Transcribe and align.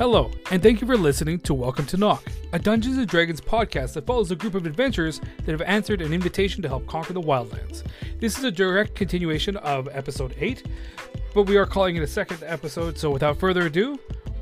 Hello, 0.00 0.30
and 0.50 0.62
thank 0.62 0.80
you 0.80 0.86
for 0.86 0.96
listening 0.96 1.38
to 1.40 1.52
Welcome 1.52 1.84
to 1.84 1.98
Knock, 1.98 2.24
a 2.54 2.58
Dungeons 2.58 2.96
and 2.96 3.06
Dragons 3.06 3.38
podcast 3.38 3.92
that 3.92 4.06
follows 4.06 4.30
a 4.30 4.34
group 4.34 4.54
of 4.54 4.64
adventurers 4.64 5.20
that 5.44 5.52
have 5.52 5.60
answered 5.60 6.00
an 6.00 6.14
invitation 6.14 6.62
to 6.62 6.68
help 6.68 6.86
conquer 6.86 7.12
the 7.12 7.20
wildlands. 7.20 7.82
This 8.18 8.38
is 8.38 8.44
a 8.44 8.50
direct 8.50 8.94
continuation 8.94 9.58
of 9.58 9.90
episode 9.92 10.34
8, 10.40 10.64
but 11.34 11.42
we 11.42 11.58
are 11.58 11.66
calling 11.66 11.96
it 11.96 12.02
a 12.02 12.06
second 12.06 12.42
episode, 12.46 12.96
so 12.96 13.10
without 13.10 13.38
further 13.38 13.66
ado, 13.66 13.98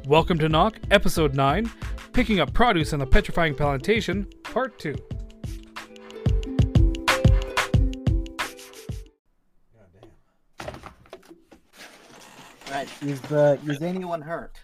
Welcome 0.07 0.39
to 0.39 0.49
Knock, 0.49 0.77
episode 0.93 1.35
9, 1.35 1.69
Picking 2.13 2.39
Up 2.39 2.55
Produce 2.55 2.93
on 2.93 3.01
the 3.01 3.07
Petrifying 3.07 3.57
Plantation, 3.57 4.27
part 4.45 4.79
2. 4.79 4.95
Right. 12.71 12.89
Is 13.03 13.21
is 13.67 13.83
anyone 13.83 14.23
hurt? 14.23 14.61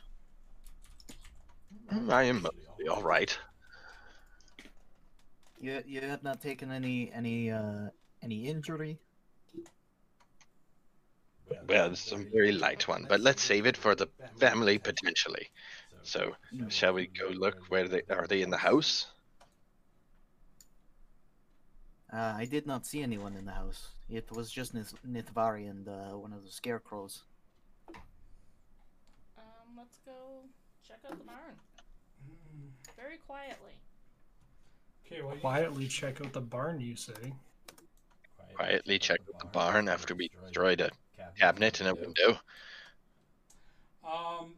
I 1.91 2.25
am 2.25 2.43
mostly 2.43 2.89
all 2.89 3.03
right. 3.03 3.37
You 5.61 5.83
you 5.87 6.01
have 6.03 6.23
not 6.23 6.41
taken 6.41 6.71
any 6.71 7.11
any 7.13 7.51
uh 7.51 7.91
any 8.23 8.47
injury? 8.47 8.99
Well, 11.69 11.93
it's 11.93 12.13
a 12.13 12.17
very 12.17 12.53
light 12.53 12.87
one, 12.89 13.07
but 13.09 13.21
let's 13.21 13.43
save 13.43 13.67
it 13.67 13.77
for 13.77 13.95
the 13.95 14.09
family 14.39 14.79
potentially. 14.79 15.49
So, 16.03 16.37
shall 16.69 16.93
we 16.95 17.07
go 17.07 17.29
look 17.29 17.57
where 17.69 17.89
they 17.89 18.03
are? 18.11 18.27
They 18.27 18.43
in 18.43 18.51
the 18.51 18.59
house? 18.59 19.07
Uh, 22.13 22.35
I 22.37 22.45
did 22.45 22.67
not 22.67 22.87
see 22.87 23.03
anyone 23.03 23.35
in 23.37 23.45
the 23.45 23.53
house. 23.53 23.89
It 24.09 24.31
was 24.31 24.51
just 24.51 24.75
Nith- 24.75 24.95
Nithvari 25.07 25.69
and 25.69 25.89
uh, 25.89 26.17
one 26.17 26.33
of 26.33 26.45
the 26.45 26.51
scarecrows. 26.51 27.25
Um, 29.37 29.77
let's 29.77 29.99
go 30.05 30.45
check 30.87 31.01
out 31.11 31.19
the 31.19 31.25
barn. 31.25 31.57
Very 32.97 33.19
quietly. 33.27 33.73
Okay, 35.07 35.23
well, 35.23 35.37
Quietly 35.37 35.87
check 35.87 36.21
out 36.21 36.33
the 36.33 36.41
barn, 36.41 36.81
you 36.81 36.97
say? 36.97 37.33
Quietly 38.55 38.99
check 38.99 39.21
out 39.29 39.39
the 39.41 39.47
barn 39.47 39.89
after 39.89 40.15
we 40.15 40.31
destroyed 40.43 40.81
a 40.81 40.91
cabinet 41.39 41.81
and 41.81 41.89
a 41.89 41.95
window. 41.95 42.39
Um, 44.05 44.55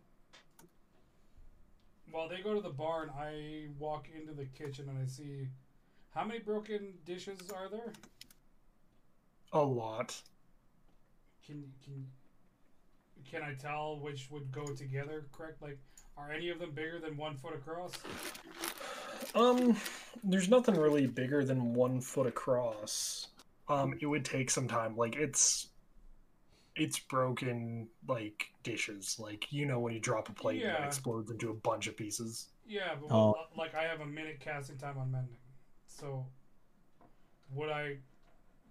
while 2.11 2.29
they 2.29 2.41
go 2.41 2.55
to 2.55 2.61
the 2.61 2.69
barn, 2.71 3.11
I 3.19 3.69
walk 3.79 4.09
into 4.15 4.33
the 4.33 4.45
kitchen 4.45 4.89
and 4.89 4.99
I 5.03 5.07
see 5.07 5.49
how 6.17 6.25
many 6.25 6.41
broken 6.41 6.95
dishes 7.05 7.39
are 7.55 7.69
there? 7.69 7.93
A 9.53 9.61
lot. 9.63 10.21
Can 11.47 11.65
can 11.85 12.07
can 13.31 13.43
I 13.43 13.55
tell 13.55 13.99
which 13.99 14.31
would 14.31 14.51
go 14.51 14.67
together? 14.67 15.27
Correct? 15.33 15.61
Like, 15.61 15.79
are 16.17 16.33
any 16.33 16.49
of 16.51 16.59
them 16.59 16.73
bigger 16.73 16.99
than 16.99 17.17
one 17.17 17.37
foot 17.37 17.55
across? 17.55 17.93
Um, 19.35 19.77
there's 20.25 20.49
nothing 20.49 20.77
really 20.77 21.07
bigger 21.07 21.45
than 21.45 21.75
one 21.75 22.01
foot 22.01 22.27
across. 22.27 23.29
Um, 23.69 23.95
it 24.01 24.07
would 24.07 24.25
take 24.25 24.51
some 24.51 24.69
time. 24.69 24.97
Like 24.97 25.17
it's, 25.17 25.69
it's 26.75 26.99
broken 26.99 27.89
like 28.09 28.47
dishes. 28.63 29.17
Like 29.19 29.51
you 29.53 29.67
know 29.67 29.79
when 29.81 29.93
you 29.93 30.01
drop 30.01 30.29
a 30.29 30.33
plate 30.33 30.63
and 30.63 30.73
it 30.77 30.85
explodes 30.87 31.31
into 31.31 31.51
a 31.51 31.55
bunch 31.55 31.87
of 31.87 31.97
pieces. 31.97 32.49
Yeah, 32.67 32.95
but 33.01 33.15
Oh. 33.15 33.33
well, 33.33 33.47
like 33.57 33.75
I 33.75 33.83
have 33.85 34.01
a 34.01 34.07
minute 34.07 34.41
casting 34.41 34.77
time 34.79 34.99
on 34.99 35.11
mending, 35.11 35.37
so 35.87 36.27
would 37.55 37.71
I 37.71 37.97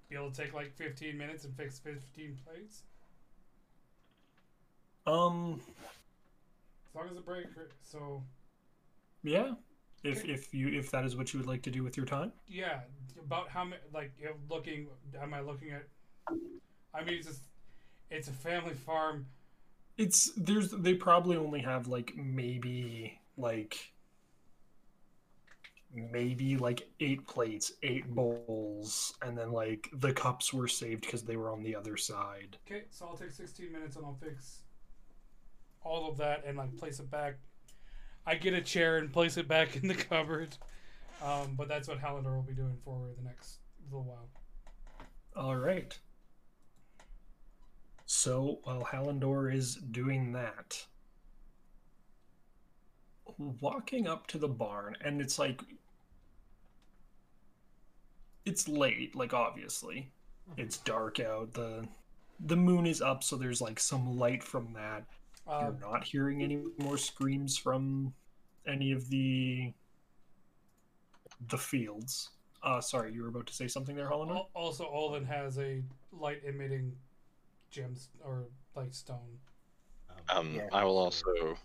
be 0.09 0.15
able 0.15 0.31
to 0.31 0.41
take 0.43 0.53
like 0.53 0.75
15 0.75 1.17
minutes 1.17 1.45
and 1.45 1.55
fix 1.55 1.79
15 1.79 2.37
plates? 2.45 2.83
Um, 5.07 5.61
As 6.95 6.97
long 6.97 7.09
as 7.09 7.15
the 7.15 7.21
break. 7.21 7.47
So 7.83 8.23
yeah. 9.21 9.53
If 10.03 10.23
if 10.23 10.53
you 10.53 10.69
if 10.69 10.91
that 10.91 11.03
is 11.03 11.17
what 11.17 11.33
you 11.33 11.39
would 11.39 11.47
like 11.47 11.61
to 11.63 11.71
do 11.71 11.83
with 11.83 11.97
your 11.97 12.05
time. 12.05 12.31
yeah, 12.47 12.81
about 13.21 13.49
how 13.49 13.65
many? 13.65 13.81
Like, 13.93 14.13
looking, 14.49 14.87
am 15.21 15.33
I 15.33 15.41
looking 15.41 15.71
at? 15.71 15.87
I 16.93 17.03
mean, 17.03 17.15
it's 17.15 17.27
just, 17.27 17.41
it's 18.09 18.27
a 18.27 18.33
family 18.33 18.75
farm. 18.75 19.25
It's 19.97 20.31
there's 20.37 20.71
they 20.71 20.93
probably 20.93 21.35
only 21.35 21.59
have 21.61 21.87
like 21.87 22.15
maybe 22.15 23.19
like 23.35 23.91
maybe 25.93 26.55
like 26.55 26.87
eight 26.99 27.27
plates, 27.27 27.73
eight 27.83 28.07
bowls, 28.07 29.13
and 29.21 29.37
then 29.37 29.51
like 29.51 29.89
the 29.91 30.13
cups 30.13 30.53
were 30.53 30.67
saved 30.67 31.01
because 31.01 31.23
they 31.23 31.35
were 31.35 31.51
on 31.51 31.63
the 31.63 31.75
other 31.75 31.97
side. 31.97 32.57
Okay, 32.65 32.83
so 32.89 33.07
I'll 33.07 33.17
take 33.17 33.31
16 33.31 33.71
minutes 33.71 33.95
and 33.95 34.05
I'll 34.05 34.17
fix 34.21 34.59
all 35.85 36.09
of 36.09 36.17
that 36.17 36.43
and 36.45 36.57
like 36.57 36.75
place 36.77 36.99
it 36.99 37.09
back. 37.09 37.35
I 38.25 38.35
get 38.35 38.53
a 38.53 38.61
chair 38.61 38.97
and 38.97 39.13
place 39.13 39.37
it 39.37 39.47
back 39.47 39.75
in 39.81 39.87
the 39.87 39.95
cupboard. 39.95 40.57
Um, 41.23 41.53
but 41.55 41.69
that's 41.69 41.87
what 41.87 42.01
Hallandor 42.01 42.35
will 42.35 42.41
be 42.41 42.53
doing 42.53 42.77
for 42.83 43.07
the 43.17 43.23
next 43.23 43.59
little 43.89 44.03
while. 44.03 44.29
All 45.35 45.55
right. 45.55 45.97
So 48.05 48.59
while 48.63 48.83
Hallandor 48.83 49.53
is 49.53 49.75
doing 49.75 50.33
that, 50.33 50.85
walking 53.37 54.07
up 54.07 54.27
to 54.27 54.37
the 54.37 54.47
barn, 54.47 54.95
and 55.01 55.21
it's 55.21 55.39
like 55.39 55.61
it's 58.45 58.67
late, 58.67 59.15
like 59.15 59.33
obviously. 59.33 60.11
It's 60.57 60.77
dark 60.77 61.19
out. 61.19 61.53
The 61.53 61.87
the 62.39 62.55
moon 62.55 62.85
is 62.85 63.01
up, 63.01 63.23
so 63.23 63.35
there's 63.35 63.61
like 63.61 63.79
some 63.79 64.17
light 64.17 64.43
from 64.43 64.73
that. 64.73 65.05
Uh, 65.47 65.71
You're 65.79 65.91
not 65.91 66.03
hearing 66.03 66.41
any 66.41 66.63
more 66.79 66.97
screams 66.97 67.57
from 67.57 68.13
any 68.67 68.91
of 68.91 69.09
the 69.09 69.73
the 71.49 71.57
fields. 71.57 72.31
Uh 72.63 72.81
sorry, 72.81 73.13
you 73.13 73.21
were 73.21 73.27
about 73.29 73.45
to 73.47 73.53
say 73.53 73.67
something 73.67 73.95
there, 73.95 74.09
Hallandor? 74.09 74.47
also, 74.55 74.85
Olin 74.87 75.25
has 75.25 75.59
a 75.59 75.83
light 76.11 76.41
emitting 76.45 76.93
gems 77.69 78.09
or 78.23 78.45
like 78.75 78.93
stone. 78.93 79.37
Um, 80.29 80.55
Yeah. 80.55 80.67
I 80.71 80.83
will 80.83 80.97
also. 80.97 81.57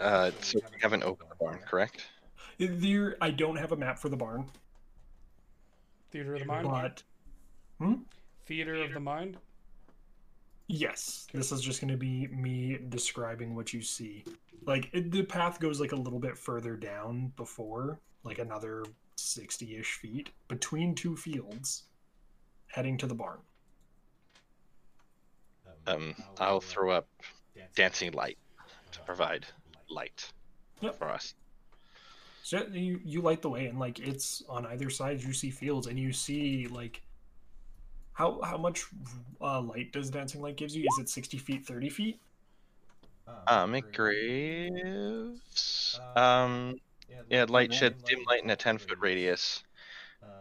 Uh, 0.00 0.30
so 0.40 0.58
we 0.72 0.78
haven't 0.80 1.02
opened 1.04 1.30
the 1.30 1.34
barn, 1.36 1.58
correct? 1.66 2.06
There, 2.58 3.16
I 3.20 3.30
don't 3.30 3.56
have 3.56 3.72
a 3.72 3.76
map 3.76 3.98
for 3.98 4.08
the 4.08 4.16
barn, 4.16 4.46
Theater 6.10 6.34
of 6.34 6.40
the 6.40 6.46
mind. 6.46 6.68
but 6.68 7.02
Theater 8.46 8.74
of 8.76 8.92
the 8.92 9.00
mind. 9.00 9.36
Yes, 10.68 11.26
this 11.32 11.50
is 11.50 11.60
just 11.60 11.80
going 11.80 11.90
to 11.90 11.96
be 11.96 12.28
me 12.28 12.78
describing 12.88 13.54
what 13.56 13.72
you 13.72 13.82
see. 13.82 14.24
Like 14.66 14.88
it, 14.92 15.10
the 15.10 15.24
path 15.24 15.58
goes 15.60 15.80
like 15.80 15.92
a 15.92 15.96
little 15.96 16.18
bit 16.18 16.36
further 16.38 16.76
down 16.76 17.32
before, 17.36 17.98
like 18.22 18.38
another 18.38 18.84
sixty-ish 19.16 19.94
feet 19.94 20.30
between 20.46 20.94
two 20.94 21.16
fields, 21.16 21.84
heading 22.68 22.96
to 22.98 23.06
the 23.06 23.14
barn. 23.14 23.38
Um, 25.86 26.14
I'll 26.38 26.60
throw 26.60 26.90
up 26.90 27.08
dancing 27.74 28.12
light 28.12 28.38
to 28.92 29.00
provide 29.00 29.46
light 29.88 30.30
Yep. 30.80 30.98
for 30.98 31.08
us. 31.08 31.34
So 32.42 32.66
you 32.70 33.00
you 33.04 33.20
light 33.20 33.42
the 33.42 33.50
way, 33.50 33.66
and 33.66 33.78
like 33.78 33.98
it's 33.98 34.42
on 34.48 34.66
either 34.66 34.90
side. 34.90 35.22
You 35.22 35.32
see 35.32 35.50
fields, 35.50 35.86
and 35.86 35.98
you 35.98 36.12
see 36.12 36.66
like 36.66 37.02
how 38.18 38.40
how 38.42 38.58
much 38.58 38.84
uh, 39.40 39.60
light 39.60 39.92
does 39.92 40.10
dancing 40.10 40.42
light 40.42 40.56
gives 40.56 40.74
you? 40.74 40.84
Is 40.84 40.98
it 40.98 41.08
sixty 41.08 41.38
feet, 41.38 41.64
thirty 41.64 41.88
feet? 41.88 42.18
Um, 43.46 43.74
it 43.74 43.86
graves. 43.92 46.00
Um, 46.14 46.74
yeah, 47.30 47.46
light 47.48 47.72
sheds 47.72 47.96
dim 48.08 48.18
light 48.28 48.44
in 48.44 48.50
a 48.50 48.56
10 48.56 48.78
foot 48.78 48.98
radius. 49.00 49.62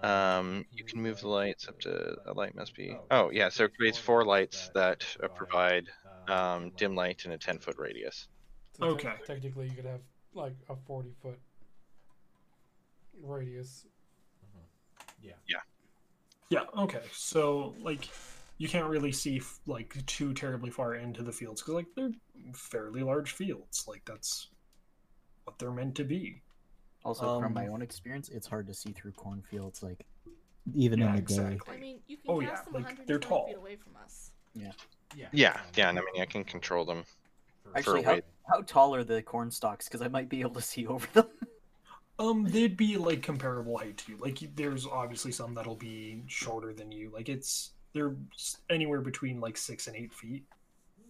Um, 0.04 0.66
you 0.72 0.84
can 0.86 1.02
move 1.02 1.20
the 1.22 1.30
lights 1.30 1.68
up 1.70 1.80
to 1.82 2.16
a 2.26 2.34
light 2.34 2.56
must 2.56 2.76
be. 2.76 3.02
Oh, 3.12 3.30
yeah, 3.32 3.50
so 3.50 3.66
it 3.66 3.72
creates 3.78 3.98
four 3.98 4.26
lights 4.26 4.70
that 4.74 5.06
uh, 5.24 5.28
provide 5.36 5.88
um, 6.28 6.72
dim 6.78 6.96
light 6.96 7.24
in 7.26 7.32
a 7.32 7.38
10 7.38 7.60
foot 7.60 7.76
radius. 7.78 8.28
So 8.74 8.86
te- 8.86 8.92
Okay. 8.94 9.14
technically, 9.26 9.70
you 9.70 9.76
could 9.76 9.86
have 9.86 10.02
like 10.34 10.56
a 10.70 10.76
40 10.76 11.12
foot 11.22 11.40
radius. 13.22 13.86
Yeah. 15.22 15.34
Yeah. 15.48 15.62
Okay. 16.78 17.02
So 17.12 17.76
like 17.82 18.08
you 18.58 18.68
can't 18.68 18.88
really 18.90 19.12
see 19.12 19.42
like 19.66 19.96
too 20.06 20.34
terribly 20.34 20.70
far 20.72 20.96
into 20.96 21.24
the 21.24 21.32
fields 21.32 21.62
because 21.62 21.76
like 21.76 21.88
they're 21.96 22.12
fairly 22.56 23.02
large 23.04 23.32
fields. 23.32 23.86
Like 23.88 24.04
that's 24.06 24.48
what 25.46 25.60
they're 25.60 25.72
meant 25.72 25.96
to 25.96 26.04
be. 26.04 26.42
Also, 27.04 27.30
from 27.40 27.54
my 27.54 27.64
Um, 27.64 27.70
own 27.70 27.82
experience, 27.82 28.30
it's 28.30 28.48
hard 28.48 28.68
to 28.68 28.74
see 28.74 28.92
through 28.92 29.14
cornfields, 29.14 29.82
like 29.82 30.06
even 30.76 31.00
Yeah, 31.00 31.10
in 31.10 31.16
the 31.16 31.22
day. 31.22 31.58
exactly. 31.58 31.78
I 31.78 31.80
mean, 31.80 32.00
you 32.08 32.18
can 32.18 32.36
Oh, 32.36 32.40
cast 32.42 32.66
yeah, 32.66 32.74
them 32.74 32.84
like, 32.84 33.08
they're 33.08 33.20
tall. 33.20 33.48
feet 33.48 33.56
away 33.56 33.76
from 33.78 33.96
us. 34.04 34.32
Yeah, 34.54 34.72
yeah, 35.16 35.28
Yeah. 35.32 35.90
and 35.90 36.00
I 36.00 36.02
mean, 36.02 36.22
I 36.22 36.26
can 36.26 36.44
control 36.44 36.86
them. 36.86 37.06
Actually, 37.76 38.02
for 38.02 38.12
how, 38.12 38.20
how 38.50 38.62
tall 38.62 38.96
are 38.96 39.04
the 39.04 39.22
corn 39.22 39.52
stalks? 39.52 39.88
Because 39.88 40.02
I 40.02 40.08
might 40.08 40.30
be 40.30 40.42
able 40.42 40.56
to 40.56 40.62
see 40.62 40.88
over 40.88 41.08
them. 41.14 41.28
Um, 42.20 42.46
they'd 42.46 42.76
be 42.76 42.98
like 42.98 43.22
comparable 43.22 43.78
height 43.78 43.98
to 43.98 44.12
you. 44.12 44.18
Like 44.18 44.40
there's 44.56 44.86
obviously 44.88 45.32
some 45.32 45.54
that'll 45.54 45.76
be 45.76 46.24
shorter 46.28 46.74
than 46.74 46.92
you. 46.92 47.12
Like 47.14 47.30
it's 47.30 47.72
they're 47.94 48.16
anywhere 48.70 49.02
between 49.02 49.40
like 49.40 49.58
six 49.58 49.88
and 49.88 49.96
eight 49.96 50.14
feet. 50.14 50.44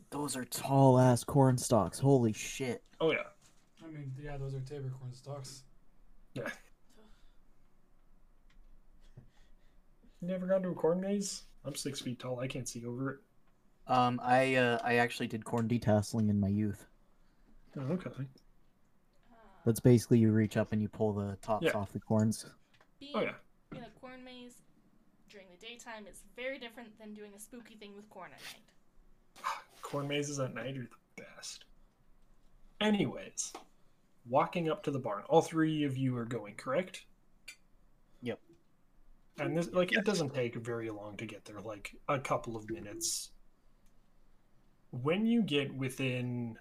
Those 0.09 0.35
are 0.35 0.45
tall 0.45 0.99
ass 0.99 1.23
corn 1.23 1.57
stalks. 1.57 1.99
Holy 1.99 2.33
shit. 2.33 2.83
Oh 2.99 3.11
yeah. 3.11 3.19
I 3.81 3.87
mean, 3.87 3.95
mean, 3.95 4.11
yeah, 4.21 4.37
those 4.37 4.53
are 4.53 4.59
tabor 4.61 4.91
corn 4.99 5.13
stalks. 5.13 5.63
Yeah. 6.33 6.49
Never 10.21 10.47
gone 10.47 10.63
to 10.63 10.69
a 10.69 10.73
corn 10.73 10.99
maze? 10.99 11.43
I'm 11.63 11.75
six 11.75 12.01
feet 12.01 12.19
tall. 12.19 12.39
I 12.39 12.47
can't 12.47 12.67
see 12.67 12.85
over 12.85 13.11
it. 13.11 13.19
Um, 13.87 14.19
I 14.21 14.55
uh, 14.55 14.79
I 14.83 14.95
actually 14.95 15.27
did 15.27 15.45
corn 15.45 15.67
detasseling 15.67 16.29
in 16.29 16.39
my 16.39 16.49
youth. 16.49 16.85
Oh, 17.77 17.93
okay. 17.93 18.09
That's 19.67 19.81
basically 19.81 20.19
you 20.19 20.31
reach 20.31 20.55
up 20.55 20.71
and 20.71 20.81
you 20.81 20.87
pull 20.87 21.11
the 21.11 21.35
tops 21.41 21.65
Yeah. 21.65 21.71
off 21.73 21.91
the 21.91 21.99
corns. 21.99 22.45
being 23.01 23.11
Oh 23.13 23.19
yeah. 23.19 23.33
in 23.75 23.83
a 23.83 23.89
corn 23.99 24.23
maze 24.23 24.61
during 25.27 25.47
the 25.51 25.57
daytime 25.57 26.07
is 26.07 26.23
very 26.37 26.57
different 26.57 26.97
than 26.97 27.13
doing 27.13 27.33
a 27.35 27.39
spooky 27.39 27.75
thing 27.75 27.93
with 27.93 28.09
corn 28.09 28.31
at 28.31 28.39
night. 28.39 29.43
Corn 29.81 30.07
mazes 30.07 30.39
at 30.39 30.53
night 30.53 30.77
are 30.77 30.87
the 31.17 31.21
best. 31.35 31.65
Anyways, 32.79 33.51
walking 34.25 34.69
up 34.69 34.83
to 34.83 34.91
the 34.91 34.99
barn. 34.99 35.23
All 35.27 35.41
three 35.41 35.83
of 35.83 35.97
you 35.97 36.15
are 36.15 36.25
going, 36.25 36.55
correct? 36.55 37.05
Yep. 38.21 38.39
And 39.37 39.57
this 39.57 39.69
like 39.73 39.91
it 39.91 40.05
doesn't 40.05 40.33
take 40.33 40.55
very 40.55 40.89
long 40.89 41.17
to 41.17 41.25
get 41.25 41.43
there, 41.43 41.59
like 41.59 41.93
a 42.07 42.19
couple 42.19 42.55
of 42.55 42.69
minutes. 42.69 43.31
When 44.91 45.25
you 45.25 45.41
get 45.41 45.73
within 45.75 46.57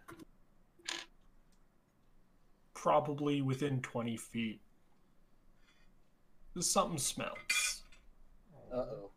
probably 2.87 3.43
within 3.43 3.81
20 3.83 4.17
feet, 4.17 4.61
something 6.61 6.99
smells. 6.99 7.83
Uh 8.73 8.77
oh. 8.77 9.11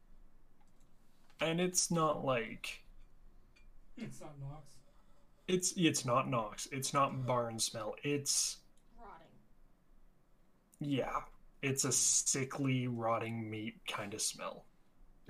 And 1.39 1.61
it's 1.61 1.91
not 1.91 2.25
like 2.25 2.81
It's 3.95 4.19
not 4.21 4.33
Nox. 4.39 4.73
it's 5.47 5.73
it's 5.77 6.03
not 6.03 6.27
Nox. 6.27 6.67
It's 6.71 6.95
not 6.95 7.27
barn 7.27 7.59
smell. 7.59 7.93
It's 8.03 8.57
Rotting. 8.99 9.27
yeah. 10.79 11.19
It's 11.61 11.83
a 11.85 11.91
sickly, 11.91 12.87
rotting 12.87 13.47
meat 13.51 13.75
kind 13.87 14.15
of 14.15 14.21
smell. 14.21 14.65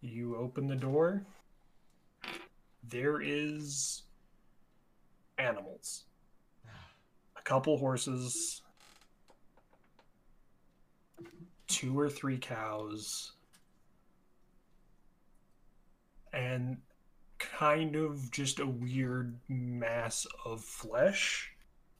You 0.00 0.36
open 0.36 0.66
the 0.68 0.76
door. 0.76 1.26
There 2.82 3.20
is 3.20 4.02
animals. 5.38 6.04
A 7.36 7.42
couple 7.42 7.78
horses, 7.78 8.62
two 11.66 11.98
or 11.98 12.08
three 12.08 12.38
cows, 12.38 13.32
and 16.32 16.82
kind 17.38 17.96
of 17.96 18.30
just 18.30 18.58
a 18.60 18.66
weird 18.66 19.38
mass 19.48 20.26
of 20.44 20.62
flesh 20.62 21.52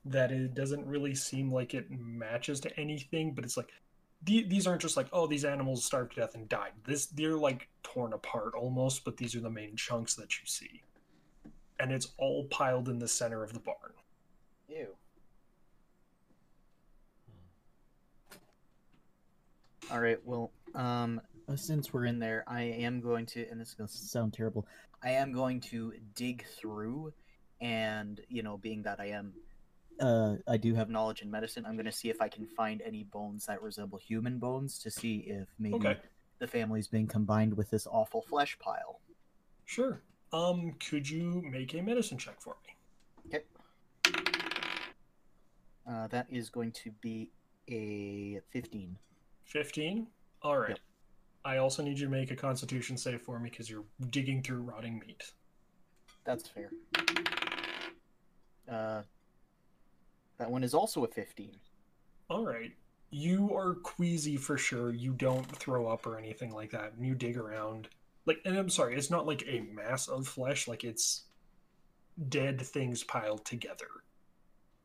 that 0.04 0.30
it 0.32 0.54
doesn't 0.54 0.86
really 0.86 1.14
seem 1.14 1.52
like 1.52 1.74
it 1.74 1.90
matches 1.90 2.60
to 2.60 2.80
anything, 2.80 3.34
but 3.34 3.44
it's 3.44 3.56
like 3.56 3.68
the- 3.68 3.83
these 4.24 4.66
aren't 4.66 4.80
just 4.80 4.96
like 4.96 5.08
oh 5.12 5.26
these 5.26 5.44
animals 5.44 5.84
starved 5.84 6.14
to 6.14 6.20
death 6.20 6.34
and 6.34 6.48
died 6.48 6.72
this 6.84 7.06
they're 7.06 7.36
like 7.36 7.68
torn 7.82 8.12
apart 8.12 8.54
almost 8.54 9.04
but 9.04 9.16
these 9.16 9.34
are 9.34 9.40
the 9.40 9.50
main 9.50 9.76
chunks 9.76 10.14
that 10.14 10.40
you 10.40 10.46
see 10.46 10.82
and 11.80 11.92
it's 11.92 12.08
all 12.18 12.44
piled 12.44 12.88
in 12.88 12.98
the 12.98 13.08
center 13.08 13.42
of 13.42 13.52
the 13.52 13.60
barn 13.60 13.92
Ew. 14.68 14.88
All 19.90 20.00
right. 20.00 20.18
Well, 20.24 20.50
um, 20.74 21.20
uh, 21.48 21.56
since 21.56 21.92
we're 21.92 22.06
in 22.06 22.18
there, 22.18 22.44
I 22.46 22.62
am 22.62 23.00
going 23.00 23.26
to, 23.26 23.46
and 23.50 23.60
this 23.60 23.68
is 23.68 23.74
going 23.74 23.88
to 23.88 23.94
sound 23.94 24.32
terrible. 24.32 24.66
I 25.02 25.10
am 25.10 25.32
going 25.32 25.60
to 25.60 25.92
dig 26.14 26.46
through, 26.46 27.12
and 27.60 28.20
you 28.28 28.42
know, 28.42 28.56
being 28.56 28.82
that 28.82 28.98
I 28.98 29.06
am, 29.10 29.34
uh, 30.00 30.36
I 30.48 30.56
do 30.56 30.74
have 30.74 30.90
knowledge 30.90 31.22
in 31.22 31.30
medicine. 31.30 31.64
I'm 31.66 31.74
going 31.76 31.86
to 31.86 31.92
see 31.92 32.10
if 32.10 32.20
I 32.20 32.28
can 32.28 32.46
find 32.46 32.82
any 32.82 33.04
bones 33.04 33.46
that 33.46 33.62
resemble 33.62 33.98
human 33.98 34.38
bones 34.38 34.78
to 34.80 34.90
see 34.90 35.18
if 35.26 35.48
maybe 35.58 35.74
okay 35.76 35.96
the 36.40 36.46
family's 36.48 36.88
been 36.88 37.06
combined 37.06 37.56
with 37.56 37.70
this 37.70 37.86
awful 37.86 38.20
flesh 38.20 38.58
pile. 38.58 39.00
sure 39.64 40.02
um 40.32 40.74
could 40.90 41.08
you 41.08 41.42
make 41.48 41.74
a 41.74 41.80
medicine 41.80 42.18
check 42.18 42.40
for 42.40 42.56
me 42.66 42.74
Okay. 43.34 43.44
Uh, 45.88 46.06
that 46.08 46.26
is 46.30 46.48
going 46.50 46.72
to 46.72 46.90
be 47.00 47.30
a 47.68 48.40
15. 48.52 48.96
15 49.44 50.06
all 50.42 50.58
right 50.58 50.70
Yep. 50.70 50.78
i 51.44 51.56
also 51.58 51.82
need 51.82 51.98
you 51.98 52.06
to 52.06 52.10
make 52.10 52.30
a 52.30 52.36
constitution 52.36 52.96
save 52.96 53.20
for 53.22 53.38
me 53.38 53.48
because 53.50 53.70
you're 53.70 53.84
digging 54.10 54.42
through 54.42 54.62
rotting 54.62 54.98
meat 54.98 55.32
That's 56.24 56.48
fair. 56.48 56.70
Uh, 58.70 59.02
that 60.38 60.50
one 60.50 60.64
is 60.64 60.74
also 60.74 61.04
a 61.04 61.08
15. 61.08 61.52
all 62.30 62.44
right 62.46 62.72
you 63.10 63.54
are 63.54 63.74
queasy 63.74 64.36
for 64.36 64.58
sure 64.58 64.90
you 64.92 65.12
don't 65.12 65.46
throw 65.56 65.86
up 65.86 66.04
or 66.06 66.18
anything 66.18 66.52
like 66.52 66.70
that 66.70 66.92
and 66.96 67.06
you 67.06 67.14
dig 67.14 67.36
around 67.36 67.88
like 68.26 68.40
and 68.44 68.56
i'm 68.58 68.68
sorry 68.68 68.96
it's 68.96 69.10
not 69.10 69.26
like 69.26 69.44
a 69.46 69.60
mass 69.72 70.08
of 70.08 70.26
flesh 70.26 70.66
like 70.66 70.82
it's 70.84 71.24
dead 72.28 72.60
things 72.60 73.04
piled 73.04 73.44
together 73.44 73.86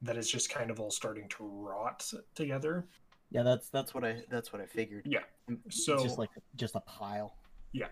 that 0.01 0.15
is 0.17 0.29
just 0.29 0.49
kind 0.49 0.69
of 0.69 0.79
all 0.79 0.91
starting 0.91 1.27
to 1.29 1.43
rot 1.43 2.05
together 2.35 2.87
Yeah, 3.31 3.43
that's 3.43 3.69
that's 3.69 3.93
what 3.93 4.03
I 4.03 4.23
that's 4.29 4.51
what 4.53 4.61
I 4.61 4.65
figured. 4.65 5.05
Yeah, 5.05 5.19
mm, 5.49 5.57
It's 5.65 5.85
so- 5.85 6.01
just 6.01 6.17
like 6.17 6.29
just 6.55 6.73
a 6.75 6.79
pile. 6.79 7.35
Yeah. 7.73 7.89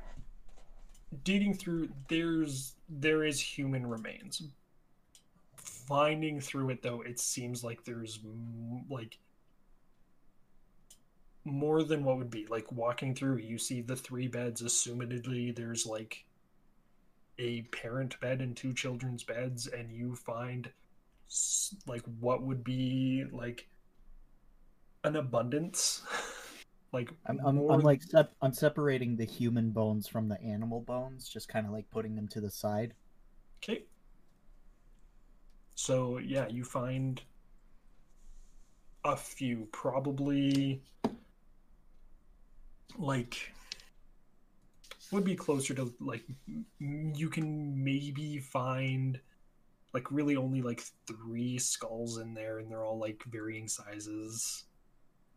Digging 1.24 1.54
through 1.54 1.90
there's 2.08 2.74
there 2.90 3.24
is 3.24 3.40
human 3.40 3.86
remains 3.86 4.42
finding 5.68 6.40
through 6.40 6.70
it 6.70 6.82
though 6.82 7.02
it 7.02 7.20
seems 7.20 7.64
like 7.64 7.84
there's 7.84 8.20
like 8.90 9.18
more 11.46 11.84
than 11.84 12.04
what 12.04 12.18
would 12.18 12.30
be 12.30 12.46
like 12.50 12.72
walking 12.72 13.16
through 13.16 13.38
you 13.38 13.58
see 13.58 13.82
the 13.82 13.96
three 13.96 14.28
beds 14.28 14.62
assumedly 14.62 15.56
there's 15.56 15.86
like 15.86 16.26
a 17.40 17.62
parent 17.64 18.20
bed 18.20 18.42
and 18.42 18.58
two 18.58 18.74
children's 18.74 19.24
beds 19.24 19.68
and 19.68 19.92
you 19.92 20.16
find 20.16 20.70
like 21.86 22.04
what 22.20 22.42
would 22.42 22.64
be 22.64 23.26
like 23.32 23.68
an 25.04 25.16
abundance 25.16 26.02
like 26.94 27.12
I'm 27.26 27.40
I'm, 27.46 27.70
I'm 27.70 27.82
like 27.82 28.02
sep- 28.02 28.34
I'm 28.42 28.54
separating 28.54 29.16
the 29.16 29.26
human 29.26 29.72
bones 29.72 30.08
from 30.08 30.30
the 30.30 30.42
animal 30.42 30.82
bones, 30.82 31.28
just 31.28 31.50
kind 31.50 31.66
of 31.66 31.72
like 31.72 31.90
putting 31.92 32.16
them 32.16 32.28
to 32.30 32.42
the 32.42 32.50
side. 32.50 32.94
Okay. 33.64 33.84
So 35.78 36.18
yeah, 36.18 36.48
you 36.48 36.64
find 36.64 37.22
a 39.06 39.16
few, 39.16 39.68
probably 39.72 40.82
like 42.98 43.54
would 45.12 45.24
be 45.24 45.36
closer 45.36 45.76
to 45.76 45.94
like 46.00 46.24
you 46.80 47.30
can 47.30 47.84
maybe 47.84 48.40
find 48.40 49.20
like 49.94 50.12
really 50.12 50.36
only 50.36 50.64
like 50.64 50.82
three 51.06 51.60
skulls 51.60 52.18
in 52.18 52.34
there 52.34 52.58
and 52.58 52.72
they're 52.72 52.84
all 52.84 52.98
like 52.98 53.24
varying 53.30 53.68
sizes 53.68 54.66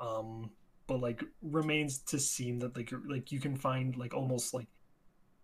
um 0.00 0.50
but 0.86 1.00
like 1.00 1.22
remains 1.42 1.98
to 1.98 2.18
seem 2.18 2.58
that 2.58 2.74
like 2.74 2.90
like 3.06 3.30
you 3.30 3.38
can 3.38 3.54
find 3.56 3.96
like 3.96 4.14
almost 4.14 4.54
like 4.54 4.66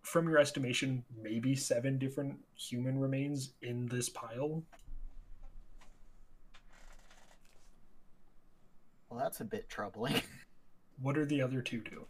from 0.06 0.28
your 0.28 0.38
estimation, 0.38 1.04
maybe 1.20 1.56
seven 1.56 1.98
different 1.98 2.38
human 2.54 2.98
remains 2.98 3.54
in 3.62 3.86
this 3.86 4.08
pile. 4.08 4.62
Well, 9.16 9.24
that's 9.24 9.40
a 9.40 9.44
bit 9.44 9.66
troubling. 9.70 10.20
What 11.02 11.18
are 11.18 11.26
the 11.26 11.42
other 11.42 11.60
two 11.60 11.80
doing? 11.82 12.06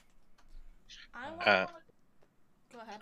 I 1.12 1.30
want. 1.30 1.46
Uh, 1.48 1.66
Go 2.72 2.78
ahead. 2.78 3.00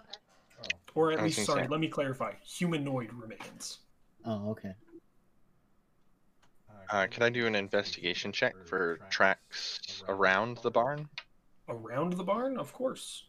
Or 0.95 1.13
at 1.13 1.23
least, 1.23 1.45
sorry, 1.45 1.65
say- 1.65 1.69
let 1.69 1.79
me 1.79 1.89
clarify. 1.89 2.33
Humanoid 2.43 3.13
remains. 3.13 3.81
oh, 4.25 4.51
okay. 4.53 4.73
Uh, 6.91 7.07
could 7.11 7.23
I 7.23 7.29
do 7.29 7.47
an 7.47 7.55
investigation 7.55 8.33
check 8.33 8.55
for 8.65 8.99
tracks 9.11 10.03
around 10.09 10.57
the 10.63 10.71
barn? 10.71 11.07
Around 11.69 12.15
the 12.15 12.25
barn, 12.25 12.57
of 12.57 12.73
course. 12.73 13.25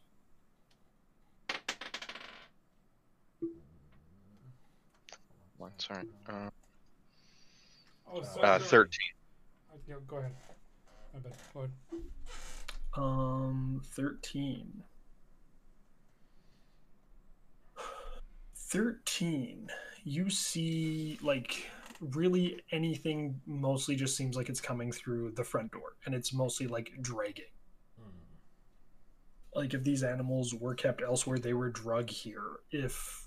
One, 5.58 5.72
sorry. 5.77 6.03
Uh, 6.29 6.50
Oh, 8.08 8.22
uh, 8.41 8.60
13. 8.60 8.98
Uh, 9.74 9.77
yeah, 9.89 9.96
go 10.08 10.17
ahead. 10.17 10.32
My 11.16 11.30
bad. 11.30 11.70
Go. 12.94 13.02
Um, 13.02 13.82
13. 13.86 14.84
13. 18.56 19.70
You 20.04 20.30
see, 20.30 21.18
like, 21.22 21.70
really 22.02 22.62
anything 22.72 23.40
mostly 23.46 23.96
just 23.96 24.18
seems 24.18 24.36
like 24.36 24.50
it's 24.50 24.62
coming 24.62 24.92
through 24.92 25.32
the 25.32 25.44
front 25.44 25.72
door, 25.72 25.96
and 26.06 26.14
it's 26.14 26.34
mostly 26.34 26.68
like 26.68 26.92
dragging. 27.02 27.46
like 29.54 29.74
if 29.74 29.84
these 29.86 30.04
animals 30.04 30.54
were 30.54 30.76
kept 30.76 31.02
elsewhere, 31.02 31.40
they 31.40 31.54
were 31.54 31.70
drug 31.70 32.10
here. 32.10 32.60
If 32.72 33.25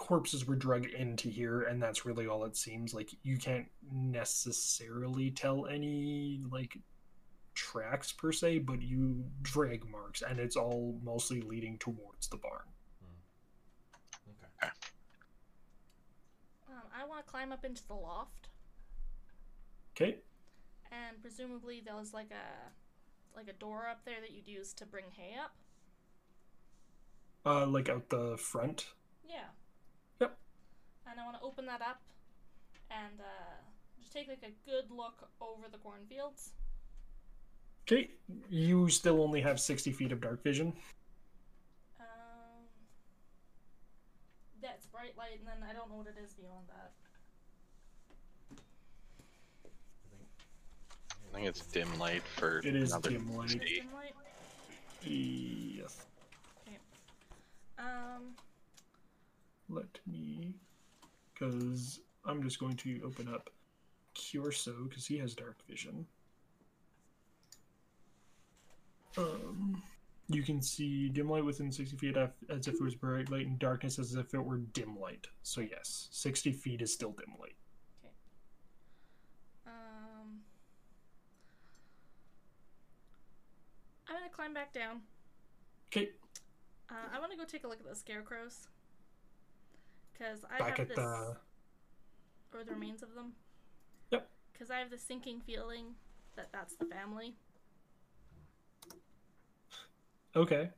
corpses 0.00 0.46
were 0.46 0.56
drug 0.56 0.86
into 0.86 1.28
here, 1.28 1.64
and 1.64 1.80
that's 1.82 2.06
really 2.06 2.26
all 2.26 2.44
it 2.46 2.56
seems 2.56 2.94
like, 2.94 3.10
you 3.22 3.36
can't 3.36 3.66
necessarily 3.92 5.30
tell 5.30 5.66
any 5.66 6.40
like 6.50 6.78
tracks 7.54 8.10
per 8.10 8.32
se, 8.32 8.60
but 8.60 8.80
you 8.80 9.22
drag 9.42 9.86
marks, 9.86 10.22
and 10.22 10.40
it's 10.40 10.56
all 10.56 10.98
mostly 11.04 11.42
leading 11.42 11.76
towards 11.78 12.28
the 12.28 12.38
barn. 12.38 12.64
Okay. 14.62 14.72
Um, 16.70 16.82
I 16.98 17.04
want 17.06 17.24
to 17.26 17.30
climb 17.30 17.52
up 17.52 17.64
into 17.66 17.86
the 17.86 17.94
loft, 17.94 18.48
Okay. 19.94 20.16
and 20.90 21.20
presumably 21.20 21.82
there's 21.84 22.14
like 22.14 22.30
a 22.30 23.36
like 23.36 23.48
a 23.48 23.52
door 23.52 23.86
up 23.88 24.06
there 24.06 24.20
that 24.22 24.30
you'd 24.32 24.48
use 24.48 24.72
to 24.72 24.86
bring 24.86 25.04
hay 25.14 25.34
up. 25.38 25.52
Uh, 27.44 27.66
like 27.66 27.90
out 27.90 28.08
the 28.08 28.38
front. 28.38 28.86
Yeah. 29.28 29.50
Yep. 31.06 31.12
And 31.12 31.20
I 31.20 31.24
want 31.24 31.36
to 31.38 31.42
open 31.44 31.66
that 31.66 31.82
up 31.82 32.00
and 32.90 33.20
uh, 33.20 33.54
just 34.00 34.12
take 34.12 34.28
like 34.28 34.42
a 34.42 34.52
good 34.68 34.90
look 34.90 35.28
over 35.40 35.68
the 35.70 35.78
cornfields. 35.78 36.50
Okay. 37.86 38.10
You 38.48 38.88
still 38.88 39.20
only 39.22 39.40
have 39.40 39.58
sixty 39.58 39.90
feet 39.92 40.12
of 40.12 40.20
dark 40.20 40.42
vision. 40.44 40.72
Um, 41.98 42.06
that's 44.62 44.86
bright 44.86 45.16
light, 45.18 45.38
and 45.40 45.48
then 45.48 45.68
I 45.68 45.72
don't 45.72 45.88
know 45.90 45.96
what 45.96 46.06
it 46.06 46.16
is 46.22 46.32
beyond 46.34 46.68
that. 46.68 46.92
I 51.32 51.34
think 51.34 51.46
it's 51.48 51.64
dim 51.66 51.98
light 51.98 52.22
for 52.22 52.58
It 52.58 52.74
is 52.76 52.90
another 52.90 53.10
dim 53.10 53.36
light. 53.36 53.48
Dim 53.48 53.92
light. 53.94 54.14
Yes. 55.02 56.06
Okay. 56.66 56.76
Um, 57.78 58.34
Let 59.68 59.98
me, 60.06 60.54
because 61.40 62.00
I'm 62.24 62.42
just 62.42 62.58
going 62.58 62.76
to 62.76 63.00
open 63.04 63.28
up 63.32 63.50
Kyorso 64.14 64.88
because 64.88 65.06
he 65.06 65.18
has 65.18 65.34
dark 65.34 65.56
vision. 65.68 66.06
Um, 69.16 69.82
you 70.28 70.42
can 70.42 70.62
see 70.62 71.08
dim 71.08 71.28
light 71.28 71.44
within 71.44 71.72
60 71.72 71.96
feet 71.96 72.16
as 72.16 72.68
if 72.68 72.74
it 72.74 72.80
was 72.80 72.94
bright 72.94 73.30
light, 73.30 73.46
and 73.46 73.58
darkness 73.58 73.98
as 73.98 74.14
if 74.14 74.32
it 74.34 74.44
were 74.44 74.58
dim 74.58 74.98
light. 75.00 75.26
So 75.42 75.60
yes, 75.60 76.08
60 76.12 76.52
feet 76.52 76.82
is 76.82 76.92
still 76.92 77.10
dim 77.12 77.34
light. 77.40 77.56
Okay. 78.04 78.12
um, 79.66 80.40
I'm 84.08 84.14
gonna 84.16 84.30
climb 84.30 84.54
back 84.54 84.72
down. 84.72 85.00
Okay, 85.92 86.10
Uh, 86.88 86.94
I 87.12 87.18
want 87.18 87.32
to 87.32 87.38
go 87.38 87.44
take 87.44 87.64
a 87.64 87.68
look 87.68 87.80
at 87.80 87.88
the 87.88 87.96
scarecrows. 87.96 88.68
Cause 90.20 90.44
I 90.54 90.58
back 90.58 90.76
have 90.76 90.80
at 90.80 90.88
this, 90.88 90.96
the. 90.96 91.36
or 92.52 92.64
the 92.64 92.72
remains 92.72 93.02
of 93.02 93.14
them. 93.14 93.32
Yep. 94.10 94.28
Cause 94.58 94.70
I 94.70 94.78
have 94.78 94.90
the 94.90 94.98
sinking 94.98 95.40
feeling 95.40 95.94
that 96.36 96.48
that's 96.52 96.76
the 96.76 96.84
family. 96.84 97.36
Okay. 100.36 100.68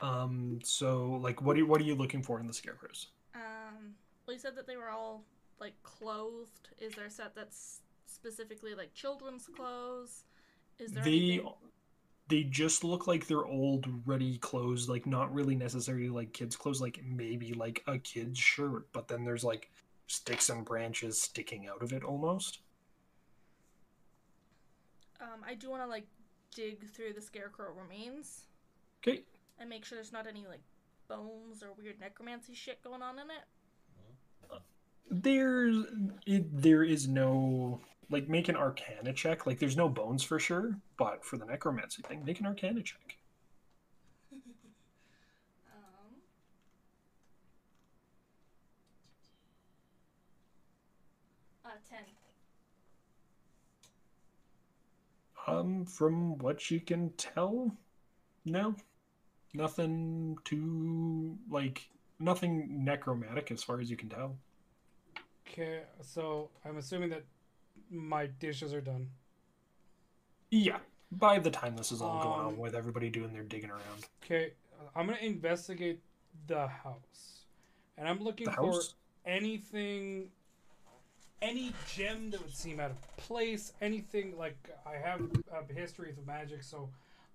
Um. 0.00 0.58
So, 0.64 1.20
like, 1.22 1.40
what 1.40 1.54
are 1.54 1.60
you, 1.60 1.66
what 1.66 1.80
are 1.80 1.84
you 1.84 1.94
looking 1.94 2.22
for 2.22 2.40
in 2.40 2.48
the 2.48 2.52
scarecrows? 2.52 3.06
Um, 3.34 3.94
well, 4.26 4.34
you 4.34 4.40
said 4.40 4.56
that 4.56 4.66
they 4.66 4.76
were 4.76 4.90
all 4.90 5.24
like 5.60 5.74
clothed. 5.84 6.68
Is 6.80 6.94
there 6.94 7.06
a 7.06 7.10
set 7.10 7.36
that's 7.36 7.80
specifically 8.06 8.74
like 8.74 8.92
children's 8.92 9.46
clothes? 9.46 10.24
Is 10.78 10.90
there 10.92 11.04
they 11.04 11.10
anything? 11.10 11.52
They 12.28 12.42
just 12.42 12.84
look 12.84 13.06
like 13.06 13.26
they're 13.26 13.44
old 13.44 13.86
ready 14.06 14.38
clothes 14.38 14.88
like 14.88 15.06
not 15.06 15.32
really 15.34 15.54
necessarily 15.54 16.08
like 16.08 16.32
kids 16.32 16.56
clothes 16.56 16.80
like 16.80 17.00
maybe 17.04 17.52
like 17.52 17.82
a 17.86 17.98
kid's 17.98 18.38
shirt 18.38 18.86
but 18.92 19.08
then 19.08 19.24
there's 19.24 19.44
like 19.44 19.70
sticks 20.06 20.48
and 20.50 20.64
branches 20.64 21.20
sticking 21.20 21.68
out 21.68 21.82
of 21.82 21.92
it 21.92 22.04
almost. 22.04 22.60
Um, 25.20 25.40
I 25.46 25.54
do 25.54 25.70
want 25.70 25.82
to 25.82 25.88
like 25.88 26.06
dig 26.54 26.88
through 26.90 27.14
the 27.14 27.20
scarecrow 27.20 27.72
remains. 27.72 28.46
Okay. 29.06 29.22
And 29.58 29.70
make 29.70 29.84
sure 29.84 29.96
there's 29.96 30.12
not 30.12 30.26
any 30.26 30.46
like 30.46 30.62
bones 31.08 31.62
or 31.62 31.72
weird 31.72 32.00
necromancy 32.00 32.54
shit 32.54 32.82
going 32.82 33.02
on 33.02 33.18
in 33.18 33.26
it. 33.26 33.44
There's 35.10 35.84
it, 36.26 36.62
there 36.62 36.82
is 36.84 37.08
no 37.08 37.80
like 38.10 38.28
make 38.28 38.48
an 38.48 38.56
arcana 38.56 39.12
check. 39.12 39.46
Like 39.46 39.58
there's 39.58 39.76
no 39.76 39.88
bones 39.88 40.22
for 40.22 40.38
sure 40.38 40.78
but 40.96 41.24
for 41.24 41.36
the 41.36 41.46
necromancy 41.46 42.02
thing 42.02 42.24
make 42.24 42.40
an 42.40 42.46
arcana 42.46 42.82
check. 42.82 43.16
Um, 51.66 51.70
uh, 55.48 55.50
um 55.50 55.84
from 55.86 56.38
what 56.38 56.70
you 56.70 56.80
can 56.80 57.10
tell 57.16 57.76
no. 58.44 58.74
Nothing 59.54 60.36
too 60.44 61.38
like 61.50 61.88
nothing 62.18 62.84
necromantic 62.84 63.50
as 63.52 63.62
far 63.62 63.80
as 63.80 63.90
you 63.90 63.96
can 63.96 64.08
tell 64.08 64.38
Okay, 65.46 65.82
so 66.02 66.50
I'm 66.64 66.78
assuming 66.78 67.10
that 67.10 67.24
my 67.90 68.26
dishes 68.26 68.72
are 68.74 68.80
done. 68.80 69.08
Yeah, 70.50 70.78
by 71.12 71.38
the 71.38 71.50
time 71.50 71.76
this 71.76 71.92
is 71.92 72.00
all 72.00 72.22
going 72.22 72.40
Um, 72.40 72.46
on 72.46 72.58
with 72.58 72.74
everybody 72.74 73.10
doing 73.10 73.32
their 73.32 73.42
digging 73.42 73.70
around. 73.70 74.06
Okay, 74.22 74.52
I'm 74.94 75.06
gonna 75.06 75.18
investigate 75.18 76.00
the 76.46 76.66
house, 76.66 77.44
and 77.96 78.08
I'm 78.08 78.22
looking 78.22 78.50
for 78.50 78.80
anything, 79.24 80.30
any 81.42 81.72
gem 81.88 82.30
that 82.30 82.40
would 82.40 82.54
seem 82.54 82.80
out 82.80 82.90
of 82.90 83.16
place. 83.16 83.72
Anything 83.80 84.36
like 84.36 84.56
I 84.86 84.94
have 84.96 85.20
a 85.52 85.72
history 85.72 86.10
of 86.10 86.26
magic, 86.26 86.62
so 86.62 86.90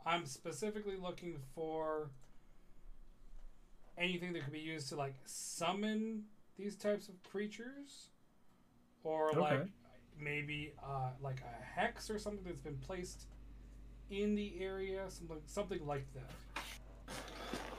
I'm 0.05 0.25
specifically 0.25 0.97
looking 0.97 1.37
for 1.55 2.09
anything 3.97 4.31
that 4.33 4.43
could 4.43 4.53
be 4.53 4.59
used 4.59 4.89
to 4.89 4.95
like 4.95 5.15
summon 5.25 6.23
these 6.59 6.75
types 6.75 7.07
of 7.07 7.23
creatures, 7.23 8.09
or 9.03 9.31
like 9.33 9.65
maybe 10.19 10.73
uh, 10.83 11.11
like 11.21 11.41
a 11.41 11.79
hex 11.79 12.09
or 12.09 12.19
something 12.19 12.43
that's 12.45 12.59
been 12.59 12.77
placed 12.77 13.27
in 14.11 14.35
the 14.35 14.53
area, 14.59 15.05
something 15.07 15.37
something 15.45 15.85
like 15.87 16.05
that. 16.13 16.63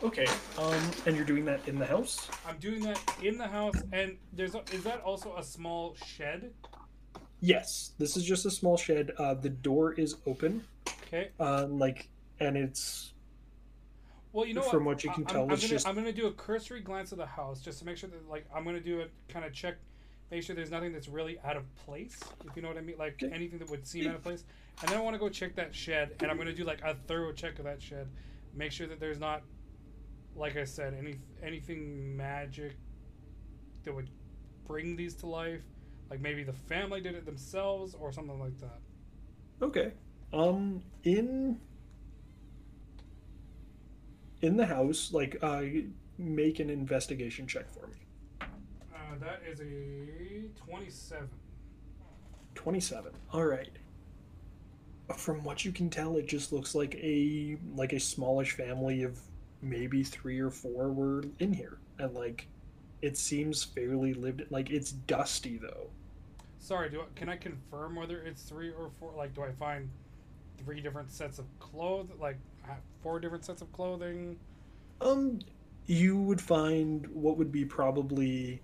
Okay, 0.03 0.27
um, 0.57 0.91
and 1.05 1.15
you're 1.15 1.27
doing 1.27 1.45
that 1.45 1.61
in 1.69 1.79
the 1.79 1.85
house? 1.85 2.31
I'm 2.49 2.57
doing 2.57 2.81
that 2.85 2.99
in 3.23 3.37
the 3.37 3.47
house, 3.47 3.75
and 3.93 4.17
there's 4.33 4.55
a, 4.55 4.63
is 4.73 4.83
that 4.85 5.03
also 5.03 5.37
a 5.37 5.43
small 5.45 5.95
shed? 6.07 6.53
Yes, 7.41 7.93
this 7.99 8.17
is 8.17 8.25
just 8.25 8.47
a 8.47 8.51
small 8.51 8.79
shed. 8.79 9.13
Uh, 9.19 9.35
the 9.35 9.51
door 9.51 9.93
is 9.93 10.17
open, 10.27 10.65
Okay. 11.07 11.29
uh, 11.39 11.67
like, 11.69 12.09
and 12.39 12.57
it's 12.57 13.13
Well, 14.33 14.47
you 14.47 14.55
know 14.55 14.63
From 14.63 14.85
what? 14.85 14.97
what 14.97 15.05
you 15.05 15.11
I- 15.11 15.15
can 15.15 15.23
I'm, 15.25 15.29
tell, 15.29 15.43
I'm 15.43 15.49
gonna, 15.49 15.61
just- 15.61 15.89
I'm 15.89 15.95
gonna 15.95 16.13
do 16.13 16.27
a 16.29 16.33
cursory 16.33 16.81
glance 16.81 17.13
of 17.13 17.19
the 17.19 17.27
house 17.27 17.61
just 17.61 17.81
to 17.81 17.85
make 17.85 17.97
sure 17.97 18.09
that 18.11 18.29
like 18.29 18.47
I'm 18.55 18.65
gonna 18.65 18.81
do 18.81 19.01
it 19.01 19.11
kind 19.29 19.45
of 19.45 19.53
check, 19.53 19.77
make 20.31 20.43
sure 20.45 20.55
there's 20.55 20.71
nothing 20.71 20.93
that's 20.93 21.09
really 21.09 21.39
out 21.45 21.57
of 21.57 21.65
place. 21.77 22.21
If 22.45 22.55
you 22.55 22.63
know 22.63 22.69
what 22.69 22.77
I 22.79 22.83
mean, 22.83 22.97
like 22.99 23.21
anything 23.23 23.59
that 23.59 23.69
would 23.71 23.87
seem 23.87 24.09
out 24.09 24.15
of 24.15 24.23
place. 24.23 24.45
And 24.83 24.89
then 24.91 24.99
I 24.99 25.01
want 25.03 25.15
to 25.15 25.19
go 25.19 25.29
check 25.29 25.57
that 25.57 25.75
shed, 25.75 26.15
and 26.21 26.31
I'm 26.31 26.37
gonna 26.39 26.53
do 26.55 26.65
like 26.65 26.81
a 26.83 26.95
thorough 26.95 27.33
check 27.33 27.59
of 27.59 27.65
that 27.65 27.83
shed, 27.83 28.09
make 28.55 28.71
sure 28.73 28.87
that 28.87 29.01
there's 29.01 29.19
not, 29.19 29.43
like 30.37 30.57
I 30.57 30.65
said, 30.65 30.95
any 30.95 31.19
anything 31.43 32.17
magic 32.17 32.77
that 33.85 33.95
would 33.95 34.11
bring 34.67 34.95
these 34.97 35.15
to 35.17 35.27
life. 35.27 35.63
Like 36.09 36.21
maybe 36.21 36.45
the 36.45 36.53
family 36.53 37.01
did 37.01 37.15
it 37.15 37.25
themselves 37.27 37.95
or 37.95 38.13
something 38.13 38.39
like 38.39 38.59
that. 38.61 38.79
okay. 39.63 39.93
Um, 40.33 40.83
in 41.03 41.59
in 44.43 44.57
the 44.57 44.67
house, 44.67 45.13
like, 45.13 45.37
uh, 45.43 45.63
make 46.19 46.61
an 46.61 46.71
investigation 46.71 47.47
check 47.47 47.67
for 47.73 47.87
me. 47.87 47.95
Uh, 48.41 49.19
that 49.21 49.43
is 49.51 49.61
a 49.61 50.49
27. 50.65 51.29
27 52.57 53.13
all 53.33 53.45
right 53.45 53.71
from 55.17 55.43
what 55.45 55.65
you 55.65 55.73
can 55.73 55.89
tell 55.89 56.17
it 56.17 56.27
just 56.27 56.53
looks 56.53 56.75
like 56.75 56.95
a 56.97 57.57
like 57.75 57.93
a 57.93 58.01
smallish 58.01 58.53
family 58.53 59.03
of 59.03 59.19
maybe 59.63 60.03
three 60.03 60.39
or 60.39 60.51
four 60.51 60.91
were 60.93 61.25
in 61.39 61.55
here 61.55 61.79
and 61.99 62.13
like 62.15 62.47
it 63.03 63.17
seems 63.17 63.65
fairly 63.65 64.13
lived 64.13 64.43
like 64.51 64.69
it's 64.69 64.93
dusty 64.93 65.57
though 65.57 65.89
Sorry, 66.61 66.91
do 66.91 67.01
I, 67.01 67.05
can 67.17 67.29
I 67.31 67.37
confirm 67.37 67.97
whether 67.97 68.19
it's 68.23 68.43
three 68.43 68.69
or 68.69 68.91
four? 69.01 69.13
Like, 69.17 69.35
do 69.35 69.43
I 69.43 69.51
find 69.53 69.89
three 70.59 70.81
different 70.83 71.11
sets 71.11 71.39
of 71.39 71.47
clothes? 71.59 72.11
Like, 72.21 72.39
four 73.03 73.21
different 73.21 73.45
sets 73.45 73.63
of 73.63 73.73
clothing? 73.73 74.39
um 75.01 75.41
you 75.87 76.17
would 76.17 76.41
find 76.41 77.07
what 77.09 77.37
would 77.37 77.51
be 77.51 77.65
probably 77.65 78.61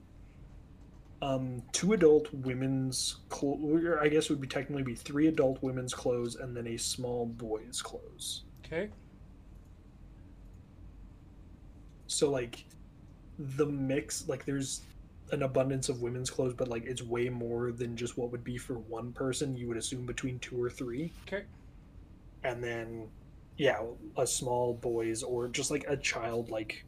um, 1.23 1.63
two 1.73 1.93
adult 1.93 2.33
women's 2.33 3.17
clothes. 3.31 3.85
I 4.01 4.09
guess 4.09 4.29
would 4.31 4.41
be 4.41 4.47
technically 4.47 4.83
be 4.83 4.95
three 4.95 5.27
adult 5.27 5.63
women's 5.63 5.95
clothes 5.95 6.37
and 6.37 6.57
then 6.57 6.67
a 6.69 6.77
small 6.77 7.27
boy's 7.27 7.83
clothes. 7.83 8.45
Okay. 8.65 8.91
So 12.07 12.31
like 12.31 12.65
the 13.39 13.67
mix, 13.67 14.29
like 14.29 14.45
there's 14.45 14.83
an 15.33 15.43
abundance 15.43 15.89
of 15.89 16.03
women's 16.03 16.31
clothes, 16.31 16.55
but 16.55 16.69
like 16.69 16.85
it's 16.85 17.03
way 17.03 17.29
more 17.29 17.73
than 17.73 17.97
just 17.97 18.17
what 18.17 18.31
would 18.31 18.45
be 18.45 18.57
for 18.59 18.75
one 18.75 19.13
person. 19.13 19.57
You 19.57 19.69
would 19.69 19.79
assume 19.79 20.07
between 20.07 20.39
two 20.39 20.63
or 20.63 20.71
three. 20.71 21.13
Okay. 21.27 21.45
And 22.45 22.63
then, 22.63 23.09
yeah, 23.57 23.83
a 24.17 24.27
small 24.27 24.75
boy's 24.75 25.23
or 25.23 25.49
just 25.49 25.71
like 25.71 25.85
a 25.89 25.97
child 25.97 26.51
like 26.51 26.85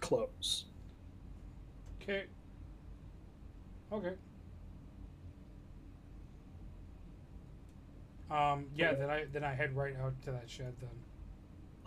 clothes. 0.00 0.64
Okay. 2.02 2.24
Okay. 3.92 4.14
Um, 8.30 8.66
yeah, 8.74 8.92
then 8.92 9.10
I 9.10 9.24
then 9.32 9.42
I 9.42 9.54
head 9.54 9.74
right 9.74 9.94
out 10.02 10.20
to 10.24 10.32
that 10.32 10.48
shed 10.48 10.74
then. 10.80 10.90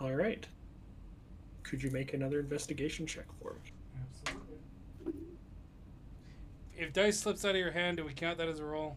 All 0.00 0.14
right. 0.14 0.44
Could 1.62 1.82
you 1.82 1.90
make 1.92 2.12
another 2.12 2.40
investigation 2.40 3.06
check 3.06 3.26
for 3.40 3.54
me? 3.54 3.70
Absolutely. 4.26 5.14
If 6.76 6.92
dice 6.92 7.20
slips 7.20 7.44
out 7.44 7.52
of 7.52 7.60
your 7.60 7.70
hand, 7.70 7.98
do 7.98 8.04
we 8.04 8.12
count 8.12 8.38
that 8.38 8.48
as 8.48 8.58
a 8.58 8.64
roll? 8.64 8.96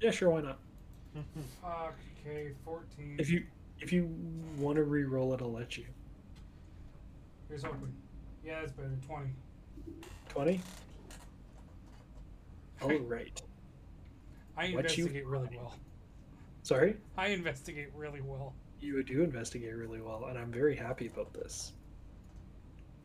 Yeah, 0.00 0.10
sure. 0.10 0.28
Why 0.30 0.42
not? 0.42 0.58
Fuck. 1.62 1.96
Okay, 2.20 2.52
fourteen. 2.64 3.16
If 3.18 3.30
you 3.30 3.44
if 3.82 3.92
you 3.92 4.08
want 4.58 4.76
to 4.76 4.84
re-roll 4.84 5.34
it, 5.34 5.42
I'll 5.42 5.52
let 5.52 5.76
you. 5.76 5.84
Here's 7.48 7.64
hoping. 7.64 7.92
Yeah, 8.44 8.60
that's 8.60 8.72
better. 8.72 8.96
Twenty. 9.06 9.30
Twenty. 10.28 10.60
All 12.82 12.98
right. 13.00 13.42
I 14.56 14.70
What 14.70 14.96
you 14.96 15.06
investigate 15.06 15.26
really 15.26 15.48
well. 15.56 15.74
Sorry. 16.62 16.96
I 17.16 17.28
investigate 17.28 17.88
really 17.94 18.20
well. 18.20 18.54
You 18.80 19.02
do 19.02 19.22
investigate 19.22 19.74
really 19.74 20.00
well, 20.00 20.26
and 20.28 20.38
I'm 20.38 20.50
very 20.50 20.76
happy 20.76 21.06
about 21.06 21.32
this. 21.32 21.72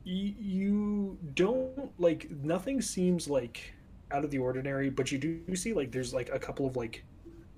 You 0.03 1.17
don't 1.33 1.91
like 1.99 2.29
nothing 2.31 2.81
seems 2.81 3.27
like 3.29 3.73
out 4.11 4.23
of 4.23 4.31
the 4.31 4.37
ordinary, 4.37 4.89
but 4.89 5.11
you 5.11 5.17
do 5.17 5.55
see 5.55 5.73
like 5.73 5.91
there's 5.91 6.13
like 6.13 6.29
a 6.31 6.39
couple 6.39 6.65
of 6.65 6.77
like 6.77 7.03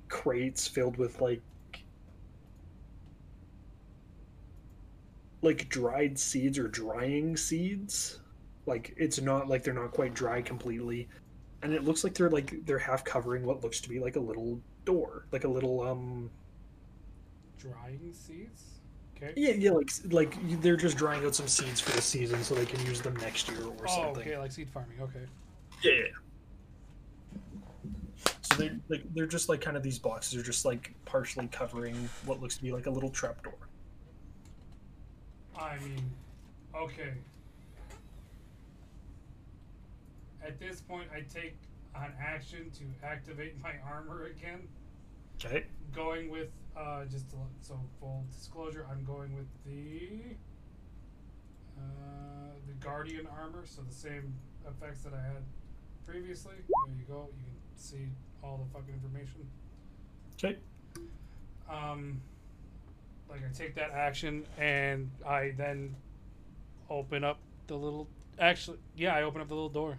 crates 0.07 0.67
filled 0.67 0.97
with 0.97 1.21
like 1.21 1.41
like 5.41 5.69
dried 5.69 6.17
seeds 6.19 6.57
or 6.59 6.67
drying 6.67 7.35
seeds. 7.37 8.19
Like 8.65 8.93
it's 8.97 9.19
not 9.21 9.47
like 9.47 9.63
they're 9.63 9.73
not 9.73 9.91
quite 9.91 10.13
dry 10.13 10.41
completely, 10.41 11.07
and 11.63 11.73
it 11.73 11.83
looks 11.83 12.03
like 12.03 12.13
they're 12.13 12.29
like 12.29 12.65
they're 12.65 12.77
half 12.79 13.03
covering 13.03 13.43
what 13.45 13.63
looks 13.63 13.79
to 13.81 13.89
be 13.89 13.99
like 13.99 14.15
a 14.15 14.19
little 14.19 14.59
door, 14.85 15.25
like 15.31 15.43
a 15.43 15.47
little 15.49 15.81
um 15.81 16.29
Drying 17.57 18.13
seeds. 18.13 18.63
Okay. 19.17 19.33
Yeah, 19.35 19.51
yeah, 19.51 19.71
like 19.71 19.89
like 20.11 20.61
they're 20.61 20.77
just 20.77 20.95
drying 20.97 21.25
out 21.25 21.35
some 21.35 21.47
seeds 21.47 21.81
for 21.81 21.91
the 21.91 22.01
season 22.01 22.41
so 22.43 22.55
they 22.55 22.65
can 22.65 22.79
use 22.85 23.01
them 23.01 23.15
next 23.17 23.49
year 23.49 23.61
or 23.65 23.73
Oh, 23.87 23.87
something. 23.87 24.21
okay, 24.21 24.37
like 24.37 24.51
seed 24.51 24.69
farming. 24.69 25.01
Okay. 25.01 25.25
Yeah, 25.83 25.91
yeah. 25.91 26.03
So 28.41 28.55
they 28.57 28.71
like 28.87 29.03
they're 29.13 29.25
just 29.27 29.49
like 29.49 29.59
kind 29.61 29.75
of 29.75 29.83
these 29.83 29.99
boxes 29.99 30.39
are 30.39 30.43
just 30.43 30.63
like 30.65 30.93
partially 31.05 31.47
covering 31.47 32.09
what 32.25 32.41
looks 32.41 32.55
to 32.57 32.63
be 32.63 32.71
like 32.71 32.85
a 32.85 32.89
little 32.91 33.09
trapdoor. 33.09 33.53
I 35.57 35.77
mean, 35.79 36.11
okay. 36.75 37.13
At 40.45 40.59
this 40.59 40.81
point, 40.81 41.07
I 41.13 41.21
take 41.21 41.55
an 41.95 42.13
action 42.19 42.71
to 42.71 43.05
activate 43.05 43.61
my 43.61 43.73
armor 43.89 44.25
again. 44.25 44.67
Okay. 45.43 45.65
Going 45.93 46.29
with 46.29 46.49
uh, 46.77 47.05
just 47.05 47.29
to, 47.31 47.35
so 47.61 47.79
full 47.99 48.25
disclosure, 48.31 48.85
I'm 48.89 49.03
going 49.03 49.35
with 49.35 49.47
the 49.65 50.35
uh, 51.77 52.51
the 52.67 52.73
guardian 52.85 53.27
armor, 53.39 53.63
so 53.65 53.81
the 53.81 53.93
same 53.93 54.33
effects 54.67 55.01
that 55.01 55.13
I 55.13 55.21
had 55.21 55.43
previously. 56.05 56.55
There 56.87 56.95
you 56.95 57.05
go. 57.07 57.29
You 57.37 57.43
can 57.43 57.55
see 57.75 58.07
all 58.43 58.57
the 58.57 58.73
fucking 58.73 58.93
information. 58.93 59.47
Okay. 60.35 60.57
Um, 61.69 62.21
like 63.29 63.41
I 63.47 63.51
take 63.55 63.75
that 63.75 63.91
action 63.91 64.45
and 64.57 65.09
I 65.27 65.53
then 65.57 65.95
open 66.89 67.23
up 67.23 67.39
the 67.67 67.75
little. 67.75 68.07
Actually, 68.39 68.77
yeah, 68.95 69.15
I 69.15 69.23
open 69.23 69.41
up 69.41 69.47
the 69.47 69.53
little 69.53 69.69
door. 69.69 69.97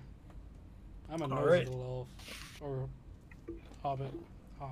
I'm 1.13 1.23
a 1.23 1.27
nosy 1.27 1.41
Alright. 1.43 1.69
little 1.69 2.09
elf 2.21 2.61
or 2.61 2.89
hobbit. 3.83 4.13
Uh, 4.61 4.67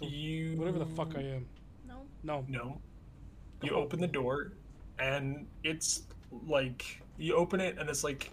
You 0.00 0.56
whatever 0.56 0.78
the 0.78 0.86
fuck 0.86 1.16
I 1.16 1.20
am. 1.20 1.46
No. 1.86 2.02
No. 2.22 2.44
No. 2.48 2.80
You 3.62 3.72
open 3.72 4.00
the 4.00 4.06
door, 4.06 4.52
and 4.98 5.46
it's 5.64 6.02
like 6.46 7.00
you 7.18 7.34
open 7.34 7.60
it, 7.60 7.78
and 7.78 7.90
it's 7.90 8.02
like 8.02 8.30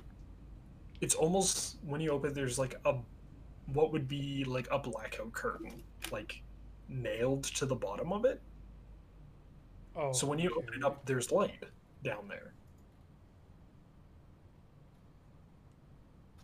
it's 1.02 1.16
almost 1.16 1.78
when 1.86 2.02
you 2.02 2.12
open, 2.12 2.32
it, 2.32 2.34
there's 2.34 2.58
like 2.58 2.80
a 2.86 2.96
what 3.74 3.92
would 3.92 4.08
be 4.08 4.44
like 4.46 4.68
a 4.72 4.80
blackout 4.80 5.34
curtain, 5.34 5.84
like 6.12 6.42
nailed 6.88 7.44
to 7.44 7.66
the 7.66 7.76
bottom 7.76 8.14
of 8.14 8.24
it. 8.26 8.42
Oh. 9.98 10.12
So 10.14 10.28
when 10.28 10.38
you 10.38 10.52
open 10.56 10.76
it 10.76 10.84
up, 10.84 11.04
there's 11.06 11.32
light 11.32 11.64
down 12.04 12.28
there. 12.28 12.54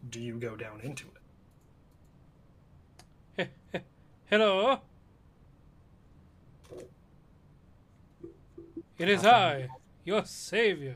Do 0.10 0.20
you 0.20 0.38
go 0.38 0.56
down 0.56 0.82
into 0.82 1.06
it? 3.38 3.52
Hello. 4.26 4.80
It 8.98 9.10
is 9.10 9.26
I, 9.26 9.68
your 10.04 10.26
savior. 10.26 10.96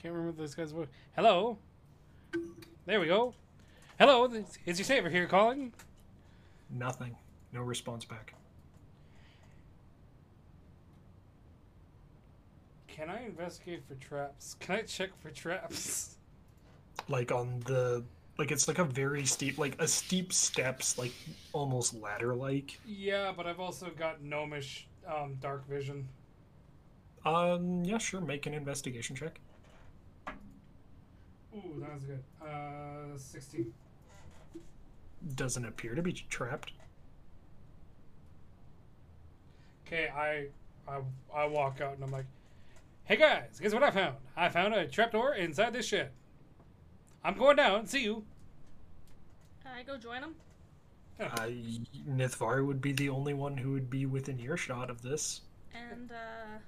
Can't 0.00 0.14
remember 0.14 0.42
this 0.42 0.54
guy's 0.54 0.72
voice. 0.72 0.88
Hello. 1.16 1.58
There 2.86 3.00
we 3.00 3.06
go. 3.06 3.34
Hello, 3.98 4.24
is 4.66 4.78
your 4.78 4.84
savior 4.84 5.10
here 5.10 5.26
calling? 5.26 5.72
Nothing. 6.70 7.16
No 7.52 7.62
response 7.62 8.04
back. 8.04 8.34
Can 12.96 13.10
I 13.10 13.26
investigate 13.26 13.82
for 13.86 13.94
traps? 13.96 14.56
Can 14.58 14.76
I 14.76 14.80
check 14.80 15.10
for 15.20 15.30
traps? 15.30 16.16
Like 17.10 17.30
on 17.30 17.60
the 17.66 18.02
like 18.38 18.50
it's 18.50 18.68
like 18.68 18.78
a 18.78 18.84
very 18.84 19.26
steep 19.26 19.58
like 19.58 19.76
a 19.78 19.86
steep 19.86 20.32
steps 20.32 20.96
like 20.96 21.12
almost 21.52 21.92
ladder 21.94 22.34
like. 22.34 22.80
Yeah, 22.86 23.34
but 23.36 23.46
I've 23.46 23.60
also 23.60 23.90
got 23.90 24.22
gnomish 24.22 24.86
um, 25.06 25.36
dark 25.42 25.68
vision. 25.68 26.08
Um 27.26 27.84
yeah, 27.84 27.98
sure, 27.98 28.22
make 28.22 28.46
an 28.46 28.54
investigation 28.54 29.14
check. 29.14 29.40
Ooh, 31.54 31.80
that 31.80 31.92
was 31.92 32.04
good. 32.04 32.22
Uh, 32.42 33.18
16. 33.18 33.74
Doesn't 35.34 35.66
appear 35.66 35.94
to 35.94 36.02
be 36.02 36.12
trapped. 36.12 36.72
Okay, 39.86 40.08
I, 40.08 40.46
I 40.90 41.00
I 41.34 41.46
walk 41.46 41.80
out 41.80 41.94
and 41.94 42.02
I'm 42.02 42.10
like, 42.10 42.26
"Hey 43.06 43.16
guys, 43.16 43.58
guess 43.60 43.72
what 43.72 43.82
I 43.82 43.90
found? 43.90 44.16
I 44.36 44.48
found 44.48 44.74
a 44.74 44.86
trapdoor 44.86 45.34
inside 45.34 45.72
this 45.72 45.86
shed. 45.86 46.10
I'm 47.24 47.36
going 47.38 47.56
down. 47.56 47.86
See 47.86 48.02
you." 48.04 48.24
Can 49.62 49.72
I 49.72 49.82
go 49.82 49.96
join 49.96 50.22
him? 50.22 50.34
Uh, 51.18 51.46
Nithvar 52.08 52.64
would 52.66 52.80
be 52.80 52.92
the 52.92 53.08
only 53.08 53.32
one 53.32 53.56
who 53.56 53.72
would 53.72 53.88
be 53.88 54.04
within 54.06 54.38
earshot 54.38 54.90
of 54.90 55.02
this. 55.02 55.40
And 55.74 56.12
uh, 56.12 56.58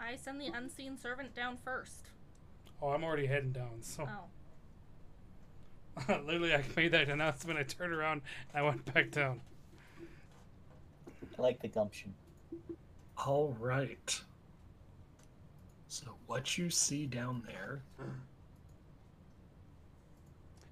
I 0.00 0.16
send 0.16 0.40
the 0.40 0.46
unseen 0.46 0.96
servant 0.96 1.34
down 1.34 1.58
first. 1.62 2.06
Oh, 2.80 2.88
I'm 2.88 3.04
already 3.04 3.26
heading 3.26 3.52
down. 3.52 3.82
So 3.82 4.08
Oh. 4.08 4.24
literally, 6.24 6.54
I 6.54 6.64
made 6.76 6.92
that 6.92 7.08
announcement. 7.10 7.58
I 7.58 7.62
turned 7.64 7.92
around 7.92 8.22
and 8.54 8.58
I 8.58 8.62
went 8.66 8.84
back 8.94 9.10
down. 9.10 9.40
I 11.38 11.42
like 11.42 11.60
the 11.60 11.68
gumption. 11.68 12.14
All 13.18 13.54
right. 13.60 14.20
So 15.92 16.06
what 16.24 16.56
you 16.56 16.70
see 16.70 17.04
down 17.04 17.42
there? 17.46 17.82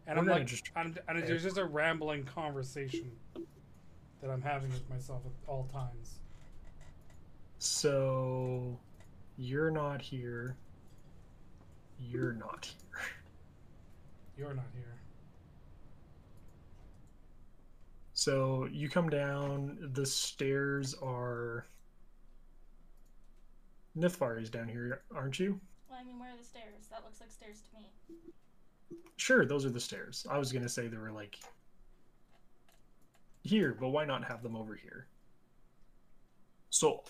And 0.07 0.19
I'm 0.19 0.25
like, 0.27 0.47
just- 0.47 0.71
I'm, 0.75 0.97
and 1.09 1.23
there's 1.23 1.43
just 1.43 1.59
a 1.59 1.65
rambling 1.67 2.25
conversation 2.25 3.13
that 4.23 4.31
I'm 4.31 4.41
having 4.41 4.71
with 4.71 4.89
myself 4.89 5.21
at 5.27 5.33
all 5.47 5.69
times. 5.71 6.21
So 7.59 8.81
you're 9.37 9.71
not 9.71 10.01
here. 10.01 10.57
You're 11.99 12.33
not 12.33 12.65
here. 12.75 13.03
You're 14.39 14.55
not 14.55 14.65
here. 14.73 14.97
So 18.15 18.67
you 18.73 18.89
come 18.89 19.11
down. 19.11 19.91
The 19.93 20.07
stairs 20.07 20.95
are. 21.03 21.67
Nithvar 24.01 24.41
is 24.41 24.51
down 24.51 24.69
here, 24.69 25.03
aren't 25.15 25.39
you? 25.39 25.61
Well, 25.89 25.99
I 26.01 26.05
mean, 26.05 26.19
where 26.19 26.31
are 26.31 26.37
the 26.37 26.45
stairs? 26.45 26.87
That 26.91 27.03
looks 27.05 27.21
like 27.21 27.31
stairs 27.31 27.63
to 27.71 27.77
me. 27.77 28.17
Sure, 29.17 29.45
those 29.45 29.67
are 29.67 29.71
the 29.71 29.81
stairs. 29.81 30.27
I 30.31 30.39
was 30.39 30.53
gonna 30.53 30.69
say 30.69 30.89
they 30.89 30.97
were 30.97 31.13
like 31.13 31.39
here, 33.43 33.77
but 33.79 33.89
why 33.89 34.05
not 34.05 34.25
have 34.25 34.43
them 34.43 34.57
over 34.57 34.75
here? 34.75 35.07
So, 36.71 37.05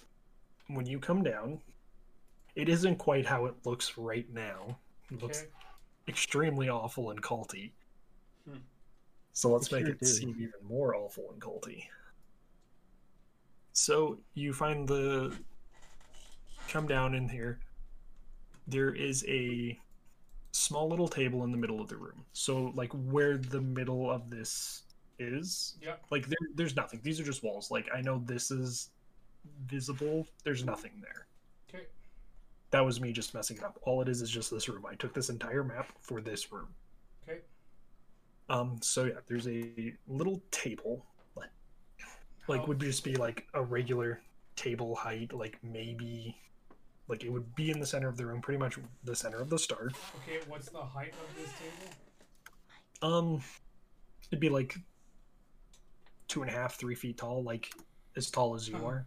when 0.68 0.86
you 0.86 0.98
come 0.98 1.22
down, 1.22 1.60
it 2.56 2.68
isn't 2.68 2.96
quite 2.96 3.26
how 3.26 3.46
it 3.46 3.54
looks 3.64 3.96
right 3.96 4.28
now. 4.32 4.78
It 5.12 5.22
looks 5.22 5.44
extremely 6.08 6.68
awful 6.68 7.10
and 7.10 7.22
culty. 7.22 7.70
Hmm. 8.48 8.58
So 9.32 9.50
let's 9.50 9.68
It 9.68 9.72
make 9.72 9.84
sure 9.86 9.92
it 9.92 10.00
do. 10.00 10.06
seem 10.06 10.30
even 10.30 10.52
more 10.66 10.94
awful 10.94 11.30
and 11.30 11.40
culty. 11.40 11.84
So 13.72 14.18
you 14.34 14.52
find 14.52 14.88
the 14.88 15.36
come 16.70 16.86
down 16.86 17.14
in 17.14 17.28
here. 17.28 17.58
There 18.66 18.94
is 18.94 19.24
a 19.28 19.78
small 20.52 20.88
little 20.88 21.08
table 21.08 21.44
in 21.44 21.50
the 21.50 21.58
middle 21.58 21.80
of 21.80 21.88
the 21.88 21.96
room. 21.96 22.24
So 22.32 22.72
like 22.74 22.92
where 22.92 23.36
the 23.36 23.60
middle 23.60 24.10
of 24.10 24.30
this 24.30 24.82
is, 25.18 25.76
Yep. 25.82 26.04
like 26.10 26.26
there, 26.26 26.38
there's 26.54 26.76
nothing. 26.76 27.00
These 27.02 27.20
are 27.20 27.24
just 27.24 27.42
walls. 27.42 27.70
Like 27.70 27.88
I 27.94 28.00
know 28.00 28.22
this 28.24 28.50
is 28.50 28.90
visible. 29.66 30.26
There's 30.44 30.64
nothing 30.64 30.92
there. 31.02 31.26
Okay. 31.68 31.86
That 32.70 32.84
was 32.84 33.00
me 33.00 33.12
just 33.12 33.34
messing 33.34 33.56
it 33.56 33.64
up. 33.64 33.78
All 33.82 34.00
it 34.02 34.08
is 34.08 34.22
is 34.22 34.30
just 34.30 34.50
this 34.50 34.68
room. 34.68 34.86
I 34.88 34.94
took 34.94 35.12
this 35.14 35.28
entire 35.28 35.64
map 35.64 35.92
for 36.00 36.20
this 36.20 36.52
room. 36.52 36.68
Okay. 37.22 37.40
Um. 38.48 38.78
So 38.82 39.04
yeah, 39.04 39.14
there's 39.26 39.48
a 39.48 39.94
little 40.08 40.42
table, 40.50 41.04
like, 41.36 41.50
like 42.48 42.66
would 42.68 42.80
just 42.80 43.04
be 43.04 43.14
like 43.16 43.46
a 43.54 43.62
regular 43.62 44.20
table 44.56 44.94
height, 44.94 45.32
like 45.32 45.58
maybe, 45.62 46.36
like 47.10 47.24
it 47.24 47.30
would 47.32 47.54
be 47.56 47.70
in 47.70 47.80
the 47.80 47.86
center 47.86 48.08
of 48.08 48.16
the 48.16 48.24
room, 48.24 48.40
pretty 48.40 48.58
much 48.58 48.78
the 49.04 49.14
center 49.16 49.38
of 49.40 49.50
the 49.50 49.58
star. 49.58 49.90
Okay. 50.22 50.38
What's 50.48 50.68
the 50.70 50.78
height 50.82 51.12
of 51.12 51.36
this 51.36 51.50
table? 51.58 51.92
Um, 53.02 53.42
it'd 54.30 54.40
be 54.40 54.48
like 54.48 54.76
two 56.28 56.42
and 56.42 56.50
a 56.50 56.54
half, 56.54 56.76
three 56.76 56.94
feet 56.94 57.18
tall, 57.18 57.42
like 57.42 57.72
as 58.16 58.30
tall 58.30 58.54
as 58.54 58.68
you 58.68 58.76
Uh-huh. 58.76 58.86
are. 58.86 59.06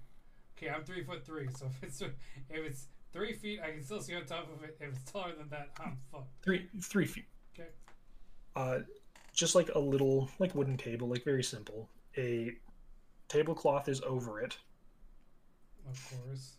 Okay, 0.58 0.70
I'm 0.70 0.84
three 0.84 1.04
foot 1.04 1.26
three, 1.26 1.48
so 1.58 1.66
if 1.82 1.84
it's 1.84 2.02
if 2.02 2.12
it's 2.50 2.88
three 3.12 3.34
feet, 3.34 3.60
I 3.64 3.72
can 3.72 3.84
still 3.84 4.02
see 4.02 4.16
on 4.16 4.26
top 4.26 4.50
of 4.56 4.64
it. 4.64 4.78
If 4.80 4.90
it's 4.96 5.12
taller 5.12 5.34
than 5.38 5.50
that, 5.50 5.70
I'm 5.80 5.98
fucked. 6.12 6.28
Three, 6.44 6.68
three 6.82 7.06
feet. 7.06 7.26
Okay. 7.58 7.70
uh, 8.56 8.80
just 9.34 9.56
like 9.56 9.70
a 9.76 9.80
little 9.80 10.30
like 10.40 10.54
wooden 10.56 10.78
table, 10.78 11.08
like 11.08 11.24
very 11.24 11.44
simple. 11.44 11.90
A 12.18 12.52
tablecloth 13.30 13.88
is 13.90 14.02
over 14.02 14.42
it. 14.42 14.58
Of 15.90 16.10
course. 16.10 16.58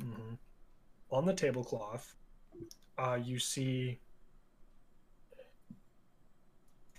hmm 0.00 0.34
On 1.12 1.26
the 1.26 1.34
tablecloth, 1.34 2.14
uh, 2.98 3.18
you 3.22 3.38
see 3.38 4.00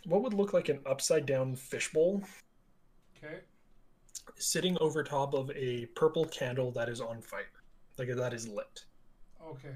what 0.06 0.22
would 0.22 0.34
look 0.34 0.54
like 0.54 0.70
an 0.70 0.80
upside 0.86 1.26
down 1.26 1.56
fishbowl 1.56 2.22
Okay. 3.18 3.40
sitting 4.36 4.78
over 4.80 5.04
top 5.04 5.34
of 5.34 5.50
a 5.56 5.88
purple 5.96 6.26
candle 6.26 6.72
that 6.74 6.90
is 6.90 7.02
on 7.02 7.22
fire, 7.22 7.50
like 7.98 8.10
that 8.16 8.34
is 8.34 8.48
lit. 8.48 8.86
Okay. 9.42 9.76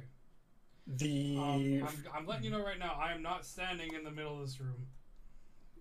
The 0.85 1.37
Um, 1.37 1.87
I'm, 1.87 2.05
I'm 2.13 2.25
letting 2.27 2.43
you 2.45 2.51
know 2.51 2.63
right 2.63 2.77
now. 2.79 2.93
I 2.93 3.11
am 3.13 3.21
not 3.23 3.45
standing 3.45 3.93
in 3.93 4.03
the 4.03 4.11
middle 4.11 4.35
of 4.39 4.45
this 4.45 4.59
room. 4.61 4.85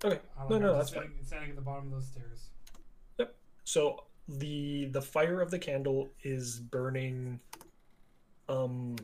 okay, 0.05 0.21
I'm, 0.39 0.49
no, 0.49 0.57
I'm 0.57 0.63
no, 0.63 0.75
that's 0.77 0.91
fine. 0.91 1.03
standing, 1.05 1.25
standing 1.25 1.51
at 1.51 1.57
the 1.57 1.63
bottom 1.63 1.87
of 1.87 1.93
those 1.93 2.07
stairs. 2.09 2.49
Yep. 3.19 3.35
So 3.65 4.05
the 4.29 4.87
the 4.87 5.03
fire 5.03 5.41
of 5.41 5.51
the 5.51 5.59
candle 5.59 6.09
is 6.23 6.59
burning 6.59 7.39
um 8.49 8.97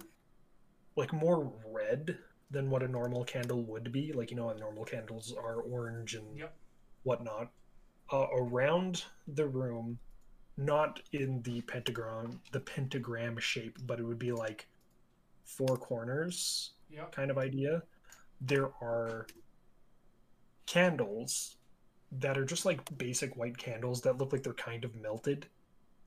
like 0.97 1.13
more 1.13 1.53
red 1.67 2.19
than 2.51 2.69
what 2.69 2.83
a 2.83 2.89
normal 2.89 3.25
candle 3.25 3.63
would 3.65 3.93
be. 3.93 4.13
Like 4.13 4.31
you 4.31 4.37
know, 4.37 4.49
how 4.49 4.55
normal 4.55 4.85
candles 4.85 5.33
are 5.37 5.61
orange 5.63 6.15
and 6.15 6.37
Yep. 6.39 6.55
whatnot. 7.03 7.51
Uh, 8.13 8.27
around 8.35 9.05
the 9.27 9.47
room, 9.47 9.99
not 10.59 11.01
in 11.13 11.41
the 11.43 11.63
pentagram 11.63 12.41
the 12.53 12.61
pentagram 12.61 13.39
shape, 13.39 13.79
but 13.87 13.99
it 13.99 14.05
would 14.05 14.19
be 14.19 14.33
like 14.33 14.69
four 15.45 15.77
corners 15.79 16.75
Yep. 16.91 17.13
kind 17.13 17.31
of 17.31 17.39
idea. 17.39 17.83
There 18.41 18.71
are 18.83 19.27
candles 20.67 21.57
that 22.13 22.37
are 22.37 22.45
just 22.45 22.65
like 22.65 22.97
basic 22.99 23.37
white 23.37 23.57
candles 23.57 24.03
that 24.03 24.19
look 24.19 24.33
like 24.33 24.43
they're 24.43 24.53
kind 24.55 24.85
of 24.85 24.95
melted 24.95 25.47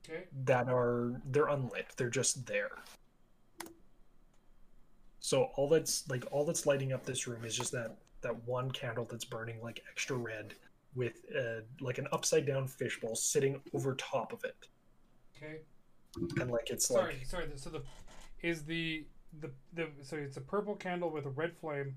Okay. 0.08 0.24
that 0.44 0.68
are 0.68 1.20
they're 1.26 1.48
unlit 1.48 1.92
they're 1.96 2.10
just 2.10 2.46
there 2.46 2.70
so 5.26 5.50
all 5.56 5.68
that's 5.68 6.08
like 6.08 6.24
all 6.30 6.44
that's 6.44 6.66
lighting 6.66 6.92
up 6.92 7.04
this 7.04 7.26
room 7.26 7.44
is 7.44 7.56
just 7.56 7.72
that 7.72 7.96
that 8.20 8.36
one 8.46 8.70
candle 8.70 9.04
that's 9.10 9.24
burning 9.24 9.60
like 9.60 9.82
extra 9.90 10.16
red 10.16 10.54
with 10.94 11.14
uh, 11.36 11.62
like 11.80 11.98
an 11.98 12.06
upside 12.12 12.46
down 12.46 12.68
fishbowl 12.68 13.16
sitting 13.16 13.60
over 13.74 13.96
top 13.96 14.32
of 14.32 14.44
it 14.44 14.68
Okay. 15.36 15.56
and 16.40 16.48
like 16.50 16.70
it's 16.70 16.86
Sorry. 16.86 17.14
like 17.14 17.26
Sorry. 17.26 17.46
So 17.56 17.70
the 17.70 17.82
is 18.42 18.64
the 18.64 19.04
the 19.40 19.50
the 19.74 19.88
so 20.02 20.16
it's 20.16 20.36
a 20.36 20.40
purple 20.40 20.76
candle 20.76 21.10
with 21.10 21.26
a 21.26 21.30
red 21.30 21.56
flame. 21.60 21.96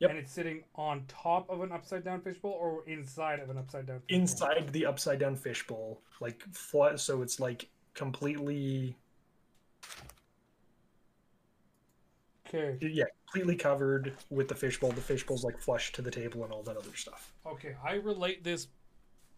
Yep. 0.00 0.10
And 0.10 0.18
it's 0.18 0.30
sitting 0.30 0.62
on 0.74 1.04
top 1.08 1.48
of 1.50 1.62
an 1.62 1.72
upside 1.72 2.04
down 2.04 2.20
fishbowl 2.20 2.52
or 2.52 2.84
inside 2.86 3.40
of 3.40 3.48
an 3.50 3.56
upside 3.58 3.86
down 3.86 4.00
fishbowl? 4.00 4.20
inside 4.20 4.72
the 4.74 4.84
upside 4.86 5.18
down 5.18 5.34
fishbowl 5.34 6.02
like 6.20 6.42
flat 6.52 7.00
so 7.00 7.22
it's 7.22 7.40
like 7.40 7.68
completely 7.94 8.96
Okay. 12.48 12.78
yeah 12.80 13.04
completely 13.30 13.56
covered 13.56 14.14
with 14.30 14.48
the 14.48 14.54
fishbowl 14.54 14.90
the 14.92 15.00
fishbowl's 15.00 15.44
like 15.44 15.58
flush 15.58 15.92
to 15.92 16.00
the 16.02 16.10
table 16.10 16.44
and 16.44 16.52
all 16.52 16.62
that 16.62 16.76
other 16.76 16.94
stuff 16.96 17.32
Okay. 17.46 17.74
I 17.84 17.94
relate 17.94 18.42
this 18.44 18.68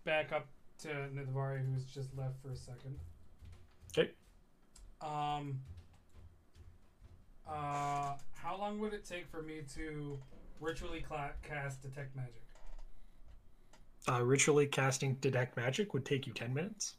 back 0.04 0.32
up 0.32 0.46
to 0.80 0.88
Nithvari, 0.88 1.60
who's 1.72 1.84
just 1.84 2.16
left 2.16 2.40
for 2.42 2.50
a 2.50 2.56
second. 2.56 2.98
okay 3.96 4.10
Um. 5.00 5.60
Uh, 7.48 8.14
how 8.34 8.56
long 8.56 8.78
would 8.78 8.92
it 8.94 9.04
take 9.04 9.26
for 9.28 9.42
me 9.42 9.62
to 9.74 10.16
ritually 10.60 11.00
cla- 11.00 11.32
cast 11.42 11.82
detect 11.82 12.14
magic? 12.14 12.42
uh, 14.08 14.22
ritually 14.22 14.66
casting 14.66 15.14
detect 15.14 15.56
magic 15.56 15.92
would 15.92 16.04
take 16.06 16.26
you 16.26 16.32
10 16.32 16.54
minutes 16.54 16.94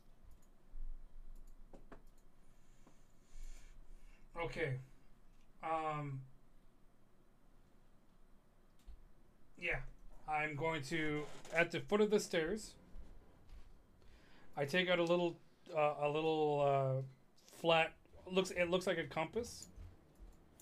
Okay. 4.43 4.77
Um. 5.63 6.21
Yeah, 9.59 9.77
I'm 10.27 10.55
going 10.55 10.81
to 10.83 11.23
at 11.53 11.71
the 11.71 11.79
foot 11.79 12.01
of 12.01 12.09
the 12.09 12.19
stairs. 12.19 12.73
I 14.57 14.65
take 14.65 14.89
out 14.89 14.99
a 14.99 15.03
little, 15.03 15.37
uh, 15.75 15.93
a 16.01 16.09
little 16.09 16.61
uh, 16.61 17.01
flat. 17.59 17.93
Looks 18.25 18.51
it 18.51 18.69
looks 18.69 18.87
like 18.87 18.97
a 18.97 19.03
compass, 19.03 19.67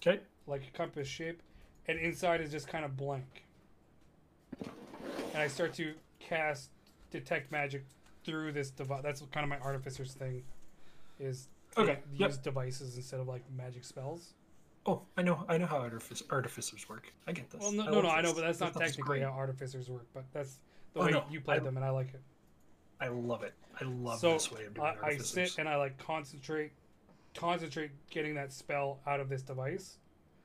okay 0.02 0.20
like 0.50 0.64
a 0.68 0.78
compass 0.78 1.08
shape, 1.08 1.42
and 1.88 2.00
inside 2.00 2.42
is 2.42 2.52
just 2.52 2.68
kind 2.68 2.84
of 2.84 2.98
blank. 2.98 3.46
And 5.34 5.38
I 5.42 5.48
start 5.48 5.74
to 5.76 5.94
cast 6.20 6.72
detect 7.12 7.52
magic 7.52 7.86
through 8.26 8.52
this 8.52 8.72
device. 8.72 9.02
That's 9.04 9.22
kind 9.32 9.44
of 9.44 9.50
my 9.50 9.60
artificer's 9.60 10.14
thing, 10.14 10.44
is 11.20 11.48
Okay, 11.78 12.00
use 12.12 12.20
yep. 12.20 12.44
devices 12.44 12.98
instead 12.98 13.20
of 13.20 13.28
like 13.28 13.44
magic 13.56 13.86
spells. 13.86 14.34
Oh 14.86 15.02
i 15.18 15.22
know 15.22 15.44
i 15.50 15.58
know 15.58 15.66
how 15.66 15.80
artific- 15.80 16.24
artificers 16.32 16.88
work 16.88 17.12
i 17.28 17.32
get 17.32 17.50
this 17.50 17.62
Well, 17.62 17.72
no, 17.72 17.84
I 17.84 17.92
no, 17.92 18.02
no, 18.02 18.10
I 18.10 18.22
know, 18.22 18.34
but 18.34 18.42
that's 18.42 18.60
This 18.60 18.74
not 18.74 18.80
technically 18.80 19.20
how 19.22 19.30
artificers 19.30 19.90
work. 19.90 20.08
But 20.14 20.26
that's 20.34 20.60
the 20.94 21.00
Oh, 21.02 21.06
way 21.06 21.12
no, 21.12 21.24
you 21.30 21.42
play 21.42 21.56
I- 21.58 21.60
them, 21.60 21.76
and 21.78 21.86
I 21.86 21.90
like 21.90 22.14
it. 22.14 22.22
i 23.02 23.08
love 23.08 23.44
it 23.44 23.54
i 23.80 23.84
love 23.86 24.20
so 24.20 24.34
this 24.34 24.52
way 24.52 24.66
of 24.66 24.74
doing 24.74 24.88
I, 24.88 25.08
I 25.08 25.18
sit 25.18 25.58
and 25.58 25.68
I 25.70 25.76
like 25.78 25.98
concentrate, 25.98 26.72
concentrate 27.36 27.92
getting 28.10 28.36
that 28.36 28.52
spell 28.52 29.00
out 29.08 29.20
of 29.20 29.30
this 29.30 29.42
device. 29.42 29.98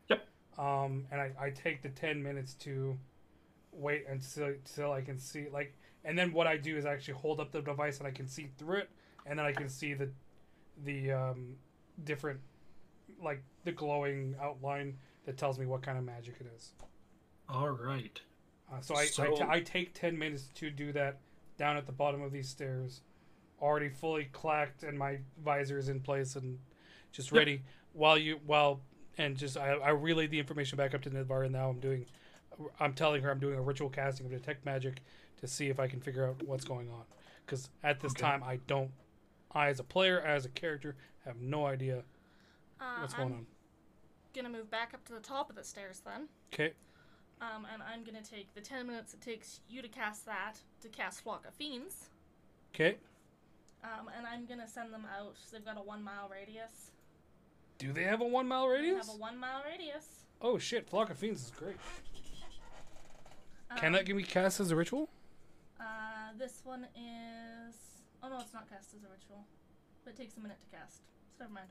Yep. 0.08 0.22
Um, 0.58 1.06
and 1.10 1.20
I, 1.20 1.30
I 1.40 1.50
take 1.50 1.82
the 1.82 1.88
ten 1.88 2.22
minutes 2.22 2.54
to 2.66 2.96
wait 3.72 4.04
until 4.08 4.46
until 4.48 4.92
I 4.92 5.00
can 5.00 5.18
see 5.18 5.46
like, 5.52 5.74
and 6.04 6.16
then 6.18 6.32
what 6.32 6.46
I 6.46 6.56
do 6.56 6.76
is 6.76 6.84
I 6.86 6.92
actually 6.92 7.14
hold 7.14 7.40
up 7.40 7.50
the 7.50 7.60
device 7.62 7.98
and 7.98 8.06
I 8.06 8.10
can 8.12 8.28
see 8.28 8.48
through 8.58 8.78
it, 8.78 8.90
and 9.26 9.38
then 9.38 9.46
I 9.46 9.52
can 9.52 9.68
see 9.68 9.94
the, 9.94 10.08
the 10.84 11.10
um, 11.12 11.56
different, 12.04 12.38
like 13.22 13.42
the 13.64 13.72
glowing 13.72 14.34
outline 14.40 14.96
that 15.24 15.36
tells 15.36 15.58
me 15.58 15.66
what 15.66 15.82
kind 15.82 15.96
of 15.98 16.04
magic 16.04 16.36
it 16.40 16.46
is. 16.54 16.72
all 17.48 17.70
right 17.70 18.20
Uh, 18.72 18.80
so 18.80 18.94
I, 18.94 19.00
I, 19.02 19.06
So- 19.06 19.36
ta- 19.36 19.48
I 19.50 19.60
take 19.60 19.92
10 19.94 20.18
minutes 20.18 20.48
to 20.54 20.70
do 20.70 20.92
that 20.92 21.18
down 21.58 21.76
at 21.76 21.86
the 21.86 21.92
bottom 21.92 22.22
of 22.22 22.32
these 22.32 22.48
stairs, 22.48 23.02
already 23.60 23.88
fully 23.88 24.24
clacked 24.32 24.82
and 24.82 24.98
my 24.98 25.18
visor 25.44 25.78
is 25.78 25.88
in 25.88 26.00
place 26.00 26.34
and 26.36 26.58
just 27.12 27.30
Yep. 27.30 27.38
ready 27.38 27.62
while 27.92 28.18
you, 28.18 28.40
while, 28.46 28.80
and 29.18 29.36
just, 29.36 29.56
I, 29.56 29.72
I 29.74 29.90
relay 29.90 30.26
the 30.26 30.38
information 30.38 30.76
back 30.76 30.94
up 30.94 31.02
to 31.02 31.10
Nithvar 31.10 31.44
and 31.44 31.52
now 31.52 31.68
I'm 31.70 31.78
doing, 31.78 32.06
I'm 32.80 32.94
telling 32.94 33.22
her 33.22 33.30
I'm 33.30 33.38
doing 33.38 33.54
a 33.56 33.62
ritual 33.62 33.88
casting 33.90 34.26
of 34.26 34.32
detect 34.32 34.64
magic 34.64 35.00
to 35.38 35.46
see 35.46 35.68
if 35.68 35.78
I 35.78 35.86
can 35.86 36.00
figure 36.00 36.26
out 36.26 36.42
what's 36.42 36.64
going 36.64 36.90
on. 36.90 37.04
Because 37.46 37.68
at 37.82 38.00
this 38.00 38.12
Okay. 38.12 38.22
time, 38.22 38.42
I 38.42 38.56
don't, 38.66 38.90
I 39.52 39.68
as 39.68 39.78
a 39.78 39.84
player, 39.84 40.20
as 40.20 40.44
a 40.46 40.48
character, 40.48 40.96
have 41.24 41.36
no 41.40 41.66
idea 41.66 42.02
Uh, 42.80 43.00
what's 43.00 43.14
I'm 43.14 43.20
going 43.20 43.32
on. 43.32 43.46
gonna 44.34 44.48
move 44.48 44.70
back 44.70 44.92
up 44.94 45.04
to 45.06 45.12
the 45.12 45.20
top 45.20 45.50
of 45.50 45.56
the 45.56 45.64
stairs 45.64 46.00
then. 46.04 46.28
Okay. 46.52 46.72
Um, 47.40 47.66
and 47.72 47.82
I'm 47.82 48.04
gonna 48.04 48.22
take 48.22 48.54
the 48.54 48.60
10 48.60 48.86
minutes 48.86 49.14
it 49.14 49.20
takes 49.20 49.60
you 49.68 49.82
to 49.82 49.88
cast 49.88 50.24
that 50.26 50.54
to 50.82 50.88
cast 50.88 51.22
Flock 51.22 51.46
of 51.46 51.54
Fiends. 51.54 52.10
Okay. 52.74 52.96
Um, 53.82 54.08
and 54.16 54.26
I'm 54.26 54.46
gonna 54.46 54.68
send 54.68 54.92
them 54.92 55.06
out. 55.18 55.36
They've 55.52 55.64
got 55.64 55.76
a 55.78 55.82
one 55.82 56.02
mile 56.02 56.28
radius. 56.30 56.90
Do 57.78 57.92
they 57.92 58.04
have 58.04 58.20
a 58.20 58.26
one 58.26 58.46
mile 58.48 58.68
They 58.68 58.74
radius? 58.76 59.06
have 59.06 59.16
a 59.16 59.18
one 59.18 59.38
mile 59.38 59.62
radius. 59.64 60.06
Oh 60.40 60.58
shit! 60.58 60.88
Flock 60.88 61.10
of 61.10 61.18
Fiends 61.18 61.42
is 61.44 61.50
great. 61.50 61.76
Can 63.76 63.86
Um, 63.88 63.92
that 63.92 64.06
be 64.06 64.22
cast 64.22 64.60
as 64.60 64.70
a 64.70 64.76
ritual? 64.76 65.08
Uh, 65.80 66.32
this 66.38 66.60
one 66.64 66.84
is. 66.96 67.74
Oh 68.22 68.28
no, 68.28 68.40
it's 68.40 68.54
not 68.54 68.68
cast 68.70 68.94
as 68.94 69.02
a 69.04 69.08
ritual. 69.08 69.44
But 70.04 70.14
it 70.14 70.16
takes 70.16 70.36
a 70.36 70.40
minute 70.40 70.58
to 70.60 70.76
cast. 70.76 70.98
So 71.36 71.44
never 71.44 71.52
mind. 71.54 71.68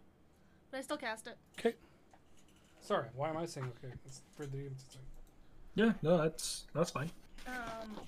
But 0.74 0.80
I 0.80 0.82
still 0.82 0.98
cast 0.98 1.28
it. 1.28 1.38
Okay. 1.60 1.76
Sorry, 2.80 3.06
why 3.16 3.30
am 3.30 3.38
I 3.38 3.46
saying 3.46 3.72
okay? 3.78 3.94
It's 4.08 4.24
for 4.36 4.48
the 4.48 4.58
DM's 4.58 4.82
thing. 4.82 5.04
Yeah, 5.76 5.92
no, 6.02 6.18
that's 6.18 6.66
that's 6.74 6.90
fine. 6.90 7.12
Um, 7.46 8.00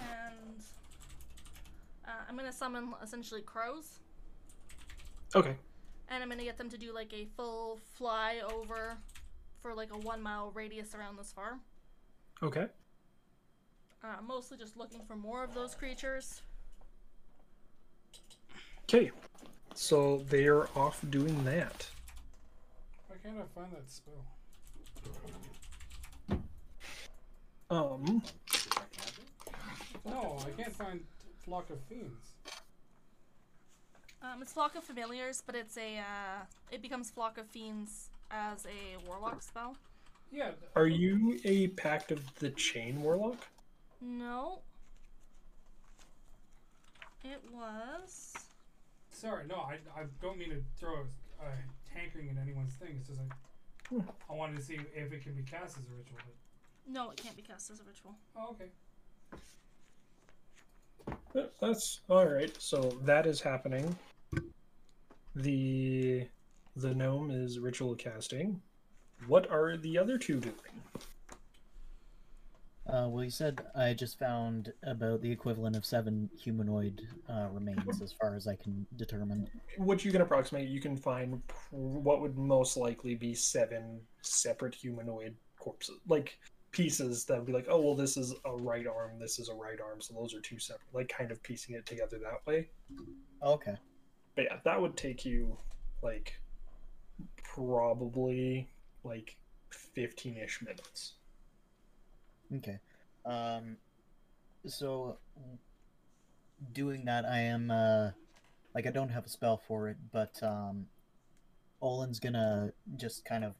and 0.00 0.62
uh, 2.06 2.10
I'm 2.28 2.36
gonna 2.36 2.52
summon 2.52 2.94
essentially 3.02 3.40
crows, 3.40 3.98
Okay. 5.34 5.56
and 6.08 6.22
I'm 6.22 6.28
gonna 6.28 6.44
get 6.44 6.56
them 6.56 6.70
to 6.70 6.78
do 6.78 6.94
like 6.94 7.12
a 7.12 7.26
full 7.36 7.80
fly 7.94 8.40
over 8.54 8.96
for 9.60 9.74
like 9.74 9.92
a 9.92 9.98
one 9.98 10.22
mile 10.22 10.52
radius 10.54 10.94
around 10.94 11.18
this 11.18 11.32
farm. 11.32 11.62
Okay. 12.44 12.66
Uh, 14.04 14.22
mostly 14.24 14.56
just 14.56 14.76
looking 14.76 15.00
for 15.04 15.16
more 15.16 15.42
of 15.42 15.52
those 15.52 15.74
creatures. 15.74 16.42
Okay. 18.84 19.10
So 19.80 20.24
they 20.28 20.48
are 20.48 20.68
off 20.74 21.00
doing 21.08 21.44
that. 21.44 21.86
Why 23.06 23.16
can't 23.22 23.36
I 23.38 23.44
find 23.54 23.70
that 23.70 23.88
spell? 23.88 24.24
Um. 27.70 28.22
No, 30.04 30.36
I 30.44 30.50
can't 30.60 30.74
find 30.74 31.00
Flock 31.44 31.70
of 31.70 31.78
Fiends. 31.82 32.26
Um, 34.20 34.42
it's 34.42 34.52
flock 34.52 34.74
of 34.74 34.82
familiars, 34.82 35.44
but 35.46 35.54
it's 35.54 35.78
a 35.78 35.98
uh, 35.98 36.42
it 36.72 36.82
becomes 36.82 37.08
flock 37.08 37.38
of 37.38 37.46
fiends 37.46 38.10
as 38.32 38.66
a 38.66 38.98
warlock 39.06 39.40
spell. 39.42 39.76
Yeah. 40.32 40.50
Are 40.74 40.88
you 40.88 41.38
a 41.44 41.68
Pact 41.68 42.10
of 42.10 42.34
the 42.40 42.50
Chain 42.50 43.00
warlock? 43.00 43.46
No. 44.00 44.58
It 47.22 47.40
was. 47.52 48.47
Sorry, 49.18 49.48
no, 49.48 49.56
I, 49.56 49.78
I 49.98 50.04
don't 50.22 50.38
mean 50.38 50.50
to 50.50 50.62
throw 50.78 50.94
a, 50.94 51.44
a 51.44 51.50
tankering 51.92 52.28
in 52.28 52.38
anyone's 52.38 52.74
thing. 52.74 52.94
It's 53.00 53.08
just 53.08 53.18
like 53.18 53.32
hmm. 53.88 54.08
I 54.30 54.32
wanted 54.32 54.58
to 54.58 54.62
see 54.62 54.78
if 54.94 55.12
it 55.12 55.24
can 55.24 55.32
be 55.32 55.42
cast 55.42 55.76
as 55.76 55.86
a 55.86 55.96
ritual. 55.98 56.18
But, 56.18 56.92
No, 56.92 57.10
it 57.10 57.16
can't 57.16 57.34
be 57.34 57.42
cast 57.42 57.68
as 57.70 57.80
a 57.80 57.82
ritual. 57.82 58.14
oh, 58.36 58.50
okay. 58.50 58.70
Yeah, 61.34 61.42
That's 61.60 61.98
all 62.08 62.26
right. 62.26 62.54
So 62.62 62.96
that 63.04 63.26
is 63.26 63.40
happening. 63.40 63.96
The 65.34 66.28
the 66.76 66.94
gnome 66.94 67.32
is 67.32 67.58
ritual 67.58 67.96
casting. 67.96 68.62
What 69.26 69.50
are 69.50 69.76
the 69.76 69.98
other 69.98 70.16
two 70.16 70.38
doing? 70.38 70.54
Uh, 72.88 73.06
well, 73.06 73.22
you 73.22 73.30
said 73.30 73.60
I 73.74 73.92
just 73.92 74.18
found 74.18 74.72
about 74.82 75.20
the 75.20 75.30
equivalent 75.30 75.76
of 75.76 75.84
seven 75.84 76.30
humanoid 76.40 77.06
uh, 77.28 77.48
remains, 77.52 78.00
as 78.00 78.12
far 78.12 78.34
as 78.34 78.46
I 78.46 78.56
can 78.56 78.86
determine. 78.96 79.48
What 79.76 80.06
you 80.06 80.10
can 80.10 80.22
approximate, 80.22 80.68
you 80.68 80.80
can 80.80 80.96
find 80.96 81.42
what 81.70 82.22
would 82.22 82.38
most 82.38 82.78
likely 82.78 83.14
be 83.14 83.34
seven 83.34 84.00
separate 84.22 84.74
humanoid 84.74 85.36
corpses, 85.58 85.96
like 86.08 86.38
pieces 86.70 87.24
that 87.26 87.36
would 87.36 87.46
be 87.46 87.52
like, 87.52 87.66
oh 87.68 87.80
well, 87.80 87.94
this 87.94 88.16
is 88.16 88.34
a 88.46 88.56
right 88.56 88.86
arm, 88.86 89.18
this 89.20 89.38
is 89.38 89.50
a 89.50 89.54
right 89.54 89.80
arm, 89.80 90.00
so 90.00 90.14
those 90.14 90.34
are 90.34 90.40
two 90.40 90.58
separate. 90.58 90.94
Like 90.94 91.08
kind 91.08 91.30
of 91.30 91.42
piecing 91.42 91.74
it 91.74 91.84
together 91.84 92.18
that 92.18 92.46
way. 92.46 92.68
Okay. 93.42 93.74
But 94.34 94.44
yeah, 94.44 94.56
that 94.64 94.80
would 94.80 94.96
take 94.96 95.26
you 95.26 95.58
like 96.02 96.40
probably 97.42 98.68
like 99.04 99.36
fifteen-ish 99.70 100.62
minutes. 100.62 101.14
Okay. 102.56 102.78
Um, 103.24 103.76
so 104.66 105.18
doing 106.72 107.04
that, 107.04 107.24
I 107.24 107.40
am 107.40 107.70
uh, 107.70 108.10
like 108.74 108.86
I 108.86 108.90
don't 108.90 109.10
have 109.10 109.26
a 109.26 109.28
spell 109.28 109.56
for 109.56 109.88
it, 109.88 109.96
but 110.12 110.40
um, 110.42 110.86
Olin's 111.80 112.20
gonna 112.20 112.72
just 112.96 113.24
kind 113.24 113.44
of 113.44 113.54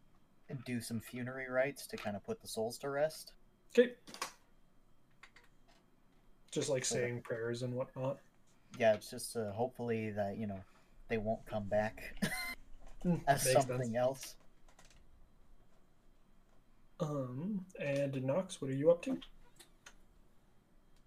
do 0.64 0.80
some 0.80 1.00
funerary 1.00 1.50
rites 1.50 1.86
to 1.88 1.96
kind 1.96 2.16
of 2.16 2.24
put 2.24 2.40
the 2.40 2.48
souls 2.48 2.78
to 2.78 2.88
rest. 2.88 3.32
Okay. 3.76 3.92
Just 6.50 6.70
like 6.70 6.82
Okay. 6.90 7.00
saying 7.02 7.22
prayers 7.22 7.62
and 7.62 7.74
whatnot. 7.74 8.18
Yeah, 8.78 8.94
it's 8.94 9.10
just 9.10 9.36
uh, 9.36 9.52
hopefully 9.52 10.10
that 10.12 10.38
you 10.38 10.46
know 10.46 10.60
they 11.08 11.18
won't 11.18 11.44
come 11.46 11.64
back 11.68 12.14
Hmm, 13.02 13.16
as 13.28 13.44
makes 13.44 13.52
something 13.52 13.78
sense. 13.78 13.96
else. 13.96 14.34
Um, 17.00 17.64
and 17.80 18.22
Nox, 18.24 18.60
what 18.60 18.70
are 18.70 18.74
you 18.74 18.90
up 18.90 19.02
to? 19.02 19.18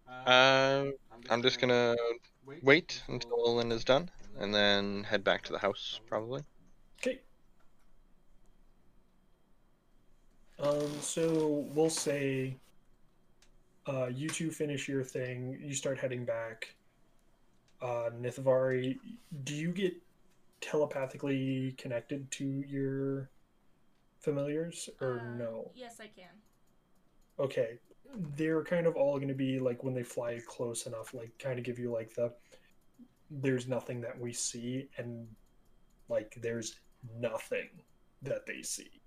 Uh, 0.07 0.91
I'm 1.29 1.41
just 1.41 1.59
gonna 1.59 1.95
wait 2.61 3.01
until 3.07 3.33
Olin 3.33 3.71
is 3.71 3.83
done, 3.83 4.09
and 4.39 4.53
then 4.53 5.03
head 5.03 5.23
back 5.23 5.43
to 5.43 5.53
the 5.53 5.59
house, 5.59 5.99
probably. 6.07 6.43
Okay. 6.99 7.19
Um, 10.59 10.91
so 11.01 11.65
we'll 11.73 11.89
say 11.89 12.57
uh, 13.87 14.07
you 14.07 14.29
two 14.29 14.51
finish 14.51 14.87
your 14.87 15.03
thing, 15.03 15.57
you 15.61 15.73
start 15.73 15.97
heading 15.97 16.25
back. 16.25 16.75
Uh, 17.81 18.09
Nithavari, 18.21 18.97
do 19.43 19.55
you 19.55 19.71
get 19.71 19.93
telepathically 20.61 21.73
connected 21.77 22.29
to 22.31 22.45
your 22.67 23.29
familiars 24.21 24.89
or 25.01 25.19
Uh, 25.19 25.35
no? 25.37 25.71
Yes, 25.75 25.99
I 25.99 26.07
can. 26.07 26.41
Okay. 27.39 27.79
They're 28.35 28.63
kind 28.63 28.87
of 28.87 28.95
all 28.95 29.17
going 29.17 29.27
to 29.29 29.33
be 29.33 29.59
like 29.59 29.83
when 29.83 29.93
they 29.93 30.03
fly 30.03 30.39
close 30.45 30.85
enough, 30.85 31.13
like 31.13 31.37
kind 31.39 31.57
of 31.57 31.65
give 31.65 31.79
you 31.79 31.91
like 31.91 32.13
the 32.13 32.33
there's 33.29 33.67
nothing 33.67 34.01
that 34.01 34.19
we 34.19 34.33
see, 34.33 34.89
and 34.97 35.27
like 36.09 36.35
there's 36.41 36.79
nothing 37.17 37.69
that 38.21 38.45
they 38.45 38.61
see. 38.61 39.01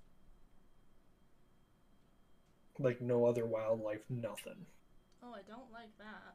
Like 2.78 3.00
no 3.02 3.26
other 3.26 3.44
wildlife, 3.46 4.00
nothing. 4.08 4.66
Oh, 5.22 5.34
I 5.34 5.42
don't 5.46 5.70
like 5.70 5.96
that. 5.98 6.34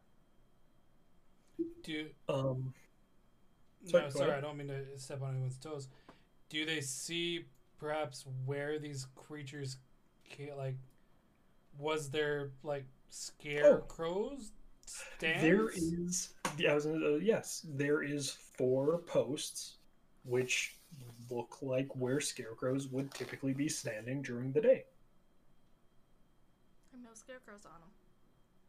Do 1.84 2.10
Um, 2.30 2.74
no, 3.84 3.90
Sorry, 3.90 4.04
go 4.04 4.10
sorry, 4.10 4.30
ahead. 4.30 4.44
I 4.44 4.48
don't 4.48 4.58
mean 4.58 4.68
to 4.68 4.98
step 5.00 5.22
on 5.22 5.32
anyone's 5.32 5.58
toes. 5.58 5.90
Do 6.50 6.66
they 6.66 6.82
see 6.82 7.46
perhaps 7.80 8.26
where 8.46 8.78
these 8.80 9.08
creatures, 9.16 9.78
ca- 10.36 10.54
like, 10.58 10.76
was 11.78 12.10
there 12.10 12.52
like 12.64 12.86
scarecrows 13.10 14.52
stands? 14.86 15.44
Oh. 15.44 15.48
there 15.48 15.70
is, 15.70 16.34
yeah, 16.58 16.72
I 16.72 16.76
was, 16.76 16.86
gonna- 16.86 17.06
uh, 17.06 17.16
yes, 17.18 17.66
there 17.70 18.04
is 18.04 18.32
four 18.58 19.00
posts, 19.00 19.78
which 20.26 20.76
look 21.30 21.58
like 21.62 21.88
where 21.96 22.20
scarecrows 22.20 22.88
would 22.88 23.12
typically 23.14 23.54
be 23.54 23.70
standing 23.70 24.22
during 24.22 24.52
the 24.52 24.62
day, 24.62 24.84
There 26.92 27.00
are 27.00 27.04
no 27.04 27.14
scarecrows 27.14 27.66
on 27.66 27.80
them. 27.80 27.90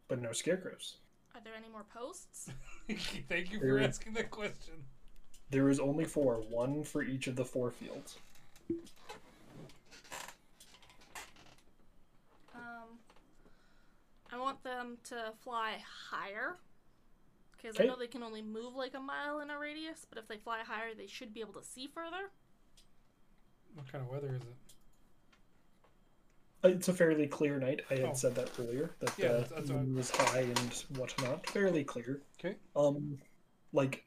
but 0.09 0.20
no 0.20 0.33
scarecrows. 0.33 0.96
Are 1.35 1.40
there 1.42 1.55
any 1.57 1.68
more 1.68 1.85
posts? 1.94 2.51
Thank 3.29 3.53
you 3.53 3.59
for 3.61 3.66
There- 3.66 3.81
asking 3.81 4.12
that 4.14 4.31
question. 4.31 4.75
There 5.51 5.68
is 5.68 5.81
only 5.81 6.05
four, 6.05 6.37
one 6.49 6.85
for 6.85 7.03
each 7.03 7.27
of 7.27 7.35
the 7.35 7.44
four 7.44 7.73
fields. 7.73 8.18
Um, 12.54 12.98
I 14.33 14.38
want 14.38 14.62
them 14.62 14.98
to 15.04 15.33
fly 15.42 15.78
higher. 16.11 16.56
Because 17.56 17.78
I 17.78 17.85
know 17.85 17.96
they 17.96 18.06
can 18.06 18.22
only 18.22 18.40
move 18.40 18.74
like 18.74 18.94
a 18.94 19.00
mile 19.00 19.40
in 19.40 19.50
a 19.50 19.59
radius, 19.59 20.06
but 20.09 20.18
if 20.18 20.26
they 20.26 20.38
fly 20.38 20.61
higher, 20.64 20.94
they 20.96 21.06
should 21.06 21.35
be 21.35 21.40
able 21.40 21.52
to 21.54 21.62
see 21.64 21.87
further. 21.94 22.30
What 23.74 23.90
kind 23.92 24.02
of 24.02 24.11
weather 24.11 24.28
is 24.35 24.40
it? 24.42 24.56
Uh, 26.64 26.68
It's 26.68 26.88
a 26.88 26.94
fairly 26.94 27.26
clear 27.26 27.59
night. 27.59 27.83
I 27.90 27.94
had 27.96 28.04
Oh. 28.11 28.14
said 28.14 28.35
that 28.37 28.50
earlier. 28.59 28.94
That 29.00 29.18
Yeah, 29.18 29.28
the 29.28 29.33
that's- 29.40 29.50
that's 29.50 29.70
moon 29.70 29.94
was 29.94 30.11
high 30.11 30.40
and 30.40 30.72
whatnot. 30.96 31.46
Fairly 31.50 31.85
clear. 31.85 32.22
Okay. 32.38 32.56
Um, 32.74 33.20
like 33.72 34.06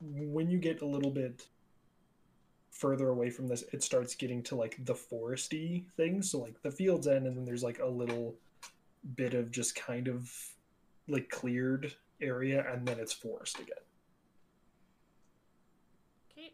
when 0.00 0.50
you 0.50 0.58
get 0.58 0.80
a 0.82 0.86
little 0.86 1.10
bit 1.10 1.46
further 2.74 3.08
away 3.08 3.30
from 3.30 3.46
this, 3.46 3.62
it 3.72 3.82
starts 3.82 4.14
getting 4.14 4.42
to 4.42 4.56
like 4.56 4.76
the 4.84 4.94
foresty 4.94 5.84
things. 5.96 6.30
So 6.30 6.40
like 6.40 6.60
the 6.62 6.70
fields 6.70 7.06
end, 7.06 7.26
and 7.26 7.36
then 7.36 7.44
there's 7.44 7.62
like 7.62 7.78
a 7.78 7.86
little 7.86 8.34
bit 9.16 9.32
of 9.34 9.50
just 9.50 9.76
kind 9.76 10.08
of 10.08 10.30
like 11.08 11.30
cleared 11.30 11.94
area, 12.20 12.66
and 12.70 12.86
then 12.86 12.98
it's 12.98 13.12
forest 13.12 13.60
again. 13.60 13.76
Okay. 16.32 16.52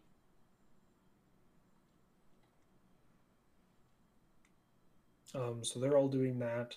Um, 5.33 5.63
so 5.63 5.79
they're 5.79 5.97
all 5.97 6.09
doing 6.09 6.39
that. 6.39 6.75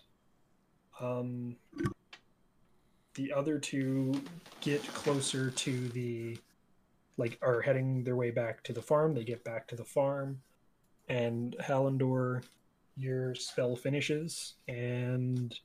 Um, 1.01 1.57
the 3.15 3.33
other 3.33 3.59
two 3.59 4.21
get 4.61 4.83
closer 4.95 5.51
to 5.51 5.89
the, 5.89 6.39
like, 7.17 7.39
are 7.43 7.61
heading 7.61 8.05
their 8.05 8.17
way 8.17 8.31
back 8.31 8.63
to 8.65 8.73
the 8.73 8.83
farm. 8.83 9.15
They 9.15 9.25
get 9.25 9.45
back 9.45 9.67
to 9.69 9.77
the 9.77 9.85
farm, 9.85 10.41
and 11.09 11.57
Hallandor, 11.61 12.43
your 12.97 13.35
spell 13.35 13.77
finishes, 13.77 14.55
and 14.69 15.59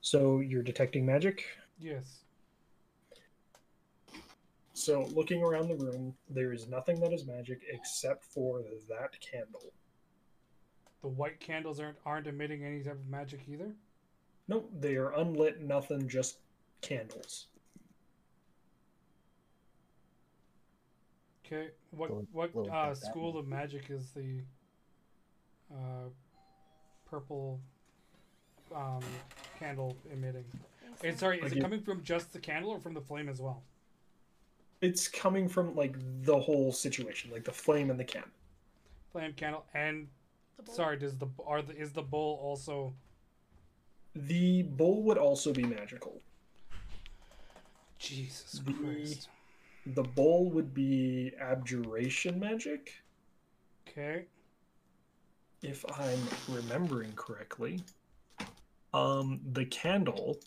so 0.00 0.40
you're 0.40 0.62
detecting 0.62 1.04
magic. 1.04 1.44
Yes. 1.78 2.20
So, 4.72 5.08
looking 5.14 5.42
around 5.42 5.68
the 5.68 5.76
room, 5.76 6.14
there 6.28 6.52
is 6.52 6.68
nothing 6.68 7.00
that 7.00 7.12
is 7.12 7.26
magic 7.26 7.62
except 7.72 8.24
for 8.24 8.62
that 8.88 9.18
candle. 9.20 9.72
The 11.02 11.08
white 11.08 11.40
candles 11.40 11.80
aren't 11.80 11.96
aren't 12.04 12.26
emitting 12.26 12.64
any 12.64 12.82
type 12.82 12.94
of 12.94 13.08
magic 13.08 13.40
either. 13.48 13.74
Nope, 14.48 14.70
they 14.78 14.96
are 14.96 15.12
unlit, 15.12 15.60
nothing, 15.60 16.08
just 16.08 16.38
candles. 16.82 17.46
Okay. 21.46 21.68
What 21.92 22.10
Little- 22.10 22.26
what 22.32 22.54
little 22.56 22.72
uh, 22.72 22.94
school 22.94 23.32
one. 23.34 23.40
of 23.44 23.48
magic 23.48 23.88
is 23.90 24.10
the 24.10 24.40
uh, 25.72 26.08
purple 27.08 27.60
um, 28.74 29.00
candle 29.58 29.96
emitting? 30.12 30.44
And 31.04 31.18
sorry, 31.18 31.40
is 31.40 31.52
it 31.52 31.60
coming 31.60 31.80
from 31.82 32.02
just 32.02 32.32
the 32.32 32.38
candle 32.38 32.70
or 32.70 32.80
from 32.80 32.94
the 32.94 33.00
flame 33.00 33.28
as 33.28 33.40
well? 33.40 33.62
It's 34.80 35.08
coming 35.08 35.48
from 35.48 35.74
like 35.74 35.94
the 36.24 36.38
whole 36.38 36.72
situation, 36.72 37.30
like 37.30 37.44
the 37.44 37.52
flame 37.52 37.90
and 37.90 37.98
the 37.98 38.04
candle. 38.04 38.30
Flame 39.12 39.32
candle 39.34 39.64
and 39.74 40.08
The 40.64 40.72
sorry, 40.72 40.98
does 40.98 41.16
the 41.16 41.28
are 41.46 41.62
the 41.62 41.76
is 41.76 41.92
the 41.92 42.02
bowl 42.02 42.38
also 42.42 42.92
The 44.14 44.62
bowl 44.62 45.02
would 45.04 45.18
also 45.18 45.52
be 45.52 45.64
magical. 45.64 46.20
Jesus 47.98 48.60
The- 48.64 48.72
Christ? 48.72 49.28
The 49.94 50.02
bowl 50.02 50.50
would 50.50 50.74
be 50.74 51.32
abjuration 51.40 52.40
magic, 52.40 52.92
Okay. 53.88 54.26
if 55.62 55.84
I'm 55.88 56.18
remembering 56.48 57.12
correctly. 57.12 57.84
Um, 58.92 59.40
the 59.52 59.64
candle, 59.66 60.40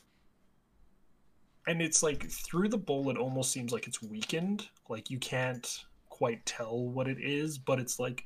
and 1.67 1.81
it's 1.81 2.03
like 2.03 2.29
through 2.29 2.69
the 2.69 2.77
bowl, 2.77 3.09
it 3.09 3.17
almost 3.17 3.51
seems 3.51 3.71
like 3.71 3.87
it's 3.87 4.01
weakened. 4.01 4.67
Like 4.89 5.09
you 5.09 5.19
can't 5.19 5.85
quite 6.09 6.45
tell 6.45 6.89
what 6.89 7.07
it 7.07 7.19
is, 7.21 7.57
but 7.57 7.79
it's 7.79 7.99
like 7.99 8.25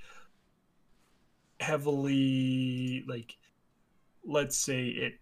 heavily 1.59 3.05
like 3.07 3.37
let's 4.25 4.57
say 4.57 4.87
it 4.87 5.13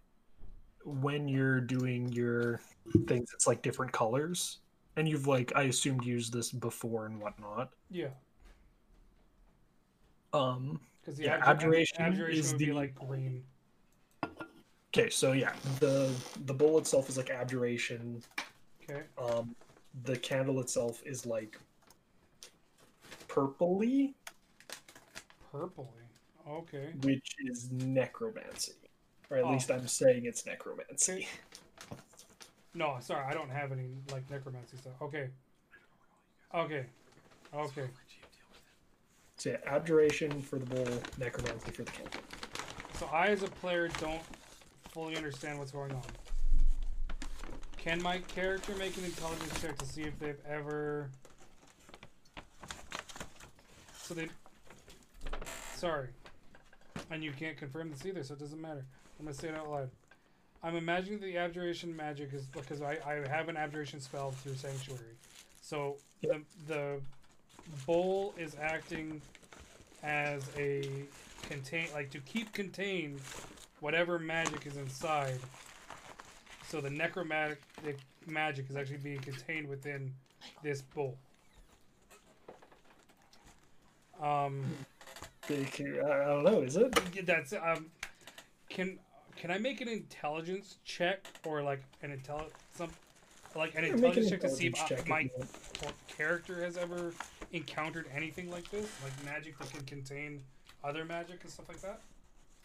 when 0.86 1.28
you're 1.28 1.62
doing 1.62 2.12
your 2.12 2.60
things 3.08 3.30
it's 3.34 3.46
like 3.46 3.62
different 3.62 3.92
colors 3.92 4.60
and 4.96 5.08
you've 5.08 5.28
like 5.28 5.52
i 5.56 5.64
assumed 5.64 6.04
used 6.06 6.34
this 6.34 6.52
before 6.52 7.06
and 7.06 7.20
whatnot 7.20 7.72
Yeah. 7.90 8.10
um 10.34 10.80
Because 11.02 11.18
the 11.18 11.26
Yeah, 11.26 11.42
abjuration 11.46 12.02
abjuration 12.02 12.40
is 12.40 12.54
the- 12.56 12.72
like 12.74 12.96
green. 12.96 13.44
okay 14.94 15.10
so 15.10 15.32
yeah 15.32 15.54
the 15.80 16.12
the 16.46 16.54
bowl 16.54 16.78
itself 16.78 17.10
is 17.10 17.18
like 17.18 17.30
abjuration 17.30 18.22
Okay. 18.84 19.04
um 19.18 19.56
the 20.04 20.18
candle 20.18 20.60
itself 20.60 21.02
is 21.06 21.26
like 21.26 21.58
purpley 23.28 24.14
Purpley. 25.54 25.88
Okay. 26.48 26.94
which 27.04 27.36
is 27.46 27.70
necromancy 27.72 28.74
or 29.30 29.38
at 29.38 29.44
Oh. 29.46 29.52
least 29.52 29.70
i'm 29.72 29.88
saying 29.88 30.26
it's 30.26 30.46
necromancy 30.46 31.28
No, 32.74 32.98
sorry, 33.02 33.26
I 33.26 33.34
don't 33.34 33.50
have 33.50 33.72
any 33.72 33.90
like 34.12 34.30
necromancy 34.30 34.78
stuff. 34.78 34.94
Okay. 35.02 35.30
Okay. 36.54 36.86
Okay. 37.54 37.88
so 39.38 39.50
yeah 39.50 39.58
abjuration 39.66 40.42
for 40.42 40.58
the 40.58 40.66
bowl 40.66 40.88
necromancy 41.18 41.72
for 41.72 41.84
the 41.84 41.92
candle 41.92 42.22
So 42.98 43.10
I, 43.12 43.28
as 43.28 43.44
a 43.44 43.48
player, 43.48 43.90
don't 44.00 44.22
fully 44.90 45.18
understand 45.18 45.60
what's 45.60 45.72
going 45.72 45.92
on. 45.92 46.02
Can 47.78 48.02
my 48.02 48.20
character 48.20 48.74
make 48.76 48.96
an 48.98 49.06
intelligence 49.06 49.60
check 49.62 49.78
to 49.80 49.86
see 49.86 50.04
if 50.04 50.18
they've 50.20 50.40
ever? 50.48 51.10
So 53.98 54.14
they. 54.14 54.28
Sorry. 55.76 56.08
And 57.10 57.24
you 57.24 57.32
can't 57.32 57.58
confirm 57.58 57.92
this 57.92 58.06
either, 58.06 58.24
so 58.24 58.36
it 58.36 58.40
doesn't 58.40 58.62
matter. 58.62 58.86
I'm 59.20 59.26
gonna 59.26 59.36
say 59.36 59.50
it 59.50 59.56
out 59.56 59.70
loud. 59.70 59.90
I'm 60.64 60.76
imagining 60.76 61.20
the 61.20 61.38
abjuration 61.38 61.96
magic 61.96 62.34
is 62.34 62.46
because 62.46 62.82
I, 62.82 62.98
I 63.06 63.28
have 63.28 63.50
an 63.50 63.58
abjuration 63.58 64.00
spell 64.00 64.32
through 64.32 64.56
sanctuary. 64.56 65.16
So 65.62 65.98
the 66.22 66.42
the 66.68 67.00
bowl 67.86 68.34
is 68.38 68.56
acting 68.62 69.22
as 70.04 70.44
a 70.58 71.06
contain 71.42 71.88
like 71.94 72.12
to 72.12 72.20
keep 72.20 72.54
contained 72.54 73.20
whatever 73.80 74.20
magic 74.20 74.66
is 74.68 74.78
inside. 74.78 75.40
So 76.68 76.80
the 76.80 76.90
necromantic 76.90 77.60
magic 78.28 78.70
is 78.70 78.76
actually 78.76 78.98
being 78.98 79.20
contained 79.20 79.68
within 79.68 80.14
this 80.64 80.82
bowl. 80.82 81.18
Um, 84.22 84.64
i 85.50 85.54
don't 85.84 86.44
know 86.44 86.62
is 86.62 86.78
it 86.78 87.26
that's 87.26 87.54
um, 87.54 87.88
can 88.70 89.00
can 89.42 89.50
I 89.50 89.58
make 89.58 89.82
an 89.82 89.88
intelligence 89.88 90.78
check 90.86 91.26
or 91.48 91.64
like 91.64 91.82
an 92.04 92.12
intel 92.16 92.44
some 92.76 92.92
like 93.56 93.74
an 93.74 93.84
Yeah, 93.86 93.96
make 93.96 94.16
an 94.16 94.24
intelligence 94.24 94.30
check 94.30 94.42
to 94.42 94.50
see 94.50 94.68
if 94.68 94.76
I- 94.80 95.10
my 95.10 95.20
you 95.22 95.30
want. 95.36 95.50
or 95.84 95.92
character 96.16 96.62
has 96.64 96.78
ever 96.78 97.12
encountered 97.52 98.06
anything 98.16 98.52
like 98.52 98.70
this, 98.70 98.88
like 99.04 99.12
magic 99.26 99.58
that 99.58 99.72
can 99.72 99.84
contain 99.86 100.44
other 100.84 101.06
magic 101.06 101.40
and 101.44 101.52
stuff 101.52 101.68
like 101.70 101.82
that? 101.82 102.02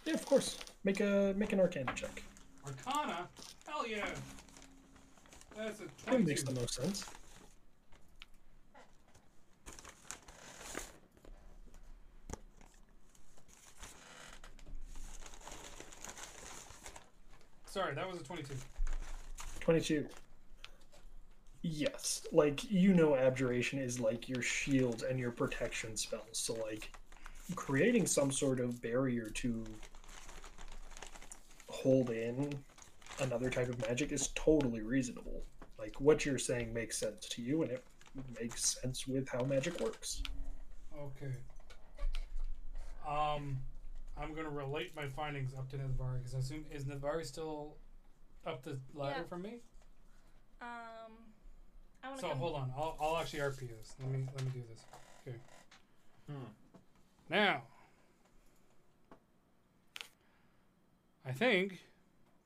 yeah 0.04 0.12
of 0.12 0.24
course 0.26 0.58
make 0.84 1.00
a 1.00 1.32
make 1.36 1.52
an 1.54 1.60
arcana 1.60 1.92
check 1.94 2.22
Arcana? 2.66 3.26
Hell 3.66 3.86
yeah! 3.88 4.06
That's 5.56 5.80
a 5.80 5.84
that 6.10 6.22
makes 6.24 6.42
the 6.42 6.52
most 6.52 6.74
sense 6.74 7.04
Sorry, 17.76 17.94
that 17.94 18.10
was 18.10 18.18
a 18.18 18.24
22. 18.24 18.54
22 19.60 20.06
yes 21.60 22.22
like 22.32 22.70
you 22.70 22.94
know 22.94 23.14
abjuration 23.16 23.78
is 23.78 24.00
like 24.00 24.30
your 24.30 24.40
shield 24.40 25.02
and 25.02 25.18
your 25.18 25.30
protection 25.30 25.94
spells 25.94 26.22
so 26.32 26.54
like 26.54 26.90
creating 27.54 28.06
some 28.06 28.30
sort 28.30 28.60
of 28.60 28.80
barrier 28.80 29.28
to 29.28 29.62
hold 31.68 32.08
in 32.08 32.50
another 33.20 33.50
type 33.50 33.68
of 33.68 33.78
magic 33.86 34.10
is 34.10 34.28
totally 34.34 34.80
reasonable 34.80 35.42
like 35.78 36.00
what 36.00 36.24
you're 36.24 36.38
saying 36.38 36.72
makes 36.72 36.96
sense 36.96 37.28
to 37.28 37.42
you 37.42 37.60
and 37.62 37.72
it 37.72 37.84
makes 38.40 38.78
sense 38.80 39.06
with 39.06 39.28
how 39.28 39.42
magic 39.42 39.78
works 39.80 40.22
Okay. 40.98 41.32
Um, 43.06 43.58
I'm 44.18 44.34
gonna 44.34 44.50
relate 44.50 44.94
my 44.96 45.06
findings 45.08 45.52
up 45.54 45.68
to 45.70 45.76
Nithvari 45.76 46.18
because 46.18 46.34
I 46.34 46.38
assume 46.38 46.64
is 46.72 46.84
Nithvari 46.84 47.24
still 47.24 47.76
up 48.46 48.62
the 48.62 48.78
ladder 48.94 49.20
Yeah. 49.20 49.22
from 49.24 49.42
me? 49.42 49.60
Um, 50.62 50.68
I 52.02 52.08
want 52.08 52.20
to 52.20 52.22
So 52.22 52.28
come. 52.30 52.38
hold 52.38 52.56
on, 52.56 52.72
I'll, 52.76 52.96
I'll 53.00 53.16
actually 53.18 53.40
RP 53.40 53.68
this. 53.68 53.94
Let 54.00 54.10
me 54.10 54.26
let 54.34 54.44
me 54.44 54.50
do 54.54 54.62
this. 54.70 54.84
Okay. 55.26 55.36
Hmm. 56.28 56.44
Now, 57.28 57.62
I 61.24 61.32
think, 61.32 61.80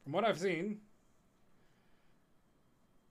from 0.03 0.13
what 0.13 0.25
I've 0.25 0.39
seen, 0.39 0.81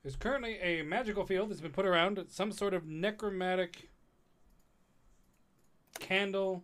there's 0.03 0.16
currently 0.16 0.57
a 0.60 0.82
magical 0.82 1.26
field 1.26 1.49
that's 1.51 1.62
been 1.62 1.72
put 1.72 1.86
around 1.86 2.26
some 2.30 2.51
sort 2.51 2.74
of 2.74 2.88
necromantic 2.88 3.89
candle 5.99 6.64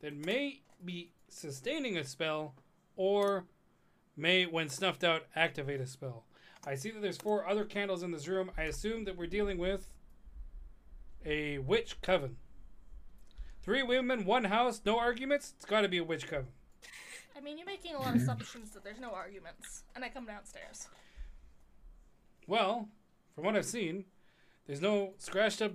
that 0.00 0.14
may 0.14 0.60
be 0.84 1.12
sustaining 1.32 1.96
a 1.96 2.04
spell 2.04 2.54
or 2.96 3.44
may, 4.16 4.44
when 4.44 4.68
snuffed 4.68 5.04
out, 5.04 5.26
activate 5.34 5.80
a 5.80 5.86
spell. 5.86 6.24
I 6.66 6.74
see 6.74 6.90
that 6.90 7.02
there's 7.02 7.16
four 7.16 7.48
other 7.48 7.64
candles 7.64 8.02
in 8.02 8.12
this 8.12 8.28
room. 8.28 8.50
I 8.56 8.62
assume 8.62 9.04
that 9.04 9.16
we're 9.16 9.26
dealing 9.26 9.58
with 9.58 9.88
a 11.24 11.58
witch 11.58 12.00
coven. 12.02 12.36
Three 13.62 13.82
women, 13.82 14.24
one 14.24 14.44
house, 14.44 14.80
no 14.84 14.98
arguments. 14.98 15.54
It's 15.56 15.64
got 15.64 15.82
to 15.82 15.88
be 15.88 15.98
a 15.98 16.04
witch 16.04 16.26
coven. 16.28 16.48
I 17.36 17.40
mean, 17.40 17.58
you're 17.58 17.66
making 17.66 17.94
a 17.94 17.98
lot 17.98 18.08
of 18.08 18.14
mm-hmm. 18.14 18.22
assumptions 18.22 18.70
that 18.70 18.84
there's 18.84 19.00
no 19.00 19.10
arguments, 19.10 19.84
and 19.94 20.04
I 20.04 20.08
come 20.08 20.26
downstairs. 20.26 20.88
Well, 22.46 22.88
from 23.34 23.44
what 23.44 23.56
I've 23.56 23.64
seen, 23.64 24.04
there's 24.66 24.80
no 24.80 25.14
scratched 25.18 25.62
up. 25.62 25.72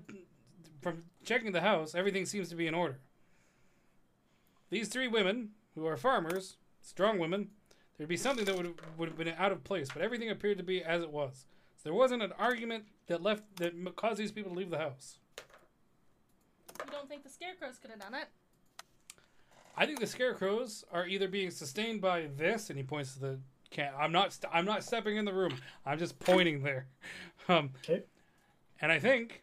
From 0.81 1.03
checking 1.25 1.51
the 1.51 1.61
house, 1.61 1.95
everything 1.95 2.25
seems 2.25 2.49
to 2.49 2.55
be 2.55 2.67
in 2.67 2.75
order. 2.75 2.99
These 4.69 4.89
three 4.89 5.07
women, 5.07 5.49
who 5.75 5.85
are 5.85 5.97
farmers, 5.97 6.57
strong 6.81 7.19
women, 7.19 7.49
there'd 7.97 8.09
be 8.09 8.17
something 8.17 8.45
that 8.45 8.55
would 8.55 8.65
have, 8.65 8.75
would 8.97 9.09
have 9.09 9.17
been 9.17 9.33
out 9.37 9.51
of 9.51 9.63
place. 9.63 9.87
But 9.93 10.01
everything 10.01 10.29
appeared 10.29 10.57
to 10.57 10.63
be 10.63 10.83
as 10.83 11.01
it 11.01 11.11
was. 11.11 11.45
So 11.77 11.83
there 11.85 11.93
wasn't 11.93 12.23
an 12.23 12.33
argument 12.37 12.85
that 13.07 13.21
left 13.21 13.43
that 13.57 13.73
caused 13.95 14.19
these 14.19 14.31
people 14.31 14.51
to 14.51 14.57
leave 14.57 14.69
the 14.69 14.77
house. 14.79 15.19
You 16.85 16.91
don't 16.91 17.07
think 17.07 17.23
the 17.23 17.29
scarecrows 17.29 17.77
could 17.79 17.91
have 17.91 17.99
done 17.99 18.13
it? 18.13 18.27
I 19.75 19.85
think 19.85 19.99
the 19.99 20.07
scarecrows 20.07 20.83
are 20.91 21.05
either 21.07 21.27
being 21.27 21.51
sustained 21.51 22.01
by 22.01 22.27
this, 22.35 22.69
and 22.69 22.77
he 22.77 22.83
points 22.83 23.13
to 23.13 23.19
the 23.19 23.39
can. 23.69 23.91
I'm 23.97 24.11
not. 24.11 24.33
St- 24.33 24.51
I'm 24.53 24.65
not 24.65 24.83
stepping 24.83 25.17
in 25.17 25.25
the 25.25 25.33
room. 25.33 25.55
I'm 25.85 25.99
just 25.99 26.17
pointing 26.19 26.63
there. 26.63 26.87
Um, 27.49 27.69
Okay. 27.81 28.03
and 28.81 28.91
I 28.91 28.99
think 28.99 29.41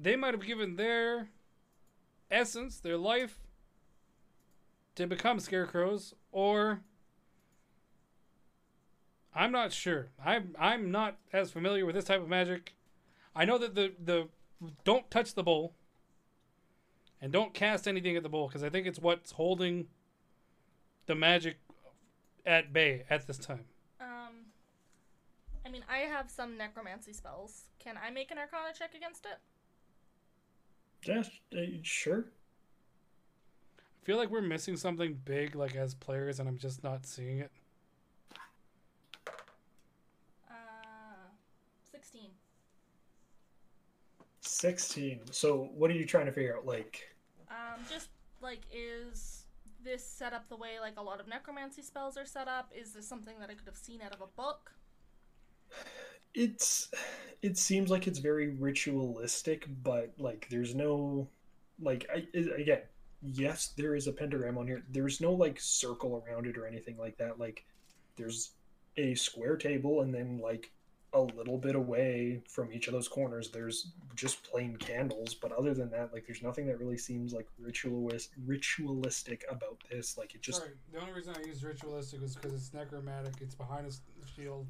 they 0.00 0.16
might 0.16 0.32
have 0.32 0.46
given 0.46 0.76
their 0.76 1.28
essence, 2.32 2.80
their 2.80 2.96
life, 2.96 3.38
to 4.94 5.06
become 5.06 5.38
scarecrows, 5.40 6.14
or 6.32 6.80
I'm 9.34 9.52
not 9.52 9.72
sure. 9.72 10.08
I'm 10.24 10.54
I'm 10.58 10.90
not 10.90 11.18
as 11.32 11.50
familiar 11.50 11.86
with 11.86 11.94
this 11.94 12.04
type 12.04 12.20
of 12.20 12.28
magic. 12.28 12.74
I 13.34 13.44
know 13.44 13.58
that 13.58 13.74
the 13.74 13.92
the 14.02 14.28
don't 14.84 15.10
touch 15.10 15.34
the 15.34 15.42
bowl 15.42 15.74
and 17.20 17.32
don't 17.32 17.54
cast 17.54 17.88
anything 17.88 18.16
at 18.16 18.22
the 18.22 18.28
bowl 18.28 18.48
because 18.48 18.62
I 18.62 18.68
think 18.68 18.86
it's 18.86 18.98
what's 18.98 19.32
holding 19.32 19.86
the 21.06 21.14
magic 21.14 21.58
at 22.44 22.72
bay 22.72 23.04
at 23.08 23.26
this 23.26 23.38
time. 23.38 23.64
Um, 24.00 24.46
I 25.64 25.70
mean, 25.70 25.84
I 25.88 25.98
have 25.98 26.30
some 26.30 26.58
necromancy 26.58 27.12
spells. 27.12 27.64
Can 27.78 27.96
I 28.02 28.10
make 28.10 28.30
an 28.30 28.38
Arcana 28.38 28.72
check 28.76 28.94
against 28.94 29.24
it? 29.24 29.38
Yeah, 31.04 31.22
uh, 31.56 31.60
sure. 31.82 32.26
I 33.78 34.04
feel 34.04 34.16
like 34.16 34.30
we're 34.30 34.40
missing 34.40 34.76
something 34.76 35.18
big, 35.24 35.54
like 35.54 35.74
as 35.76 35.94
players, 35.94 36.40
and 36.40 36.48
I'm 36.48 36.58
just 36.58 36.82
not 36.84 37.06
seeing 37.06 37.38
it. 37.38 37.50
Uh, 40.48 40.54
sixteen. 41.90 42.30
16. 44.40 45.20
So, 45.30 45.70
what 45.74 45.90
are 45.90 45.94
you 45.94 46.04
trying 46.04 46.26
to 46.26 46.32
figure 46.32 46.56
out? 46.56 46.66
Like, 46.66 47.08
Um, 47.48 47.80
just 47.88 48.08
like, 48.40 48.60
is 48.72 49.44
this 49.84 50.04
set 50.04 50.32
up 50.32 50.48
the 50.48 50.56
way 50.56 50.80
like 50.80 50.94
a 50.96 51.02
lot 51.02 51.20
of 51.20 51.28
necromancy 51.28 51.82
spells 51.82 52.16
are 52.16 52.26
set 52.26 52.48
up? 52.48 52.70
Is 52.74 52.92
this 52.92 53.06
something 53.06 53.38
that 53.40 53.50
I 53.50 53.54
could 53.54 53.66
have 53.66 53.76
seen 53.76 54.00
out 54.00 54.12
of 54.12 54.20
a 54.20 54.26
book? 54.26 54.72
It's 56.34 56.90
it 57.42 57.58
seems 57.58 57.90
like 57.90 58.06
it's 58.06 58.18
very 58.18 58.48
ritualistic 58.48 59.66
but 59.82 60.12
like 60.18 60.46
there's 60.50 60.74
no 60.74 61.28
like 61.80 62.08
I, 62.14 62.26
again 62.56 62.80
yes 63.22 63.72
there 63.76 63.94
is 63.94 64.06
a 64.06 64.12
pentagram 64.12 64.58
on 64.58 64.66
here 64.66 64.82
there's 64.90 65.20
no 65.20 65.32
like 65.32 65.60
circle 65.60 66.24
around 66.26 66.46
it 66.46 66.56
or 66.56 66.66
anything 66.66 66.96
like 66.98 67.16
that 67.18 67.38
like 67.38 67.64
there's 68.16 68.52
a 68.96 69.14
square 69.14 69.56
table 69.56 70.02
and 70.02 70.14
then 70.14 70.38
like 70.38 70.70
a 71.14 71.20
little 71.20 71.58
bit 71.58 71.74
away 71.74 72.40
from 72.48 72.72
each 72.72 72.86
of 72.86 72.94
those 72.94 73.06
corners 73.06 73.50
there's 73.50 73.92
just 74.14 74.42
plain 74.50 74.76
candles 74.76 75.34
but 75.34 75.52
other 75.52 75.74
than 75.74 75.90
that 75.90 76.12
like 76.12 76.26
there's 76.26 76.42
nothing 76.42 76.66
that 76.66 76.80
really 76.80 76.96
seems 76.96 77.34
like 77.34 77.46
ritualist 77.58 78.30
ritualistic 78.46 79.44
about 79.50 79.76
this 79.90 80.16
like 80.16 80.34
it 80.34 80.40
just 80.40 80.60
Sorry, 80.60 80.72
the 80.90 81.00
only 81.00 81.12
reason 81.12 81.34
I 81.36 81.46
use 81.46 81.62
ritualistic 81.62 82.22
was 82.22 82.34
because 82.34 82.54
it's 82.54 82.72
necromantic. 82.72 83.34
It's 83.40 83.54
behind 83.54 83.86
a 83.86 83.92
shield. 84.34 84.66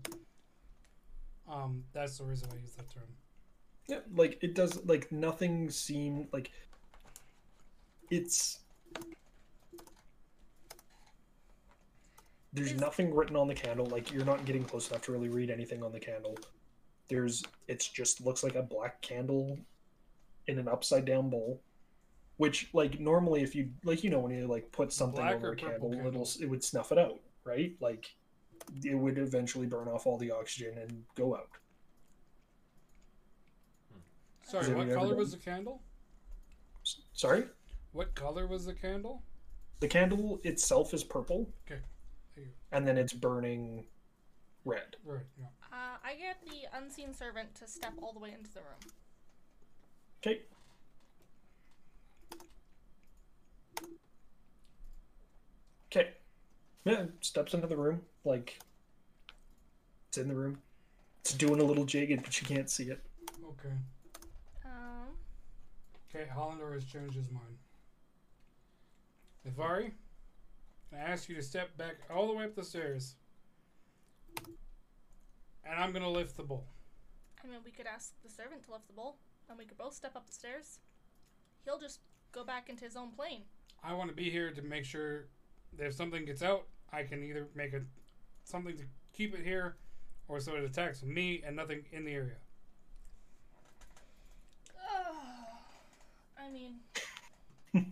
Um, 1.53 1.85
that's 1.93 2.19
the 2.19 2.25
reason 2.25 2.49
I 2.51 2.57
use 2.57 2.75
that 2.77 2.91
term. 2.93 3.05
Yeah, 3.89 3.99
like 4.15 4.39
it 4.43 4.55
does 4.55 4.85
like 4.87 5.11
nothing 5.13 5.69
seem 5.69 6.29
like 6.33 6.51
it's 8.11 8.61
there's 12.53 12.75
nothing 12.75 13.15
written 13.15 13.37
on 13.37 13.49
the 13.49 13.55
candle 13.55 13.87
like 13.87 14.13
you're 14.13 14.25
not 14.25 14.45
getting 14.45 14.63
close 14.63 14.91
enough 14.91 15.03
to 15.03 15.13
really 15.13 15.29
read 15.29 15.51
anything 15.51 15.83
on 15.83 15.91
the 15.91 15.99
candle 15.99 16.37
there's 17.09 17.43
it's 17.69 17.89
just 17.89 18.21
looks 18.25 18.45
like 18.45 18.55
a 18.55 18.63
black 18.63 19.01
candle 19.01 19.59
in 20.47 20.59
an 20.59 20.69
upside 20.69 21.05
down 21.05 21.31
bowl 21.31 21.61
which 22.37 22.69
like 22.73 23.01
normally 23.01 23.43
if 23.43 23.55
you 23.55 23.71
like 23.85 24.05
you 24.05 24.11
know 24.11 24.19
when 24.19 24.33
you 24.33 24.47
like 24.47 24.71
put 24.73 24.93
something 24.93 25.23
Black 25.23 25.37
over 25.37 25.49
or 25.49 25.53
a 25.53 25.57
candle, 25.57 25.91
candle? 25.91 26.09
it'll 26.09 26.29
it 26.41 26.49
would 26.49 26.63
snuff 26.63 26.93
it 26.93 26.99
out 26.99 27.19
right 27.45 27.75
like 27.81 28.15
it 28.85 28.95
would 28.95 29.19
eventually 29.19 29.67
burn 29.67 29.89
off 29.89 30.07
all 30.07 30.17
the 30.19 30.31
oxygen 30.31 30.79
and 30.79 31.05
go 31.15 31.35
out 31.35 31.49
Sorry, 34.43 34.75
what 34.75 34.89
color 34.93 35.09
done- 35.11 35.17
was 35.17 35.33
the 35.33 35.39
candle? 35.39 35.83
S- 36.83 37.01
sorry 37.15 37.45
What 37.93 38.15
color 38.15 38.47
was 38.47 38.67
the 38.67 38.75
candle? 38.75 39.23
The 39.81 39.89
candle 39.89 40.41
itself 40.45 40.95
is 40.95 41.03
purple. 41.05 41.53
Okay. 41.67 41.81
And 42.71 42.87
then 42.87 42.97
it's 42.97 43.13
burning 43.13 43.87
red. 44.65 44.97
Right. 45.05 45.27
Yeah. 45.39 45.47
Uh, 45.73 45.97
I 46.05 46.15
get 46.15 46.41
the 46.43 46.69
unseen 46.77 47.13
servant 47.15 47.55
to 47.57 47.67
step 47.67 47.93
all 48.03 48.13
the 48.13 48.19
way 48.19 48.33
into 48.33 48.53
the 48.53 48.61
room. 48.61 48.79
Okay. 50.21 50.43
Okay. 55.91 56.11
Yeah, 56.85 57.05
steps 57.21 57.55
into 57.55 57.67
the 57.67 57.77
room. 57.77 58.03
Like, 58.25 58.59
it's 60.09 60.19
in 60.19 60.29
the 60.29 60.35
room. 60.35 60.59
It's 61.21 61.35
doing 61.35 61.61
a 61.61 61.65
little 61.65 61.85
jig, 61.85 62.21
but 62.23 62.41
you 62.41 62.47
can't 62.47 62.69
see 62.69 62.85
it. 62.85 63.01
Okay. 63.45 63.75
Um, 64.65 65.17
Okay. 66.15 66.27
Hallandor 66.35 66.75
has 66.75 66.85
changed 66.85 67.15
his 67.15 67.31
mind. 67.31 67.57
Nithvari, 69.47 69.93
I 70.93 70.97
ask 70.99 71.29
you 71.29 71.35
to 71.37 71.43
step 71.43 71.77
back 71.77 71.97
all 72.11 72.27
the 72.29 72.35
way 72.35 72.45
up 72.45 72.55
the 72.55 72.63
stairs, 72.63 73.15
and 75.65 75.75
I'm 75.79 75.93
gonna 75.93 76.11
lift 76.11 76.37
the 76.37 76.43
bowl. 76.45 76.65
I 77.43 77.49
mean, 77.49 77.59
we 77.65 77.73
could 77.73 77.87
ask 77.87 78.13
the 78.23 78.29
servant 78.31 78.65
to 78.65 78.73
lift 78.73 78.87
the 78.87 78.93
bowl, 78.93 79.17
and 79.49 79.59
we 79.59 79.65
could 79.65 79.79
both 79.79 79.95
step 79.95 80.15
up 80.15 80.27
the 80.27 80.33
stairs. 80.33 80.79
He'll 81.65 81.79
just 81.79 82.01
go 82.31 82.45
back 82.45 82.69
into 82.69 82.85
his 82.85 82.95
own 82.97 83.11
plane. 83.11 83.43
I 83.83 83.95
want 83.95 84.11
to 84.11 84.15
be 84.17 84.31
here 84.31 84.53
to 84.53 84.63
make 84.63 84.85
sure 84.85 85.23
that 85.23 85.29
if 85.79 85.95
something 85.95 86.25
gets 86.25 86.43
out, 86.43 86.67
I 86.93 87.03
can 87.03 87.23
either 87.23 87.49
make 87.55 87.73
a 87.73 87.83
something 88.45 88.77
to 88.77 88.85
keep 89.13 89.35
it 89.35 89.45
here, 89.45 89.77
or 90.29 90.41
so 90.41 90.57
it 90.57 90.65
attacks 90.65 91.03
me 91.03 91.43
and 91.47 91.57
nothing 91.57 91.85
in 91.93 92.05
the 92.05 92.13
area. 92.13 92.37
Oh, 94.79 95.17
I 96.39 96.51
mean, 96.51 96.75
hear 97.73 97.85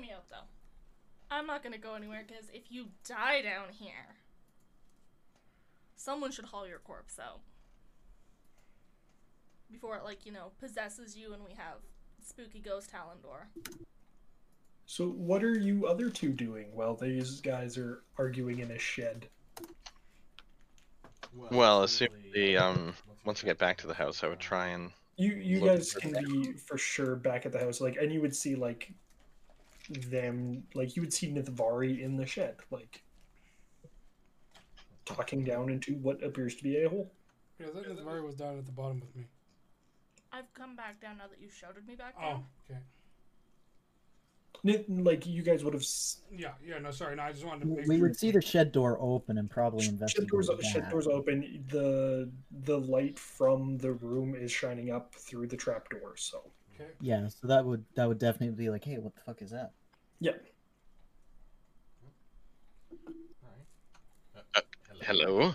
me 0.00 0.12
out 0.14 0.28
though. 0.30 0.46
I'm 1.30 1.46
not 1.46 1.62
gonna 1.62 1.78
go 1.78 1.94
anywhere 1.94 2.24
because 2.26 2.46
if 2.52 2.70
you 2.70 2.86
die 3.06 3.42
down 3.42 3.68
here, 3.70 4.16
someone 5.96 6.32
should 6.32 6.46
haul 6.46 6.66
your 6.66 6.78
corpse 6.78 7.18
out 7.18 7.40
before 9.70 9.96
it, 9.96 10.04
like 10.04 10.26
you 10.26 10.32
know, 10.32 10.52
possesses 10.60 11.16
you 11.16 11.32
and 11.32 11.44
we 11.44 11.52
have 11.52 11.76
spooky 12.28 12.60
ghost 12.60 12.90
Hallandor. 12.92 13.46
so, 14.86 15.08
what 15.08 15.42
are 15.42 15.58
you 15.58 15.86
other 15.86 16.10
two 16.10 16.30
doing 16.32 16.66
while 16.74 16.94
these 16.94 17.40
guys 17.40 17.78
are 17.78 18.02
arguing 18.18 18.58
in 18.60 18.70
a 18.70 18.78
shed? 18.78 19.28
Well, 21.50 21.82
assuming 21.82 22.30
the 22.34 22.56
um 22.56 22.94
once 23.24 23.42
I 23.42 23.46
get 23.46 23.58
back 23.58 23.78
to 23.78 23.86
the 23.86 23.94
house, 23.94 24.22
I 24.24 24.28
would 24.28 24.40
try 24.40 24.68
and 24.68 24.90
You 25.16 25.32
you 25.34 25.60
guys 25.60 25.92
can 25.94 26.12
them. 26.12 26.24
be 26.24 26.52
for 26.52 26.78
sure 26.78 27.16
back 27.16 27.46
at 27.46 27.52
the 27.52 27.58
house, 27.58 27.80
like, 27.80 27.96
and 27.96 28.12
you 28.12 28.20
would 28.20 28.34
see 28.34 28.54
like 28.54 28.92
them, 30.08 30.62
like 30.74 30.96
you 30.96 31.02
would 31.02 31.12
see 31.12 31.32
Nithvari 31.32 32.00
in 32.00 32.16
the 32.16 32.26
shed, 32.26 32.56
like 32.70 33.02
talking 35.04 35.44
down 35.44 35.70
into 35.70 35.94
what 35.96 36.22
appears 36.22 36.54
to 36.56 36.62
be 36.62 36.82
a 36.82 36.88
hole. 36.88 37.10
Yeah, 37.58 37.66
that 37.74 37.88
Nithvari 37.88 38.24
was 38.24 38.34
down 38.34 38.58
at 38.58 38.66
the 38.66 38.72
bottom 38.72 39.00
with 39.00 39.14
me. 39.16 39.24
I've 40.38 40.52
come 40.54 40.76
back 40.76 41.00
down 41.00 41.18
now 41.18 41.24
that 41.28 41.40
you 41.40 41.48
shouted 41.48 41.84
me 41.86 41.96
back 41.96 42.14
Oh, 42.16 42.22
down. 42.22 42.44
okay. 42.70 42.78
Like 44.88 45.26
you 45.26 45.42
guys 45.42 45.64
would 45.64 45.74
have. 45.74 45.82
s- 45.82 46.22
Yeah, 46.30 46.52
yeah. 46.64 46.78
No, 46.78 46.90
sorry. 46.92 47.16
No, 47.16 47.22
I 47.24 47.32
just 47.32 47.44
wanted 47.44 47.60
to 47.60 47.66
make 47.66 47.86
We 47.88 47.96
sure. 47.96 48.02
would 48.08 48.16
see 48.16 48.30
the 48.30 48.40
shed 48.40 48.70
door 48.72 48.98
open 49.00 49.38
and 49.38 49.50
probably 49.50 49.84
Shed 49.84 49.92
investigate 49.94 50.28
doors, 50.28 50.46
that. 50.48 50.64
shed 50.64 50.88
doors 50.90 51.06
open. 51.08 51.64
The 51.70 52.30
the 52.64 52.78
light 52.78 53.18
from 53.18 53.78
the 53.78 53.92
room 53.92 54.34
is 54.36 54.50
shining 54.52 54.90
up 54.90 55.14
through 55.14 55.46
the 55.48 55.56
trapdoor. 55.56 56.16
So 56.16 56.52
Okay. 56.74 56.90
Yeah, 57.00 57.26
so 57.28 57.46
that 57.48 57.64
would 57.64 57.84
that 57.94 58.06
would 58.06 58.18
definitely 58.18 58.54
be 58.56 58.70
like, 58.70 58.84
hey, 58.84 58.98
what 58.98 59.14
the 59.14 59.20
fuck 59.22 59.42
is 59.42 59.50
that? 59.50 59.72
yeah, 60.20 60.32
uh, 64.54 64.60
hello. 65.02 65.54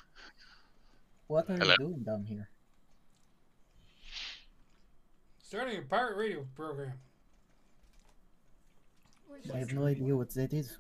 What 1.28 1.50
are 1.50 1.58
Hello. 1.58 1.72
you 1.72 1.78
doing 1.78 2.04
down 2.04 2.24
here? 2.26 2.50
Starting 5.54 5.78
a 5.78 5.82
pirate 5.84 6.18
radio 6.18 6.43
program. 6.56 6.93
I 9.54 9.58
have 9.60 9.72
no 9.72 9.86
idea 9.86 10.16
what 10.16 10.34
that 10.34 10.51
is. 10.51 10.80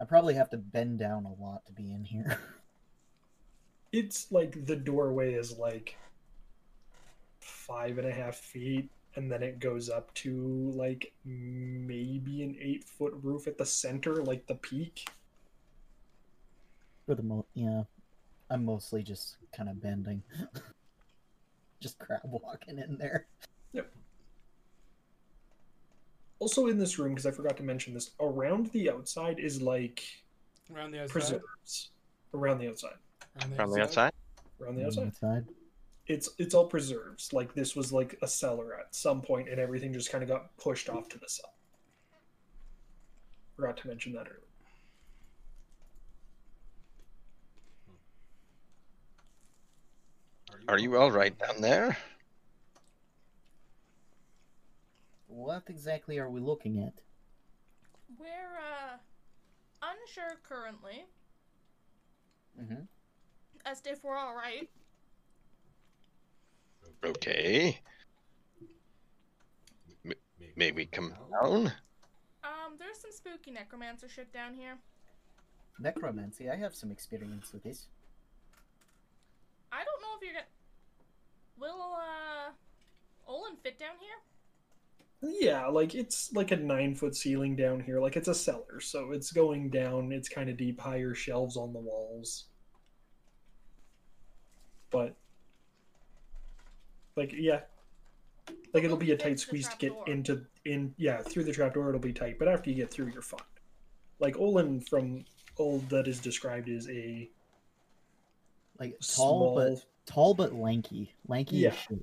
I 0.00 0.04
probably 0.04 0.34
have 0.34 0.50
to 0.50 0.56
bend 0.56 0.98
down 0.98 1.24
a 1.24 1.40
lot 1.40 1.64
to 1.66 1.72
be 1.72 1.92
in 1.92 2.02
here. 2.02 2.40
it's 3.92 4.32
like 4.32 4.66
the 4.66 4.74
doorway 4.74 5.34
is 5.34 5.56
like 5.56 5.96
five 7.38 7.98
and 7.98 8.08
a 8.08 8.12
half 8.12 8.34
feet, 8.34 8.90
and 9.14 9.30
then 9.30 9.40
it 9.40 9.60
goes 9.60 9.88
up 9.88 10.12
to 10.14 10.72
like 10.74 11.12
maybe 11.24 12.42
an 12.42 12.56
eight 12.60 12.82
foot 12.82 13.14
roof 13.22 13.46
at 13.46 13.56
the 13.56 13.66
center, 13.66 14.16
like 14.16 14.48
the 14.48 14.56
peak. 14.56 15.08
For 17.06 17.14
the 17.14 17.22
mo, 17.22 17.46
yeah, 17.54 17.84
I'm 18.50 18.64
mostly 18.64 19.04
just 19.04 19.36
kind 19.56 19.68
of 19.68 19.80
bending, 19.80 20.24
just 21.80 21.98
crab 21.98 22.20
walking 22.24 22.78
in 22.78 22.96
there. 22.98 23.26
Yep. 23.72 23.90
Also 26.38 26.66
in 26.66 26.78
this 26.78 26.98
room, 26.98 27.10
because 27.14 27.26
I 27.26 27.30
forgot 27.30 27.56
to 27.58 27.62
mention 27.62 27.94
this, 27.94 28.10
around 28.20 28.70
the 28.72 28.90
outside 28.90 29.38
is 29.38 29.60
like 29.62 30.02
Around 30.74 30.90
the 30.92 31.02
outside. 31.02 31.12
preserves. 31.12 31.90
Around 32.34 32.58
the 32.58 32.68
outside. 32.68 32.96
From 33.54 33.70
the 33.70 33.82
outside? 33.82 34.12
Around 34.60 34.76
the 34.76 34.82
On 34.82 34.86
outside. 34.88 35.06
outside. 35.06 35.44
It's 36.08 36.30
it's 36.38 36.54
all 36.54 36.66
preserves. 36.66 37.32
Like 37.32 37.52
this 37.54 37.74
was 37.74 37.92
like 37.92 38.16
a 38.22 38.28
cellar 38.28 38.78
at 38.78 38.94
some 38.94 39.20
point, 39.20 39.48
and 39.48 39.58
everything 39.58 39.92
just 39.92 40.10
kind 40.12 40.22
of 40.22 40.28
got 40.28 40.56
pushed 40.56 40.88
off 40.88 41.08
to 41.10 41.18
the 41.18 41.28
side. 41.28 41.50
Forgot 43.56 43.76
to 43.78 43.88
mention 43.88 44.12
that 44.12 44.26
earlier. 44.28 44.45
Are 50.68 50.78
you 50.78 50.96
all 50.96 51.10
right 51.10 51.36
down 51.38 51.60
there? 51.60 51.96
What 55.28 55.64
exactly 55.68 56.18
are 56.18 56.30
we 56.30 56.40
looking 56.40 56.82
at? 56.82 56.94
We're 58.18 58.26
uh 58.58 58.96
unsure 59.82 60.38
currently 60.48 61.04
Mm-hmm. 62.60 62.84
as 63.66 63.82
if 63.84 64.02
we're 64.02 64.16
all 64.16 64.34
right. 64.34 64.66
Okay. 67.04 67.78
M- 70.06 70.12
maybe 70.56 70.86
come 70.86 71.12
down? 71.30 71.66
Um, 72.42 72.76
there's 72.78 72.98
some 72.98 73.10
spooky 73.12 73.50
necromancer 73.50 74.08
shit 74.08 74.32
down 74.32 74.54
here. 74.54 74.78
Necromancy. 75.78 76.48
I 76.48 76.56
have 76.56 76.74
some 76.74 76.90
experience 76.90 77.52
with 77.52 77.62
this. 77.62 77.88
I 79.76 79.84
don't 79.84 80.00
know 80.00 80.16
if 80.16 80.22
you're 80.22 80.32
gonna. 80.32 80.46
Will 81.58 81.82
uh, 81.94 82.50
Olin 83.28 83.56
fit 83.62 83.78
down 83.78 83.96
here? 84.00 85.38
Yeah, 85.40 85.66
like 85.66 85.94
it's 85.94 86.32
like 86.32 86.50
a 86.50 86.56
nine 86.56 86.94
foot 86.94 87.14
ceiling 87.14 87.56
down 87.56 87.80
here. 87.80 88.00
Like 88.00 88.16
it's 88.16 88.28
a 88.28 88.34
cellar, 88.34 88.80
so 88.80 89.12
it's 89.12 89.32
going 89.32 89.68
down. 89.68 90.12
It's 90.12 90.30
kind 90.30 90.48
of 90.48 90.56
deep, 90.56 90.80
higher 90.80 91.14
shelves 91.14 91.56
on 91.58 91.74
the 91.74 91.78
walls. 91.78 92.44
But, 94.90 95.14
like, 97.16 97.32
yeah, 97.34 97.60
like 98.72 98.84
it'll 98.84 98.96
be 98.96 99.10
a 99.10 99.16
tight 99.16 99.40
squeeze 99.40 99.68
to 99.68 99.76
get 99.76 99.92
door. 99.92 100.04
into 100.06 100.46
in. 100.64 100.94
Yeah, 100.96 101.18
through 101.18 101.44
the 101.44 101.52
trapdoor 101.52 101.88
it'll 101.90 102.00
be 102.00 102.14
tight, 102.14 102.38
but 102.38 102.48
after 102.48 102.70
you 102.70 102.76
get 102.76 102.90
through, 102.90 103.10
you're 103.12 103.20
fine. 103.20 103.40
Like 104.20 104.38
Olin 104.38 104.80
from 104.80 105.24
old 105.58 105.88
that 105.90 106.06
is 106.08 106.18
described 106.18 106.70
as 106.70 106.88
a 106.88 107.28
Like 108.78 108.98
tall 109.00 109.54
small. 109.54 109.54
but 109.54 109.84
tall 110.06 110.34
but 110.34 110.52
lanky. 110.54 111.14
Lanky 111.28 111.56
Yeah. 111.56 111.72
shit. 111.72 111.98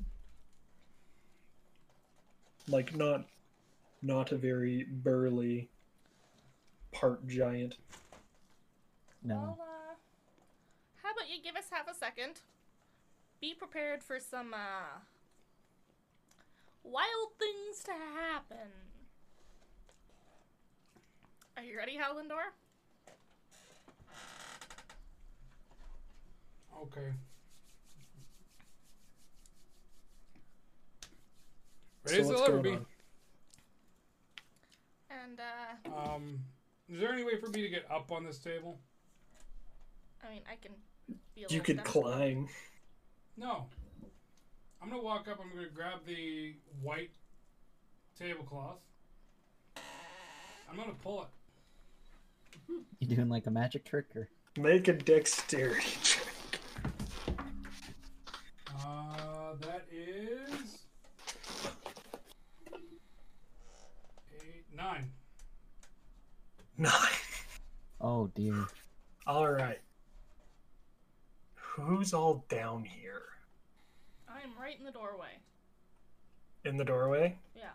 like 2.70 2.96
not 2.96 3.26
not 4.02 4.32
a 4.32 4.38
very 4.38 4.84
burly 4.86 5.70
part 6.92 7.26
giant. 7.28 7.76
No. 9.24 9.36
Well, 9.36 9.58
uh, 9.62 9.96
how 11.02 11.12
about 11.12 11.30
you 11.30 11.42
give 11.44 11.56
us 11.56 11.66
half 11.72 11.88
a 11.90 11.94
second? 11.94 12.42
Be 13.42 13.54
prepared 13.54 14.04
for 14.04 14.20
some 14.20 14.54
uh 14.54 15.00
wild 16.84 17.30
things 17.40 17.84
to 17.86 17.92
happen. 17.92 18.70
Are 21.58 21.64
you 21.64 21.78
ready, 21.78 21.98
Hallandor? 21.98 22.52
Okay. 26.82 27.12
Ready 32.06 32.20
as 32.20 32.28
what's 32.28 32.42
they'll 32.48 32.62
be. 32.62 32.78
And 35.10 35.40
uh, 35.40 35.90
Um, 36.14 36.40
is 36.90 37.00
there 37.00 37.14
any 37.14 37.24
way 37.24 37.40
for 37.40 37.48
me 37.50 37.62
to 37.62 37.70
get 37.70 37.90
up 37.90 38.12
on 38.12 38.26
this 38.26 38.40
table? 38.40 38.78
I 40.26 40.34
mean, 40.34 40.42
I 40.52 40.56
can. 40.56 40.72
Be 41.36 41.42
You 41.42 41.44
little 41.48 41.60
could 41.64 41.76
steps- 41.78 41.92
climb. 41.92 42.48
No. 43.38 43.66
I'm 44.82 44.90
gonna 44.90 45.02
walk 45.02 45.28
up. 45.30 45.40
I'm 45.42 45.50
gonna 45.56 45.70
grab 45.70 46.06
the 46.06 46.56
white 46.82 47.12
tablecloth. 48.18 48.80
I'm 50.70 50.76
gonna 50.76 50.94
pull 51.02 51.24
it. 51.24 51.30
You 53.00 53.08
doing 53.16 53.30
like 53.30 53.48
a 53.48 53.52
magic 53.52 53.86
trick 53.86 54.08
or? 54.16 54.28
Make 54.58 54.88
a 54.88 54.94
dexterity 54.94 55.88
check. 56.04 56.13
Uh, 58.86 59.54
that 59.62 59.86
is 59.92 60.80
eight, 64.34 64.66
nine. 64.76 65.10
Nine. 66.78 66.92
Oh 68.02 68.28
dear. 68.36 68.66
All 69.28 69.50
right. 69.52 69.80
Who's 71.56 72.14
all 72.14 72.46
down 72.50 72.84
here 72.84 73.22
I'm 74.28 74.52
right 74.62 74.78
in 74.78 74.86
the 74.86 74.92
doorway. 74.92 75.38
in 76.66 76.78
the 76.78 76.84
doorway? 76.84 77.36
Yeah. 77.56 77.70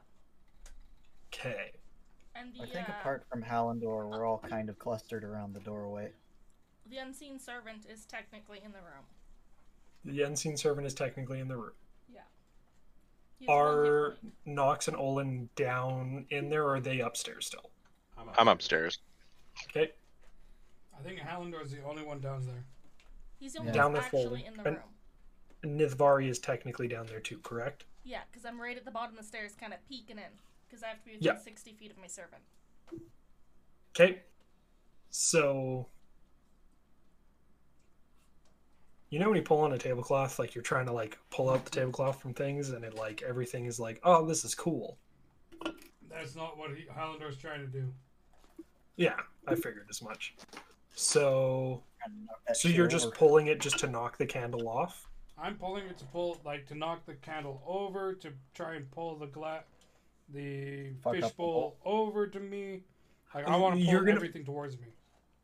Okay. 1.35 1.73
And 2.35 2.53
the 2.55 2.63
I 2.63 2.67
think 2.67 2.89
uh, 2.89 2.93
apart 3.01 3.25
from 3.31 3.43
Hallandor, 3.43 4.09
we're 4.09 4.25
all 4.25 4.43
kind 4.49 4.69
of 4.69 4.79
clustered 4.79 5.25
around 5.25 5.55
the 5.55 5.61
doorway. 5.61 6.11
the 6.89 6.99
unseen 6.99 7.39
servant 7.39 7.87
is 7.91 8.05
technically 8.05 8.61
in 8.65 8.73
the 8.73 8.79
room. 8.79 9.05
The 10.05 10.23
unseen 10.23 10.57
servant 10.57 10.87
is 10.87 10.95
technically 10.95 11.41
in 11.41 11.49
the 11.49 11.57
room. 11.57 11.73
He's 13.39 13.47
one 13.47 13.57
hit 13.57 13.63
Are 13.63 14.11
point. 14.21 14.33
Nox 14.47 14.89
and 14.89 14.97
Olin 14.97 15.49
down 15.55 16.27
in 16.31 16.49
there, 16.51 16.65
or 16.65 16.75
are 16.77 16.81
they 16.81 16.99
upstairs 17.01 17.47
still? 17.47 17.71
I'm 18.37 18.49
upstairs. 18.49 18.99
Okay. 19.71 19.93
I 20.99 21.03
think 21.05 21.21
Hallandor 21.21 21.63
is 21.65 21.71
the 21.71 21.81
only 21.85 22.03
one 22.03 22.19
down 22.21 22.45
there. 22.47 22.65
He's 23.39 23.53
the 23.53 23.61
only 23.61 23.73
Yeah. 23.73 23.85
one 23.85 23.85
Down 23.85 23.93
there 23.93 24.03
actually 24.03 24.25
folding. 24.25 24.45
in 24.47 24.57
the 24.57 24.65
And- 24.67 24.77
room. 24.79 25.79
Nithvari 25.79 26.29
is 26.29 26.41
technically 26.41 26.89
down 26.89 27.07
there 27.07 27.21
too, 27.21 27.39
correct? 27.41 27.85
Yeah, 28.03 28.23
because 28.31 28.45
I'm 28.45 28.61
right 28.61 28.77
at 28.77 28.85
the 28.85 28.91
bottom 28.91 29.17
of 29.17 29.23
the 29.23 29.29
stairs, 29.29 29.55
kind 29.55 29.73
of 29.73 29.85
peeking 29.89 30.19
in, 30.19 30.41
because 30.67 30.83
I 30.83 30.89
have 30.89 30.99
to 31.01 31.05
be 31.05 31.13
within 31.13 31.25
Yeah. 31.25 31.39
60 31.39 31.73
feet 31.75 31.91
of 31.93 31.99
my 31.99 32.07
servant. 32.09 32.43
Okay. 33.91 34.23
So. 35.11 35.89
You 39.11 39.19
know 39.19 39.29
when 39.29 39.37
you 39.37 39.43
pull 39.43 39.61
on 39.61 39.73
a 39.73 39.79
tablecloth, 39.79 40.39
like 40.39 40.55
you're 40.55 40.63
trying 40.63 40.87
to 40.87 40.93
like 40.93 41.19
pull 41.31 41.49
out 41.51 41.65
the 41.65 41.71
tablecloth 41.71 42.21
from 42.21 42.35
things, 42.35 42.71
and 42.71 42.85
it 42.85 42.95
like 42.95 43.23
everything 43.27 43.65
is 43.65 43.81
like, 43.81 44.01
oh, 44.05 44.27
this 44.27 44.45
is 44.45 44.55
cool. 44.55 44.99
That's 46.11 46.37
not 46.37 46.59
what 46.59 46.71
he, 46.77 46.85
Hallandor's 46.85 47.37
trying 47.39 47.61
to 47.61 47.67
do. 47.67 47.93
Yeah, 48.97 49.15
I 49.47 49.55
figured 49.55 49.87
as 49.89 50.03
much. 50.03 50.35
So, 50.95 51.83
so 52.53 52.69
you're 52.69 52.87
shit 52.87 52.91
just 52.91 53.07
over. 53.07 53.15
pulling 53.17 53.47
it 53.47 53.61
just 53.61 53.79
to 53.79 53.87
knock 53.89 54.19
the 54.19 54.27
candle 54.27 54.69
off. 54.69 55.09
I'm 55.41 55.55
pulling 55.55 55.87
it 55.87 55.97
to 55.99 56.05
pull, 56.07 56.41
like, 56.45 56.67
to 56.67 56.75
knock 56.75 57.07
the 57.07 57.15
candle 57.15 57.63
over 57.65 58.13
to 58.15 58.31
try 58.55 58.75
and 58.75 58.91
pull 58.91 59.17
the 59.17 59.27
gla- 59.27 59.63
the 60.35 60.91
Fuck 61.05 61.15
up 61.15 61.21
the 61.21 61.27
fishbowl 61.29 61.77
over 61.85 62.27
to 62.27 62.41
me. 62.41 62.83
Like, 63.33 63.47
I 63.47 63.57
want 63.57 63.79
to 63.79 63.85
pull 63.85 63.93
you're 63.93 64.03
gonna- 64.03 64.17
everything 64.17 64.45
towards 64.45 64.77
me. 64.79 64.89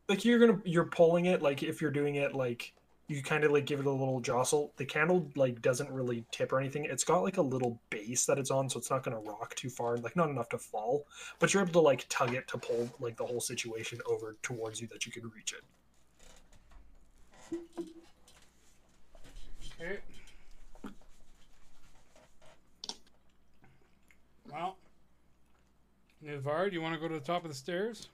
Like 0.09 0.25
you're 0.25 0.37
gonna, 0.37 0.61
you're 0.65 0.85
pulling 0.85 1.25
it. 1.25 1.41
Like 1.41 1.63
if 1.63 1.81
you're 1.81 1.89
doing 1.91 2.15
it, 2.15 2.35
like 2.35 2.73
you 3.07 3.21
kind 3.21 3.43
of 3.43 3.51
like 3.51 3.65
give 3.65 3.79
it 3.79 3.85
a 3.85 3.91
little 3.91 4.19
jostle. 4.19 4.73
The 4.77 4.85
candle 4.85 5.29
like 5.35 5.61
doesn't 5.61 5.91
really 5.91 6.25
tip 6.31 6.51
or 6.51 6.59
anything. 6.59 6.85
It's 6.85 7.03
got 7.03 7.19
like 7.19 7.37
a 7.37 7.41
little 7.41 7.79
base 7.89 8.25
that 8.25 8.39
it's 8.39 8.49
on, 8.49 8.69
so 8.69 8.79
it's 8.79 8.89
not 8.89 9.03
gonna 9.03 9.19
rock 9.19 9.53
too 9.55 9.69
far. 9.69 9.97
Like 9.97 10.15
not 10.15 10.29
enough 10.29 10.49
to 10.49 10.57
fall, 10.57 11.05
but 11.39 11.53
you're 11.53 11.61
able 11.61 11.73
to 11.73 11.79
like 11.81 12.05
tug 12.09 12.33
it 12.33 12.47
to 12.47 12.57
pull 12.57 12.89
like 12.99 13.15
the 13.17 13.25
whole 13.25 13.41
situation 13.41 13.99
over 14.07 14.37
towards 14.41 14.81
you 14.81 14.87
that 14.87 15.05
you 15.05 15.11
can 15.11 15.29
reach 15.29 15.53
it. 15.53 15.63
Okay. 19.79 19.99
Well, 24.51 24.77
Nithvar, 26.23 26.69
do 26.69 26.75
you 26.75 26.81
want 26.81 26.95
to 26.95 26.99
go 26.99 27.07
to 27.07 27.13
the 27.13 27.19
top 27.19 27.43
of 27.43 27.51
the 27.51 27.55
stairs? 27.55 28.09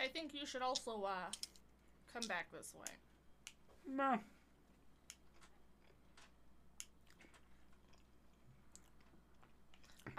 I 0.00 0.08
think 0.08 0.34
you 0.34 0.44
should 0.44 0.62
also 0.62 1.02
uh, 1.02 1.30
come 2.12 2.26
back 2.28 2.50
this 2.52 2.74
way. 2.74 2.88
No. 3.88 4.18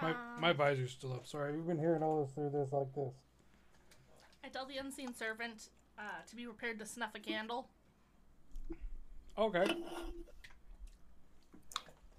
My, 0.01 0.15
my 0.39 0.49
Um, 0.51 0.57
visor's 0.57 0.91
still 0.91 1.13
up. 1.13 1.27
Sorry, 1.27 1.55
we've 1.55 1.67
been 1.67 1.77
hearing 1.77 2.01
all 2.01 2.23
this 2.23 2.33
through 2.33 2.49
this 2.51 2.71
like 2.71 2.93
this. 2.93 3.13
I 4.43 4.47
tell 4.47 4.65
the 4.65 4.77
unseen 4.77 5.13
servant 5.13 5.69
uh, 5.97 6.01
to 6.27 6.35
be 6.35 6.45
prepared 6.45 6.79
to 6.79 6.85
snuff 6.85 7.11
a 7.15 7.19
candle. 7.19 7.69
Okay. 9.37 9.65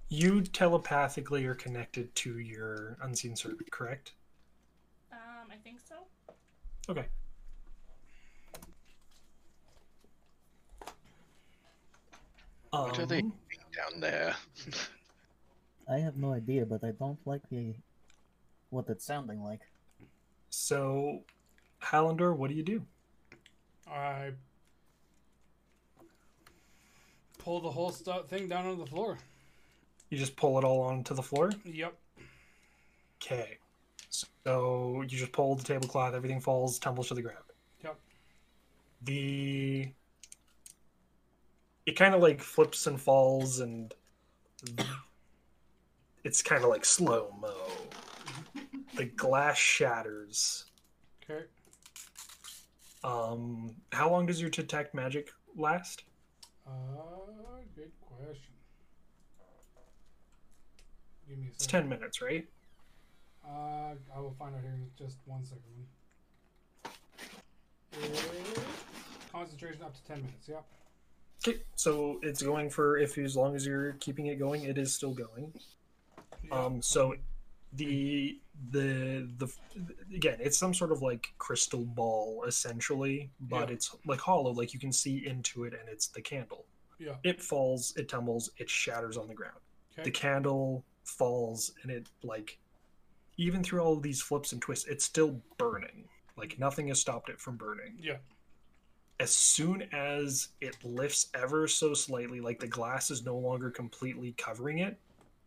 You 0.09 0.43
telepathically 0.43 1.47
are 1.47 1.55
connected 1.55 2.15
to 2.17 2.39
your 2.39 2.99
unseen 3.03 3.37
servant, 3.37 3.71
correct? 3.71 4.13
Um, 5.13 5.51
I 5.51 5.57
think 5.57 5.79
so. 5.81 5.95
Okay. 6.89 7.07
What 12.71 12.99
are 12.99 13.07
they 13.07 13.19
Um, 13.19 13.33
doing 13.51 13.65
down 13.77 14.01
there? 14.01 14.37
I 15.89 15.99
have 15.99 16.17
no 16.17 16.33
idea, 16.33 16.65
but 16.67 16.85
I 16.85 16.93
don't 16.93 17.19
like 17.27 17.43
the 17.51 17.75
what 18.71 18.89
it's 18.89 19.05
sounding 19.05 19.43
like. 19.43 19.61
So, 20.51 21.23
Hallandor, 21.83 22.37
what 22.37 22.51
do 22.51 22.55
you 22.57 22.63
do? 22.63 22.83
I 23.91 24.33
pull 27.39 27.61
the 27.61 27.71
whole 27.71 27.91
stu- 27.91 28.23
thing 28.29 28.49
down 28.49 28.67
on 28.67 28.79
the 28.79 28.87
floor. 28.87 29.19
You 30.11 30.19
just 30.19 30.37
pull 30.37 30.59
it 30.59 30.65
all 30.65 30.83
onto 30.83 31.15
the 31.15 31.23
floor? 31.23 31.51
Yep. 31.65 31.95
Okay. 33.21 33.59
So 34.11 35.03
you 35.03 35.09
just 35.19 35.33
pull 35.33 35.57
the 35.57 35.65
tablecloth, 35.65 36.15
everything 36.15 36.41
falls, 36.41 36.79
tumbles 36.79 37.09
to 37.09 37.15
the 37.15 37.23
ground. 37.23 37.45
Yep. 37.83 37.97
The 39.05 39.89
it 41.87 41.93
kind 41.93 42.15
of 42.15 42.21
like 42.21 42.41
flips 42.41 42.87
and 42.87 43.01
falls, 43.01 43.61
and 43.61 43.95
it's 46.25 46.43
kind 46.43 46.63
of 46.63 46.71
like 46.71 46.85
slow 46.85 47.35
mo. 47.41 47.55
The 48.97 49.07
glass 49.07 49.57
shatters. 49.57 50.67
Okay. 51.23 51.45
Um, 53.03 53.77
how 53.93 54.11
long 54.11 54.27
does 54.27 54.41
your 54.41 54.51
detect 54.51 54.95
magic 54.95 55.31
last? 55.57 56.05
Uh, 56.67 56.71
good 57.75 57.91
question. 58.01 58.53
Give 61.29 61.39
me 61.39 61.45
a 61.45 61.49
second. 61.49 61.55
It's 61.55 61.67
ten 61.67 61.89
minutes, 61.89 62.21
right? 62.21 62.47
Uh, 63.47 63.95
I 64.15 64.21
will 64.21 64.35
find 64.39 64.55
out 64.55 64.61
here 64.61 64.75
in 64.75 64.91
just 64.99 65.17
one 65.25 65.45
second. 65.45 65.87
Is 68.03 68.23
concentration 69.33 69.83
up 69.83 69.95
to 69.95 70.05
ten 70.05 70.19
minutes. 70.19 70.49
Yep. 70.49 70.65
Okay, 71.47 71.59
so 71.75 72.19
it's 72.23 72.43
going 72.43 72.69
for 72.71 72.99
if 72.99 73.17
as 73.19 73.35
long 73.37 73.57
as 73.57 73.67
you're 73.67 73.93
keeping 73.95 74.27
it 74.27 74.39
going, 74.39 74.65
it 74.65 74.77
is 74.79 74.95
still 74.95 75.15
going. 75.15 75.53
Yep. 76.45 76.53
Um, 76.53 76.83
so 76.83 77.15
the 77.73 78.39
the 78.71 79.29
the 79.39 79.51
again, 80.15 80.37
it's 80.41 80.59
some 80.59 80.75
sort 80.75 80.93
of 80.93 81.01
like 81.03 81.29
crystal 81.39 81.85
ball 81.87 82.45
essentially, 82.47 83.31
but 83.41 83.69
Yeah. 83.69 83.75
it's 83.75 83.95
like 84.05 84.21
hollow, 84.21 84.53
like 84.53 84.75
you 84.75 84.81
can 84.81 84.93
see 84.93 85.27
into 85.27 85.65
it, 85.65 85.73
and 85.73 85.89
it's 85.89 86.09
the 86.09 86.21
candle. 86.21 86.67
Yeah. 86.99 87.17
It 87.25 87.41
falls, 87.41 87.95
it 87.97 88.09
tumbles, 88.11 88.51
it 88.59 88.69
shatters 88.69 89.17
on 89.17 89.27
the 89.27 89.35
ground. 89.35 89.57
Okay. 89.95 90.03
The 90.05 90.11
candle 90.11 90.85
falls, 91.05 91.73
and 91.83 91.91
it 91.91 92.09
like 92.23 92.59
even 93.39 93.63
through 93.65 93.81
all 93.81 93.95
of 93.95 94.03
these 94.03 94.21
flips 94.21 94.53
and 94.53 94.61
twists, 94.61 94.87
it's 94.87 95.05
still 95.05 95.41
burning. 95.57 96.05
Like 96.37 96.59
nothing 96.59 96.89
has 96.89 97.01
stopped 97.01 97.31
it 97.31 97.41
from 97.41 97.57
burning 97.57 97.95
Yeah. 97.99 98.19
As 99.21 99.31
soon 99.31 99.83
as 99.93 100.49
it 100.63 100.77
lifts 100.83 101.29
ever 101.35 101.69
so 101.69 101.93
slightly, 101.93 102.41
like 102.41 102.59
the 102.59 102.67
glass 102.67 103.11
is 103.11 103.25
no 103.25 103.37
longer 103.37 103.71
completely 103.71 104.35
covering 104.39 104.79
it, 104.79 104.99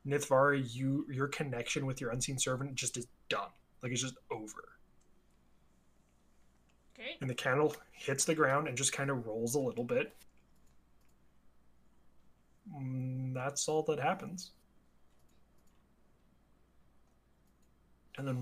Nithvari, 0.07 0.63
you 0.73 1.07
your 1.09 1.27
connection 1.27 1.85
with 1.85 1.99
your 1.99 2.11
unseen 2.11 2.37
servant 2.37 2.75
just 2.75 2.97
is 2.97 3.07
done. 3.29 3.49
Like 3.81 3.91
it's 3.91 4.01
just 4.01 4.17
over. 4.29 4.75
Okay. 6.93 7.17
And 7.19 7.29
the 7.29 7.33
candle 7.33 7.75
hits 7.91 8.25
the 8.25 8.35
ground 8.35 8.67
and 8.67 8.77
just 8.77 8.93
kind 8.93 9.09
of 9.09 9.25
rolls 9.25 9.55
a 9.55 9.59
little 9.59 9.83
bit. 9.83 10.13
Mm, 12.77 13.33
that's 13.33 13.67
all 13.67 13.81
that 13.83 13.99
happens. 13.99 14.51
And 18.19 18.27
then 18.27 18.35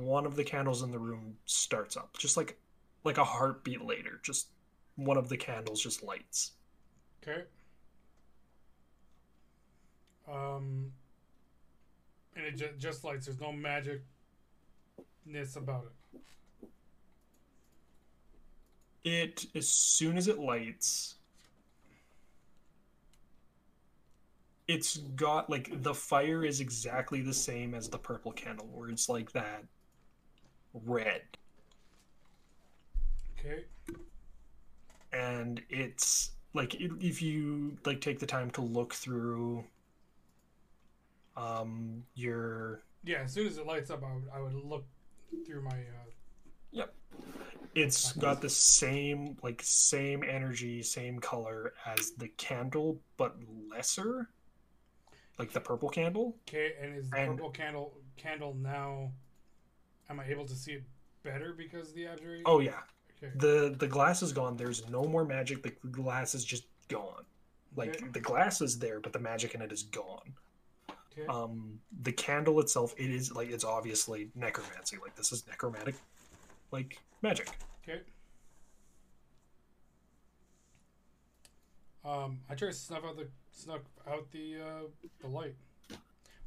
one 0.00 0.24
of 0.24 0.34
the 0.34 0.44
candles 0.44 0.82
in 0.82 0.90
the 0.90 0.98
room 0.98 1.36
starts 1.44 1.94
up, 1.94 2.16
just 2.16 2.38
like 2.38 2.56
like 3.04 3.18
a 3.18 3.24
heartbeat 3.24 3.82
later. 3.84 4.20
Just 4.22 4.48
one 4.98 5.16
of 5.16 5.28
the 5.28 5.36
candles 5.36 5.80
just 5.80 6.02
lights. 6.02 6.52
Okay. 7.22 7.44
Um, 10.28 10.92
and 12.34 12.44
it 12.44 12.56
ju- 12.56 12.74
just 12.78 13.04
lights. 13.04 13.26
There's 13.26 13.40
no 13.40 13.52
magicness 13.52 14.02
about 15.56 15.86
it. 19.04 19.10
It 19.10 19.46
as 19.54 19.68
soon 19.68 20.18
as 20.18 20.26
it 20.26 20.38
lights, 20.38 21.14
it's 24.66 24.96
got 24.96 25.48
like 25.48 25.82
the 25.82 25.94
fire 25.94 26.44
is 26.44 26.60
exactly 26.60 27.22
the 27.22 27.32
same 27.32 27.72
as 27.74 27.88
the 27.88 27.98
purple 27.98 28.32
candle, 28.32 28.66
where 28.72 28.90
it's 28.90 29.08
like 29.08 29.30
that 29.32 29.64
red, 30.74 31.22
Okay. 33.38 33.64
And 35.12 35.62
it's 35.68 36.32
like 36.54 36.74
if 36.80 37.20
you 37.22 37.76
like 37.84 38.00
take 38.00 38.18
the 38.18 38.26
time 38.26 38.50
to 38.52 38.60
look 38.62 38.94
through 38.94 39.64
um 41.36 42.02
your 42.14 42.82
Yeah. 43.04 43.22
As 43.24 43.32
soon 43.32 43.46
as 43.46 43.58
it 43.58 43.66
lights 43.66 43.90
up, 43.90 44.02
I 44.02 44.12
would, 44.12 44.24
I 44.34 44.40
would 44.40 44.54
look 44.54 44.84
through 45.46 45.62
my. 45.62 45.70
Uh, 45.70 46.10
Yep. 46.70 46.94
It's 47.74 48.12
got 48.12 48.42
the 48.42 48.50
same 48.50 49.38
like 49.42 49.62
same 49.64 50.22
energy, 50.22 50.82
same 50.82 51.18
color 51.18 51.72
as 51.86 52.10
the 52.18 52.28
candle, 52.36 53.00
but 53.16 53.36
lesser. 53.70 54.28
Like 55.38 55.52
the 55.52 55.60
purple 55.60 55.88
candle. 55.88 56.36
okay. 56.48 56.72
And 56.82 56.94
is 56.96 57.08
the 57.08 57.16
And- 57.18 57.36
purple 57.36 57.50
candle 57.50 57.94
candle 58.16 58.54
now? 58.54 59.12
Am 60.10 60.20
I 60.20 60.26
able 60.26 60.44
to 60.46 60.54
see 60.54 60.72
it 60.72 60.82
better 61.22 61.54
because 61.54 61.90
of 61.90 61.94
the 61.94 62.06
abjuration? 62.08 62.42
Oh 62.46 62.58
yeah. 62.60 62.80
Okay. 63.22 63.32
The 63.36 63.74
the 63.78 63.86
glass 63.86 64.22
is 64.22 64.32
gone. 64.32 64.56
There's 64.56 64.88
no 64.88 65.04
more 65.04 65.24
magic. 65.24 65.62
The 65.62 65.88
glass 65.88 66.34
is 66.34 66.44
just 66.44 66.64
gone. 66.88 67.24
Like 67.76 67.96
Okay. 67.96 68.06
the 68.12 68.20
glass 68.20 68.60
is 68.60 68.78
there, 68.78 69.00
but 69.00 69.12
the 69.12 69.18
magic 69.18 69.54
in 69.54 69.62
it 69.62 69.72
is 69.72 69.82
gone. 69.84 70.32
Okay. 71.12 71.26
Um 71.28 71.80
the 72.02 72.12
candle 72.12 72.60
itself, 72.60 72.94
it 72.96 73.10
is 73.10 73.34
like 73.34 73.50
it's 73.50 73.64
obviously 73.64 74.30
necromancy. 74.34 74.98
Like 75.02 75.16
this 75.16 75.32
is 75.32 75.46
necromantic 75.46 75.96
like 76.70 77.00
magic. 77.22 77.48
Okay. 77.82 78.00
Um, 82.04 82.40
I 82.48 82.54
try 82.54 82.68
to 82.68 82.74
snuff 82.74 83.04
out 83.04 83.16
the 83.16 83.26
snuff 83.52 83.80
out 84.10 84.30
the 84.32 84.56
uh, 84.64 84.86
the 85.20 85.26
light 85.28 85.54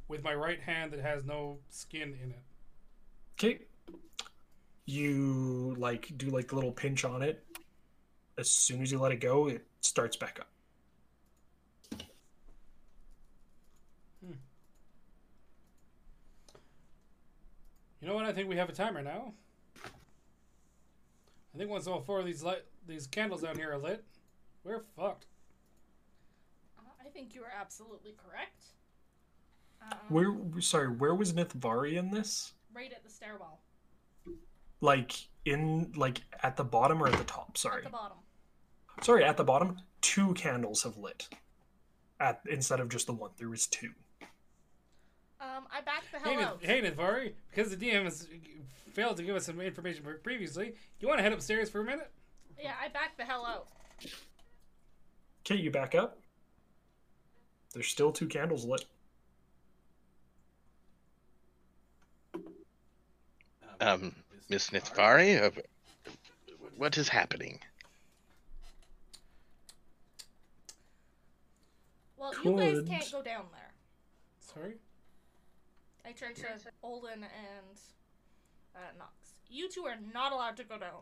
with 0.08 0.24
my 0.24 0.34
right 0.34 0.60
hand 0.60 0.92
that 0.92 1.00
has 1.00 1.24
no 1.24 1.58
skin 1.70 2.16
in 2.22 2.30
it. 2.30 2.42
Okay. 3.38 3.58
You 4.86 5.51
like 5.82 6.16
do 6.16 6.28
like 6.30 6.52
a 6.52 6.54
little 6.54 6.72
pinch 6.72 7.04
on 7.04 7.20
it. 7.22 7.44
As 8.38 8.48
soon 8.48 8.80
as 8.80 8.90
you 8.90 8.98
let 8.98 9.12
it 9.12 9.20
go, 9.20 9.48
it 9.48 9.66
starts 9.82 10.16
back 10.16 10.38
up. 10.40 10.48
You 18.00 18.08
know 18.08 18.14
what? 18.14 18.24
I 18.24 18.32
think 18.32 18.48
we 18.48 18.56
have 18.56 18.68
a 18.68 18.72
timer 18.72 19.02
now. 19.02 19.32
I 21.54 21.58
think 21.58 21.70
once 21.70 21.86
all 21.86 22.00
four 22.00 22.18
of 22.18 22.26
these 22.26 22.42
light 22.42 22.62
these 22.86 23.06
candles 23.06 23.42
down 23.42 23.56
here 23.56 23.72
are 23.72 23.78
lit, 23.78 24.04
we're 24.64 24.82
fucked. 24.96 25.26
Uh, 26.78 26.82
I 27.04 27.08
think 27.10 27.34
you 27.34 27.42
are 27.42 27.52
absolutely 27.60 28.14
correct. 28.26 28.64
Um, 29.82 29.98
Where 30.08 30.34
sorry, 30.60 30.88
where 30.88 31.14
was 31.14 31.32
Nithvari 31.32 31.94
in 31.96 32.10
this? 32.10 32.52
right 32.74 32.90
at 32.90 33.04
the 33.04 33.10
stairwell, 33.10 33.60
Like 34.80 35.28
in 35.44 35.92
like 35.96 36.20
at 36.42 36.56
the 36.56 36.64
bottom 36.64 37.02
or 37.02 37.08
at 37.08 37.16
the 37.18 37.24
top? 37.24 37.56
Sorry. 37.56 37.78
at 37.78 37.84
the 37.84 37.90
bottom. 37.90 38.16
Sorry, 39.00 39.24
at 39.24 39.36
the 39.36 39.44
bottom, 39.44 39.78
two 40.00 40.34
candles 40.34 40.82
have 40.82 40.96
lit. 40.96 41.28
At 42.20 42.40
instead 42.48 42.78
of 42.80 42.88
just 42.88 43.06
the 43.06 43.12
one, 43.12 43.30
there 43.38 43.48
was 43.48 43.66
two. 43.66 43.90
Um, 45.40 45.64
I 45.72 45.80
backed 45.80 46.12
the 46.12 46.18
hell 46.20 46.38
Nith- 46.38 46.42
out. 46.44 46.58
hey, 46.62 46.80
Nithvari, 46.80 47.32
because 47.50 47.74
the 47.74 47.76
DM 47.76 48.04
has 48.04 48.28
failed 48.92 49.16
to 49.16 49.24
give 49.24 49.34
us 49.34 49.46
some 49.46 49.60
information 49.60 50.04
previously, 50.22 50.74
you 51.00 51.08
want 51.08 51.18
to 51.18 51.22
head 51.24 51.32
upstairs 51.32 51.68
for 51.68 51.80
a 51.80 51.84
minute? 51.84 52.10
Yeah, 52.62 52.74
I 52.80 52.88
backed 52.88 53.18
the 53.18 53.24
hell 53.24 53.44
out. 53.44 53.66
Okay, 55.40 55.60
you 55.60 55.72
back 55.72 55.96
up. 55.96 56.18
There's 57.74 57.88
still 57.88 58.12
two 58.12 58.28
candles 58.28 58.64
lit. 58.64 58.84
Um, 63.80 64.14
Miss 64.52 64.68
Nithvari, 64.68 65.50
what 66.76 66.98
is 66.98 67.08
happening? 67.08 67.58
Well, 72.18 72.34
you 72.44 72.58
guys 72.58 72.86
can't 72.86 73.12
go 73.12 73.22
down 73.22 73.46
there. 73.50 73.72
Sorry. 74.40 74.74
I 76.04 76.12
turned 76.12 76.36
to 76.36 76.44
Olin 76.82 77.14
and 77.14 77.78
uh, 78.76 78.80
Knox. 78.98 79.12
You 79.48 79.70
two 79.70 79.86
are 79.86 79.96
not 80.12 80.32
allowed 80.32 80.58
to 80.58 80.64
go 80.64 80.76
down. 80.76 81.00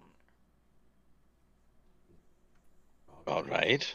All 3.27 3.43
right. 3.43 3.93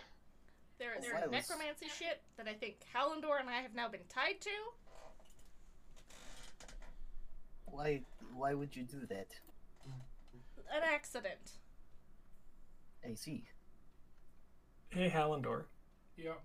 There 0.79 0.97
is 0.99 1.05
necromancy 1.31 1.87
shit 1.97 2.21
that 2.35 2.49
I 2.49 2.53
think 2.55 2.75
Hallandor 2.93 3.39
and 3.39 3.49
I 3.49 3.61
have 3.61 3.73
now 3.73 3.87
been 3.87 4.03
tied 4.09 4.41
to. 4.41 4.49
Why? 7.65 8.01
Why 8.33 8.53
would 8.53 8.75
you 8.75 8.83
do 8.83 9.05
that? 9.07 9.27
An 10.73 10.81
accident. 10.83 11.51
I 13.07 13.13
see. 13.13 13.45
Hey, 14.89 15.09
Hallandor, 15.09 15.65
Yep. 16.17 16.41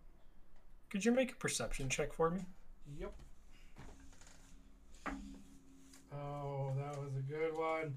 could 0.91 1.05
you 1.05 1.13
make 1.13 1.33
a 1.33 1.37
perception 1.37 1.89
check 1.89 2.13
for 2.13 2.31
me? 2.31 2.45
Yep. 2.99 3.13
Oh, 6.13 6.73
that 6.77 6.99
was 6.99 7.15
a 7.17 7.23
good 7.23 7.57
one. 7.57 7.97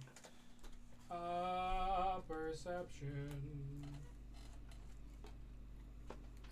Uh, 1.12 2.20
perception. 2.28 3.30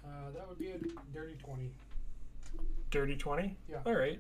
Uh, 0.04 0.32
that 0.34 0.48
would 0.50 0.58
be 0.58 0.72
a 0.72 0.78
dirty 1.14 1.36
20. 1.44 1.72
Dirty 2.90 3.16
20? 3.16 3.56
Yeah. 3.70 3.78
All 3.86 3.96
right. 3.96 4.20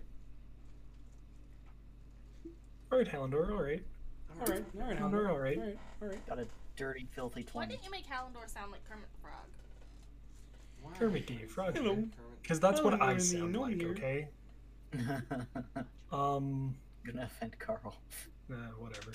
All 2.91 2.97
right, 2.97 3.07
Hallandor, 3.07 3.51
all 3.51 3.63
right. 3.63 3.81
All 4.41 4.45
right, 4.47 4.63
all 4.79 4.87
right, 4.87 4.99
No, 4.99 5.07
Halvor. 5.07 5.11
no, 5.23 5.29
all 5.31 5.37
right. 5.39 5.57
all 5.57 5.63
right, 5.63 5.77
all 6.01 6.07
right. 6.09 6.27
Got 6.27 6.39
a 6.39 6.47
dirty, 6.75 7.07
filthy 7.15 7.41
Why 7.41 7.51
twenty. 7.51 7.73
didn't 7.73 7.85
you 7.85 7.91
make 7.91 8.05
Hallandor 8.07 8.49
sound 8.49 8.71
like 8.71 8.81
Kermit 8.89 9.05
the 9.13 9.21
Frog? 9.21 10.97
Kermit 10.99 11.27
the 11.27 11.37
Frog. 11.47 11.77
Hello. 11.77 12.03
Because 12.41 12.59
that's 12.59 12.81
what 12.81 13.01
I 13.01 13.11
Andy, 13.11 13.23
sound 13.23 13.53
no 13.53 13.61
like, 13.61 13.75
here. 13.75 13.91
okay? 13.91 14.27
Um, 16.11 16.75
Gonna 17.05 17.23
offend 17.23 17.57
Carl. 17.57 17.95
uh, 18.51 18.55
whatever. 18.77 19.11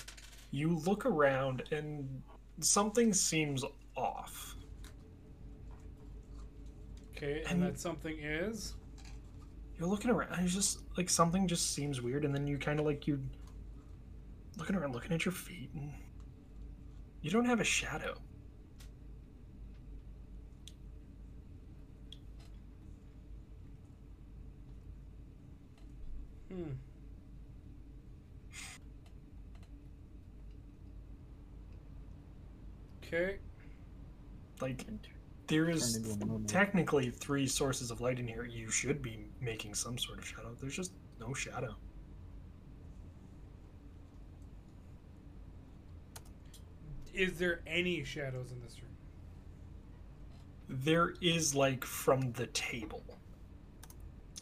You 0.49 0.79
look 0.79 1.05
around 1.05 1.61
and 1.71 2.23
something 2.59 3.13
seems 3.13 3.63
off. 3.95 4.55
Okay, 7.15 7.43
and 7.47 7.61
And- 7.61 7.63
that 7.63 7.79
something 7.79 8.17
is. 8.17 8.73
You're 9.77 9.87
looking 9.87 10.09
around, 10.09 10.31
and 10.33 10.43
it's 10.43 10.55
just 10.55 10.79
like 10.97 11.07
something 11.07 11.47
just 11.47 11.75
seems 11.75 12.01
weird, 12.01 12.25
and 12.25 12.33
then 12.33 12.47
you 12.47 12.57
kind 12.57 12.79
of 12.79 12.85
like 12.87 13.05
you 13.05 13.19
looking 14.57 14.75
around, 14.75 14.93
looking 14.93 15.11
at 15.13 15.25
your 15.25 15.31
feet, 15.33 15.69
and 15.73 15.93
you 17.21 17.29
don't 17.31 17.45
have 17.45 17.59
a 17.59 17.63
shadow. 17.63 18.17
Hmm. 26.49 26.79
Okay. 33.03 33.39
Like 34.61 34.85
And 34.87 34.99
there 35.47 35.65
turn 35.65 35.73
is 35.75 35.95
into 35.95 36.11
a 36.11 36.17
mermaid. 36.17 36.47
technically 36.47 37.09
three 37.11 37.47
sources 37.47 37.91
of 37.91 38.01
light 38.01 38.19
in 38.19 38.27
here. 38.27 38.45
You 38.45 38.69
should 38.69 39.01
be 39.01 39.29
making 39.39 39.75
some 39.75 39.97
sort 39.97 40.19
of 40.19 40.25
shadow. 40.27 40.55
There's 40.59 40.75
just 40.75 40.93
no 41.19 41.33
shadow. 41.33 41.75
Is 47.17 47.39
there 47.39 47.61
any 47.65 48.03
shadows 48.03 48.51
in 48.51 48.61
this 48.61 48.75
room? 48.81 48.91
There 50.69 51.15
is 51.19 51.55
like 51.55 51.83
from 51.83 52.31
the 52.33 52.45
table. 52.47 53.03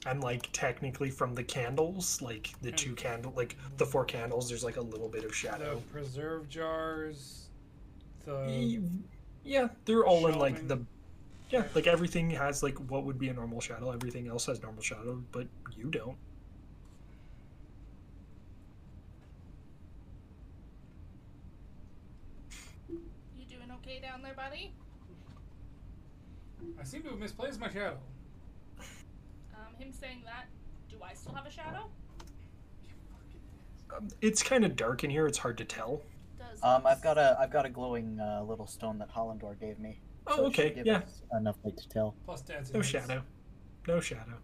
And 0.06 0.22
like 0.22 0.50
technically 0.52 1.10
from 1.10 1.34
the 1.34 1.44
candles, 1.44 2.22
like 2.22 2.50
the 2.62 2.72
two 2.72 2.94
candle, 2.94 3.34
like 3.36 3.56
the 3.78 3.86
four 3.86 4.06
candles, 4.06 4.50
there's 4.50 4.64
like 4.64 4.78
a 4.78 4.82
little 4.82 5.08
bit 5.08 5.24
of 5.24 5.30
The 5.32 5.36
shadow. 5.36 5.82
preserve 5.92 6.48
jars. 6.50 7.48
The 8.26 8.82
yeah, 9.44 9.70
they're 9.86 10.06
all 10.06 10.28
in 10.28 10.38
like 10.38 10.68
the. 10.68 10.80
Yeah, 11.50 11.64
like 11.76 11.88
everything 11.88 12.30
has 12.32 12.62
like 12.62 12.78
what 12.90 13.04
would 13.06 13.18
be 13.20 13.30
a 13.30 13.34
normal 13.34 13.62
shadow. 13.62 13.92
Everything 13.92 14.28
else 14.28 14.48
has 14.48 14.62
normal 14.62 14.82
shadow, 14.84 15.24
but 15.32 15.48
you 15.78 15.86
don't. 15.90 16.18
You 22.90 23.46
doing 23.50 23.70
okay 23.86 24.00
down 24.00 24.22
there, 24.22 24.34
buddy? 24.34 24.74
I 26.80 26.84
seem 26.84 27.04
to 27.04 27.10
have 27.10 27.20
misplaced 27.20 27.60
my 27.60 27.70
shadow. 27.70 27.98
Um, 28.80 29.76
him 29.78 29.92
saying 29.92 30.24
that, 30.26 30.46
do 30.90 30.98
I 31.04 31.14
still 31.14 31.34
have 31.34 31.46
a 31.46 31.52
shadow? 31.52 31.86
Um, 33.96 34.08
it's 34.22 34.42
kind 34.42 34.66
of 34.66 34.76
dark 34.76 35.04
in 35.04 35.10
here. 35.10 35.28
It's 35.28 35.38
hard 35.38 35.58
to 35.60 35.66
tell. 35.66 36.02
Does 36.40 36.60
Um, 36.64 36.82
I've 36.86 37.02
got 37.02 37.18
a, 37.18 37.38
I've 37.40 37.52
got 37.52 37.66
a 37.66 37.70
glowing 37.70 38.20
uh, 38.20 38.44
little 38.48 38.68
stone 38.68 38.98
that 39.00 39.14
Hallandor 39.14 39.60
gave 39.60 39.80
me. 39.80 40.00
Oh, 40.28 40.38
so 40.38 40.46
okay, 40.46 40.82
yeah. 40.84 41.02
enough 41.38 41.58
light 41.64 41.78
to 41.78 41.88
tell. 41.88 42.16
Plus 42.26 42.42
dancing. 42.42 42.74
No 42.74 42.80
lights. 42.80 42.90
shadow. 42.90 43.22
No 43.88 44.00
shadow. 44.00 44.40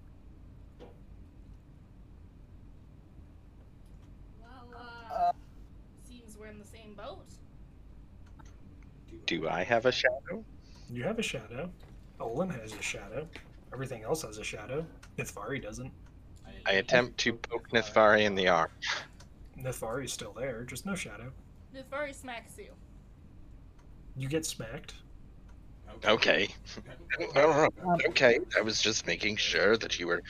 Well, 4.39 4.65
uh, 4.75 5.13
Uh, 5.13 5.31
seems 6.07 6.37
we're 6.37 6.47
in 6.47 6.59
the 6.59 6.67
same 6.67 6.93
boat. 6.93 7.25
Do 9.31 9.47
I 9.47 9.63
have 9.63 9.85
a 9.85 9.93
shadow? 9.93 10.43
You 10.89 11.03
have 11.03 11.17
a 11.17 11.23
shadow. 11.23 11.71
Olin 12.19 12.49
has 12.49 12.73
a 12.73 12.81
shadow. 12.81 13.25
Everything 13.71 14.03
else 14.03 14.23
has 14.23 14.39
a 14.39 14.43
shadow. 14.43 14.85
Nithvari 15.17 15.63
doesn't. 15.63 15.89
I 16.65 16.73
attempt 16.73 17.17
to 17.19 17.31
poke 17.31 17.69
Nithvari 17.69 18.25
in 18.25 18.35
the 18.35 18.49
arm. 18.49 18.71
Nithvari's 19.57 20.11
still 20.11 20.33
there, 20.33 20.63
just 20.65 20.85
no 20.85 20.95
shadow. 20.95 21.31
Nithvari 21.73 22.13
smacks 22.13 22.57
you. 22.57 22.73
You 24.17 24.27
get 24.27 24.45
smacked. 24.45 24.95
Okay. 26.03 26.49
okay. 28.09 28.39
I 28.57 28.61
was 28.61 28.81
just 28.81 29.07
making 29.07 29.37
sure 29.37 29.77
that 29.77 29.97
you 29.97 30.07
were, 30.07 30.23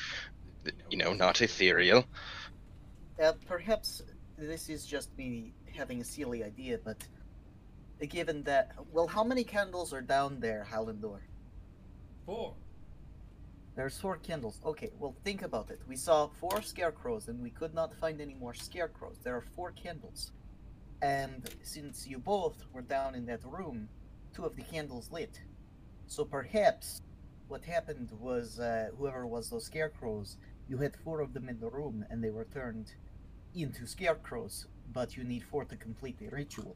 you 0.92 1.00
know, 1.00 1.14
not 1.14 1.42
ethereal. 1.42 2.06
Uh, 3.20 3.34
perhaps 3.48 4.04
this 4.38 4.70
is 4.70 4.86
just 4.86 5.10
me 5.18 5.56
having 5.76 6.02
a 6.02 6.04
silly 6.04 6.44
idea, 6.44 6.78
but 6.86 7.04
given 8.10 8.44
that, 8.44 8.72
well, 8.92 9.08
how 9.08 9.24
many 9.24 9.44
candles 9.44 9.94
are 9.94 10.02
down 10.02 10.40
there, 10.40 10.66
Hallandor? 10.72 11.20
Four. 12.26 12.56
There's 13.76 13.98
four 13.98 14.18
candles. 14.18 14.60
Okay, 14.66 14.92
well, 15.00 15.16
think 15.24 15.42
about 15.42 15.72
it. 15.72 15.80
We 15.88 15.96
saw 15.96 16.28
four 16.40 16.62
scarecrows, 16.62 17.28
and 17.30 17.42
we 17.42 17.50
could 17.50 17.74
not 17.74 17.96
find 17.96 18.20
any 18.20 18.34
more 18.34 18.54
scarecrows. 18.54 19.18
There 19.24 19.36
are 19.36 19.46
four 19.56 19.72
candles, 19.72 20.32
and 21.02 21.50
since 21.64 22.08
you 22.08 22.20
both 22.20 22.66
were 22.74 22.82
down 22.82 23.16
in 23.16 23.26
that 23.28 23.46
room, 23.46 23.88
two 24.36 24.46
of 24.46 24.56
the 24.56 24.62
candles 24.62 25.10
lit. 25.12 25.42
So 26.08 26.26
perhaps 26.26 27.02
what 27.48 27.64
happened 27.64 28.10
was 28.20 28.60
uh, 28.60 28.90
whoever 28.98 29.26
was 29.26 29.50
those 29.50 29.66
scarecrows, 29.66 30.38
you 30.68 30.78
had 30.78 30.96
four 30.96 31.22
of 31.22 31.34
them 31.34 31.48
in 31.48 31.60
the 31.60 31.70
room, 31.70 32.06
and 32.10 32.24
they 32.24 32.30
were 32.30 32.46
turned 32.46 32.94
into 33.56 33.86
scarecrows. 33.88 34.68
But 34.94 35.16
you 35.16 35.24
need 35.24 35.44
four 35.44 35.64
to 35.66 35.78
complete 35.78 36.20
the 36.20 36.28
ritual. 36.28 36.76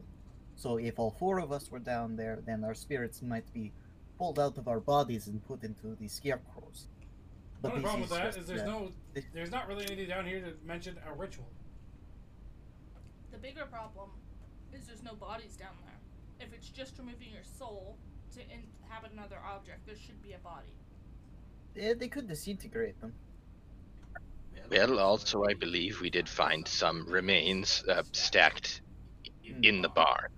So 0.56 0.78
if 0.78 1.00
all 1.00 1.12
four 1.12 1.40
of 1.40 1.52
us 1.52 1.70
were 1.70 1.80
down 1.80 2.16
there, 2.16 2.40
then 2.46 2.64
our 2.64 2.74
spirits 2.74 3.22
might 3.22 3.52
be 3.54 3.72
pulled 4.18 4.40
out 4.40 4.58
of 4.58 4.68
our 4.68 4.80
bodies 4.80 5.28
and 5.28 5.46
put 5.46 5.64
into 5.64 5.96
the 6.00 6.08
scarecrows. 6.08 6.88
The 7.62 7.70
only 7.70 7.82
problem 7.82 8.02
with 8.02 8.10
that 8.12 8.26
just, 8.26 8.38
is 8.40 8.48
there's 8.48 8.62
uh, 8.62 8.66
no, 8.66 8.92
there's 9.34 9.52
not 9.52 9.68
really 9.68 9.86
anything 9.86 10.08
down 10.08 10.26
here 10.26 10.40
to 10.40 10.54
mention 10.66 10.98
a 11.08 11.14
ritual. 11.14 11.48
The 13.32 13.38
bigger 13.38 13.66
problem 13.66 14.10
is 14.74 14.86
there's 14.86 15.04
no 15.04 15.16
bodies 15.16 15.56
down 15.56 15.74
there. 15.86 16.48
If 16.48 16.54
it's 16.54 16.70
just 16.70 16.98
removing 16.98 17.32
your 17.34 17.44
soul 17.44 17.98
to 18.34 18.42
inhabit 18.42 19.12
another 19.14 19.38
object, 19.46 19.86
there 19.86 19.96
should 19.96 20.22
be 20.22 20.34
a 20.34 20.40
body. 20.40 20.68
eh, 21.78 21.94
they 21.98 22.08
could 22.08 22.28
disintegrate 22.28 23.00
them. 23.02 23.14
Well, 24.70 25.00
also, 25.00 25.44
I 25.46 25.54
believe 25.54 26.02
we 26.02 26.10
did 26.10 26.28
find 26.28 26.68
some 26.68 27.06
remains 27.08 27.84
uh, 27.88 28.04
stacked 28.14 28.82
in 29.62 29.82
the 29.82 29.90
barn. 29.90 30.30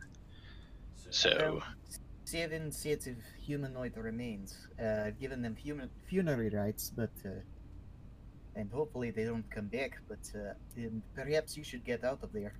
So, 1.10 1.62
Seven 2.26 2.72
sets 2.72 3.08
of 3.08 3.16
humanoid 3.40 3.96
remains. 3.96 4.68
Uh, 4.82 5.04
I've 5.06 5.20
given 5.20 5.42
them 5.42 5.56
human 5.56 5.90
funerary 6.10 6.50
rites, 6.50 6.92
but 6.94 7.12
uh, 7.26 7.30
and 8.56 8.70
hopefully 8.72 9.12
they 9.12 9.24
don't 9.24 9.50
come 9.50 9.68
back. 9.68 10.02
But 10.10 10.20
uh, 10.36 10.54
perhaps 11.16 11.56
you 11.56 11.64
should 11.64 11.86
get 11.86 12.04
out 12.04 12.20
of 12.24 12.34
there. 12.34 12.54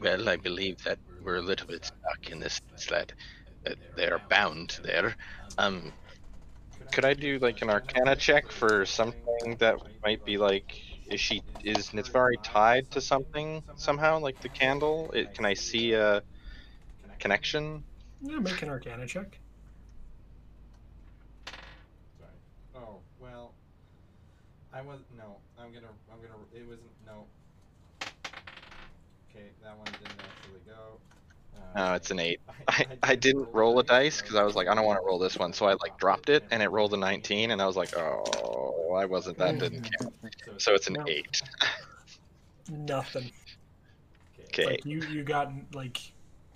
well, 0.00 0.28
I 0.28 0.36
believe 0.36 0.82
that 0.84 0.98
we're 1.22 1.36
a 1.36 1.42
little 1.42 1.66
bit 1.66 1.84
stuck 1.84 2.30
in 2.30 2.40
this 2.40 2.60
sense 2.70 2.86
that 2.86 3.12
uh, 3.66 3.74
they're 3.96 4.20
bound 4.30 4.78
there. 4.82 5.14
Um, 5.58 5.92
could 6.92 7.04
I 7.04 7.14
do 7.14 7.38
like 7.38 7.60
an 7.60 7.68
Arcana 7.68 8.16
check 8.16 8.50
for 8.50 8.86
something 8.86 9.56
that 9.58 9.76
might 10.02 10.24
be 10.24 10.38
like? 10.38 10.80
Is 11.08 11.20
she 11.20 11.42
is 11.62 11.90
Nithvari 11.90 12.36
tied 12.42 12.90
to 12.92 13.00
something 13.00 13.62
somehow, 13.76 14.18
like 14.18 14.40
the 14.40 14.48
candle? 14.48 15.10
It, 15.12 15.34
can 15.34 15.44
I 15.44 15.54
see 15.54 15.92
a 15.92 16.22
connection? 17.18 17.84
Yeah, 18.22 18.38
make 18.38 18.60
an 18.62 18.68
Arcana 18.68 19.06
check. 19.06 19.38
Sorry. 22.18 22.30
Oh 22.74 23.00
well. 23.20 23.52
I 24.72 24.82
was 24.82 25.00
no. 25.16 25.36
I'm 25.58 25.72
gonna. 25.72 25.92
I'm 26.12 26.20
gonna. 26.20 26.42
It 26.52 26.66
wasn't 26.68 26.90
no. 27.06 27.24
Okay, 29.30 29.50
that 29.62 29.76
one 29.78 29.94
didn't 30.00 30.20
actually 30.26 30.60
go. 30.66 30.98
No, 31.76 31.92
it's 31.92 32.10
an 32.10 32.18
eight. 32.18 32.40
I, 32.68 32.86
I 33.02 33.14
didn't 33.14 33.48
roll 33.52 33.78
a 33.78 33.84
dice 33.84 34.22
because 34.22 34.34
I 34.34 34.42
was 34.44 34.56
like, 34.56 34.66
I 34.66 34.74
don't 34.74 34.86
want 34.86 34.98
to 34.98 35.04
roll 35.04 35.18
this 35.18 35.36
one, 35.36 35.52
so 35.52 35.66
I 35.66 35.72
like 35.72 35.92
uh, 35.92 35.98
dropped 35.98 36.30
it 36.30 36.42
and 36.50 36.62
it 36.62 36.70
rolled 36.70 36.94
a 36.94 36.96
19, 36.96 37.50
and 37.50 37.60
I 37.60 37.66
was 37.66 37.76
like, 37.76 37.94
oh, 37.96 38.94
I 38.98 39.04
wasn't 39.04 39.36
that 39.38 39.58
didn't 39.58 39.86
count. 40.00 40.14
So 40.56 40.74
it's 40.74 40.86
an 40.88 40.94
No. 40.94 41.04
eight. 41.06 41.42
Nothing. 42.70 43.30
Okay. 44.44 44.64
Like 44.64 44.84
you, 44.86 45.02
you 45.02 45.22
got 45.22 45.52
like 45.74 46.00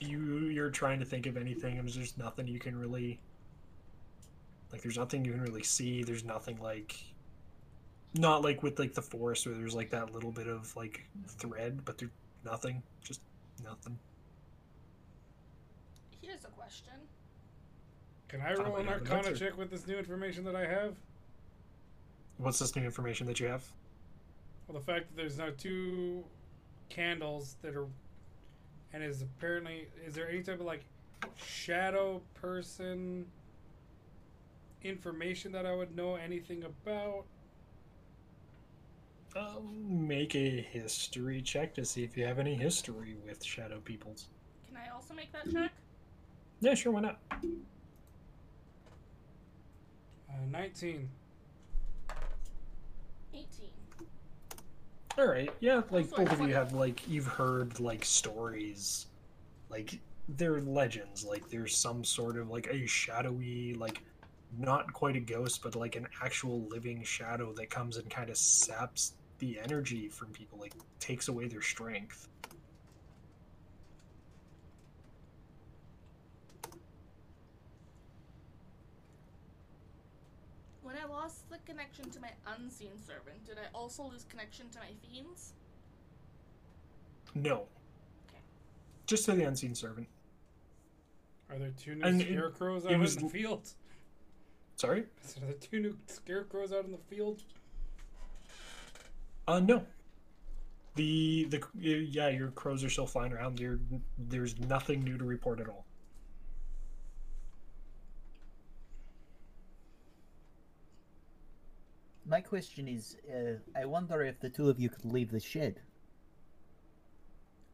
you, 0.01 0.47
you're 0.47 0.71
trying 0.71 0.99
to 1.01 1.05
think 1.05 1.27
of 1.27 1.37
anything, 1.37 1.79
and 1.79 1.87
there's 1.87 2.17
nothing 2.17 2.49
you 2.49 2.59
can 2.59 2.75
really. 2.75 3.21
Like, 4.73 4.83
there's 4.83 4.97
nothing 4.97 5.25
you 5.25 5.33
can 5.33 5.43
really 5.43 5.65
see. 5.65 6.03
There's 6.03 6.25
nothing 6.25 6.59
like. 6.63 6.97
Not 8.15 8.43
like 8.43 8.63
with 8.63 8.79
like 8.79 8.95
the 8.95 9.03
forest 9.03 9.47
where 9.47 9.55
there's 9.55 9.75
like 9.75 9.91
that 9.91 10.15
little 10.15 10.33
bit 10.33 10.49
of 10.49 10.75
like 10.77 11.05
thread, 11.29 11.85
but 11.85 11.99
there's 11.99 12.11
nothing. 12.45 12.83
Just 13.03 13.21
nothing. 13.63 13.99
Here's 16.31 16.45
a 16.45 16.49
question. 16.49 16.93
Can 18.29 18.41
I 18.41 18.55
roll 18.55 18.77
an 18.77 18.87
an 18.87 18.95
Arcana 18.95 19.29
answer. 19.29 19.35
check 19.35 19.59
with 19.59 19.69
this 19.69 19.89
new 19.89 19.97
information 19.97 20.45
that 20.45 20.55
I 20.55 20.65
have? 20.65 20.95
What's 22.39 22.61
this 22.61 22.77
new 22.77 22.85
information 22.85 23.27
that 23.27 23.41
you 23.41 23.49
have? 23.49 23.65
Well, 24.69 24.79
the 24.79 24.85
fact 24.85 25.09
that 25.09 25.17
there's 25.17 25.39
now 25.39 25.49
two 25.59 26.23
candles 26.89 27.57
that 27.63 27.75
are, 27.75 27.87
and 28.93 29.03
is 29.03 29.23
apparently 29.23 29.89
is 30.07 30.15
there 30.15 30.29
any 30.29 30.41
type 30.43 30.61
of 30.61 30.67
like 30.67 30.85
shadow 31.35 32.23
person 32.35 33.27
information 34.85 35.51
that 35.51 35.67
I 35.67 35.75
would 35.75 35.97
know 35.97 36.15
anything 36.15 36.63
about? 36.63 37.25
Um, 39.35 40.07
make 40.07 40.37
a 40.37 40.61
history 40.61 41.43
check 41.43 41.75
to 41.75 41.85
see 41.85 42.05
if 42.05 42.17
you 42.17 42.25
have 42.25 42.39
any 42.39 42.55
history 42.55 43.17
with 43.27 43.43
shadow 43.43 43.81
peoples. 43.81 44.29
Can 44.69 44.77
I 44.77 44.95
also 44.95 45.13
make 45.13 45.33
that 45.33 45.51
check? 45.51 45.73
Yeah, 46.61 46.75
sure, 46.75 46.93
why 46.93 47.01
not? 47.01 47.19
Uh, 47.33 47.39
Nineteen. 50.51 51.09
18. 53.33 53.47
All 55.19 55.27
right, 55.27 55.51
yeah, 55.61 55.83
like 55.91 56.11
both 56.11 56.33
of 56.33 56.41
you 56.41 56.55
have 56.55 56.73
like 56.73 57.09
you've 57.09 57.27
heard 57.27 57.81
like 57.81 58.05
stories, 58.05 59.07
like 59.69 59.99
they're 60.29 60.61
legends. 60.61 61.25
Like 61.25 61.49
there's 61.49 61.77
some 61.77 62.05
sort 62.05 62.37
of 62.37 62.51
like 62.51 62.69
a 62.69 62.87
shadowy, 62.87 63.75
like 63.75 64.03
not 64.59 64.93
quite 64.93 65.17
a 65.17 65.21
ghost, 65.21 65.63
but 65.63 65.75
like 65.75 65.97
an 65.97 66.07
actual 66.23 66.63
living 66.69 67.03
shadow 67.03 67.53
that 67.55 67.71
comes 67.71 67.97
and 67.97 68.09
kind 68.11 68.31
of 68.31 68.37
saps 68.37 69.15
the 69.39 69.59
energy 69.61 70.09
from 70.09 70.29
people, 70.29 70.59
like 70.59 70.75
takes 70.99 71.29
away 71.29 71.49
their 71.49 71.63
strength. 71.63 72.29
When 80.91 80.99
I 81.01 81.07
lost 81.07 81.49
the 81.49 81.59
connection 81.67 82.11
to 82.11 82.21
my 82.21 82.31
unseen 82.59 82.91
servant, 83.07 83.45
did 83.47 83.59
I 83.59 83.69
also 83.73 84.03
lose 84.11 84.25
connection 84.29 84.69
to 84.71 84.81
my 84.81 84.89
fiends? 85.01 85.53
No, 87.33 87.69
Okay. 88.29 88.41
just 89.07 89.25
to 89.27 89.35
the 89.35 89.45
unseen 89.45 89.77
servant. 89.77 90.09
Are 91.49 91.59
there 91.61 91.71
two 91.79 91.95
new 91.95 92.03
And 92.05 92.21
scarecrows 92.21 92.87
it 92.87 92.93
out 92.93 92.99
was 92.99 93.15
in 93.15 93.21
the 93.21 93.27
l- 93.27 93.31
field? 93.31 93.69
Sorry. 94.75 95.03
Are 95.03 95.47
there 95.47 95.53
two 95.61 95.79
new 95.79 95.97
scarecrows 96.09 96.73
out 96.73 96.85
in 96.85 96.91
the 96.91 96.99
field? 96.99 97.45
Uh, 99.47 99.61
no. 99.61 99.87
The 100.97 101.45
the 101.51 101.63
yeah, 101.79 102.31
your 102.31 102.51
crows 102.51 102.83
are 102.83 102.91
still 102.91 103.07
flying 103.07 103.33
around. 103.33 103.59
There, 103.59 103.79
there's 104.19 104.59
nothing 104.59 105.05
new 105.05 105.17
to 105.19 105.25
report 105.25 105.61
at 105.61 105.69
all. 105.69 105.87
My 112.31 112.41
question 112.41 112.87
is, 112.87 113.17
uh, 113.29 113.59
I 113.77 113.85
wonder 113.87 114.23
if 114.23 114.39
the 114.39 114.49
two 114.49 114.71
of 114.71 114.79
you 114.79 114.89
could 114.89 115.05
leave 115.05 115.33
the 115.33 115.41
shed. 115.41 115.81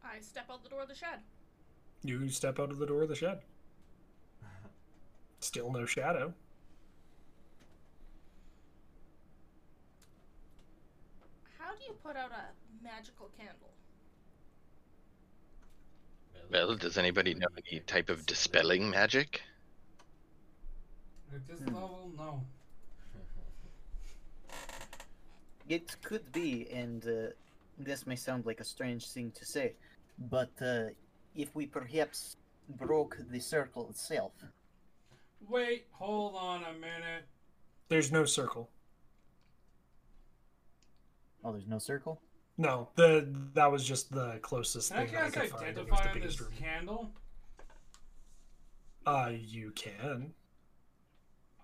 I 0.03 0.19
step 0.19 0.45
out 0.51 0.63
the 0.63 0.69
door 0.69 0.81
of 0.81 0.87
the 0.87 0.95
shed. 0.95 1.19
You 2.01 2.27
step 2.29 2.59
out 2.59 2.71
of 2.71 2.79
the 2.79 2.87
door 2.87 3.03
of 3.03 3.09
the 3.09 3.15
shed. 3.15 3.41
Still 5.41 5.71
no 5.71 5.85
shadow. 5.85 6.33
How 11.59 11.75
do 11.75 11.83
you 11.87 11.93
put 12.03 12.15
out 12.15 12.31
a 12.31 12.83
magical 12.83 13.29
candle? 13.37 13.69
Well, 16.51 16.75
does 16.75 16.97
anybody 16.97 17.35
know 17.35 17.47
any 17.69 17.81
type 17.81 18.09
of 18.09 18.25
dispelling 18.25 18.89
magic? 18.89 19.39
At 21.31 21.47
this 21.47 21.59
level, 21.59 22.11
no. 22.17 22.41
It 25.67 25.95
could 26.01 26.31
be, 26.31 26.67
and 26.71 27.05
uh, 27.05 27.31
this 27.77 28.07
may 28.07 28.15
sound 28.15 28.45
like 28.45 28.59
a 28.59 28.63
strange 28.63 29.09
thing 29.09 29.31
to 29.31 29.45
say, 29.45 29.73
but 30.29 30.51
uh, 30.61 30.85
if 31.35 31.53
we 31.55 31.65
perhaps 31.65 32.37
broke 32.69 33.17
the 33.29 33.39
circle 33.39 33.89
itself, 33.89 34.31
Wait, 35.47 35.85
hold 35.91 36.35
on 36.35 36.63
a 36.63 36.73
minute. 36.73 37.23
There's 37.89 38.11
no 38.11 38.25
circle. 38.25 38.69
Oh, 41.43 41.51
there's 41.51 41.67
no 41.67 41.77
circle? 41.77 42.19
No, 42.57 42.89
the 42.95 43.27
that 43.53 43.71
was 43.71 43.85
just 43.85 44.11
the 44.11 44.39
closest 44.41 44.91
Can 44.91 44.99
I 45.01 45.05
thing 45.05 45.13
that 45.13 45.21
I 45.21 45.29
cast 45.29 45.33
could 45.35 45.49
find. 45.51 45.77
It 45.77 45.89
was 45.91 45.99
identify 45.99 46.03
the 46.03 46.09
on 46.09 46.15
this 46.15 46.21
biggest 46.21 46.39
room. 46.41 46.49
candle? 46.59 47.11
Uh, 49.05 49.31
you 49.39 49.71
can. 49.71 50.33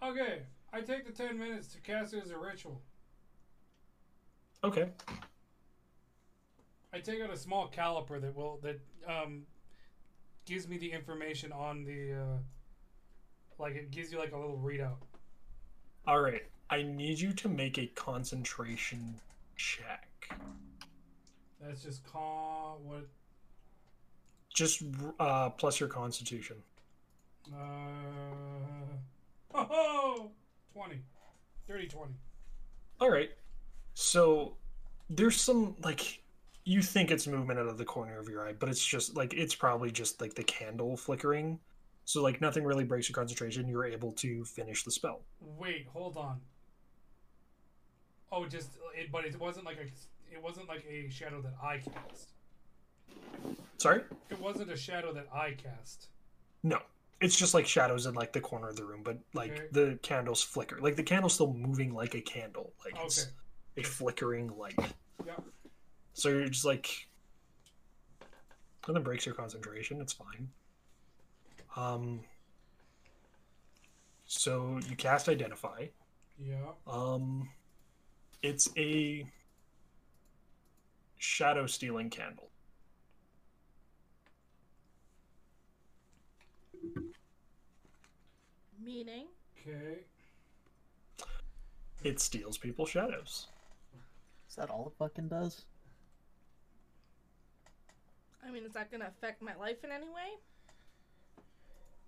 Okay, 0.03 0.43
I 0.71 0.81
take 0.81 1.05
the 1.05 1.11
ten 1.11 1.37
minutes 1.39 1.67
to 1.73 1.81
cast 1.81 2.13
it 2.13 2.21
as 2.23 2.29
a 2.29 2.37
ritual. 2.37 2.79
Okay. 4.63 4.89
I 6.93 6.99
take 6.99 7.21
out 7.21 7.31
a 7.31 7.37
small 7.37 7.69
caliper 7.69 8.21
that 8.21 8.35
will 8.35 8.59
that 8.63 8.79
um 9.07 9.43
gives 10.45 10.67
me 10.67 10.77
the 10.77 10.91
information 10.91 11.51
on 11.51 11.83
the 11.83 12.13
uh 12.13 12.37
like 13.59 13.75
it 13.75 13.91
gives 13.91 14.11
you 14.11 14.19
like 14.19 14.31
a 14.31 14.37
little 14.37 14.57
readout. 14.63 14.97
All 16.07 16.21
right. 16.21 16.43
I 16.69 16.81
need 16.83 17.19
you 17.19 17.33
to 17.33 17.49
make 17.49 17.77
a 17.77 17.87
concentration 17.87 19.19
check. 19.57 20.07
That's 21.61 21.83
just 21.83 22.03
con 22.05 22.77
what 22.83 23.07
Just 24.53 24.83
uh, 25.19 25.49
plus 25.51 25.79
your 25.79 25.89
constitution. 25.89 26.57
uh 27.53 27.57
oh 29.55 30.31
20 30.73 31.01
30 31.67 31.87
20 31.87 32.13
All 32.99 33.09
right. 33.11 33.29
So 33.93 34.55
there's 35.09 35.39
some 35.39 35.75
like 35.83 36.21
you 36.65 36.81
think 36.81 37.11
it's 37.11 37.27
movement 37.27 37.59
out 37.59 37.67
of 37.67 37.77
the 37.77 37.85
corner 37.85 38.17
of 38.19 38.29
your 38.29 38.47
eye, 38.47 38.53
but 38.53 38.69
it's 38.69 38.85
just 38.85 39.15
like 39.15 39.33
it's 39.33 39.53
probably 39.55 39.91
just 39.91 40.21
like 40.21 40.33
the 40.33 40.43
candle 40.43 40.95
flickering. 40.97 41.59
So 42.05 42.21
like 42.21 42.41
nothing 42.41 42.63
really 42.63 42.83
breaks 42.83 43.07
your 43.09 43.15
concentration. 43.15 43.67
You're 43.67 43.85
able 43.85 44.11
to 44.13 44.43
finish 44.45 44.83
the 44.83 44.91
spell. 44.91 45.21
Wait, 45.57 45.87
hold 45.91 46.17
on. 46.17 46.39
Oh, 48.31 48.45
just 48.45 48.69
it, 48.97 49.11
but 49.11 49.25
it 49.25 49.39
wasn't 49.39 49.65
like 49.65 49.77
a 49.77 50.33
it 50.33 50.41
wasn't 50.41 50.67
like 50.67 50.85
a 50.89 51.09
shadow 51.09 51.41
that 51.41 51.53
I 51.61 51.77
cast. 51.77 52.29
Sorry? 53.77 54.01
It 54.29 54.39
wasn't 54.39 54.71
a 54.71 54.77
shadow 54.77 55.13
that 55.13 55.27
I 55.33 55.51
cast. 55.51 56.07
No. 56.63 56.79
It's 57.21 57.37
just 57.37 57.53
like 57.53 57.65
shadows 57.67 58.05
in 58.05 58.15
like 58.15 58.33
the 58.33 58.41
corner 58.41 58.69
of 58.69 58.75
the 58.75 58.83
room, 58.83 59.01
but 59.03 59.17
like 59.33 59.51
Okay. 59.51 59.67
the 59.71 59.99
candles 60.01 60.41
flicker. 60.41 60.79
Like 60.81 60.95
the 60.95 61.03
candle's 61.03 61.33
still 61.35 61.53
moving 61.53 61.93
like 61.93 62.15
a 62.15 62.21
candle. 62.21 62.73
Like 62.83 62.95
it's 63.05 63.23
Okay. 63.23 63.31
A 63.77 63.83
flickering 63.83 64.49
light. 64.57 64.75
Yep. 65.25 65.43
So 66.13 66.29
you're 66.29 66.47
just 66.47 66.65
like 66.65 67.07
nothing 68.87 69.03
breaks 69.03 69.25
your 69.25 69.35
concentration, 69.35 70.01
it's 70.01 70.13
fine. 70.13 70.49
Um 71.75 72.21
so 74.25 74.79
you 74.89 74.95
cast 74.95 75.29
identify. 75.29 75.85
Yeah. 76.39 76.71
Um 76.87 77.49
it's 78.41 78.69
a 78.77 79.25
shadow 81.17 81.65
stealing 81.65 82.09
candle. 82.09 82.49
Meaning, 88.83 89.27
Okay. 89.65 89.99
It 92.03 92.19
steals 92.19 92.57
people's 92.57 92.89
shadows. 92.89 93.47
Is 94.53 94.57
that 94.57 94.69
all 94.69 94.85
it 94.85 94.93
fucking 94.99 95.29
does? 95.29 95.65
I 98.45 98.51
mean, 98.51 98.65
is 98.65 98.73
that 98.73 98.91
gonna 98.91 99.09
affect 99.09 99.41
my 99.41 99.55
life 99.55 99.83
in 99.83 99.89
any 99.89 100.05
way? 100.05 100.37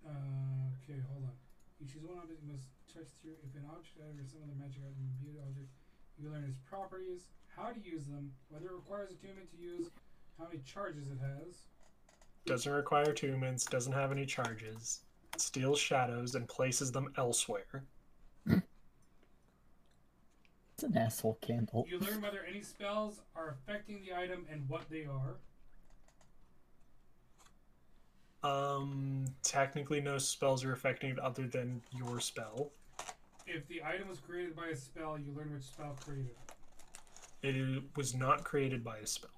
Uh, 0.05 0.69
okay, 0.77 1.01
hold 1.09 1.25
on. 1.25 1.33
You 1.81 1.87
choose 1.89 2.05
one 2.05 2.19
object 2.21 2.45
you 2.45 2.53
must 2.53 2.69
touch 2.93 3.09
through. 3.23 3.33
If 3.41 3.57
an 3.57 3.65
object 3.73 3.97
or 3.97 4.21
some 4.29 4.45
other 4.45 4.53
magic 4.61 4.77
item 4.85 5.09
imbued 5.17 5.41
object, 5.41 5.73
you 6.21 6.29
learn 6.29 6.43
its 6.43 6.59
properties, 6.69 7.33
how 7.49 7.73
to 7.73 7.81
use 7.81 8.05
them, 8.05 8.29
whether 8.49 8.67
it 8.67 8.73
requires 8.73 9.09
attunement 9.09 9.49
to 9.49 9.57
use, 9.57 9.89
how 10.37 10.45
many 10.45 10.61
charges 10.61 11.09
it 11.09 11.17
has. 11.17 11.65
doesn't 12.45 12.71
require 12.71 13.07
attunements, 13.07 13.67
doesn't 13.67 13.93
have 13.93 14.11
any 14.11 14.27
charges, 14.27 15.01
steals 15.37 15.79
shadows 15.79 16.35
and 16.35 16.47
places 16.47 16.91
them 16.91 17.11
elsewhere. 17.17 17.81
It's 20.85 20.95
an 20.95 21.01
asshole 21.01 21.37
candle. 21.41 21.87
You 21.89 21.97
learn 21.99 22.21
whether 22.21 22.41
any 22.47 22.61
spells 22.61 23.21
are 23.35 23.49
affecting 23.49 24.01
the 24.05 24.15
item 24.15 24.45
and 24.51 24.69
what 24.69 24.83
they 24.89 25.05
are. 25.05 25.37
Um, 28.47 29.25
technically, 29.41 29.99
no 29.99 30.19
spells 30.19 30.63
are 30.63 30.73
affecting 30.73 31.09
it 31.09 31.19
other 31.19 31.47
than 31.47 31.81
your 31.91 32.19
spell. 32.19 32.71
If 33.47 33.67
the 33.67 33.83
item 33.83 34.07
was 34.09 34.19
created 34.19 34.55
by 34.55 34.67
a 34.67 34.75
spell, 34.75 35.17
you 35.17 35.33
learn 35.35 35.53
which 35.53 35.63
spell 35.63 35.97
created 36.05 36.31
it. 37.41 37.55
It 37.55 37.83
was 37.95 38.13
not 38.13 38.43
created 38.43 38.83
by 38.83 38.97
a 38.97 39.07
spell. 39.07 39.31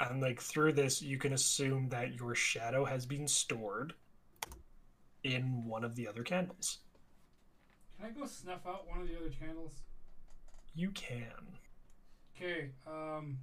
And 0.00 0.20
like 0.22 0.40
through 0.40 0.74
this, 0.74 1.02
you 1.02 1.18
can 1.18 1.32
assume 1.32 1.88
that 1.88 2.14
your 2.14 2.36
shadow 2.36 2.84
has 2.84 3.04
been 3.04 3.26
stored 3.26 3.94
in 5.24 5.64
one 5.66 5.84
of 5.84 5.94
the 5.94 6.06
other 6.08 6.22
candles. 6.22 6.78
Can 7.96 8.06
I 8.06 8.10
go 8.10 8.26
snuff 8.26 8.60
out 8.66 8.88
one 8.88 9.00
of 9.00 9.08
the 9.08 9.16
other 9.16 9.30
candles? 9.30 9.72
You 10.74 10.90
can. 10.90 11.58
Okay, 12.36 12.70
um, 12.86 13.38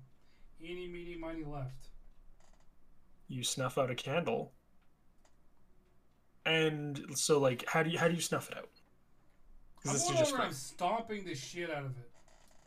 eeny, 0.62 0.88
meeny, 0.88 1.18
miny, 1.18 1.44
left. 1.44 1.90
You 3.28 3.44
snuff 3.44 3.78
out 3.78 3.92
a 3.92 3.96
candle. 3.96 4.54
And 6.46 7.04
so 7.16 7.40
like 7.40 7.66
how 7.68 7.82
do 7.84 7.90
you 7.90 7.98
how 7.98 8.08
do 8.08 8.14
you 8.14 8.22
snuff 8.22 8.50
it 8.52 8.58
out? 8.58 8.70
I'm 9.84 9.96
Is 9.96 10.02
this 10.02 10.04
going 10.04 10.18
just 10.20 10.34
over 10.34 10.44
I'm 10.44 10.54
stomping 10.54 11.26
the 11.26 11.36
shit 11.36 11.72
out 11.72 11.86
of 11.86 11.98
it. 11.98 12.10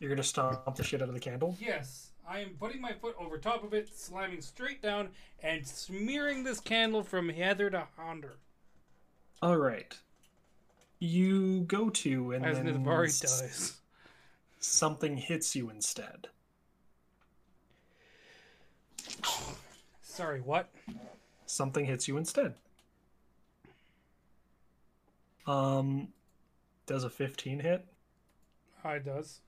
you're 0.01 0.11
gonna 0.11 0.23
stomp 0.23 0.75
the 0.75 0.83
shit 0.85 1.01
out 1.01 1.09
of 1.09 1.15
the 1.15 1.21
candle? 1.21 1.57
Yes, 1.61 2.11
I 2.29 2.41
am 2.41 2.51
putting 2.59 2.81
my 2.81 2.93
foot 2.93 3.15
over 3.19 3.39
top 3.39 3.63
of 3.65 3.73
it, 3.73 3.89
slamming 3.95 4.41
straight 4.43 4.83
down, 4.83 5.11
and 5.43 5.67
smearing 5.67 6.43
this 6.43 6.61
candle 6.61 7.03
from 7.05 7.29
heather 7.29 7.71
to 7.71 7.87
honder. 7.97 8.39
All 9.41 9.57
right. 9.57 9.97
You 10.99 11.61
go 11.61 11.91
to 11.91 12.32
and 12.32 12.45
As 12.45 12.57
then 12.57 12.82
dies. 12.84 13.78
something 14.59 15.16
hits 15.16 15.55
you 15.55 15.70
instead. 15.70 16.28
Sorry, 20.03 20.41
what? 20.41 20.68
Something 21.47 21.84
hits 21.86 22.09
you 22.09 22.16
instead. 22.16 22.55
Um, 25.47 26.09
does 26.86 27.05
a 27.05 27.11
15 27.11 27.61
hit? 27.61 27.86
Hi, 28.82 28.97
it 28.97 29.05
does. 29.05 29.41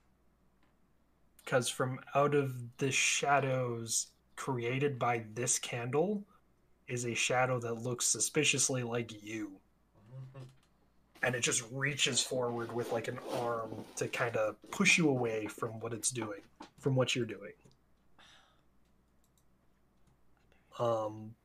Because 1.43 1.67
from 1.67 1.99
out 2.15 2.33
of 2.33 2.77
the 2.77 2.91
shadows 2.91 4.07
created 4.35 4.97
by 4.97 5.25
this 5.33 5.59
candle 5.59 6.23
is 6.87 7.05
a 7.05 7.13
shadow 7.13 7.59
that 7.59 7.75
looks 7.75 8.07
suspiciously 8.07 8.83
like 8.83 9.23
you. 9.23 9.60
And 11.23 11.35
it 11.35 11.41
just 11.41 11.63
reaches 11.71 12.21
forward 12.21 12.71
with 12.71 12.91
like 12.91 13.07
an 13.07 13.19
arm 13.33 13.71
to 13.97 14.07
kind 14.07 14.35
of 14.37 14.55
push 14.71 14.97
you 14.97 15.09
away 15.09 15.45
from 15.45 15.79
what 15.79 15.93
it's 15.93 16.09
doing, 16.09 16.41
from 16.79 16.95
what 16.95 17.15
you're 17.15 17.25
doing. 17.25 17.51
Um, 20.79 21.35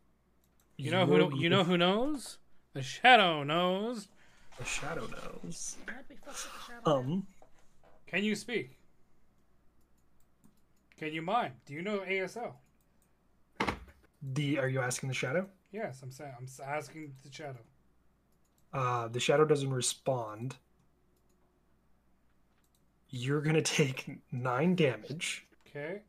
You 0.77 0.91
know 0.91 1.05
who? 1.05 1.39
you're 1.39 1.51
know 1.51 1.65
who 1.65 1.77
knows? 1.77 2.39
The 2.73 2.83
shadow 2.83 3.43
knows. 3.43 4.09
The 4.59 4.65
shadow 4.65 5.07
knows. 5.07 5.77
I'd 5.89 6.09
be 6.09 6.15
fucked 6.17 6.27
with 6.27 6.53
the 6.67 6.73
shadow. 6.73 6.99
Um, 6.99 7.27
Can 8.07 8.25
you 8.25 8.35
speak? 8.35 8.79
Can 10.99 11.13
you 11.13 11.21
mime? 11.21 11.53
Do 11.67 11.75
you 11.75 11.83
know 11.83 11.99
ASL? 12.01 12.55
the 14.33 14.59
are 14.59 14.69
you 14.69 14.81
asking 14.81 15.09
the 15.09 15.15
shadow? 15.15 15.47
Yes, 15.71 16.01
I'm 16.03 16.11
saying. 16.11 16.33
I'm 16.39 16.49
asking 16.67 17.13
the 17.23 17.31
shadow. 17.31 17.59
Uh, 18.77 19.09
the 19.09 19.19
shadow 19.19 19.47
doesn't 19.47 19.73
respond. 19.73 20.57
You're 23.09 23.41
gonna 23.41 23.63
take 23.63 24.19
nine 24.31 24.75
damage. 24.77 25.47
Okay, 25.67 26.01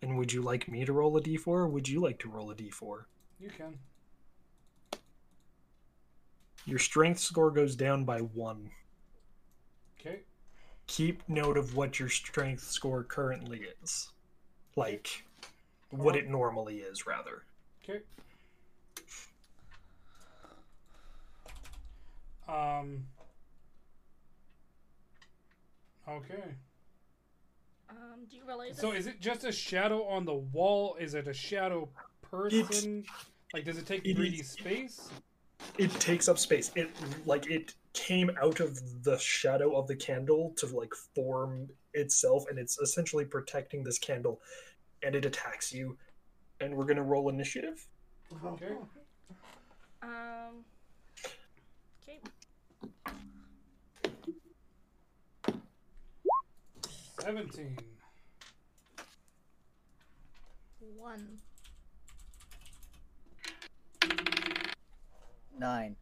And 0.00 0.16
would 0.16 0.32
you 0.32 0.40
like 0.42 0.68
me 0.68 0.84
to 0.84 0.92
roll 0.92 1.16
a 1.16 1.20
d4 1.20 1.46
or 1.48 1.66
would 1.68 1.88
you 1.88 2.00
like 2.00 2.20
to 2.20 2.28
roll 2.30 2.50
a 2.50 2.54
d4? 2.54 3.04
you 3.40 3.50
can. 3.50 3.78
Your 6.66 6.78
strength 6.78 7.18
score 7.20 7.50
goes 7.50 7.74
down 7.74 8.04
by 8.04 8.20
one. 8.20 8.70
Okay, 9.98 10.20
Keep 10.86 11.28
note 11.28 11.56
of 11.58 11.74
what 11.74 11.98
your 11.98 12.08
strength 12.08 12.62
score 12.62 13.02
currently 13.02 13.66
is. 13.82 14.10
Like, 14.76 15.24
what 15.90 16.14
it 16.16 16.28
normally 16.28 16.78
is, 16.78 17.06
rather. 17.06 17.42
okay. 17.82 18.00
Um. 22.48 23.04
Okay. 26.08 26.54
Um, 27.90 28.24
do 28.30 28.36
you 28.36 28.42
realize? 28.46 28.78
So 28.78 28.92
is 28.92 29.06
it 29.06 29.20
just 29.20 29.44
a 29.44 29.52
shadow 29.52 30.04
on 30.04 30.24
the 30.24 30.34
wall? 30.34 30.96
Is 30.98 31.14
it 31.14 31.28
a 31.28 31.34
shadow 31.34 31.88
person? 32.22 33.04
Like, 33.52 33.64
does 33.64 33.78
it 33.78 33.86
take 33.86 34.04
it 34.06 34.16
3D 34.16 34.40
is- 34.40 34.50
space? 34.50 35.10
It 35.76 35.90
takes 35.92 36.28
up 36.28 36.38
space. 36.38 36.70
It, 36.76 36.88
like, 37.26 37.50
it 37.50 37.74
came 37.92 38.30
out 38.40 38.60
of 38.60 38.78
the 39.02 39.18
shadow 39.18 39.76
of 39.76 39.86
the 39.88 39.96
candle 39.96 40.54
to, 40.56 40.66
like, 40.66 40.94
form 41.14 41.68
itself, 41.94 42.44
and 42.48 42.58
it's 42.58 42.78
essentially 42.78 43.24
protecting 43.24 43.82
this 43.82 43.98
candle, 43.98 44.40
and 45.02 45.14
it 45.14 45.24
attacks 45.24 45.72
you. 45.72 45.96
And 46.60 46.76
we're 46.76 46.84
gonna 46.84 47.02
roll 47.02 47.28
initiative. 47.28 47.86
Okay. 48.44 48.76
Um. 50.02 50.64
Okay. 52.02 52.20
Seventeen. 57.20 57.76
One. 60.96 61.38
Nine. 65.58 65.96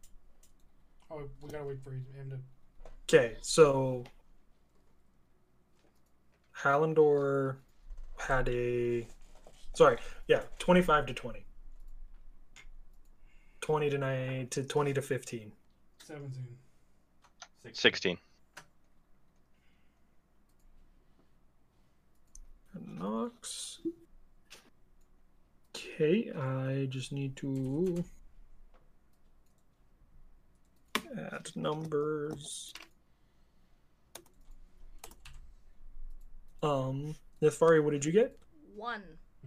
Oh, 1.09 1.23
we 1.41 1.49
gotta 1.49 1.63
wait 1.65 1.83
for 1.83 1.91
him 1.91 2.29
to. 2.29 2.37
Okay, 3.03 3.37
so 3.41 4.03
Hallandor 6.55 7.55
had 8.17 8.49
a 8.49 9.07
sorry, 9.73 9.97
yeah, 10.27 10.41
twenty-five 10.59 11.05
to 11.07 11.13
twenty. 11.13 11.45
Twenty 13.61 13.89
to 13.89 13.97
nine 13.97 14.47
to 14.49 14.63
twenty 14.63 14.93
to 14.93 15.01
fifteen. 15.01 15.51
Seventeen. 16.03 16.57
Sixteen. 17.73 18.17
Nox. 22.85 23.79
Okay, 25.75 26.31
I 26.31 26.87
just 26.89 27.11
need 27.11 27.35
to 27.37 28.03
add 31.17 31.49
numbers. 31.55 32.73
Um, 36.63 37.15
Nithvari, 37.41 37.83
what 37.83 37.91
did 37.91 38.05
you 38.05 38.11
get? 38.11 38.37
One. 38.75 39.03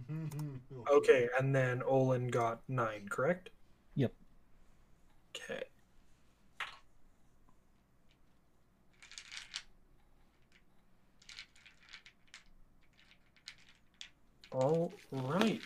Okay, 0.91 1.29
and 1.39 1.53
then 1.55 1.83
Olin 1.83 2.27
got 2.27 2.61
nine, 2.67 3.07
correct? 3.09 3.49
Yep. 3.95 4.11
Okay. 5.35 5.63
All 14.51 14.91
right. 15.11 15.61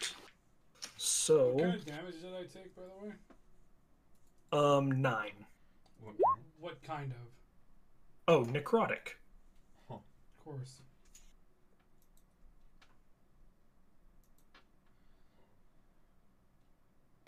So, 0.97 1.49
What 1.49 1.63
kind 1.63 1.75
of 1.75 1.85
damage 1.85 2.21
did 2.21 2.33
I 2.33 2.41
take, 2.43 2.75
by 2.75 2.83
the 2.83 3.07
way? 3.07 3.13
um, 4.53 5.01
nine. 5.01 5.31
What 6.03 6.15
What 6.59 6.83
kind 6.83 7.11
of? 7.11 7.17
Oh, 8.27 8.43
necrotic. 8.45 9.15
Of 9.89 9.99
course. 10.43 10.81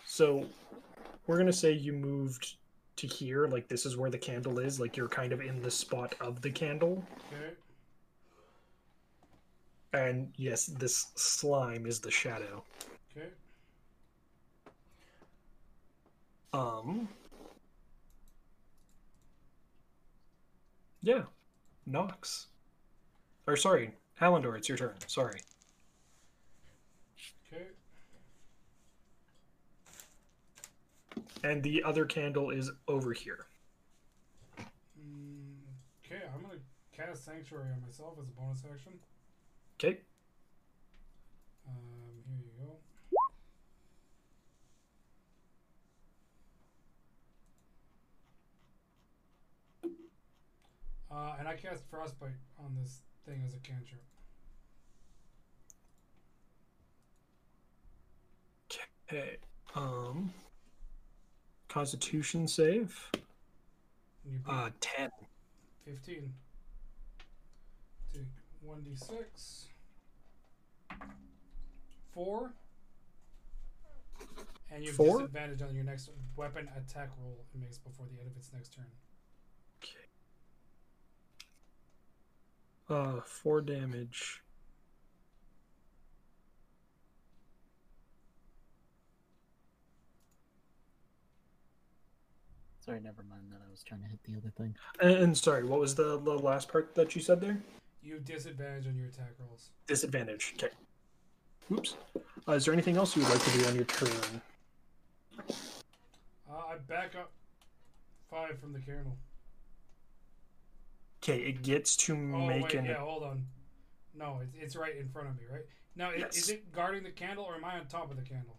So, 0.06 0.46
we're 1.28 1.38
gonna 1.38 1.54
say 1.54 1.72
you 1.72 1.94
moved 1.94 2.56
to 2.98 3.08
here, 3.08 3.48
like 3.48 3.68
this 3.68 3.86
is 3.86 3.98
where 3.98 4.10
the 4.10 4.18
candle 4.18 4.60
is, 4.60 4.80
like 4.80 4.98
you're 4.98 5.08
kind 5.08 5.32
of 5.34 5.42
in 5.42 5.62
the 5.62 5.70
spot 5.70 6.16
of 6.20 6.42
the 6.42 6.50
candle. 6.50 7.04
Okay. 7.32 7.54
And 9.94 10.34
yes, 10.36 10.66
this 10.66 11.08
slime 11.16 11.86
is 11.86 12.00
the 12.00 12.12
shadow. 12.12 12.64
Okay. 13.16 13.28
Um. 16.54 17.08
Yeah, 21.02 21.24
Nox. 21.86 22.48
Or 23.48 23.56
sorry, 23.56 23.94
Hallandor, 24.20 24.58
it's 24.58 24.68
your 24.68 24.78
turn. 24.78 24.96
Sorry. 25.08 25.40
Okay. 27.54 27.64
And 31.44 31.64
the 31.64 31.82
other 31.84 32.06
candle 32.06 32.50
is 32.50 32.72
over 32.90 33.14
here. 33.14 33.46
Mm, 34.60 34.66
okay, 36.06 36.24
I'm 36.36 36.42
gonna 36.42 36.60
cast 36.92 37.24
Sanctuary 37.24 37.72
on 37.72 37.82
myself 37.82 38.16
as 38.22 38.28
a 38.28 38.32
bonus 38.32 38.64
action. 38.70 38.94
Okay. 39.80 40.00
Um, 41.68 42.24
here 42.28 42.40
you 42.40 42.50
go. 42.66 42.72
Uh, 51.16 51.36
and 51.38 51.48
I 51.48 51.54
cast 51.54 51.84
Frostbite 51.92 52.32
on 52.58 52.76
this 52.82 53.04
thing 53.28 53.44
as 53.46 53.54
a 53.54 53.60
cantrip. 53.60 54.02
Okay. 59.08 59.38
Um. 59.76 60.34
Constitution 61.68 62.48
save. 62.48 63.12
Uh, 64.48 64.72
ten. 64.80 65.12
15. 65.86 66.34
Take 68.68 68.86
1d6. 68.86 69.66
4. 72.14 72.54
And 74.72 74.84
you 74.84 74.90
have 74.90 74.96
Four? 74.96 75.20
disadvantage 75.20 75.62
on 75.62 75.76
your 75.76 75.84
next 75.84 76.10
weapon 76.36 76.68
attack 76.76 77.10
roll 77.22 77.38
it 77.54 77.60
makes 77.60 77.78
before 77.78 78.06
the 78.12 78.20
end 78.20 78.30
of 78.30 78.38
its 78.38 78.52
next 78.54 78.74
turn. 78.74 78.86
Okay. 79.82 80.08
Uh, 82.90 83.22
four 83.22 83.62
damage. 83.62 84.42
Sorry, 92.80 93.00
never 93.02 93.24
mind 93.30 93.52
that. 93.52 93.60
I 93.68 93.70
was 93.70 93.84
trying 93.84 94.02
to 94.02 94.08
hit 94.08 94.24
the 94.24 94.38
other 94.38 94.52
thing. 94.58 94.76
And, 95.02 95.12
and 95.12 95.38
sorry, 95.38 95.66
what 95.66 95.80
was 95.80 95.96
the, 95.96 96.18
the 96.20 96.38
last 96.38 96.70
part 96.70 96.96
that 96.96 97.16
you 97.16 97.22
said 97.22 97.42
there? 97.42 97.60
You 98.02 98.14
have 98.16 98.26
disadvantage 98.26 98.88
on 98.88 98.96
your 98.96 99.08
attack 99.08 99.32
rolls. 99.40 99.70
Disadvantage. 99.88 100.54
Okay. 100.58 100.74
Oops. 101.72 101.96
Uh, 102.48 102.54
is 102.54 102.66
there 102.66 102.74
anything 102.74 102.96
else 102.98 103.16
you 103.16 103.24
would 103.24 103.32
like 103.32 103.44
to 103.44 103.58
do 103.58 103.66
on 103.68 103.76
your 103.76 103.84
turn? 103.86 104.42
Uh, 105.40 106.54
I 106.54 106.78
back 106.88 107.16
up 107.16 107.32
5 108.30 108.60
from 108.60 108.72
the 108.74 108.80
candle. 108.80 109.18
Okay, 111.22 111.40
it 111.42 111.62
gets 111.64 111.98
to 111.98 112.14
Oh, 112.14 112.48
make 112.48 112.64
wait, 112.64 112.74
an. 112.76 112.86
yeah, 112.86 112.96
hold 113.00 113.24
on. 113.24 113.46
No, 114.14 114.40
it's, 114.42 114.54
it's 114.60 114.76
right 114.76 114.96
in 114.96 115.10
front 115.10 115.28
of 115.28 115.36
me, 115.36 115.44
right? 115.52 115.66
Now, 115.96 116.12
i- 116.12 116.28
is 116.34 116.50
it 116.50 116.72
guarding 116.72 117.04
the 117.04 117.12
candle 117.12 117.44
or 117.44 117.56
am 117.56 117.66
I 117.66 117.78
on 117.80 117.88
top 117.88 118.10
of 118.12 118.18
the 118.18 118.24
candle? 118.24 118.56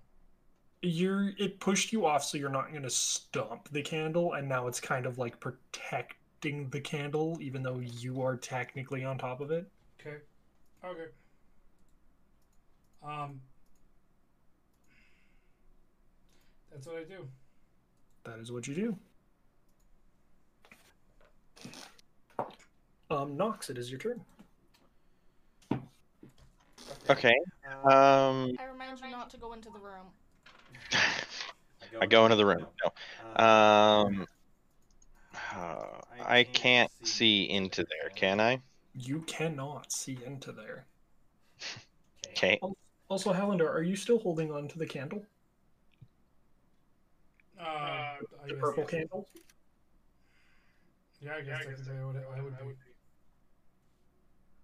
You're. 0.83 1.31
It 1.39 1.59
pushed 1.59 1.93
you 1.93 2.07
off, 2.07 2.23
so 2.25 2.39
you're 2.39 2.51
not 2.51 2.71
going 2.71 2.85
to 2.85 2.91
stomp 2.91 3.69
the 3.71 3.83
candle, 3.83 4.35
and 4.35 4.49
now 4.49 4.69
it's 4.69 4.79
kind 4.81 5.07
of 5.07 5.19
like 5.19 5.41
protecting 6.41 6.69
the 6.71 6.81
candle, 6.81 7.39
even 7.41 7.63
though 7.63 7.81
you 7.81 8.23
are 8.23 8.37
technically 8.37 9.05
on 9.05 9.19
top 9.19 9.41
of 9.41 9.51
it. 9.51 9.67
Okay. 10.01 10.17
Okay. 10.85 11.11
Um. 13.03 13.41
That's 16.71 16.87
what 16.87 16.97
I 16.97 17.05
do. 17.05 17.27
That 18.25 18.39
is 18.39 18.53
what 18.53 18.67
you 18.67 18.75
do. 18.75 18.97
Um, 23.11 23.37
Nox, 23.37 23.71
it 23.71 23.79
is 23.79 23.91
your 23.91 23.99
turn. 23.99 24.21
Okay. 27.09 27.35
Um, 27.85 28.53
I 28.59 28.67
remind 28.71 29.01
you 29.01 29.11
not 29.11 29.31
to 29.31 29.39
go 29.39 29.55
into 29.55 29.71
the 29.71 29.79
room. 29.79 30.07
I 32.01 32.07
go 32.07 32.27
into 32.27 32.37
the 32.37 32.45
room. 32.45 32.67
No. 32.85 33.45
Um, 33.45 34.27
uh, 35.55 36.01
I 36.25 36.45
can't 36.45 36.91
see 37.07 37.45
into 37.49 37.85
there, 37.85 38.11
can 38.15 38.41
I? 38.41 38.61
You 38.95 39.21
cannot 39.23 39.93
see 39.93 40.19
into 40.25 40.53
there. 40.53 40.87
Okay. 42.33 42.61
Also, 43.09 43.33
Hallandor, 43.33 43.69
are 43.69 43.83
you 43.83 43.97
still 43.97 44.19
holding 44.21 44.53
on 44.53 44.69
to 44.69 44.79
the 44.79 44.87
candle? 44.87 45.25
Uh, 47.59 47.65
I 47.65 48.17
The 48.47 48.53
guess- 48.53 48.61
purple 48.61 48.85
candle? 48.85 49.29
Yeah, 51.21 51.35
I 51.37 51.41
guess 51.41 51.59
technically 51.65 51.97
I 51.99 52.05
would, 52.05 52.17
I 52.61 52.65
would 52.65 52.77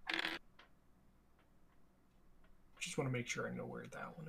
be. 0.09 0.15
Just 2.79 2.97
want 2.97 3.09
to 3.09 3.11
make 3.11 3.27
sure 3.27 3.49
I 3.49 3.51
know 3.53 3.65
where 3.65 3.83
that 3.91 4.13
one 4.15 4.27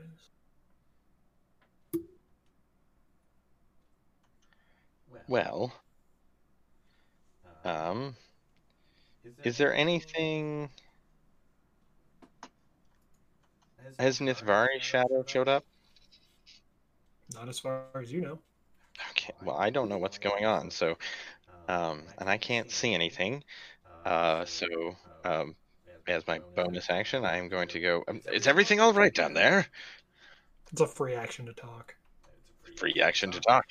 is. 1.94 2.00
Well, 5.28 5.72
um, 7.66 8.14
is 9.42 9.58
there 9.58 9.74
anything? 9.74 10.70
Has 13.98 14.20
Nithvari 14.20 14.80
shadow 14.80 15.24
showed 15.26 15.48
up? 15.48 15.64
Not 17.34 17.48
as 17.48 17.58
far 17.58 17.82
as 17.94 18.12
you 18.12 18.20
know. 18.20 18.38
Okay. 19.10 19.34
Well, 19.42 19.56
I 19.56 19.70
don't 19.70 19.88
know 19.88 19.98
what's 19.98 20.18
going 20.18 20.44
on, 20.44 20.70
so 20.70 20.96
um, 21.68 22.04
and 22.18 22.28
I 22.28 22.38
can't 22.38 22.70
see 22.70 22.94
anything. 22.94 23.42
Uh, 24.04 24.44
so 24.44 24.66
um, 25.24 25.56
as 26.06 26.26
my 26.26 26.40
bonus 26.54 26.88
action, 26.88 27.24
I 27.24 27.38
am 27.38 27.48
going 27.48 27.68
to 27.68 27.80
go. 27.80 28.04
Um, 28.06 28.20
is 28.32 28.46
everything 28.46 28.78
all 28.78 28.92
right 28.92 29.12
down 29.12 29.34
there? 29.34 29.66
It's 30.70 30.80
a 30.80 30.86
free 30.86 31.14
action 31.14 31.46
to 31.46 31.52
talk. 31.52 31.96
Free 32.76 33.00
action 33.02 33.30
to 33.30 33.40
talk, 33.40 33.64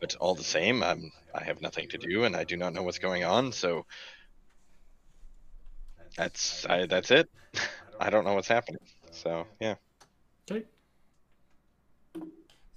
but 0.00 0.14
all 0.16 0.34
the 0.34 0.44
same, 0.44 0.82
um, 0.82 1.10
I 1.34 1.42
have 1.44 1.60
nothing 1.60 1.88
to 1.88 1.98
do, 1.98 2.24
and 2.24 2.36
I 2.36 2.44
do 2.44 2.56
not 2.56 2.72
know 2.72 2.82
what's 2.82 2.98
going 2.98 3.24
on. 3.24 3.52
So 3.52 3.86
that's 6.16 6.64
I, 6.66 6.86
that's 6.86 7.10
it. 7.10 7.28
I 8.00 8.10
don't 8.10 8.24
know 8.24 8.34
what's 8.34 8.48
happening. 8.48 8.80
So 9.10 9.46
yeah. 9.60 9.74
Okay. 10.50 10.64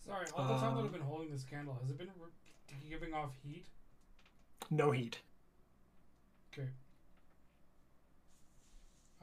Sorry, 0.05 0.27
all 0.35 0.45
the 0.45 0.59
time 0.59 0.75
that 0.75 0.85
I've 0.85 0.91
been 0.91 1.01
holding 1.01 1.31
this 1.31 1.43
candle, 1.43 1.77
has 1.81 1.89
it 1.89 1.97
been 1.97 2.09
giving 2.89 3.13
off 3.13 3.31
heat? 3.43 3.65
No 4.69 4.91
heat. 4.91 5.19
Okay. 6.53 6.69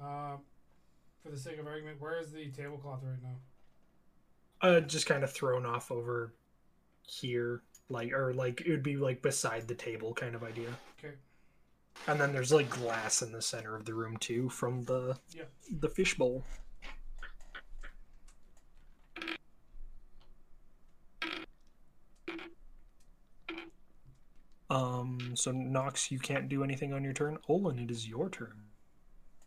Um, 0.00 0.40
for 1.22 1.30
the 1.30 1.38
sake 1.38 1.58
of 1.58 1.66
argument, 1.66 2.00
where 2.00 2.18
is 2.20 2.32
the 2.32 2.50
tablecloth 2.50 3.02
right 3.02 3.22
now? 3.22 3.36
Uh, 4.60 4.80
just 4.80 5.06
kind 5.06 5.24
of 5.24 5.32
thrown 5.32 5.66
off 5.66 5.90
over 5.90 6.34
here, 7.02 7.62
like 7.88 8.12
or 8.12 8.32
like 8.34 8.60
it 8.62 8.70
would 8.70 8.82
be 8.82 8.96
like 8.96 9.22
beside 9.22 9.68
the 9.68 9.74
table 9.74 10.14
kind 10.14 10.34
of 10.34 10.42
idea. 10.42 10.68
Okay. 10.98 11.14
And 12.08 12.20
then 12.20 12.32
there's 12.32 12.52
like 12.52 12.70
glass 12.70 13.22
in 13.22 13.32
the 13.32 13.42
center 13.42 13.76
of 13.76 13.84
the 13.84 13.94
room 13.94 14.16
too 14.16 14.48
from 14.48 14.84
the 14.84 15.18
Yeah. 15.34 15.44
the 15.70 15.88
fishbowl. 15.88 16.44
Um. 24.70 25.32
So 25.34 25.52
Nox, 25.52 26.10
you 26.10 26.18
can't 26.18 26.48
do 26.48 26.64
anything 26.64 26.92
on 26.92 27.04
your 27.04 27.12
turn. 27.12 27.38
Olin, 27.48 27.78
it 27.78 27.90
is 27.90 28.08
your 28.08 28.30
turn. 28.30 28.54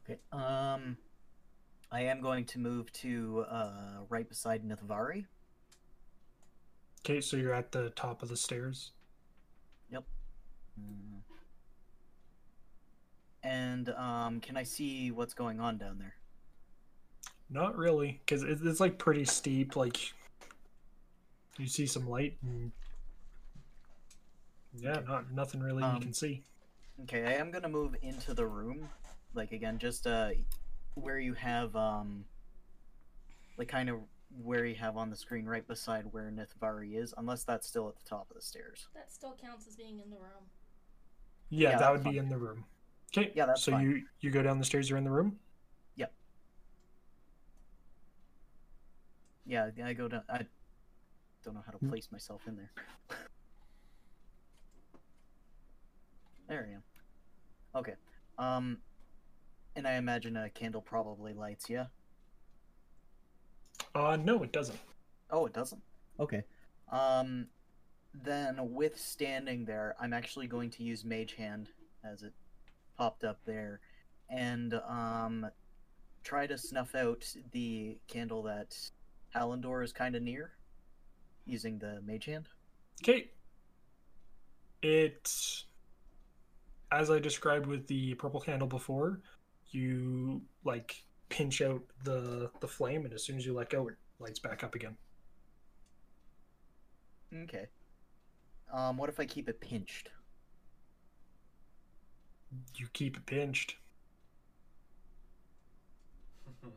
Okay. 0.04 0.20
Um, 0.32 0.98
I 1.92 2.02
am 2.02 2.22
going 2.22 2.46
to 2.46 2.60
move 2.60 2.92
to 2.94 3.46
uh 3.50 4.04
right 4.10 4.28
beside 4.28 4.64
Nithvari. 4.64 5.26
Okay, 7.06 7.22
so 7.22 7.38
you're 7.38 7.54
at 7.54 7.72
the 7.72 7.92
top 7.92 8.24
of 8.24 8.30
the 8.30 8.38
stairs. 8.38 8.92
Mm. 10.80 11.22
And 13.44 13.90
um, 13.90 14.40
can 14.40 14.58
I 14.58 14.64
see 14.64 15.12
what's 15.12 15.34
going 15.34 15.60
on 15.60 15.78
down 15.78 16.00
there? 16.00 16.16
Not 17.50 17.78
really, 17.78 18.20
because 18.26 18.42
it's, 18.42 18.62
it's 18.62 18.80
like 18.80 18.98
pretty 18.98 19.24
steep. 19.24 19.76
Like 19.76 20.14
you 21.58 21.68
see 21.68 21.86
some 21.86 22.10
light, 22.10 22.38
and 22.42 22.72
yeah, 24.76 25.00
not 25.08 25.32
nothing 25.32 25.62
really 25.62 25.84
you 25.84 25.90
Um, 25.90 26.02
can 26.02 26.14
see. 26.14 26.42
Okay, 27.04 27.24
I 27.26 27.34
am 27.34 27.52
gonna 27.52 27.70
move 27.70 27.96
into 28.02 28.34
the 28.34 28.48
room, 28.48 28.90
like 29.36 29.52
again, 29.52 29.78
just 29.78 30.08
uh, 30.08 30.32
where 30.96 31.20
you 31.20 31.36
have 31.36 31.76
um, 31.76 32.26
like 33.58 33.68
kind 33.68 33.90
of 33.90 34.00
where 34.42 34.66
you 34.66 34.76
have 34.76 34.98
on 34.98 35.10
the 35.10 35.16
screen 35.16 35.46
right 35.46 35.68
beside 35.68 36.06
where 36.12 36.32
Nithvari 36.32 36.96
is, 37.02 37.14
unless 37.18 37.44
that's 37.44 37.68
still 37.68 37.88
at 37.90 37.96
the 37.98 38.04
top 38.04 38.30
of 38.30 38.36
the 38.36 38.42
stairs. 38.42 38.88
That 38.94 39.12
still 39.12 39.36
counts 39.40 39.68
as 39.68 39.76
being 39.76 40.00
in 40.00 40.10
the 40.10 40.18
room. 40.18 40.50
Yeah, 41.50 41.72
yeah, 41.72 41.78
that 41.78 41.92
would 41.92 42.04
that's 42.04 42.14
be 42.14 42.18
in 42.18 42.30
the 42.30 42.38
room. 42.38 42.66
Okay, 43.16 43.32
Yeah, 43.36 43.46
that's 43.46 43.62
so 43.62 43.72
fine. 43.72 43.84
you 43.84 44.04
you 44.20 44.32
go 44.32 44.42
down 44.42 44.60
the 44.60 44.66
stairs. 44.66 44.90
You're 44.90 44.98
in 44.98 45.04
the 45.04 45.12
room. 45.12 45.40
Yep. 45.96 46.14
Yeah, 49.46 49.70
I 49.84 49.94
go 49.94 50.08
down. 50.08 50.24
I 50.30 50.46
don't 51.44 51.54
know 51.54 51.64
how 51.66 51.72
to 51.72 51.78
Hmm. 51.78 51.90
place 51.90 52.12
myself 52.12 52.42
in 52.48 52.56
there. 52.56 52.72
there 56.48 56.68
I 56.70 56.74
am. 56.76 56.84
Okay. 57.76 57.94
Um, 58.38 58.82
And 59.78 59.86
I 59.88 59.94
imagine 59.96 60.38
a 60.38 60.50
candle 60.50 60.82
probably 60.82 61.34
lights, 61.34 61.70
yeah? 61.70 61.88
Uh, 63.96 64.18
no, 64.18 64.44
it 64.44 64.52
doesn't. 64.52 64.78
Oh, 65.32 65.46
it 65.46 65.54
doesn't. 65.54 65.82
Okay. 66.20 66.44
Um, 66.92 67.48
then 68.14 68.58
with 68.74 69.00
standing 69.00 69.66
there, 69.66 69.96
I'm 70.00 70.14
actually 70.14 70.48
going 70.48 70.70
to 70.72 70.84
use 70.84 71.06
Mage 71.06 71.34
Hand 71.34 71.70
as 72.04 72.22
it 72.22 72.34
popped 72.98 73.24
up 73.24 73.40
there, 73.46 73.80
and 74.30 74.74
um, 74.88 75.48
try 76.24 76.46
to 76.46 76.58
snuff 76.58 76.94
out 76.94 77.26
the 77.52 77.98
candle 78.08 78.44
that 78.44 78.78
Hallandor 79.34 79.84
is 79.84 79.94
kind 79.94 80.16
of 80.16 80.22
near, 80.22 80.52
using 81.46 81.80
the 81.80 82.02
Mage 82.06 82.26
Hand. 82.26 82.50
Okay. 83.02 83.30
It, 84.82 85.32
as 86.92 87.10
I 87.10 87.20
described 87.20 87.66
with 87.66 87.88
the 87.88 88.14
purple 88.16 88.40
candle 88.40 88.68
before, 88.68 89.22
you 89.72 90.42
like 90.64 91.04
pinch 91.30 91.62
out 91.62 91.82
the 92.04 92.52
the 92.60 92.68
flame, 92.68 93.06
and 93.06 93.14
as 93.14 93.24
soon 93.24 93.38
as 93.38 93.46
you 93.46 93.54
let 93.54 93.70
go, 93.70 93.88
it 93.88 93.96
lights 94.20 94.40
back 94.40 94.64
up 94.64 94.76
again. 94.76 94.96
Okay. 97.44 97.68
Um, 98.72 98.98
what 98.98 99.10
if 99.10 99.20
I 99.20 99.26
keep 99.26 99.50
it 99.50 99.60
pinched? 99.60 100.10
You 102.76 102.88
keep 102.94 103.18
it 103.18 103.26
pinched. 103.26 103.76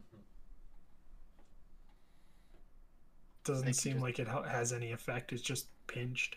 Doesn't 3.45 3.73
seem 3.75 3.95
just- 3.95 4.03
like 4.03 4.19
it 4.19 4.29
has 4.29 4.73
any 4.73 4.93
effect. 4.93 5.33
It's 5.33 5.43
just 5.43 5.69
pinched. 5.87 6.37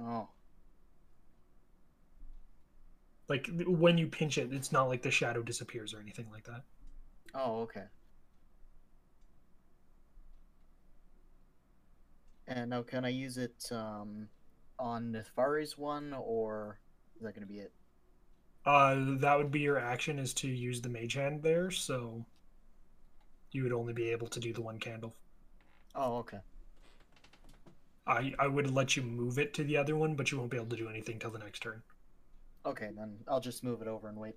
Oh, 0.00 0.28
Like 3.28 3.50
when 3.66 3.98
you 3.98 4.06
pinch 4.06 4.38
it, 4.38 4.52
it's 4.54 4.72
not 4.72 4.88
like 4.88 5.02
the 5.02 5.10
shadow 5.10 5.42
disappears 5.42 5.92
or 5.92 6.00
anything 6.00 6.30
like 6.30 6.44
that. 6.44 6.62
Oh, 7.34 7.60
okay. 7.60 7.84
And 12.46 12.70
now, 12.70 12.82
can 12.82 13.04
I 13.04 13.10
use 13.10 13.36
it 13.36 13.68
um, 13.70 14.28
on 14.78 15.12
Nithvari's 15.12 15.76
one, 15.76 16.14
or 16.14 16.78
is 17.16 17.22
that 17.22 17.34
going 17.34 17.46
to 17.46 17.52
be 17.52 17.60
it? 17.60 17.72
Uh, 18.64 18.96
that 19.18 19.36
would 19.36 19.50
be 19.50 19.60
your 19.60 19.78
action 19.78 20.18
is 20.18 20.32
to 20.34 20.48
use 20.48 20.80
the 20.80 20.88
mage 20.88 21.14
hand 21.14 21.42
there, 21.42 21.70
so 21.70 22.24
you 23.52 23.62
would 23.62 23.72
only 23.72 23.92
be 23.92 24.10
able 24.10 24.28
to 24.28 24.40
do 24.40 24.52
the 24.52 24.62
one 24.62 24.78
candle. 24.78 25.14
Oh, 25.94 26.18
okay. 26.18 26.38
I 28.06 28.34
I 28.38 28.46
would 28.46 28.70
let 28.70 28.96
you 28.96 29.02
move 29.02 29.38
it 29.38 29.52
to 29.54 29.64
the 29.64 29.76
other 29.76 29.96
one, 29.96 30.14
but 30.14 30.30
you 30.30 30.38
won't 30.38 30.50
be 30.50 30.56
able 30.56 30.68
to 30.68 30.76
do 30.76 30.88
anything 30.88 31.18
till 31.18 31.30
the 31.30 31.38
next 31.38 31.60
turn. 31.60 31.82
Okay, 32.64 32.90
then 32.96 33.18
I'll 33.28 33.40
just 33.40 33.62
move 33.62 33.82
it 33.82 33.88
over 33.88 34.08
and 34.08 34.18
wait. 34.18 34.36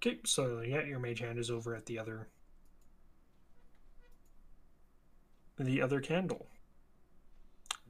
Okay, 0.00 0.18
so 0.24 0.60
yeah, 0.60 0.82
your 0.84 0.98
mage 1.00 1.20
hand 1.20 1.38
is 1.38 1.50
over 1.50 1.74
at 1.74 1.86
the 1.86 1.98
other 1.98 2.28
the 5.56 5.82
other 5.82 6.00
candle. 6.00 6.46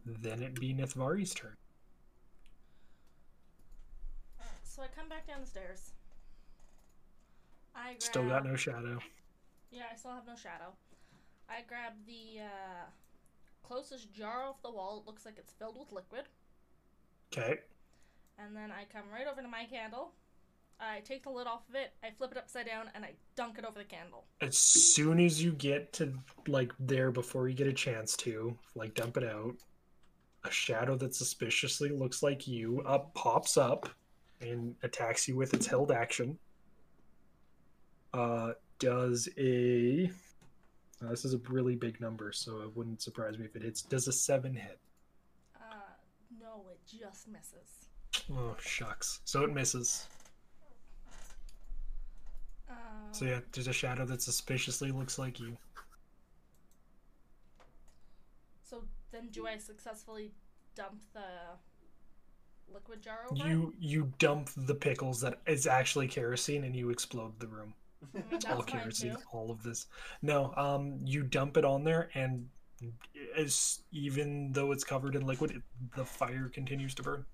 Then 0.07 0.43
it 0.43 0.59
be 0.59 0.73
Nithvari's 0.73 1.35
turn. 1.35 1.55
So 4.63 4.83
I 4.83 4.87
come 4.97 5.09
back 5.09 5.27
down 5.27 5.41
the 5.41 5.47
stairs. 5.47 5.91
I 7.75 7.89
grab, 7.89 8.03
Still 8.03 8.29
got 8.29 8.47
no 8.47 8.57
shadow. 8.57 9.01
Yeah, 9.71 9.83
I 9.93 9.97
still 9.97 10.13
have 10.13 10.27
no 10.27 10.37
shadow. 10.37 10.73
I 11.51 11.63
grab 11.67 11.93
the 12.07 12.43
uh, 12.43 12.87
closest 13.67 14.13
jar 14.15 14.45
off 14.45 14.63
the 14.63 14.71
wall. 14.71 15.03
It 15.03 15.07
looks 15.07 15.27
like 15.27 15.35
it's 15.37 15.53
filled 15.53 15.79
with 15.79 15.91
liquid. 15.93 16.25
Okay. 17.33 17.59
And 18.39 18.57
then 18.57 18.71
I 18.71 18.85
come 18.93 19.05
right 19.13 19.27
over 19.27 19.43
to 19.43 19.49
my 19.49 19.65
candle. 19.65 20.13
I 20.81 21.01
take 21.01 21.25
the 21.25 21.31
lid 21.31 21.47
off 21.47 21.69
of 21.69 21.75
it. 21.75 21.93
I 22.05 22.11
flip 22.11 22.33
it 22.33 22.39
upside 22.39 22.67
down 22.67 22.91
and 22.95 23.05
I 23.05 23.15
dunk 23.37 23.59
it 23.59 23.65
over 23.65 23.79
the 23.79 23.85
candle. 23.85 24.25
As 24.41 24.57
soon 24.57 25.19
as 25.19 25.43
you 25.43 25.53
get 25.53 25.93
to 25.95 26.13
like 26.47 26.73
there 26.79 27.11
before 27.11 27.49
you 27.49 27.55
get 27.55 27.67
a 27.67 27.73
chance 27.73 28.17
to, 28.19 28.57
like 28.75 28.95
dump 28.95 29.17
it 29.17 29.25
out, 29.25 29.57
a 30.45 30.51
shadow 30.51 30.97
that 30.97 31.15
suspiciously 31.15 31.91
looks 31.91 32.23
like 32.23 32.47
you 32.47 32.81
up 32.87 33.13
pops 33.15 33.57
up 33.57 33.89
and 34.41 34.75
attacks 34.83 35.27
you 35.27 35.37
with 35.37 35.53
its 35.55 35.67
held 35.67 35.91
action. 35.91 36.39
Uh 38.15 38.53
does 38.79 39.29
a 39.37 40.11
uh, 41.05 41.11
this 41.11 41.25
is 41.25 41.35
a 41.35 41.39
really 41.49 41.77
big 41.77 42.01
number, 42.01 42.33
so 42.33 42.61
it 42.63 42.77
wouldn't 42.77 43.01
surprise 43.01 43.39
me 43.39 43.45
if 43.45 43.55
it 43.55 43.63
hits. 43.63 43.83
Does 43.83 44.09
a 44.09 44.13
seven 44.13 44.55
hit? 44.55 44.79
Uh, 45.55 45.75
no, 46.41 46.65
it 46.73 46.81
just 46.87 47.29
misses. 47.29 47.89
Oh 48.33 48.57
shucks. 48.61 49.21
So 49.25 49.43
it 49.45 49.55
misses. 49.55 50.07
So 53.13 53.25
yeah, 53.25 53.41
there's 53.53 53.69
a 53.69 53.73
shadow 53.73 54.05
that 54.07 54.23
suspiciously 54.23 54.93
looks 54.93 55.19
like 55.19 55.41
you. 55.41 55.57
So 58.63 58.85
then, 59.13 59.29
do 59.31 59.47
I 59.47 59.57
successfully 59.59 60.33
dump 60.75 61.03
the 61.15 61.21
liquid 62.73 63.03
jar 63.03 63.21
over? 63.31 63.49
You 63.49 63.75
you 63.79 64.13
dump 64.19 64.51
the 64.57 64.75
pickles 64.75 65.21
that 65.23 65.41
is 65.47 65.67
actually 65.67 66.09
kerosene 66.09 66.65
and 66.65 66.77
you 66.77 66.91
explode 66.91 67.39
the 67.41 67.47
room. 67.47 67.75
I 68.15 68.53
all 68.53 68.63
kerosene, 68.63 69.17
all 69.33 69.51
of 69.51 69.63
this. 69.63 69.87
No, 70.23 70.55
um, 70.57 70.99
you 71.03 71.23
dump 71.25 71.57
it 71.57 71.65
on 71.65 71.83
there, 71.85 72.11
and 72.15 72.49
as 73.37 73.81
even 73.91 74.53
though 74.53 74.73
it's 74.73 74.85
covered 74.85 75.17
in 75.17 75.27
liquid, 75.27 75.51
it, 75.51 75.63
the 75.97 76.05
fire 76.05 76.49
continues 76.53 76.95
to 76.95 77.03
burn. 77.03 77.25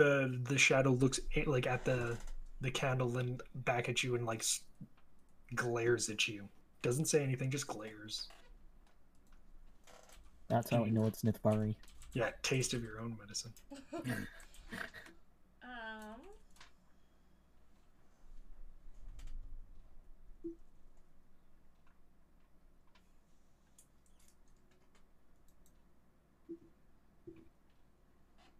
The 0.00 0.40
the 0.44 0.56
shadow 0.56 0.92
looks 0.92 1.20
a- 1.36 1.44
like 1.44 1.66
at 1.66 1.84
the 1.84 2.16
the 2.62 2.70
candle 2.70 3.18
and 3.18 3.42
back 3.54 3.90
at 3.90 4.02
you 4.02 4.14
and 4.14 4.24
like 4.24 4.38
s- 4.40 4.62
glares 5.54 6.08
at 6.08 6.26
you. 6.26 6.48
Doesn't 6.80 7.04
say 7.04 7.22
anything, 7.22 7.50
just 7.50 7.66
glares. 7.66 8.28
That's 10.48 10.70
how 10.70 10.84
we 10.84 10.90
know 10.90 11.04
it's 11.06 11.20
Nithvari. 11.22 11.74
Yeah, 12.14 12.30
taste 12.42 12.72
of 12.72 12.82
your 12.82 12.98
own 12.98 13.18
medicine. 13.20 13.52
Um. 15.62 16.20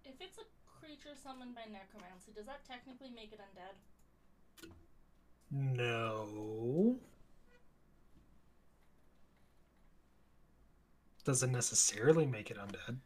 If 0.05 0.15
it's 0.21 0.39
a 0.39 0.43
creature 1.01 1.17
summoned 1.23 1.55
by 1.55 1.63
necromancy, 1.63 2.33
does 2.35 2.47
that 2.47 2.65
technically 2.67 3.11
make 3.15 3.33
it 3.33 3.41
undead? 3.41 3.77
No. 5.51 6.97
Doesn't 11.25 11.53
necessarily 11.53 12.27
make 12.27 12.51
it 12.51 12.59
undead. 12.59 12.97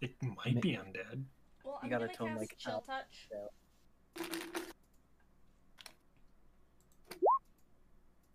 It 0.00 0.14
might 0.22 0.60
be 0.60 0.72
undead. 0.72 1.22
Well, 1.64 1.78
I'm 1.82 1.90
gotta 1.90 2.06
gonna 2.06 2.16
tone, 2.16 2.28
cast 2.28 2.40
like, 2.40 2.56
chill 2.58 2.74
out. 2.74 2.86
touch. 2.86 3.28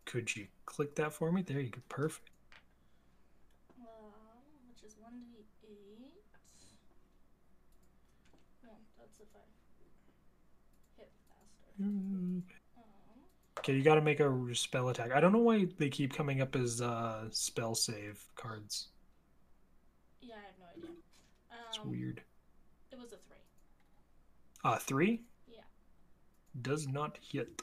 Could 0.06 0.36
you 0.36 0.48
click 0.66 0.96
that 0.96 1.14
for 1.14 1.32
me? 1.32 1.42
There 1.42 1.60
you 1.60 1.70
go. 1.70 1.82
Perfect. 1.90 2.30
Um, 3.80 3.86
which 4.70 4.84
is 4.90 4.96
one 4.98 5.20
d 5.20 5.44
eight. 5.68 6.24
Yeah, 8.64 8.70
that's 8.98 9.20
if 9.20 9.28
I 9.36 9.44
hit 10.96 11.12
faster. 11.28 11.36
Um, 11.36 11.66
Okay, 13.60 13.74
you 13.74 13.84
got 13.84 13.96
to 13.96 14.02
make 14.02 14.20
a 14.20 14.56
spell 14.56 14.90
attack. 14.90 15.12
I 15.12 15.20
don't 15.20 15.32
know 15.32 15.40
why 15.40 15.68
they 15.78 15.90
keep 15.90 16.14
coming 16.14 16.42
up 16.42 16.56
as 16.56 16.82
uh, 16.82 17.26
spell 17.32 17.76
save 17.76 18.24
cards. 18.36 18.88
yeah, 20.22 20.36
I 20.36 20.46
have 20.46 20.56
no 20.60 20.66
idea. 20.78 20.96
Um, 21.52 21.58
It's 21.70 21.84
weird. 21.84 22.22
It 22.92 22.98
was 23.00 23.12
a 23.14 23.18
three. 23.18 23.38
Uh, 24.64 24.78
three 24.78 25.22
Yeah. 25.48 25.62
does 26.62 26.88
not 26.88 27.18
hit. 27.22 27.62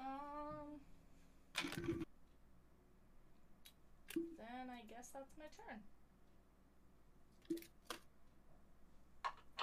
Um. 0.00 0.80
Then 4.14 4.70
I 4.70 4.82
guess 4.88 5.08
that's 5.14 5.32
my 5.38 5.44
turn. 5.56 5.80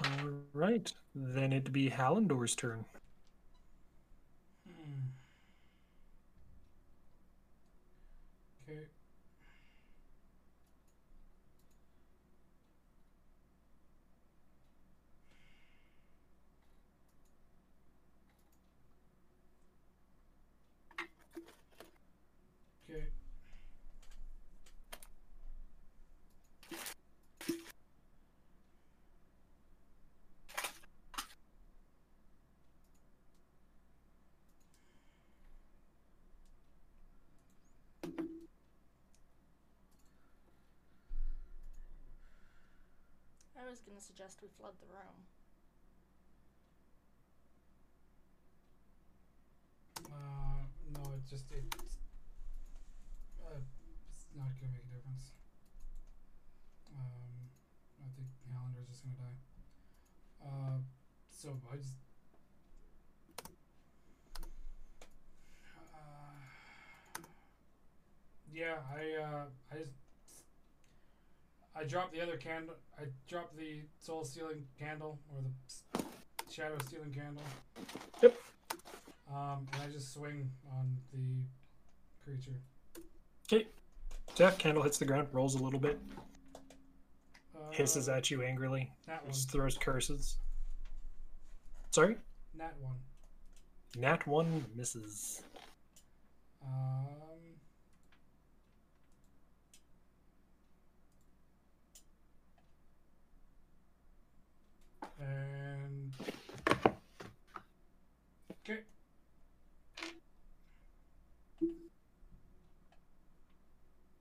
All 0.03 0.29
right, 0.53 0.91
then 1.13 1.53
it'd 1.53 1.71
be 1.71 1.89
Hallandor's 1.89 2.55
turn. 2.55 2.85
Hmm. 4.65 5.09
Okay. 8.67 8.79
Okay. 8.79 8.98
Was 43.79 43.87
gonna 43.87 44.01
suggest 44.01 44.39
we 44.41 44.49
flood 44.59 44.73
the 44.81 44.87
room. 44.91 45.15
Uh, 50.11 50.67
no, 50.91 51.13
it 51.15 51.23
just 51.29 51.45
it's 51.51 51.95
uh, 53.39 53.55
it's 54.11 54.25
not 54.35 54.51
gonna 54.59 54.73
make 54.73 54.83
a 54.83 54.91
difference. 54.95 55.31
Um, 56.91 57.47
I 58.03 58.07
think 58.19 58.27
Hallandor's 58.51 58.89
just 58.89 59.03
gonna 59.07 59.15
die. 59.15 59.39
Uh, 60.43 60.77
so 61.31 61.55
I 61.71 61.77
just. 61.77 61.95
Uh, 65.95 66.35
yeah, 68.51 68.83
I 68.91 69.23
uh, 69.23 69.45
I 69.71 69.77
just. 69.77 70.08
I 71.79 71.83
dropped 71.85 72.13
the 72.13 72.21
other 72.21 72.35
candle. 72.35 72.75
I 72.99 73.03
dropped 73.27 73.55
the 73.57 73.81
soul 73.99 74.25
stealing 74.25 74.65
candle 74.77 75.17
or 75.33 75.41
the 75.93 76.03
shadow 76.51 76.75
stealing 76.87 77.11
candle. 77.13 77.43
Yep. 78.21 78.35
Um, 79.33 79.67
and 79.73 79.81
I 79.83 79.87
just 79.91 80.13
swing 80.13 80.51
on 80.77 80.97
the 81.13 81.43
creature. 82.23 82.59
Okay. 83.47 83.67
Yeah, 84.35 84.51
candle 84.51 84.83
hits 84.83 84.97
the 84.97 85.05
ground, 85.05 85.29
rolls 85.31 85.55
a 85.55 85.63
little 85.63 85.79
bit, 85.79 85.99
Uh, 87.55 87.71
hisses 87.71 88.09
at 88.09 88.29
you 88.29 88.41
angrily, 88.43 88.91
Nat 89.07 89.23
one. 89.23 89.33
throws 89.33 89.77
curses. 89.77 90.37
Sorry? 91.91 92.17
Nat 92.53 92.75
one. 92.79 92.95
Nat 93.97 94.27
1 94.27 94.65
misses. 94.75 95.41
Um. 96.61 97.07
And. 105.19 106.13
Okay. 108.51 108.79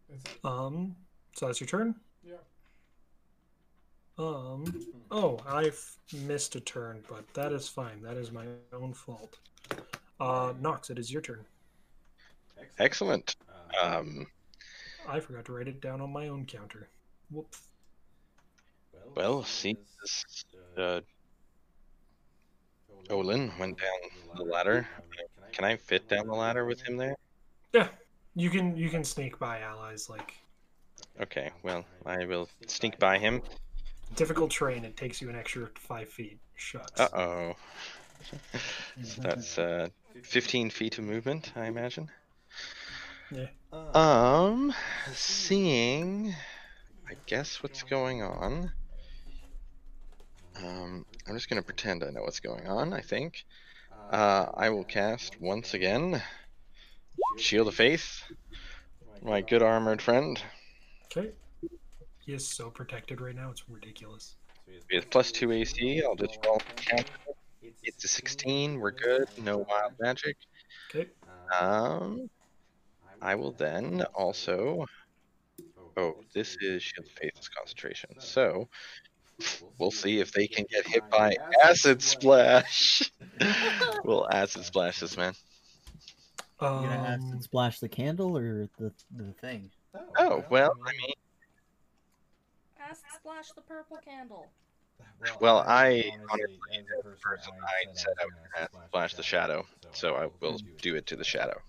That's 0.09 0.25
it. 0.25 0.39
Um, 0.45 0.97
so 1.35 1.47
that's 1.47 1.61
your 1.61 1.69
turn? 1.69 1.95
Yeah. 2.25 2.35
Um, 4.19 4.65
oh, 5.11 5.39
I've 5.47 5.81
missed 6.13 6.57
a 6.57 6.61
turn, 6.61 7.05
but 7.09 7.25
that 7.35 7.53
is 7.53 7.69
fine. 7.69 8.03
That 8.03 8.17
is 8.17 8.33
my 8.33 8.47
own 8.73 8.93
fault. 8.93 9.39
Uh, 10.19 10.55
Nox, 10.61 10.91
it 10.91 10.99
is 10.99 11.13
your 11.13 11.23
turn. 11.23 11.45
Excellent. 12.79 13.37
Uh, 13.81 13.99
Um, 13.99 14.27
I 15.09 15.21
forgot 15.21 15.45
to 15.47 15.53
write 15.53 15.69
it 15.69 15.81
down 15.81 16.01
on 16.01 16.13
my 16.13 16.29
own 16.29 16.45
counter. 16.47 16.89
Whoops. 17.31 17.68
Well, 19.15 19.43
seeing 19.45 19.79
as 20.05 20.45
uh, 20.77 21.01
Olin 23.11 23.53
went 23.59 23.79
down 23.79 24.11
the 24.37 24.43
ladder, 24.45 24.87
can 25.53 25.65
I 25.65 25.77
fit 25.77 26.09
down 26.09 26.27
the 26.27 26.35
ladder 26.35 26.65
with 26.67 26.81
him 26.83 26.97
there? 26.97 27.17
Yeah, 27.73 27.89
you 28.35 28.51
can 28.51 28.77
you 28.77 28.91
can 28.91 29.05
sneak 29.05 29.39
by 29.39 29.61
allies 29.61 30.09
like 30.09 30.35
Okay, 31.21 31.51
well, 31.63 31.85
I 32.07 32.25
will 32.27 32.49
sneak 32.67 32.99
by 32.99 33.19
him. 33.19 33.43
difficult 34.15 34.51
terrain. 34.51 34.85
It 34.85 34.97
takes 34.97 35.21
you 35.21 35.29
an 35.29 35.37
extra 35.37 35.69
five 35.77 36.09
feet. 36.09 36.39
Shucks. 36.55 37.01
Uh 37.01 37.09
oh. 37.13 37.57
so 39.03 39.23
that's 39.23 39.59
uh, 39.59 39.89
15 40.23 40.71
feet 40.71 40.99
of 40.99 41.05
movement, 41.05 41.53
I 41.57 41.67
imagine. 41.67 42.11
Uh, 43.73 43.99
Um, 43.99 44.75
seeing, 45.15 46.35
I 47.09 47.15
guess 47.27 47.63
what's 47.63 47.83
going 47.83 48.23
on. 48.23 48.73
Um, 50.65 51.07
I'm 51.27 51.35
just 51.35 51.49
gonna 51.49 51.63
pretend 51.63 52.03
I 52.03 52.11
know 52.11 52.23
what's 52.23 52.41
going 52.41 52.67
on. 52.67 52.93
I 52.93 53.01
think. 53.01 53.45
Uh, 54.11 54.47
I 54.55 54.71
will 54.71 54.85
cast 54.85 55.41
once 55.41 55.75
again. 55.75 56.23
Shield 57.37 57.69
of 57.69 57.75
Faith, 57.75 58.23
my 59.23 59.41
good 59.41 59.63
armored 59.63 60.01
friend. 60.01 60.41
Okay. 61.07 61.33
He 62.25 62.33
is 62.33 62.47
so 62.47 62.71
protected 62.71 63.21
right 63.21 63.35
now. 63.35 63.51
It's 63.51 63.69
ridiculous. 63.69 64.37
With 64.93 65.11
plus 65.11 65.33
two 65.33 65.53
AC, 65.53 66.03
I'll 66.05 66.15
just 66.15 66.39
roll. 66.45 66.61
It's 67.83 68.05
a 68.05 68.09
16. 68.09 68.79
We're 68.79 68.91
good. 68.91 69.29
No 69.39 69.59
wild 69.59 69.93
magic. 69.99 70.37
Okay. 70.95 71.09
Um, 71.59 72.29
I 73.23 73.35
will 73.35 73.53
then 73.53 74.05
also. 74.15 74.85
Oh, 75.97 76.15
this 76.33 76.57
is 76.61 76.83
Shield 76.83 77.07
of 77.07 77.13
Faith's 77.13 77.49
concentration. 77.49 78.11
So 78.21 78.69
we'll 79.79 79.91
see 79.91 80.21
if 80.21 80.33
they 80.33 80.47
can 80.47 80.65
get 80.71 80.87
hit 80.87 81.03
by 81.11 81.37
acid 81.65 82.03
splash. 82.03 83.11
we'll 84.05 84.29
acid 84.31 84.65
splash 84.65 85.01
this 85.01 85.17
man. 85.17 85.35
You 86.61 86.67
gonna 86.67 86.95
Um, 86.95 87.05
acid 87.05 87.43
splash 87.45 87.79
the 87.79 87.89
candle 87.89 88.37
or 88.37 88.69
the 88.79 88.93
the 89.17 89.33
thing? 89.41 89.71
Oh 90.19 90.45
well, 90.51 90.73
I 90.85 90.91
mean, 90.91 91.13
Acid 92.81 93.05
splash 93.17 93.49
the 93.55 93.63
purple 93.63 93.99
candle. 93.99 94.47
well, 95.41 95.59
I 95.67 96.11
honestly, 96.31 96.59
as 96.79 97.07
a 97.07 97.17
person, 97.21 97.53
I 97.63 97.87
said 97.93 98.13
I 98.21 98.25
was 98.25 98.35
gonna 98.55 98.65
acid 98.65 98.79
splash 98.89 99.15
the 99.15 99.23
shadow, 99.23 99.67
so 99.93 100.15
I 100.17 100.29
will 100.41 100.59
do 100.83 100.97
it 100.97 101.07
to 101.07 101.17
the 101.17 101.25
shadow. 101.25 101.61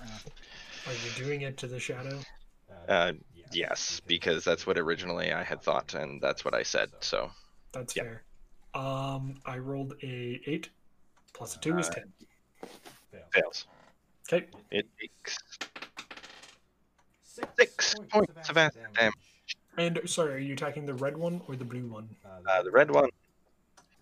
are 0.00 0.92
you 0.92 1.24
doing 1.24 1.42
it 1.42 1.56
to 1.58 1.66
the 1.66 1.80
shadow? 1.80 2.20
Uh, 2.88 3.12
yes, 3.52 4.00
because 4.06 4.44
that's 4.44 4.66
what 4.66 4.78
originally 4.78 5.32
I 5.32 5.42
had 5.42 5.62
thought, 5.62 5.94
and 5.94 6.20
that's 6.20 6.44
what 6.44 6.54
I 6.54 6.62
said. 6.62 6.90
So 7.00 7.30
That's 7.72 7.94
Yeah. 7.96 8.02
fair. 8.02 8.24
Um, 8.74 9.40
I 9.46 9.58
rolled 9.58 9.94
a 10.02 10.40
eight 10.46 10.70
plus 11.32 11.56
a 11.56 11.60
two 11.60 11.78
is 11.78 11.88
ten. 11.88 12.12
fails. 13.32 13.66
Okay. 14.32 14.48
It 14.70 14.88
takes 15.00 15.38
six 17.22 17.94
points 18.10 18.28
of 18.48 18.56
acid 18.56 18.74
damage. 18.94 19.14
And 19.76 20.00
sorry, 20.10 20.34
are 20.34 20.38
you 20.38 20.54
attacking 20.54 20.86
the 20.86 20.94
red 20.94 21.16
one 21.16 21.42
or 21.46 21.56
the 21.56 21.64
blue 21.64 21.86
one? 21.86 22.16
Uh, 22.24 22.62
the 22.62 22.70
red 22.70 22.90
one, 22.90 23.08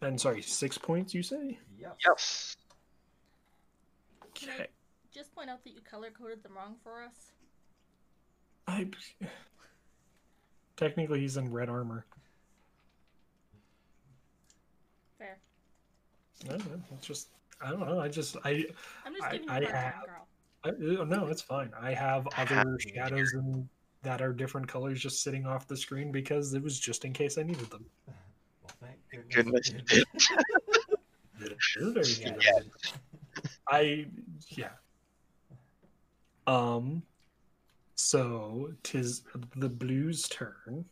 And 0.00 0.20
sorry, 0.20 0.42
six 0.42 0.78
points. 0.78 1.12
You 1.14 1.22
say? 1.22 1.58
Yep. 1.78 1.98
yes. 2.06 2.56
Can 4.34 4.50
I 4.50 4.54
Okay. 4.54 4.68
just 5.12 5.34
point 5.34 5.50
out 5.50 5.62
that 5.64 5.70
you 5.70 5.80
color 5.82 6.10
coded 6.10 6.42
them 6.42 6.56
wrong 6.56 6.76
for 6.82 7.02
us? 7.02 7.32
I 8.68 8.86
technically 10.76 11.20
he's 11.20 11.36
in 11.38 11.50
red 11.50 11.68
armor. 11.70 12.04
Fair. 15.18 15.38
No, 16.46 16.56
no, 16.56 16.64
it's 16.96 17.06
just 17.06 17.28
I 17.60 17.70
don't 17.70 17.80
know. 17.80 17.98
I 17.98 18.08
just 18.08 18.36
I, 18.44 18.64
I'm 19.04 19.14
just 19.14 19.24
I- 19.24 19.32
you 19.32 19.44
I 19.48 19.58
a 19.58 19.60
hard 19.60 19.64
time, 19.64 19.74
have- 19.74 20.06
girl. 20.06 20.26
I 20.64 20.68
uh, 21.00 21.04
no, 21.04 21.26
it's 21.28 21.40
fine. 21.42 21.70
I 21.80 21.92
have 21.94 22.26
other 22.36 22.78
shadows 22.78 23.32
and 23.32 23.66
that 24.02 24.20
are 24.20 24.32
different 24.32 24.68
colors 24.68 25.00
just 25.00 25.22
sitting 25.22 25.46
off 25.46 25.66
the 25.66 25.76
screen 25.76 26.12
because 26.12 26.52
it 26.54 26.62
was 26.62 26.78
just 26.78 27.04
in 27.04 27.12
case 27.12 27.38
I 27.38 27.42
needed 27.44 27.70
them. 27.70 27.86
Well, 28.06 28.16
thank 28.80 29.30
Goodness. 29.32 29.70
goodness. 29.70 30.28
Sure, 31.58 31.92
there 31.92 32.04
you 32.04 32.24
go. 32.24 32.36
Yeah. 32.42 32.60
I 33.68 34.06
yeah. 34.48 34.70
Um 36.48 37.02
so 37.98 38.70
tis 38.84 39.22
the 39.56 39.68
blues 39.68 40.28
turn. 40.28 40.84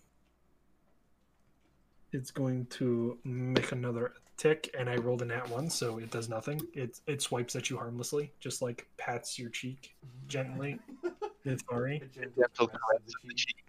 It's 2.13 2.33
going 2.33 2.67
to 2.67 3.17
make 3.25 3.71
another 3.73 4.15
tick 4.37 4.75
and 4.77 4.91
I 4.91 4.97
rolled 4.97 5.23
a 5.23 5.25
nat 5.25 5.49
one, 5.49 5.71
so 5.71 5.99
it 5.99 6.11
does 6.11 6.29
nothing. 6.29 6.61
It 6.75 7.01
it 7.07 7.23
swipes 7.23 7.55
at 7.55 7.71
you 7.71 7.77
harmlessly, 7.79 8.33
just 8.41 8.61
like 8.61 8.89
pats 8.97 9.39
your 9.39 9.51
cheek 9.51 9.97
gently. 10.29 10.79
It's 11.49 11.63
sorry. 11.71 11.99
A 11.99 12.07
gentle 12.07 12.43
Gentle 12.43 12.67
caress 12.67 12.81
caress 12.91 12.99
of 12.99 13.07
of 13.07 13.23
the 13.23 13.29
the 13.29 13.35
cheek. 13.35 13.65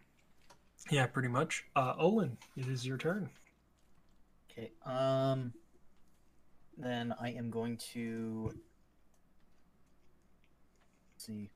Yeah, 0.89 1.05
pretty 1.05 1.27
much. 1.27 1.63
Uh 1.75 1.93
Olin, 1.99 2.35
it 2.55 2.67
is 2.67 2.87
your 2.87 2.97
turn. 2.97 3.29
Okay. 4.49 4.71
Um. 4.83 5.53
Then 6.75 7.13
I 7.21 7.29
am 7.33 7.51
going 7.51 7.77
to. 7.93 8.49
let's 11.13 11.25
see. 11.27 11.51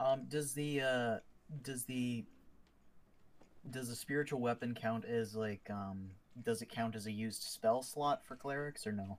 Um. 0.00 0.22
Does 0.28 0.52
the 0.52 0.80
uh. 0.80 1.16
Does 1.62 1.84
the. 1.84 2.24
Does 3.70 3.88
the 3.88 3.96
spiritual 3.96 4.40
weapon 4.40 4.74
count 4.74 5.04
as 5.04 5.34
like 5.34 5.68
um? 5.70 6.10
Does 6.44 6.62
it 6.62 6.70
count 6.70 6.96
as 6.96 7.06
a 7.06 7.12
used 7.12 7.42
spell 7.42 7.82
slot 7.82 8.24
for 8.24 8.34
clerics 8.36 8.86
or 8.86 8.92
no? 8.92 9.18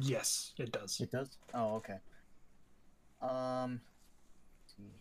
Yes, 0.00 0.52
it 0.58 0.70
does. 0.70 1.00
It 1.00 1.10
does. 1.10 1.30
Oh, 1.54 1.76
okay. 1.76 1.96
Um. 3.22 3.80
let's 4.62 4.76
see. 4.76 4.92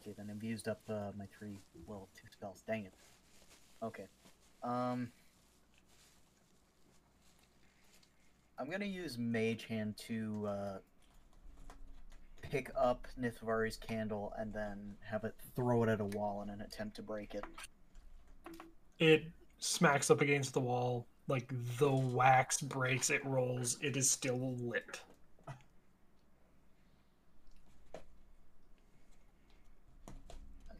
Okay, 0.00 0.14
then 0.16 0.30
I've 0.30 0.42
used 0.42 0.68
up 0.68 0.80
uh, 0.88 1.10
my 1.18 1.26
three, 1.36 1.58
well, 1.86 2.08
two 2.14 2.28
spells. 2.30 2.62
Dang 2.66 2.84
it. 2.84 2.92
Okay. 3.82 4.06
Um. 4.62 5.10
I'm 8.58 8.70
gonna 8.70 8.84
use 8.84 9.18
Mage 9.18 9.64
Hand 9.64 9.96
to 10.06 10.46
uh, 10.46 10.78
pick 12.52 12.70
up 12.78 13.08
Nithvari's 13.18 13.78
candle 13.78 14.34
and 14.38 14.52
then 14.52 14.94
have 15.10 15.24
it 15.24 15.34
throw 15.56 15.84
it 15.84 15.88
at 15.88 16.02
a 16.02 16.04
wall 16.04 16.42
in 16.42 16.50
an 16.50 16.60
attempt 16.60 16.94
to 16.96 17.02
break 17.02 17.34
it. 17.34 17.44
It 18.98 19.24
smacks 19.58 20.10
up 20.10 20.20
against 20.20 20.52
the 20.52 20.60
wall. 20.60 21.06
Like 21.28 21.50
the 21.78 21.90
wax 21.90 22.60
breaks, 22.60 23.08
it 23.08 23.24
rolls. 23.24 23.78
It 23.80 23.96
is 23.96 24.10
still 24.10 24.54
lit. 24.60 25.00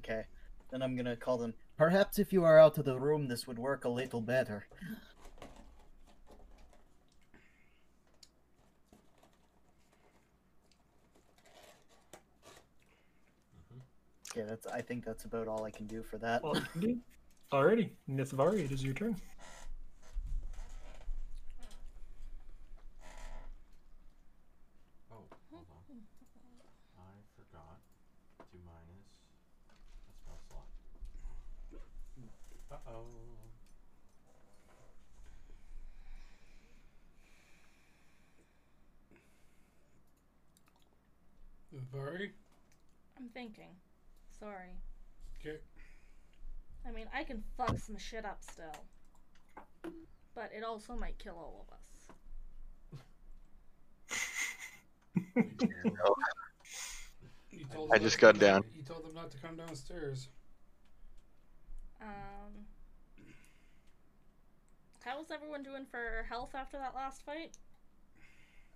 Okay. 0.00 0.24
Then 0.70 0.82
I'm 0.82 0.94
gonna 0.94 1.16
call 1.16 1.38
them. 1.38 1.54
Perhaps 1.78 2.18
if 2.18 2.34
you 2.34 2.44
are 2.44 2.58
out 2.58 2.76
of 2.76 2.84
the 2.84 3.00
room, 3.00 3.28
this 3.28 3.46
would 3.46 3.58
work 3.58 3.86
a 3.86 3.88
little 3.88 4.20
better. 4.20 4.66
Okay, 14.34 14.46
that's. 14.48 14.66
I 14.66 14.80
think 14.80 15.04
that's 15.04 15.24
about 15.24 15.46
all 15.46 15.64
I 15.64 15.70
can 15.70 15.86
do 15.86 16.02
for 16.02 16.16
that. 16.18 16.42
All 16.42 16.56
you 16.56 16.62
can 16.72 16.80
do. 16.80 16.96
Alrighty, 17.52 17.90
Nithvari, 18.08 18.64
it 18.64 18.72
is 18.72 18.82
your 18.82 18.94
turn. 18.94 19.14
Oh, 25.10 25.24
hold 25.50 25.66
on. 25.70 25.98
I 26.96 27.02
forgot 27.36 27.76
to 28.38 28.56
minus 28.64 29.04
a 30.08 30.12
spell 30.16 30.40
slot. 30.48 30.64
Uh 32.70 32.76
oh. 32.90 33.04
Vari? 41.92 42.32
I'm 43.18 43.28
thinking. 43.28 43.68
Sorry. 44.42 44.74
Okay. 45.40 45.58
I 46.84 46.90
mean, 46.90 47.06
I 47.14 47.22
can 47.22 47.44
fuck 47.56 47.78
some 47.78 47.96
shit 47.96 48.24
up 48.24 48.38
still. 48.40 48.74
But 50.34 50.50
it 50.56 50.64
also 50.64 50.96
might 50.96 51.16
kill 51.18 51.34
all 51.34 51.64
of 51.68 51.72
us. 51.72 51.78
You 57.52 57.64
told 57.72 57.90
I 57.92 57.98
just 57.98 58.18
got 58.18 58.40
down. 58.40 58.64
You 58.74 58.82
told 58.82 59.04
them 59.04 59.14
not 59.14 59.30
to 59.30 59.38
come 59.38 59.56
downstairs. 59.56 60.28
Um. 62.00 62.66
How's 65.04 65.30
everyone 65.30 65.62
doing 65.62 65.86
for 65.88 66.26
health 66.28 66.50
after 66.54 66.78
that 66.78 66.96
last 66.96 67.22
fight? 67.24 67.56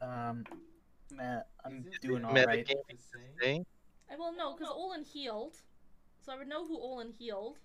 Um, 0.01 0.45
Matt, 1.11 1.49
I'm 1.65 1.85
doing 2.03 2.23
the- 2.23 2.29
all 2.29 2.35
Matt, 2.35 2.47
right. 2.47 2.69
The 4.09 4.15
game 4.15 4.19
the 4.19 4.19
same? 4.19 4.19
I 4.19 4.21
well 4.21 4.35
no, 4.37 4.57
because 4.57 4.73
Olin 4.75 5.05
healed, 5.05 5.57
so 6.25 6.33
I 6.33 6.37
would 6.39 6.49
know 6.49 6.67
who 6.67 6.79
Olin 6.79 7.13
healed. 7.13 7.59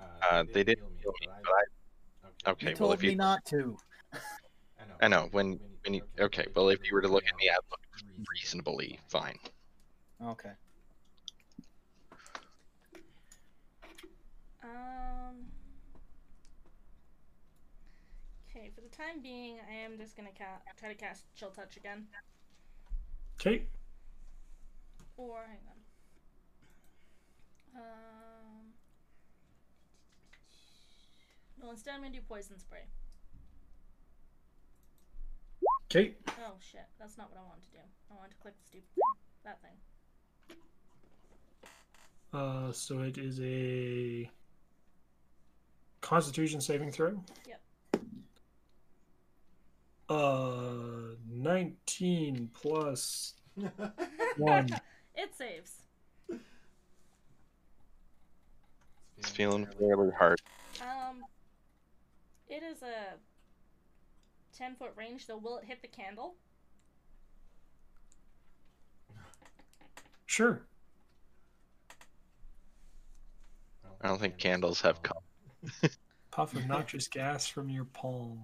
Uh, 0.00 0.44
they 0.52 0.64
didn't 0.64 0.84
heal 1.00 1.12
me, 1.20 1.28
but 1.44 1.52
I. 1.52 2.50
Okay, 2.50 2.66
you 2.70 2.72
well, 2.72 2.76
told 2.90 2.94
if 2.94 3.02
you- 3.04 3.10
me 3.10 3.14
not 3.16 3.44
to. 3.46 3.76
I 4.12 4.18
know. 4.18 4.94
I 5.00 5.08
know, 5.08 5.28
when, 5.30 5.60
when 5.84 5.94
you, 5.94 6.02
okay, 6.18 6.46
well, 6.56 6.68
if 6.70 6.80
you 6.88 6.94
were 6.94 7.02
to 7.02 7.08
look 7.08 7.24
at 7.24 7.36
me, 7.36 7.48
I'd 7.48 7.56
look 7.70 7.80
reasonably 8.32 8.98
fine. 9.08 9.38
Okay. 10.24 10.50
Um. 14.64 15.46
Okay, 18.50 18.70
for 18.74 18.80
the 18.80 18.88
time 18.88 19.22
being, 19.22 19.58
I 19.70 19.74
am 19.74 19.96
just 19.98 20.16
gonna 20.16 20.30
ca- 20.36 20.60
try 20.78 20.88
to 20.88 20.94
cast 20.94 21.24
Chill 21.34 21.50
Touch 21.50 21.76
again. 21.76 22.06
Okay, 23.40 23.66
Or 25.16 25.40
hang 25.46 25.58
on. 27.76 27.80
Um. 27.82 28.72
No, 31.62 31.70
instead 31.70 31.94
I'm 31.94 32.00
gonna 32.02 32.12
do 32.12 32.20
Poison 32.28 32.58
Spray. 32.58 32.80
okay. 35.86 36.14
Oh 36.44 36.54
shit, 36.60 36.86
that's 36.98 37.16
not 37.16 37.30
what 37.30 37.38
I 37.38 37.42
wanted 37.42 37.62
to 37.64 37.70
do. 37.70 37.78
I 38.10 38.14
wanted 38.16 38.30
to 38.30 38.36
click 38.38 38.54
the 38.58 38.64
stupid 38.66 38.88
thing. 38.94 39.02
That 39.44 39.60
thing. 39.62 39.76
Uh, 42.32 42.72
so 42.72 43.00
it 43.00 43.18
is 43.18 43.40
a 43.42 44.30
Constitution 46.00 46.60
saving 46.60 46.90
throw. 46.90 47.22
Yep. 47.46 47.60
Uh, 50.08 51.14
nineteen 51.30 52.50
plus 52.54 53.34
one. 54.36 54.68
It 55.14 55.34
saves. 55.34 55.82
It's 59.18 59.30
feeling 59.30 59.66
fairly 59.78 60.10
hard. 60.18 60.40
Um. 60.80 61.22
It 62.52 62.62
is 62.62 62.82
a 62.82 63.14
10 64.58 64.74
foot 64.74 64.92
range, 64.94 65.26
so 65.26 65.38
will 65.38 65.56
it 65.56 65.64
hit 65.64 65.80
the 65.80 65.88
candle? 65.88 66.34
Sure. 70.26 70.60
I 74.02 74.08
don't 74.08 74.20
think 74.20 74.36
candles 74.36 74.82
have 74.82 75.02
come. 75.02 75.22
Puff 76.30 76.54
of 76.54 76.66
noxious 76.66 77.08
gas 77.08 77.46
from 77.46 77.70
your 77.70 77.84
palm. 77.86 78.38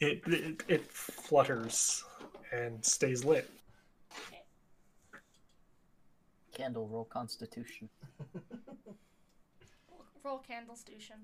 It, 0.00 0.22
it 0.26 0.64
it 0.66 0.92
flutters 0.92 2.02
and 2.52 2.84
stays 2.84 3.24
lit. 3.24 3.48
Candle 6.58 6.88
roll 6.88 7.04
Constitution. 7.04 7.88
Roll 10.24 10.38
candle 10.40 10.74
station. 10.76 11.16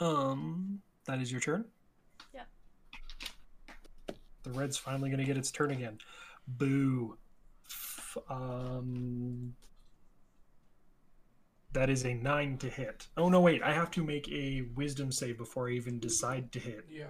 Um, 0.00 0.80
that 1.06 1.20
is 1.20 1.30
your 1.32 1.40
turn. 1.40 1.64
Yeah. 2.34 2.42
The 4.44 4.50
red's 4.50 4.76
finally 4.76 5.10
gonna 5.10 5.24
get 5.24 5.36
its 5.36 5.50
turn 5.50 5.70
again. 5.70 5.98
Boo. 6.46 7.16
F- 7.66 8.16
Um, 8.30 9.54
that 11.72 11.90
is 11.90 12.04
a 12.04 12.14
nine 12.14 12.56
to 12.58 12.68
hit. 12.68 13.06
Oh 13.16 13.28
no, 13.28 13.40
wait! 13.40 13.62
I 13.62 13.72
have 13.72 13.90
to 13.92 14.02
make 14.02 14.28
a 14.30 14.62
Wisdom 14.74 15.12
save 15.12 15.36
before 15.38 15.68
I 15.68 15.72
even 15.72 15.98
decide 16.00 16.50
to 16.52 16.58
hit. 16.58 16.86
Yeah. 16.90 17.06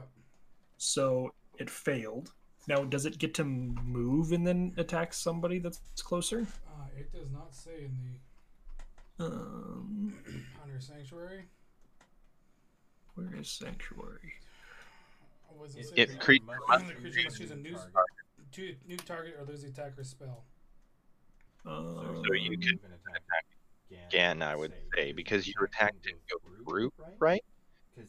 So 0.79 1.35
it 1.59 1.69
failed. 1.69 2.33
Now, 2.67 2.85
does 2.85 3.07
it 3.07 3.19
get 3.19 3.35
to 3.35 3.45
move 3.45 4.33
and 4.33 4.47
then 4.47 4.75
attack 4.77 5.13
somebody 5.15 5.59
that's 5.59 5.81
closer? 6.03 6.47
Uh, 6.67 6.87
it 6.99 7.13
does 7.13 7.31
not 7.33 7.55
say 7.55 7.85
in 7.85 7.93
the 9.19 9.25
Um, 9.25 10.15
the 10.27 10.33
Hunter 10.61 10.81
Sanctuary. 10.81 11.45
where 13.15 13.35
is 13.41 13.51
Sanctuary? 13.51 14.35
Was 15.59 15.75
it, 15.77 15.87
say 15.87 16.03
It 16.03 16.09
that 16.11 16.21
creates 16.21 16.45
One 16.67 16.83
of 16.83 16.87
the 16.87 16.95
creatures 16.95 17.25
must 17.25 17.39
choose 17.39 17.51
a 17.51 17.57
new, 17.57 17.77
to, 18.53 18.77
new 18.87 18.97
target 18.97 19.35
or 19.39 19.45
lose 19.45 19.63
the 19.63 19.69
attacker's 19.69 20.09
spell. 20.11 20.45
Um, 21.67 22.23
So 22.27 22.35
you 22.35 22.57
could 22.59 22.79
attack 23.09 23.45
again, 24.11 24.43
I 24.43 24.57
would 24.57 24.73
say, 24.95 25.13
because 25.13 25.47
your 25.49 25.65
attack 25.65 25.95
didn't 26.05 26.23
go 26.31 26.39
through, 26.65 26.91
right? 27.19 27.43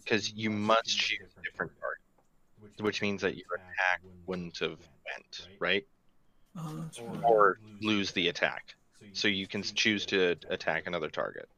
Because 0.04 0.32
you 0.34 0.50
must 0.50 0.88
choose 0.88 1.20
a 1.20 1.44
different 1.44 1.72
target, 1.80 1.99
which 2.80 3.02
means 3.02 3.22
that 3.22 3.36
your 3.36 3.45
attack 3.56 4.02
wouldn't 4.26 4.57
have 4.60 4.77
went, 5.06 5.48
right? 5.60 5.86
uh, 6.57 6.73
that's. 6.77 6.99
Or 7.23 7.60
lose 7.81 8.11
the 8.11 8.27
attack. 8.27 8.76
So 9.14 9.27
you 9.27 9.48
can 9.48 9.64
choose 9.64 10.06
to 10.07 10.36
attack 10.49 10.88
another 10.88 11.10
target. 11.10 11.49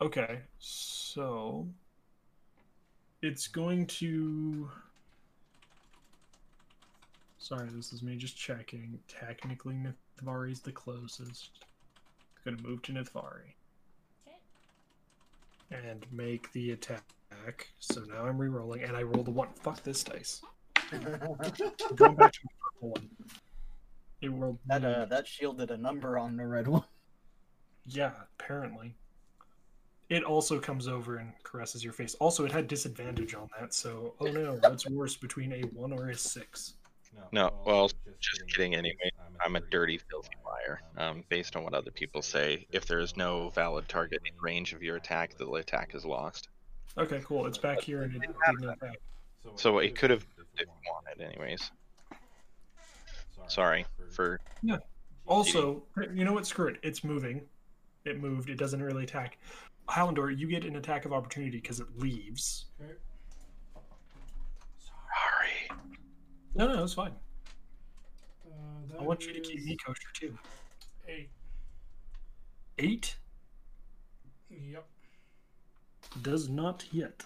Okay, 0.00 0.40
so 0.58 1.66
it's 3.22 3.46
going 3.46 3.86
to. 3.86 4.70
Sorry, 7.38 7.68
this 7.72 7.92
is 7.92 8.02
me 8.02 8.16
just 8.16 8.36
checking. 8.36 8.98
Technically, 9.08 9.74
Nithvari 9.74 10.52
is 10.52 10.60
the 10.60 10.72
closest. 10.72 11.50
It's 12.34 12.44
going 12.44 12.56
to 12.56 12.62
move 12.62 12.82
to 12.82 12.92
Nithvari 12.92 13.52
Okay. 13.52 13.59
And 15.70 16.06
make 16.12 16.52
the 16.52 16.72
attack. 16.72 17.02
So 17.78 18.02
now 18.02 18.26
I'm 18.26 18.38
re-rolling, 18.38 18.82
and 18.82 18.96
I 18.96 19.02
rolled 19.02 19.28
a 19.28 19.30
one. 19.30 19.48
Fuck 19.62 19.82
this 19.82 20.04
dice. 20.04 20.42
Going 20.90 22.16
back 22.16 22.32
to 22.32 22.42
the 22.42 22.48
purple 22.60 22.90
one. 22.90 23.10
It 24.20 24.30
rolled 24.32 24.58
That 24.66 24.84
uh, 24.84 25.04
that 25.06 25.26
shielded 25.26 25.70
a 25.70 25.76
number 25.76 26.18
on 26.18 26.36
the 26.36 26.46
red 26.46 26.68
one. 26.68 26.84
Yeah, 27.86 28.12
apparently. 28.38 28.94
It 30.10 30.24
also 30.24 30.58
comes 30.58 30.88
over 30.88 31.16
and 31.18 31.32
caresses 31.44 31.84
your 31.84 31.92
face. 31.92 32.14
Also, 32.16 32.44
it 32.44 32.52
had 32.52 32.66
disadvantage 32.66 33.34
on 33.34 33.48
that, 33.58 33.72
so 33.72 34.14
oh 34.20 34.26
no, 34.26 34.58
what's 34.60 34.88
worse 34.90 35.16
between 35.16 35.52
a 35.52 35.60
one 35.68 35.92
or 35.92 36.08
a 36.10 36.16
six? 36.16 36.74
No, 37.32 37.52
well, 37.64 37.90
just 38.18 38.46
kidding 38.48 38.74
anyway. 38.74 39.10
I'm 39.44 39.56
a 39.56 39.60
dirty, 39.60 39.98
filthy 39.98 40.30
liar. 40.44 40.80
Um, 40.96 41.24
based 41.28 41.56
on 41.56 41.62
what 41.62 41.74
other 41.74 41.90
people 41.90 42.22
say, 42.22 42.66
if 42.72 42.86
there 42.86 42.98
is 42.98 43.16
no 43.16 43.50
valid 43.50 43.88
target 43.88 44.20
in 44.24 44.32
range 44.42 44.72
of 44.72 44.82
your 44.82 44.96
attack, 44.96 45.36
the 45.38 45.48
attack 45.52 45.94
is 45.94 46.04
lost. 46.04 46.48
Okay, 46.98 47.20
cool. 47.24 47.46
It's 47.46 47.58
back 47.58 47.80
here 47.80 48.02
and 48.02 48.14
it 48.16 48.20
didn't 48.20 48.68
attack. 48.68 48.98
So 49.54 49.78
it 49.78 49.96
could 49.96 50.10
have 50.10 50.26
if 50.38 50.66
you 50.66 50.66
wanted, 50.92 51.24
anyways. 51.24 51.70
Sorry 53.46 53.86
for. 54.10 54.40
Yeah. 54.62 54.78
Also, 55.26 55.82
you 56.12 56.24
know 56.24 56.32
what? 56.32 56.46
Screw 56.46 56.68
it. 56.68 56.78
It's 56.82 57.04
moving. 57.04 57.42
It 58.04 58.20
moved. 58.20 58.50
It 58.50 58.56
doesn't 58.58 58.82
really 58.82 59.04
attack. 59.04 59.38
Hallandor, 59.88 60.36
you 60.36 60.48
get 60.48 60.64
an 60.64 60.76
attack 60.76 61.04
of 61.04 61.12
opportunity 61.12 61.58
because 61.58 61.80
it 61.80 61.86
leaves. 61.96 62.66
Okay. 62.80 62.92
Sorry. 64.78 65.80
No, 66.54 66.66
no, 66.68 66.82
it's 66.84 66.94
fine. 66.94 67.12
Uh, 68.46 68.50
I 68.88 68.92
that 68.92 69.02
want 69.02 69.24
you 69.24 69.32
to 69.32 69.40
keep 69.40 69.64
me 69.64 69.76
kosher 69.84 70.08
too. 70.14 70.36
Eight. 71.08 71.30
Eight 72.78 73.16
Yep. 74.50 74.86
does 76.22 76.48
not 76.48 76.84
yet. 76.92 77.24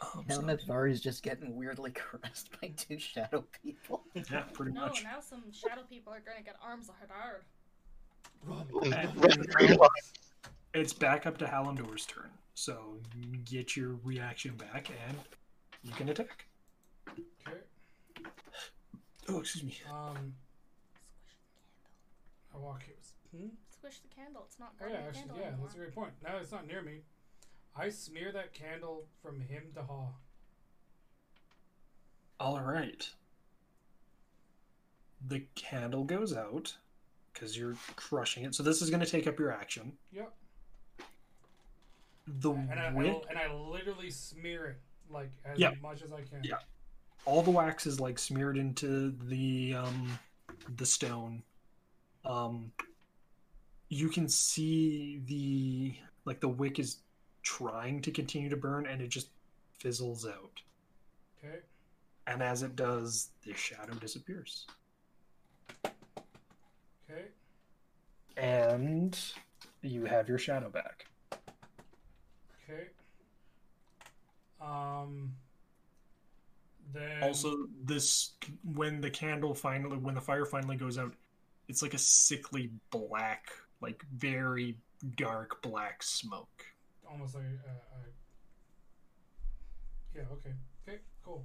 Um, 0.00 0.24
Now 0.28 0.36
so- 0.36 0.42
Nithvari's 0.42 1.00
just 1.00 1.22
getting 1.22 1.56
weirdly 1.56 1.90
caressed 1.94 2.50
by 2.60 2.68
two 2.76 2.98
shadow 2.98 3.44
people. 3.62 4.02
yeah, 4.30 4.42
pretty 4.52 4.72
No, 4.72 4.82
much. 4.82 5.02
now 5.02 5.20
some 5.20 5.42
shadow 5.52 5.82
people 5.88 6.12
are 6.12 6.20
gonna 6.20 6.42
get 6.44 6.56
arms 6.62 6.88
of 6.88 6.94
hard. 7.10 7.44
It's 10.74 10.92
back 10.92 11.26
up 11.26 11.38
to 11.38 11.46
Hallandor's 11.46 12.06
turn. 12.06 12.30
So 12.58 12.96
get 13.44 13.76
your 13.76 14.00
reaction 14.02 14.56
back 14.56 14.90
and 15.06 15.16
you 15.84 15.92
can 15.92 16.08
attack. 16.08 16.46
Okay. 17.08 17.56
Oh, 19.28 19.38
excuse 19.38 19.62
me. 19.62 19.78
Um, 19.88 20.34
I 22.52 22.58
walk 22.58 22.82
here. 22.82 22.96
Hmm? 23.30 23.50
Squish 23.70 24.00
the 24.00 24.08
candle. 24.08 24.42
It's 24.48 24.58
not 24.58 24.72
Oh 24.82 24.88
yeah, 24.88 24.96
actually, 25.06 25.38
yeah, 25.38 25.46
anymore. 25.46 25.66
that's 25.66 25.74
a 25.76 25.78
great 25.78 25.94
point. 25.94 26.10
Now 26.24 26.38
it's 26.42 26.50
not 26.50 26.66
near 26.66 26.82
me. 26.82 27.02
I 27.76 27.90
smear 27.90 28.32
that 28.32 28.54
candle 28.54 29.04
from 29.22 29.40
him 29.40 29.62
to 29.76 29.82
Ha. 29.84 30.06
All 32.40 32.60
right. 32.60 33.08
The 35.28 35.44
candle 35.54 36.02
goes 36.02 36.36
out 36.36 36.76
because 37.32 37.56
you're 37.56 37.76
crushing 37.94 38.42
it. 38.42 38.56
So 38.56 38.64
this 38.64 38.82
is 38.82 38.90
going 38.90 39.04
to 39.04 39.10
take 39.10 39.28
up 39.28 39.38
your 39.38 39.52
action. 39.52 39.92
Yep. 40.12 40.32
The 42.40 42.50
And 42.50 42.78
I, 42.78 42.92
wick, 42.92 43.22
and 43.30 43.38
I 43.38 43.52
literally 43.52 44.10
smear 44.10 44.66
it 44.66 44.80
like 45.10 45.30
as 45.44 45.58
Yeah. 45.58 45.72
much 45.80 46.02
as 46.02 46.12
I 46.12 46.20
can. 46.22 46.42
Yeah. 46.44 46.58
all 47.24 47.42
the 47.42 47.50
wax 47.50 47.86
is 47.86 48.00
like 48.00 48.18
smeared 48.18 48.56
into 48.58 49.10
the 49.24 49.74
um 49.74 50.18
the 50.76 50.86
stone. 50.86 51.42
Um 52.24 52.72
you 53.88 54.08
can 54.10 54.28
see 54.28 55.22
the 55.26 55.94
like 56.26 56.40
the 56.40 56.48
wick 56.48 56.78
is 56.78 56.98
trying 57.42 58.02
to 58.02 58.10
continue 58.10 58.50
to 58.50 58.56
burn 58.56 58.86
and 58.86 59.00
it 59.00 59.08
just 59.08 59.30
fizzles 59.78 60.26
out. 60.26 60.60
Okay. 61.42 61.60
And 62.26 62.42
as 62.42 62.62
it 62.62 62.76
does, 62.76 63.30
the 63.44 63.54
shadow 63.54 63.94
disappears. 63.94 64.66
Okay. 67.10 67.28
And 68.36 69.18
you 69.82 70.04
have 70.04 70.28
your 70.28 70.38
shadow 70.38 70.68
back. 70.68 71.06
Okay. 72.68 72.88
Um. 74.60 75.34
Then. 76.92 77.22
Also, 77.22 77.68
this 77.84 78.32
when 78.74 79.00
the 79.00 79.10
candle 79.10 79.54
finally 79.54 79.96
when 79.98 80.14
the 80.14 80.20
fire 80.20 80.46
finally 80.46 80.76
goes 80.76 80.98
out, 80.98 81.14
it's 81.68 81.82
like 81.82 81.94
a 81.94 81.98
sickly 81.98 82.70
black, 82.90 83.50
like 83.80 84.04
very 84.14 84.76
dark 85.16 85.62
black 85.62 86.02
smoke. 86.02 86.64
almost 87.08 87.34
like 87.34 87.44
a, 87.44 87.70
a 87.70 88.00
yeah 90.14 90.22
okay 90.32 90.52
okay 90.86 90.98
cool 91.24 91.44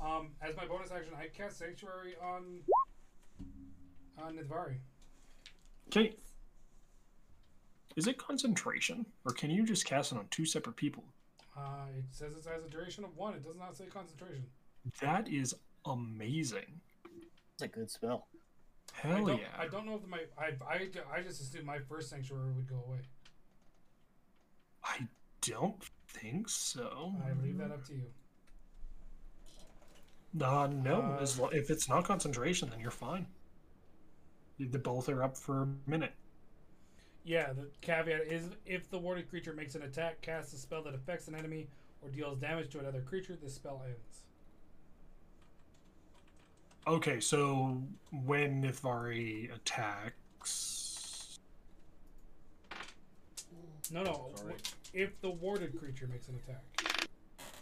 um 0.00 0.30
as 0.42 0.56
my 0.56 0.66
bonus 0.66 0.90
action 0.90 1.12
i 1.16 1.28
cast 1.28 1.58
sanctuary 1.58 2.14
on 2.20 2.60
on 4.18 4.36
Nithvari. 4.36 4.76
Okay. 5.88 6.14
Is 8.00 8.06
it 8.06 8.16
concentration, 8.16 9.04
or 9.26 9.32
can 9.32 9.50
you 9.50 9.62
just 9.62 9.84
cast 9.84 10.10
it 10.12 10.16
on 10.16 10.26
two 10.30 10.46
separate 10.46 10.74
people? 10.76 11.04
uh 11.54 11.84
it 11.98 12.04
says 12.12 12.32
it 12.34 12.46
has 12.48 12.64
a 12.64 12.68
duration 12.70 13.04
of 13.04 13.14
one 13.14 13.34
it 13.34 13.42
does 13.44 13.58
not 13.58 13.76
say 13.76 13.84
concentration 13.92 14.46
That 15.02 15.28
is 15.28 15.54
amazing. 15.84 16.80
It's 17.52 17.62
a 17.62 17.68
good 17.68 17.90
spell. 17.90 18.28
I 19.04 19.08
Hell 19.08 19.26
don't, 19.26 19.38
yeah! 19.40 19.48
I 19.58 19.66
don't 19.68 19.84
know 19.84 19.96
if 20.02 20.06
my 20.08 20.20
I, 20.38 20.52
I 20.66 20.88
I 21.14 21.20
just 21.20 21.42
assumed 21.42 21.66
my 21.66 21.78
first 21.90 22.08
sanctuary 22.08 22.52
would 22.56 22.70
go 22.70 22.82
away 22.88 23.00
I 24.82 25.06
don't 25.42 25.82
think 26.08 26.48
so. 26.48 27.12
i 27.26 27.32
leave 27.44 27.58
that 27.58 27.70
up 27.70 27.84
to 27.88 27.92
you 27.92 28.06
Uh, 30.42 30.68
no, 30.68 31.02
Uh, 31.02 31.18
as 31.20 31.38
lo- 31.38 31.50
if 31.52 31.68
it's 31.68 31.86
not 31.86 32.06
concentration, 32.06 32.70
then 32.70 32.80
you're 32.80 32.98
fine. 33.08 33.26
The 34.58 34.78
both 34.78 35.10
are 35.10 35.22
up 35.22 35.36
for 35.36 35.62
a 35.62 35.68
minute. 35.90 36.14
Yeah 37.24 37.52
the 37.52 37.66
caveat 37.80 38.22
is 38.26 38.50
if 38.66 38.90
the 38.90 38.98
warded 38.98 39.28
creature 39.28 39.52
makes 39.52 39.74
an 39.74 39.82
attack 39.82 40.20
casts 40.22 40.52
a 40.52 40.56
spell 40.56 40.82
that 40.82 40.94
affects 40.94 41.28
an 41.28 41.34
enemy 41.34 41.66
or 42.02 42.08
deals 42.08 42.38
damage 42.38 42.70
to 42.70 42.78
another 42.78 43.00
creature 43.02 43.36
this 43.42 43.54
spell 43.54 43.82
ends 43.86 44.24
Okay, 46.86 47.20
so 47.20 47.80
when 48.24 48.62
Nithvari 48.62 49.54
attacks, 49.54 51.38
no 53.92 54.02
no 54.02 54.30
Sorry. 54.34 54.54
if 54.94 55.20
the 55.20 55.28
warded 55.30 55.78
creature 55.78 56.08
makes 56.10 56.28
an 56.28 56.36
attack 56.42 56.62
Well, 56.82 56.90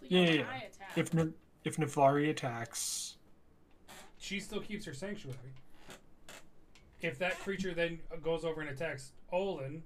Yeah, 0.09 0.21
yeah, 0.21 0.31
yeah. 0.31 0.41
attack, 0.59 0.97
if 0.97 1.13
Ni- 1.13 1.33
if 1.65 1.77
Nithvari 1.79 2.31
attacks, 2.31 3.17
she 4.19 4.39
still 4.39 4.61
keeps 4.61 4.85
her 4.87 4.95
sanctuary. 4.95 5.37
If 7.01 7.19
that 7.19 7.39
creature 7.39 7.75
then 7.75 8.01
goes 8.23 8.45
over 8.45 8.61
and 8.61 8.70
attacks 8.70 9.12
Olin, 9.31 9.83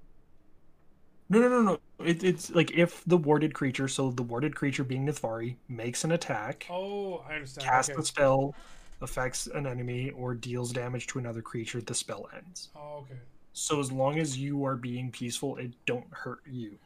no, 1.33 1.41
no, 1.41 1.49
no, 1.49 1.63
no. 1.63 1.79
It, 2.05 2.23
it's 2.23 2.51
like 2.51 2.73
if 2.73 3.03
the 3.07 3.17
warded 3.17 3.55
creature, 3.55 3.89
so 3.89 4.11
the 4.11 4.23
warded 4.23 4.55
creature 4.55 4.85
being 4.85 5.07
Nithvari, 5.07 5.57
makes 5.67 6.05
an 6.05 6.13
attack, 6.13 6.67
oh, 6.69 7.25
I 7.27 7.37
understand. 7.37 7.67
Cast 7.67 7.89
okay. 7.91 7.97
the 7.97 8.05
spell, 8.05 8.55
affects 9.01 9.47
an 9.47 9.67
enemy, 9.67 10.11
or 10.11 10.35
deals 10.35 10.73
damage 10.73 11.07
to 11.07 11.19
another 11.19 11.41
creature, 11.41 11.81
the 11.81 11.95
spell 11.95 12.29
ends. 12.37 12.69
Oh, 12.77 12.99
okay. 12.99 13.19
So 13.55 13.81
as 13.81 13.91
long 13.91 14.19
as 14.19 14.37
you 14.37 14.67
are 14.67 14.77
being 14.77 15.11
peaceful, 15.11 15.57
it 15.57 15.73
don't 15.87 16.05
hurt 16.11 16.41
you. 16.47 16.77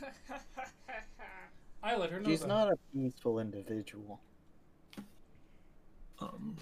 I 1.82 1.96
let 1.96 2.10
her 2.10 2.20
know 2.20 2.28
She's 2.28 2.42
that. 2.42 2.48
not 2.48 2.70
a 2.70 2.76
peaceful 2.94 3.40
individual. 3.40 4.20
Um, 6.20 6.56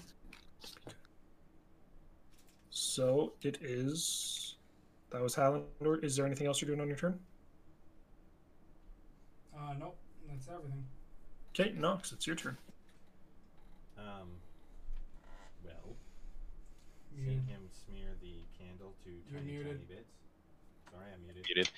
so 2.97 3.33
it 3.43 3.59
is. 3.61 4.55
That 5.11 5.21
was 5.21 5.35
Hallandor. 5.35 6.03
Is 6.03 6.15
there 6.15 6.25
anything 6.25 6.47
else 6.47 6.59
you're 6.61 6.67
doing 6.67 6.81
on 6.81 6.87
your 6.87 6.97
turn? 6.97 7.19
Uh, 9.55 9.73
nope, 9.79 9.95
that's 10.27 10.47
everything. 10.49 10.83
Okay, 11.51 11.73
Nox, 11.77 12.11
it's 12.11 12.25
your 12.25 12.35
turn. 12.35 12.57
Um. 13.99 14.29
Well, 15.63 15.95
You- 17.15 17.25
seeing 17.25 17.45
him 17.45 17.61
smear 17.85 18.09
the 18.19 18.33
candle 18.57 18.93
to 19.03 19.11
You're 19.11 19.39
tiny, 19.41 19.51
muted. 19.51 19.73
tiny 19.73 19.85
bits. 19.95 20.09
Sorry, 20.91 21.05
I'm 21.13 21.23
muted. 21.23 21.45
Muted. 21.45 21.69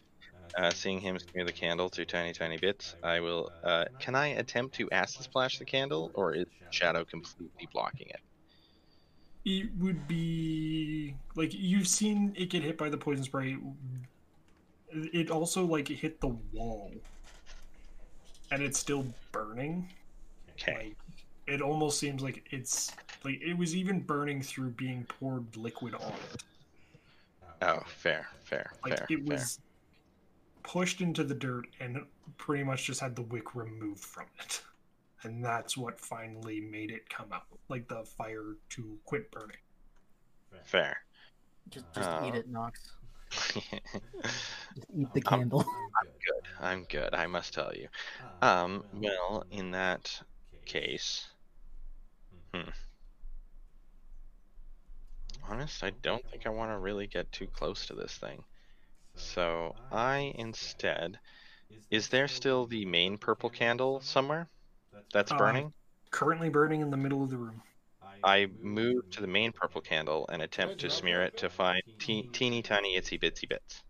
Uh, 0.56 0.62
Uh, 0.68 0.72
seeing 0.72 1.00
him 1.02 1.20
smear 1.20 1.44
the 1.46 1.52
candle 1.52 1.90
to 1.90 2.06
tiny, 2.06 2.32
tiny 2.34 2.58
bits, 2.58 2.96
I 3.04 3.20
will. 3.20 3.52
Uh, 3.62 3.86
can 4.00 4.16
I 4.16 4.28
attempt 4.28 4.76
to 4.76 4.90
acid 4.92 5.24
splash 5.24 5.60
the 5.60 5.66
candle, 5.66 6.12
or 6.14 6.34
is 6.34 6.46
shadow 6.72 7.04
completely 7.04 7.68
blocking 7.74 8.08
it? 8.08 8.22
It 9.46 9.70
would 9.80 10.08
be 10.08 11.16
like 11.36 11.54
you've 11.54 11.88
seen 11.88 12.34
it 12.38 12.50
get 12.50 12.64
hit 12.64 12.78
by 12.78 12.90
the 12.90 12.98
poison 12.98 13.24
spray. 13.24 13.58
It 14.92 15.30
also 15.32 15.66
like 15.66 15.88
hit 15.88 16.20
the 16.20 16.36
wall, 16.54 16.92
and 18.52 18.62
it's 18.62 18.78
still 18.80 19.06
burning. 19.32 19.90
Okay. 20.52 20.76
Like 20.88 20.98
it 21.48 21.62
almost 21.62 22.00
seems 22.00 22.22
like 22.22 22.48
it's 22.52 22.92
like 23.24 23.42
it 23.42 23.58
was 23.58 23.76
even 23.76 24.02
burning 24.02 24.42
through 24.42 24.70
being 24.72 25.06
poured 25.06 25.56
liquid 25.58 25.96
on 25.96 26.12
it. 26.34 26.44
Oh, 27.62 27.82
fair, 27.88 28.28
fair, 28.44 28.72
Like 28.84 28.98
fair, 28.98 29.08
it 29.10 29.26
fair. 29.26 29.36
was 29.36 29.60
pushed 30.64 31.02
into 31.02 31.24
the 31.24 31.34
dirt 31.34 31.68
and 31.80 32.06
pretty 32.38 32.64
much 32.64 32.86
just 32.86 33.02
had 33.02 33.16
the 33.16 33.22
wick 33.24 33.54
removed 33.56 34.04
from 34.04 34.26
it. 34.40 34.62
And 35.24 35.44
that's 35.44 35.76
what 35.76 36.00
finally 36.00 36.62
made 36.62 36.92
it 36.92 37.10
come 37.10 37.32
out. 37.34 37.44
Like 37.68 37.88
the 37.88 38.04
fire 38.06 38.56
to 38.70 38.98
quit 39.06 39.30
burning. 39.32 39.58
Fair. 40.64 40.98
Just, 41.70 41.86
just 41.94 42.10
Uh, 42.10 42.24
eat 42.26 42.36
it, 42.36 42.48
Nox. 42.48 42.92
I'm 43.32 43.82
Just 44.76 44.88
eat 44.98 45.14
the 45.14 45.22
candle. 45.22 45.60
I'm- 45.60 45.68
candle. 46.04 46.20
good. 46.26 46.48
I'm 46.60 46.84
good. 46.86 47.14
I 47.14 47.28
must 47.28 47.54
tell 47.54 47.74
you. 47.76 47.88
Um. 48.42 48.84
Well, 48.94 49.46
in 49.52 49.72
that 49.72 50.22
case, 50.66 51.28
hmm. 52.54 52.70
honest, 55.44 55.84
I 55.84 55.92
don't 56.02 56.26
think 56.30 56.46
I 56.46 56.50
want 56.50 56.72
to 56.72 56.78
really 56.80 57.08
get 57.08 57.32
too 57.32 57.48
close 57.48 57.86
to 57.88 57.94
this 57.94 58.18
thing. 58.18 58.44
So 59.16 59.76
I 59.92 60.34
instead 60.36 61.20
Is 61.92 62.08
there 62.08 62.28
still 62.28 62.66
the 62.66 62.86
main 62.86 63.18
purple 63.18 63.50
candle 63.50 64.00
somewhere 64.02 64.48
that's 65.14 65.32
Uh, 65.32 65.38
burning? 65.38 65.74
Currently 66.12 66.50
burning 66.50 66.82
in 66.82 66.90
the 66.90 66.98
middle 66.98 67.24
of 67.24 67.30
the 67.30 67.38
room. 67.38 67.62
I 68.24 68.48
move 68.62 69.10
to 69.12 69.22
the 69.22 69.28
main 69.28 69.52
purple 69.54 69.80
candle 69.82 70.28
and 70.30 70.42
attempt 70.42 70.80
to 70.80 70.90
smear 70.90 71.24
it 71.24 71.38
to 71.38 71.50
find 71.50 71.82
te- 72.00 72.28
teeny 72.34 72.62
tiny 72.62 73.00
itsy 73.00 73.20
bitsy 73.22 73.48
bits. 73.48 73.84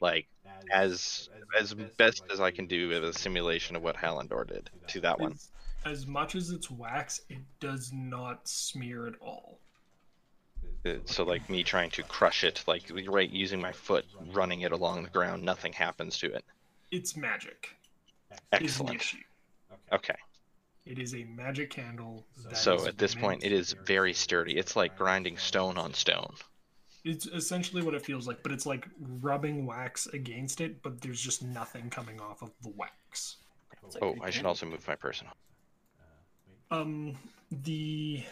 Like 0.00 0.26
as 0.72 1.28
as 1.58 1.74
best 1.74 2.24
as 2.30 2.40
I 2.40 2.50
can 2.50 2.66
do 2.66 2.88
with 2.88 3.04
a 3.04 3.12
simulation 3.12 3.76
of 3.76 3.82
what 3.82 3.96
Hallandor 3.96 4.46
did 4.46 4.70
to 4.88 5.00
that 5.00 5.18
one. 5.20 5.36
As 5.84 6.06
much 6.06 6.34
as 6.34 6.50
it's 6.50 6.70
wax, 6.70 7.22
it 7.28 7.40
does 7.60 7.92
not 7.92 8.46
smear 8.48 9.06
at 9.06 9.14
all. 9.20 9.58
Uh, 10.84 10.94
So 11.04 11.24
like 11.24 11.48
me 11.48 11.62
trying 11.62 11.90
to 11.90 12.02
crush 12.02 12.44
it, 12.44 12.62
like 12.66 12.90
right 13.08 13.30
using 13.30 13.60
my 13.60 13.72
foot, 13.72 14.06
running 14.32 14.60
it 14.62 14.72
along 14.72 15.02
the 15.02 15.10
ground, 15.10 15.42
nothing 15.42 15.72
happens 15.72 16.18
to 16.18 16.32
it. 16.32 16.44
It's 16.90 17.16
magic. 17.16 17.70
Excellent. 18.52 18.96
issue. 18.96 19.18
Okay. 19.92 20.16
It 20.86 20.98
is 20.98 21.14
a 21.14 21.24
magic 21.24 21.70
candle. 21.70 22.26
that 22.48 22.56
So 22.56 22.86
at 22.86 22.98
this 22.98 23.14
point, 23.14 23.44
it 23.44 23.52
is 23.52 23.74
very 23.86 24.14
sturdy. 24.14 24.56
It's 24.56 24.76
like 24.76 24.96
grinding 24.96 25.36
stone 25.36 25.76
on 25.78 25.94
stone. 25.94 26.34
It's 27.04 27.26
essentially 27.26 27.82
what 27.82 27.94
it 27.94 28.04
feels 28.04 28.26
like, 28.26 28.42
but 28.42 28.52
it's 28.52 28.66
like 28.66 28.86
rubbing 28.98 29.66
wax 29.66 30.06
against 30.08 30.60
it, 30.60 30.82
but 30.82 31.00
there's 31.00 31.20
just 31.20 31.42
nothing 31.42 31.88
coming 31.90 32.20
off 32.20 32.42
of 32.42 32.50
the 32.62 32.72
wax. 32.76 33.36
Like 33.94 34.02
Oh, 34.02 34.16
I 34.22 34.30
should 34.30 34.46
also 34.46 34.66
move 34.66 34.86
my 34.86 34.96
person. 34.96 35.26
Um, 36.70 37.16
the 37.50 38.22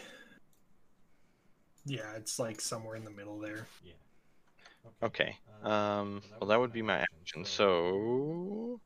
yeah, 1.85 2.13
it's 2.15 2.39
like 2.39 2.61
somewhere 2.61 2.95
in 2.95 3.03
the 3.03 3.11
middle 3.11 3.39
there. 3.39 3.67
Yeah. 3.83 3.93
Okay. 5.03 5.35
Um. 5.63 6.21
Well, 6.39 6.47
that 6.49 6.59
would 6.59 6.71
be 6.71 6.81
my 6.81 6.99
action. 6.99 7.43
So 7.45 8.79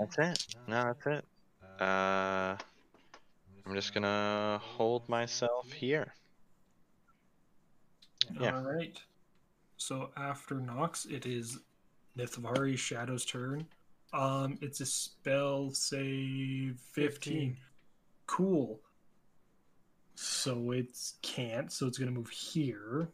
that's 0.00 0.18
it. 0.18 0.56
No, 0.66 0.84
that's 0.84 1.06
it. 1.06 1.24
Uh, 1.80 2.56
I'm 3.66 3.74
just 3.74 3.94
gonna 3.94 4.60
hold 4.62 5.08
myself 5.08 5.70
here. 5.70 6.14
Yeah. 8.40 8.56
All 8.56 8.62
right. 8.62 8.98
So 9.76 10.10
after 10.16 10.56
Nox, 10.56 11.04
it 11.06 11.26
is 11.26 11.58
Nithvari 12.18 12.76
Shadow's 12.76 13.24
turn. 13.24 13.66
Um, 14.12 14.58
it's 14.60 14.80
a 14.80 14.86
spell 14.86 15.70
save 15.70 16.80
15. 16.92 17.56
Cool. 18.26 18.80
So 20.14 20.72
it's 20.72 21.14
can't, 21.22 21.72
so 21.72 21.86
it's 21.86 21.98
gonna 21.98 22.10
move 22.10 22.30
here. 22.30 23.08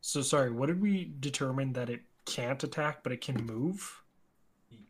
So 0.00 0.22
sorry, 0.22 0.50
what 0.50 0.66
did 0.66 0.80
we 0.80 1.12
determine 1.20 1.72
that 1.74 1.90
it 1.90 2.00
can't 2.30 2.62
attack, 2.64 3.02
but 3.02 3.12
it 3.12 3.20
can 3.20 3.44
move? 3.44 4.02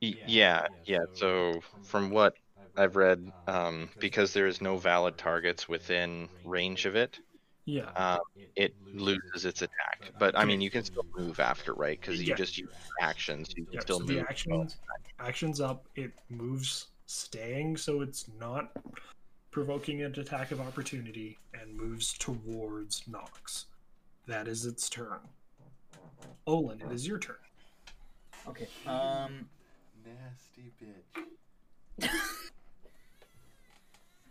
Y- 0.03 0.15
Yeah, 0.27 0.67
yeah. 0.85 1.05
So 1.15 1.61
from 1.83 2.11
what 2.11 2.35
I've 2.77 2.97
read, 2.97 3.33
um, 3.47 3.91
because 3.99 4.33
there 4.33 4.47
is 4.47 4.61
no 4.61 4.77
valid 4.77 5.19
targets 5.19 5.69
within 5.69 6.29
range 6.45 6.87
of 6.87 6.97
it, 6.97 7.19
Yeah. 7.65 7.91
um, 7.97 8.21
it 8.57 8.75
loses 8.93 9.45
its 9.45 9.63
attack. 9.63 10.13
But 10.19 10.37
I 10.37 10.45
mean, 10.45 10.61
you 10.61 10.71
can 10.71 10.85
still 10.85 11.07
move 11.17 11.41
after, 11.41 11.75
right? 11.75 11.99
Because 12.01 12.21
you 12.21 12.29
Yeah. 12.29 12.35
just 12.35 12.59
use 12.59 12.71
actions. 13.01 13.53
You 13.57 13.65
can 13.65 13.75
Yeah, 13.75 13.81
still 13.81 13.99
so 14.01 14.05
move. 14.05 14.17
the 14.17 14.21
actions 14.21 14.77
actions 15.19 15.61
up, 15.61 15.87
it 15.97 16.13
moves 16.31 16.89
staying, 17.07 17.77
so 17.77 18.01
it's 18.01 18.27
not 18.29 18.73
provoking 19.51 20.03
an 20.03 20.19
attack 20.19 20.51
of 20.51 20.61
opportunity 20.61 21.39
and 21.53 21.77
moves 21.77 22.15
towards 22.15 23.07
Nox. 23.07 23.67
That 24.27 24.49
is 24.49 24.65
its 24.65 24.89
turn. 24.89 25.21
Olin, 26.47 26.81
it 26.81 26.93
is 26.93 27.07
your 27.07 27.19
turn. 27.19 27.37
Okay. 28.49 28.69
Um. 28.87 29.47
Nasty 30.05 30.73
bitch. 30.83 32.09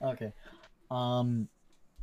Okay. 0.02 0.32
Um. 0.90 1.49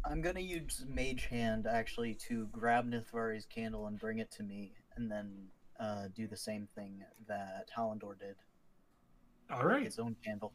I'm 0.05 0.21
gonna 0.21 0.41
use 0.41 0.85
Mage 0.87 1.27
Hand 1.27 1.67
actually 1.67 2.15
to 2.29 2.47
grab 2.53 2.89
Nithvari's 2.89 3.47
candle 3.47 3.87
and 3.87 3.99
bring 3.99 4.19
it 4.19 4.31
to 4.33 4.43
me, 4.43 4.73
and 4.97 5.11
then 5.11 5.33
uh, 5.81 6.09
do 6.15 6.27
the 6.27 6.37
same 6.37 6.69
thing 6.75 7.03
that 7.27 7.69
Hallandor 7.77 8.19
did. 8.19 8.37
All 9.51 9.65
right. 9.65 9.85
His 9.85 9.99
own 9.99 10.15
candle. 10.25 10.53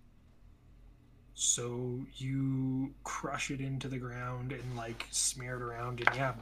So 1.33 2.01
you 2.15 2.93
crush 3.03 3.51
it 3.51 3.61
into 3.61 3.87
the 3.87 3.97
ground 3.97 4.51
and 4.51 4.75
like 4.75 5.05
smear 5.11 5.55
it 5.55 5.61
around, 5.61 6.01
and 6.05 6.15
yeah, 6.15 6.33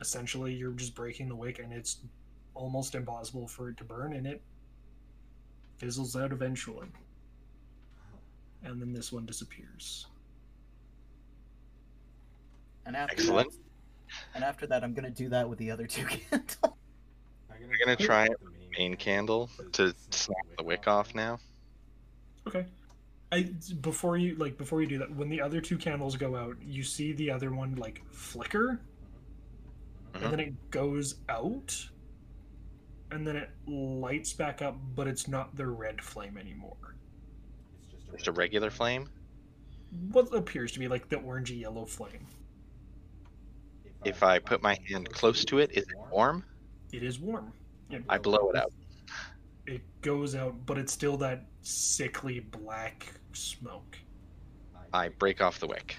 essentially 0.00 0.52
you're 0.52 0.72
just 0.72 0.94
breaking 0.94 1.28
the 1.28 1.36
wick, 1.36 1.58
and 1.58 1.72
it's 1.72 1.98
almost 2.54 2.94
impossible 2.94 3.46
for 3.46 3.68
it 3.68 3.76
to 3.78 3.84
burn, 3.84 4.14
and 4.14 4.26
it 4.26 4.42
fizzles 5.78 6.16
out 6.16 6.32
eventually. 6.32 6.88
And 8.62 8.80
then 8.80 8.92
this 8.92 9.10
one 9.10 9.24
disappears. 9.24 10.06
And 12.86 12.96
after 12.96 13.14
Excellent. 13.14 13.50
That, 13.50 13.58
and 14.34 14.44
after 14.44 14.66
that, 14.66 14.82
I'm 14.84 14.92
gonna 14.94 15.10
do 15.10 15.28
that 15.30 15.48
with 15.48 15.58
the 15.58 15.70
other 15.70 15.86
two 15.86 16.04
candles. 16.30 16.56
We're 17.60 17.84
gonna 17.84 17.96
try 17.96 18.24
it 18.24 18.36
with 18.42 18.54
the 18.54 18.78
main 18.78 18.96
candle 18.96 19.48
to 19.72 19.94
snap 20.10 20.36
the 20.58 20.64
wick 20.64 20.88
off 20.88 21.14
now. 21.14 21.38
Okay. 22.46 22.66
I 23.32 23.42
before 23.80 24.16
you 24.16 24.34
like 24.36 24.58
before 24.58 24.82
you 24.82 24.88
do 24.88 24.98
that, 24.98 25.14
when 25.14 25.28
the 25.28 25.40
other 25.40 25.60
two 25.60 25.78
candles 25.78 26.16
go 26.16 26.34
out, 26.34 26.56
you 26.60 26.82
see 26.82 27.12
the 27.12 27.30
other 27.30 27.52
one 27.52 27.76
like 27.76 28.02
flicker, 28.10 28.80
Mhm. 30.20 30.24
and 30.24 30.32
then 30.32 30.40
it 30.40 30.70
goes 30.70 31.16
out, 31.28 31.88
and 33.10 33.26
then 33.26 33.36
it 33.36 33.50
lights 33.66 34.32
back 34.32 34.62
up, 34.62 34.76
but 34.94 35.06
it's 35.08 35.26
not 35.28 35.56
the 35.56 35.66
red 35.66 36.00
flame 36.02 36.36
anymore. 36.36 36.96
It's 37.92 38.04
just 38.12 38.28
a 38.28 38.32
regular 38.32 38.70
flame. 38.70 39.08
What 40.12 40.32
appears 40.34 40.72
to 40.72 40.78
be 40.78 40.86
like 40.88 41.08
the 41.08 41.16
orangey 41.16 41.58
yellow 41.60 41.84
flame. 41.84 42.26
If 44.04 44.22
I 44.22 44.38
put 44.38 44.62
my 44.62 44.78
hand 44.88 45.10
close 45.10 45.44
to 45.46 45.58
it, 45.58 45.72
is 45.72 45.84
it 45.84 45.96
warm? 46.10 46.44
It 46.92 47.02
is 47.02 47.18
warm. 47.18 47.52
It, 47.90 48.04
I 48.08 48.18
blow 48.18 48.50
it 48.50 48.56
out. 48.56 48.72
it 49.66 49.82
goes 50.00 50.34
out, 50.34 50.54
but 50.66 50.78
it's 50.78 50.92
still 50.92 51.16
that 51.18 51.46
sickly 51.62 52.40
black 52.40 53.06
smoke. 53.32 53.98
I 54.92 55.08
break 55.08 55.40
off 55.40 55.60
the 55.60 55.66
wick. 55.68 55.96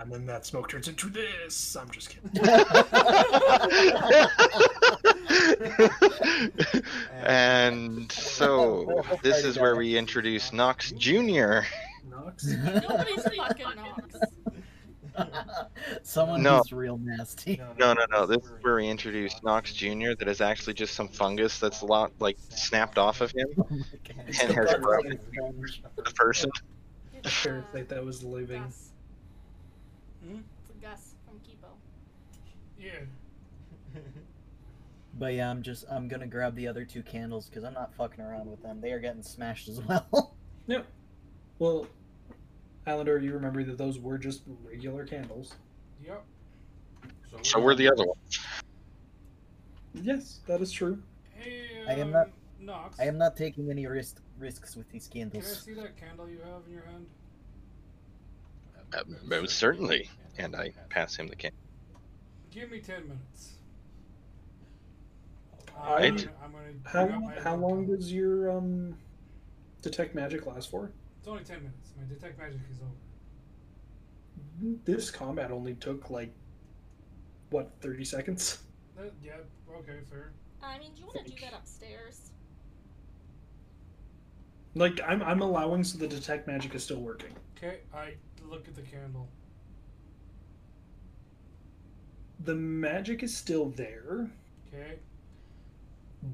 And 0.00 0.12
then 0.12 0.26
that 0.26 0.46
smoke 0.46 0.68
turns 0.68 0.86
into 0.88 1.08
this. 1.08 1.76
I'm 1.76 1.90
just 1.90 2.10
kidding. 2.10 2.30
and 7.24 8.10
so 8.12 9.02
this 9.22 9.44
is 9.44 9.58
where 9.58 9.76
we 9.76 9.96
introduce 9.96 10.52
Nox 10.52 10.90
Jr. 10.92 11.60
Nox. 12.08 12.46
Nobody's 12.64 13.22
fucking 13.36 13.66
Nox. 13.76 14.14
Someone 16.04 16.42
No. 16.42 16.58
who's 16.58 16.72
real 16.72 16.96
nasty. 16.98 17.60
No, 17.76 17.92
no, 17.92 18.04
no. 18.10 18.24
This 18.24 18.44
is 18.44 18.52
where 18.62 18.76
we 18.76 18.88
introduce 18.88 19.42
Nox 19.42 19.72
Jr. 19.72 20.12
That 20.18 20.28
is 20.28 20.40
actually 20.40 20.74
just 20.74 20.94
some 20.94 21.08
fungus 21.08 21.58
that's 21.58 21.82
a 21.82 21.86
lot 21.86 22.12
like 22.20 22.36
snapped 22.50 22.98
off 22.98 23.20
of 23.20 23.32
him. 23.32 23.48
Oh. 23.58 23.66
And 24.42 24.52
has 24.52 24.74
grown. 24.80 25.08
like. 25.08 25.20
The 25.96 26.02
person. 26.14 26.50
It's, 27.14 27.42
Parasite 27.42 27.88
that 27.88 28.04
was 28.04 28.22
living. 28.22 28.62
Gus. 28.62 28.87
Hmm? 30.24 30.38
It's 30.60 30.70
a 30.70 30.84
Gus 30.84 31.14
from 31.26 31.38
Kipo. 31.40 31.70
Yeah. 32.78 33.00
But 35.18 35.34
yeah, 35.34 35.50
I'm 35.50 35.62
just 35.62 35.84
I'm 35.90 36.06
gonna 36.06 36.28
grab 36.28 36.54
the 36.54 36.68
other 36.68 36.84
two 36.84 37.02
candles 37.02 37.48
because 37.48 37.64
I'm 37.64 37.74
not 37.74 37.92
fucking 37.94 38.22
around 38.22 38.48
with 38.48 38.62
them. 38.62 38.80
They 38.80 38.92
are 38.92 39.00
getting 39.00 39.22
smashed 39.22 39.68
as 39.68 39.80
well. 39.88 40.36
Yeah. 40.68 40.82
Well, 41.58 41.88
Hallandor, 42.86 43.20
you 43.20 43.32
remember 43.32 43.64
that 43.64 43.78
those 43.78 43.98
were 43.98 44.16
just 44.16 44.42
regular 44.62 45.04
candles. 45.04 45.54
Yep. 46.06 46.24
So 47.42 47.58
we're 47.58 47.74
the 47.74 47.90
other 47.90 48.06
one. 48.06 48.16
Yes, 49.94 50.40
that 50.46 50.60
is 50.60 50.70
true. 50.70 51.02
Hey, 51.34 51.66
I 51.88 51.94
am 51.94 52.08
um, 52.08 52.10
not- 52.12 52.30
Nox. 52.60 53.00
I 53.00 53.04
am 53.04 53.18
not 53.18 53.36
taking 53.36 53.70
any 53.70 53.86
risk 53.86 54.20
risks 54.38 54.76
with 54.76 54.88
these 54.90 55.08
candles. 55.08 55.44
Can 55.44 55.52
I 55.52 55.76
see 55.76 55.80
that 55.82 55.96
candle 55.96 56.28
you 56.28 56.38
have 56.44 56.62
in 56.66 56.72
your 56.74 56.84
hand? 56.84 57.06
Uh, 58.92 59.02
most 59.24 59.56
certainly. 59.56 60.08
And 60.38 60.54
I 60.54 60.72
pass 60.88 61.16
him 61.16 61.26
the 61.28 61.36
can. 61.36 61.50
Give 62.50 62.70
me 62.70 62.80
ten 62.80 63.02
minutes. 63.08 63.54
Right. 65.76 66.04
I'm 66.04 66.16
gonna, 66.16 66.30
I'm 66.44 66.52
gonna 66.52 66.64
How 66.84 67.06
bring 67.06 67.16
up 67.16 67.22
my 67.36 67.42
how 67.42 67.56
long 67.56 67.78
candle. 67.80 67.96
does 67.96 68.12
your 68.12 68.50
um 68.50 68.94
detect 69.82 70.14
magic 70.14 70.46
last 70.46 70.70
for? 70.70 70.90
It's 71.18 71.28
only 71.28 71.44
ten 71.44 71.58
minutes. 71.58 71.92
My 71.96 72.04
detect 72.12 72.38
magic 72.38 72.60
is 72.70 72.78
over. 72.80 72.90
This 74.84 75.10
combat 75.10 75.50
only 75.52 75.74
took 75.74 76.10
like 76.10 76.32
what 77.50 77.70
thirty 77.80 78.04
seconds. 78.04 78.58
That, 78.96 79.12
yeah. 79.22 79.32
Okay. 79.78 79.98
Fair. 80.10 80.32
I 80.62 80.78
mean, 80.78 80.92
do 80.94 81.00
you 81.00 81.06
want 81.06 81.24
to 81.26 81.32
do 81.32 81.40
that 81.42 81.54
upstairs? 81.54 82.30
Like 84.74 85.00
I'm 85.06 85.22
I'm 85.22 85.42
allowing 85.42 85.84
so 85.84 85.98
the 85.98 86.08
detect 86.08 86.46
magic 86.46 86.74
is 86.74 86.82
still 86.84 87.00
working. 87.00 87.30
Okay. 87.56 87.78
I 87.94 88.14
look 88.50 88.66
at 88.68 88.74
the 88.74 88.82
candle. 88.82 89.28
the 92.44 92.54
magic 92.54 93.22
is 93.22 93.36
still 93.36 93.70
there, 93.70 94.30
Okay. 94.68 94.98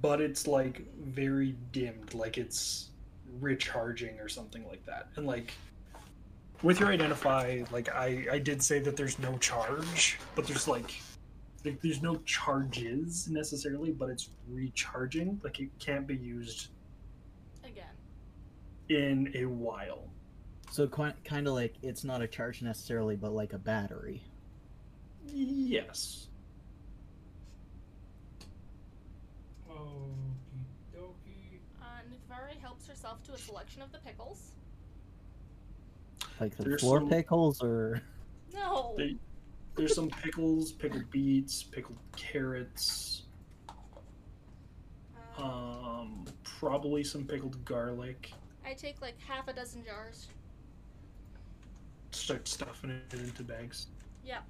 but 0.03 0.21
it's 0.21 0.47
like 0.47 0.83
very 0.99 1.57
dimmed, 1.73 2.13
like 2.15 2.37
it's 2.37 2.91
recharging 3.41 4.21
or 4.21 4.29
something 4.29 4.67
like 4.69 4.85
that. 4.87 5.09
And 5.17 5.27
like 5.27 5.55
with 6.63 6.79
your 6.81 6.91
identify, 6.91 7.63
like 7.73 7.89
I 7.89 8.27
I 8.33 8.39
did 8.39 8.63
say 8.63 8.81
that 8.81 8.97
there's 8.97 9.19
no 9.19 9.39
charge, 9.39 10.19
but 10.35 10.47
there's 10.47 10.69
like 10.69 10.95
like 11.65 11.81
there's 11.81 12.03
no 12.03 12.17
charges 12.27 13.27
necessarily, 13.29 13.91
but 13.91 14.11
it's 14.11 14.29
recharging. 14.51 15.41
Like 15.43 15.59
it 15.61 15.71
can't 15.79 16.07
be 16.07 16.17
used 16.17 16.69
Again. 17.65 17.87
in 18.91 19.33
a 19.35 19.47
while. 19.47 20.11
So 20.75 20.89
kind 20.89 21.47
of 21.47 21.55
like 21.55 21.77
it's 21.83 22.03
not 22.03 22.21
a 22.21 22.27
charge 22.27 22.61
necessarily, 22.61 23.15
but 23.15 23.31
like 23.33 23.53
a 23.53 23.59
battery. 23.59 24.25
Yes. 25.33 26.27
Okie 29.71 29.77
dokie. 30.93 31.61
Uh, 31.81 31.85
Nithvari 32.11 32.61
helps 32.61 32.89
herself 32.89 33.23
to 33.23 33.35
a 33.35 33.39
selection 33.39 33.83
of 33.83 33.93
the 33.93 33.99
pickles. 33.99 34.51
Like 36.41 36.57
the 36.57 36.65
There's 36.65 36.81
floor 36.81 36.99
some- 36.99 37.09
pickles, 37.09 37.63
or 37.63 38.03
No. 38.53 38.95
They- 38.99 39.17
There's 39.77 39.95
some 39.95 40.11
pickles, 40.11 40.73
pickled 40.73 41.09
beets, 41.13 41.63
pickled 41.63 41.99
carrots, 42.17 43.23
Uh, 45.39 45.41
um, 45.41 46.25
probably 46.43 47.05
some 47.05 47.25
pickled 47.25 47.65
garlic. 47.65 48.33
I 48.67 48.75
take 48.75 49.01
like 49.01 49.17
half 49.21 49.47
a 49.47 49.53
dozen 49.53 49.85
jars. 49.85 50.27
Start 52.15 52.47
stuffing 52.49 52.91
it 52.91 53.13
into 53.13 53.43
bags. 53.43 53.89
Yeah. 54.25 54.41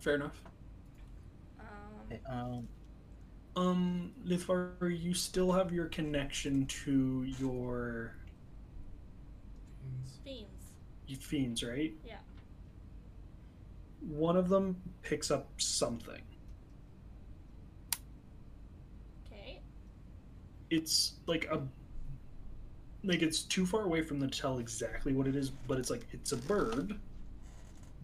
Fair 0.00 0.16
enough. 0.16 0.42
Um, 1.60 1.66
Okay, 2.10 2.20
um, 2.28 2.68
Um, 3.56 4.12
Nithvar, 4.26 5.00
you 5.00 5.14
still 5.14 5.52
have 5.52 5.72
your 5.72 5.86
connection 5.86 6.66
to 6.66 7.22
your 7.38 8.16
fiends. 10.24 10.74
fiends, 11.20 11.62
right? 11.62 11.94
Yeah. 12.04 12.18
One 14.00 14.36
of 14.36 14.48
them 14.48 14.82
picks 15.02 15.30
up 15.30 15.48
something. 15.58 16.20
Okay. 19.26 19.60
It's 20.70 21.14
like 21.26 21.44
a 21.46 21.62
like 23.04 23.22
it's 23.22 23.42
too 23.42 23.66
far 23.66 23.82
away 23.82 24.02
from 24.02 24.18
them 24.18 24.30
to 24.30 24.40
tell 24.40 24.58
exactly 24.58 25.12
what 25.12 25.26
it 25.26 25.36
is, 25.36 25.50
but 25.50 25.78
it's 25.78 25.90
like 25.90 26.06
it's 26.12 26.32
a 26.32 26.36
bird. 26.36 26.98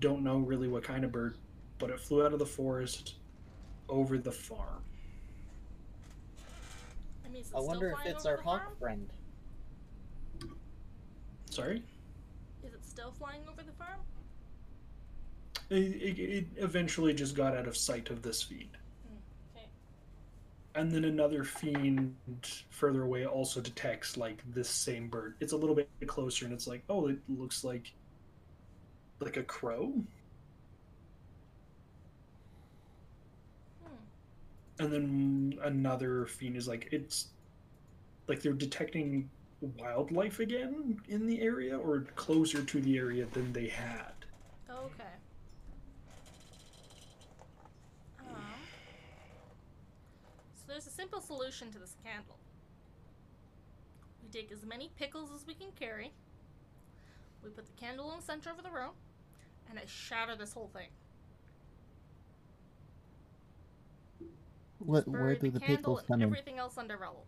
Don't 0.01 0.22
know 0.22 0.39
really 0.39 0.68
what 0.68 0.82
kind 0.82 1.05
of 1.05 1.12
bird, 1.12 1.36
but 1.78 1.90
it 1.90 2.01
flew 2.01 2.24
out 2.24 2.32
of 2.32 2.39
the 2.39 2.47
forest 2.47 3.14
over 3.89 4.18
the 4.18 4.32
farm. 4.32 4.82
I 7.24 7.28
mean, 7.28 7.43
is 7.43 7.48
it 7.51 7.56
I 7.56 7.60
wonder 7.60 7.90
if 7.90 8.06
it's 8.06 8.27
our 8.27 8.36
hawk 8.36 8.62
farm? 8.62 8.77
friend. 8.78 9.10
Sorry? 11.51 11.82
Is 12.64 12.72
it 12.72 12.85
still 12.85 13.12
flying 13.12 13.43
over 13.51 13.62
the 13.62 13.72
farm? 13.72 14.01
It, 15.68 15.77
it, 15.77 16.18
it 16.18 16.47
eventually 16.56 17.12
just 17.14 17.35
got 17.36 17.56
out 17.56 17.66
of 17.66 17.77
sight 17.77 18.10
of 18.10 18.22
this 18.22 18.43
feed. 18.43 18.70
And 20.74 20.90
then 20.92 21.05
another 21.05 21.42
fiend 21.42 22.14
further 22.70 23.02
away 23.02 23.26
also 23.26 23.60
detects 23.60 24.16
like 24.16 24.42
this 24.55 24.68
same 24.68 25.09
bird. 25.09 25.34
It's 25.40 25.52
a 25.52 25.56
little 25.56 25.74
bit 25.74 25.88
closer 26.06 26.44
and 26.44 26.55
it's 26.55 26.66
like, 26.66 26.84
oh, 26.88 27.09
it 27.09 27.18
looks 27.28 27.64
like 27.64 27.92
like 29.20 29.36
a 29.36 29.42
crow. 29.42 29.92
Hmm. 33.82 33.94
And 34.78 34.92
then 34.92 35.59
another 35.62 36.26
fiend 36.26 36.56
is 36.56 36.66
like, 36.68 36.88
it's 36.92 37.28
like 38.28 38.40
they're 38.42 38.52
detecting 38.52 39.28
wildlife 39.78 40.40
again 40.40 41.01
in 41.09 41.26
the 41.26 41.40
area 41.42 41.76
or 41.76 42.06
closer 42.16 42.62
to 42.62 42.80
the 42.80 42.97
area 42.97 43.26
than 43.32 43.52
they 43.52 43.68
had. 43.68 44.12
Okay. 44.70 45.05
Um, 48.20 48.36
so 50.55 50.62
there's 50.68 50.86
a 50.86 50.90
simple 51.10 51.20
solution 51.26 51.72
to 51.72 51.78
this 51.78 51.96
candle. 52.04 52.36
We 54.22 54.28
take 54.28 54.52
as 54.52 54.64
many 54.64 54.90
pickles 54.96 55.30
as 55.34 55.46
we 55.46 55.54
can 55.54 55.72
carry. 55.78 56.12
We 57.42 57.50
put 57.50 57.66
the 57.66 57.72
candle 57.80 58.12
in 58.12 58.18
the 58.18 58.22
center 58.22 58.50
of 58.50 58.62
the 58.62 58.70
room, 58.70 58.92
and 59.68 59.78
I 59.78 59.82
shatter 59.86 60.36
this 60.36 60.52
whole 60.52 60.70
thing. 60.72 60.88
What? 64.78 65.08
Where 65.08 65.34
do 65.34 65.50
the 65.50 65.58
candle 65.60 65.76
pickles 65.76 66.02
come 66.06 66.22
in? 66.22 66.28
everything 66.28 66.58
else 66.58 66.78
under 66.78 66.96
rubble. 66.96 67.26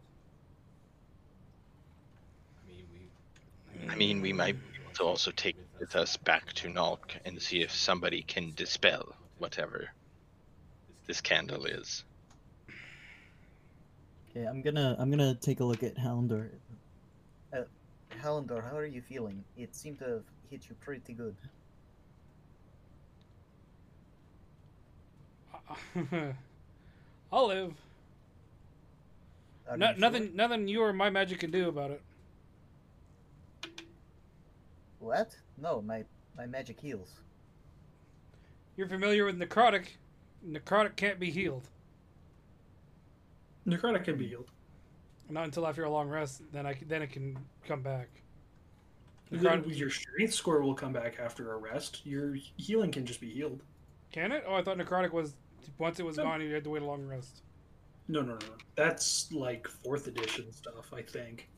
I 2.64 2.70
mean, 2.70 2.86
we. 2.92 3.88
I 3.88 3.96
mean, 3.96 4.20
we 4.22 4.32
might 4.32 4.54
be 4.54 4.80
able 4.80 4.94
to 4.94 5.02
also 5.04 5.30
take 5.32 5.56
it 5.56 5.80
with 5.80 5.96
us 5.96 6.16
back 6.16 6.52
to 6.54 6.68
Nalk 6.68 7.10
and 7.24 7.40
see 7.42 7.62
if 7.62 7.72
somebody 7.72 8.22
can 8.22 8.52
dispel 8.54 9.16
whatever 9.38 9.90
this 11.06 11.20
candle 11.20 11.66
is. 11.66 12.04
Okay, 14.34 14.46
I'm 14.46 14.62
gonna 14.62 14.96
I'm 14.98 15.10
gonna 15.10 15.34
take 15.34 15.60
a 15.60 15.64
look 15.64 15.82
at 15.82 15.96
Houndor. 15.96 16.48
Uh, 17.52 17.64
Hallandor, 18.18 18.62
how 18.62 18.76
are 18.76 18.86
you 18.86 19.02
feeling? 19.02 19.44
It 19.59 19.76
seemed 19.76 19.98
to 19.98 20.04
have 20.06 20.22
hit 20.50 20.68
you 20.70 20.76
pretty 20.80 21.12
good. 21.12 21.36
I'll 27.32 27.46
live. 27.46 27.74
No, 29.68 29.74
you 29.74 29.92
sure? 29.92 30.00
nothing, 30.00 30.36
nothing 30.36 30.68
you 30.68 30.82
or 30.82 30.92
my 30.92 31.09
magic 31.10 31.40
can 31.40 31.50
do 31.50 31.68
about 31.68 31.90
it. 31.90 32.02
What? 34.98 35.36
No, 35.59 35.82
my 35.82 36.04
my 36.36 36.46
magic 36.46 36.80
heals. 36.80 37.10
You're 38.76 38.88
familiar 38.88 39.26
with 39.26 39.38
necrotic. 39.38 39.86
Necrotic 40.46 40.96
can't 40.96 41.20
be 41.20 41.30
healed. 41.30 41.68
Necrotic 43.66 44.05
can 44.05 44.16
be 44.16 44.28
healed. 44.28 44.51
Not 45.30 45.44
until 45.44 45.66
after 45.66 45.84
a 45.84 45.90
long 45.90 46.09
rest. 46.09 46.43
Then 46.52 46.66
I 46.66 46.76
then 46.86 47.02
it 47.02 47.10
can 47.12 47.39
come 47.66 47.82
back. 47.82 48.09
Necrotic, 49.32 49.76
Your 49.78 49.90
strength 49.90 50.34
score 50.34 50.60
will 50.62 50.74
come 50.74 50.93
back 50.93 51.18
after 51.18 51.52
a 51.52 51.56
rest. 51.56 52.05
Your 52.05 52.34
healing 52.56 52.90
can 52.93 53.06
just 53.06 53.20
be 53.20 53.30
healed. 53.30 53.62
can 54.12 54.32
it? 54.32 54.44
Oh, 54.47 54.55
I 54.55 54.62
thought 54.62 54.76
necrotic 54.78 55.12
was 55.12 55.34
once 55.78 56.01
it 56.01 56.05
was 56.05 56.16
No. 56.16 56.24
gone, 56.24 56.43
you 56.43 56.52
had 56.52 56.64
to 56.64 56.70
wait 56.70 56.82
a 56.82 56.86
long 56.86 57.06
rest. 57.06 57.43
No, 58.09 58.20
no, 58.20 58.32
no. 58.32 58.39
no. 58.39 58.55
That's 58.74 59.30
like 59.32 59.66
fourth 59.68 60.06
edition 60.06 60.52
stuff, 60.52 60.93
I 60.93 61.02
think. 61.02 61.48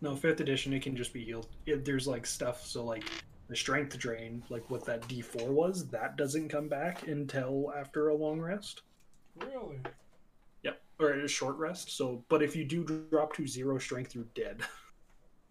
No, 0.00 0.14
fifth 0.16 0.40
edition, 0.40 0.72
it 0.74 0.82
can 0.82 0.96
just 0.96 1.12
be 1.14 1.24
healed. 1.24 1.46
It, 1.64 1.84
there's 1.84 2.06
like 2.06 2.26
stuff, 2.26 2.66
so 2.66 2.84
like 2.84 3.04
the 3.48 3.56
strength 3.56 3.96
drain, 3.96 4.42
like 4.50 4.68
what 4.70 4.84
that 4.84 5.02
D4 5.08 5.46
was, 5.48 5.86
that 5.88 6.16
doesn't 6.16 6.48
come 6.48 6.68
back 6.68 7.06
until 7.06 7.72
after 7.74 8.08
a 8.08 8.14
long 8.14 8.38
rest. 8.40 8.82
Really? 9.36 9.78
Yep, 10.98 11.08
or 11.08 11.12
a 11.12 11.28
short 11.28 11.56
rest. 11.56 11.96
So, 11.96 12.24
but 12.28 12.42
if 12.42 12.54
you 12.54 12.64
do 12.64 12.84
drop 13.10 13.34
to 13.34 13.46
zero 13.46 13.78
strength, 13.78 14.14
you're 14.14 14.26
dead. 14.34 14.62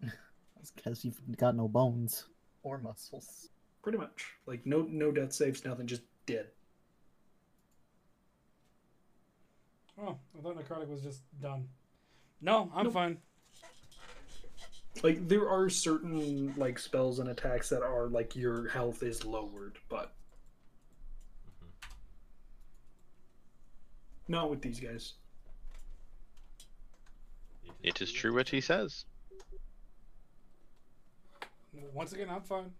That's 0.00 0.70
because 0.70 1.04
you've 1.04 1.20
got 1.36 1.56
no 1.56 1.68
bones. 1.68 2.26
Or 2.62 2.78
muscles. 2.78 3.50
Pretty 3.82 3.98
much. 3.98 4.26
Like 4.46 4.64
no, 4.64 4.86
no 4.88 5.10
death 5.10 5.32
saves, 5.32 5.64
nothing, 5.64 5.86
just 5.86 6.02
dead. 6.26 6.46
Oh, 10.00 10.16
I 10.36 10.42
thought 10.42 10.56
necrotic 10.56 10.88
was 10.88 11.02
just 11.02 11.22
done. 11.40 11.68
No, 12.40 12.70
I'm 12.74 12.84
Nope. 12.84 12.92
fine. 12.94 13.18
Like 15.02 15.28
there 15.28 15.48
are 15.48 15.68
certain 15.68 16.54
like 16.56 16.78
spells 16.78 17.18
and 17.18 17.28
attacks 17.28 17.68
that 17.68 17.82
are 17.82 18.06
like 18.06 18.34
your 18.36 18.68
health 18.68 19.02
is 19.02 19.24
lowered, 19.24 19.78
but 19.88 20.14
mm-hmm. 21.48 21.92
not 24.28 24.50
with 24.50 24.62
these 24.62 24.80
guys. 24.80 25.14
It 27.84 28.00
is 28.00 28.10
true 28.10 28.32
what 28.34 28.48
he 28.48 28.60
says. 28.62 29.04
Once 31.92 32.12
again, 32.12 32.30
I'm 32.30 32.40
fine. 32.40 32.70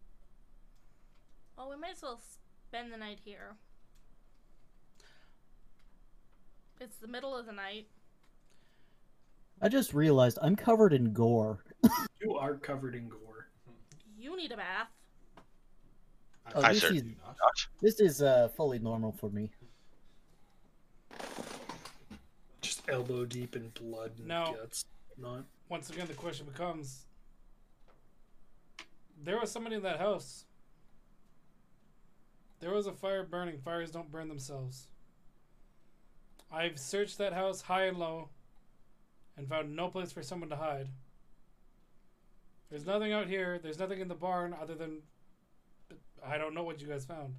Well, 1.58 1.68
we 1.68 1.76
might 1.76 1.92
as 1.92 2.02
well 2.02 2.18
spend 2.68 2.90
the 2.92 2.96
night 2.96 3.18
here. 3.24 3.54
It's 6.80 6.96
the 6.96 7.06
middle 7.06 7.36
of 7.36 7.44
the 7.46 7.52
night. 7.52 7.86
I 9.60 9.68
just 9.68 9.92
realized 9.94 10.38
I'm 10.42 10.56
covered 10.56 10.92
in 10.92 11.12
gore. 11.12 11.62
You 12.20 12.36
are 12.36 12.54
covered 12.54 12.94
in 12.94 13.10
gore. 13.10 13.48
You 14.18 14.34
need 14.34 14.50
a 14.50 14.56
bath. 14.56 14.88
Oh, 16.54 16.62
I 16.62 16.72
this 16.72 16.80
certainly 16.80 17.02
is 17.12 17.16
not. 17.22 17.36
this 17.82 18.00
is 18.00 18.22
uh 18.22 18.48
fully 18.56 18.78
normal 18.78 19.12
for 19.12 19.28
me. 19.28 19.50
Just 22.62 22.80
elbow 22.88 23.26
deep 23.26 23.56
in 23.56 23.68
blood 23.78 24.12
and 24.16 24.28
No. 24.28 24.56
guts. 24.58 24.86
Not. 25.16 25.44
Once 25.68 25.90
again, 25.90 26.06
the 26.06 26.14
question 26.14 26.46
becomes: 26.46 27.06
There 29.22 29.38
was 29.38 29.50
somebody 29.50 29.76
in 29.76 29.82
that 29.82 29.98
house. 29.98 30.44
There 32.60 32.72
was 32.72 32.86
a 32.86 32.92
fire 32.92 33.24
burning. 33.24 33.58
Fires 33.58 33.90
don't 33.90 34.10
burn 34.10 34.28
themselves. 34.28 34.88
I've 36.50 36.78
searched 36.78 37.18
that 37.18 37.32
house 37.32 37.62
high 37.62 37.86
and 37.86 37.98
low 37.98 38.28
and 39.36 39.48
found 39.48 39.74
no 39.74 39.88
place 39.88 40.12
for 40.12 40.22
someone 40.22 40.48
to 40.50 40.56
hide. 40.56 40.88
There's 42.70 42.86
nothing 42.86 43.12
out 43.12 43.28
here. 43.28 43.58
There's 43.62 43.78
nothing 43.78 44.00
in 44.00 44.08
the 44.08 44.14
barn 44.14 44.54
other 44.60 44.74
than 44.74 45.02
I 46.24 46.38
don't 46.38 46.54
know 46.54 46.62
what 46.62 46.80
you 46.80 46.86
guys 46.86 47.04
found. 47.04 47.34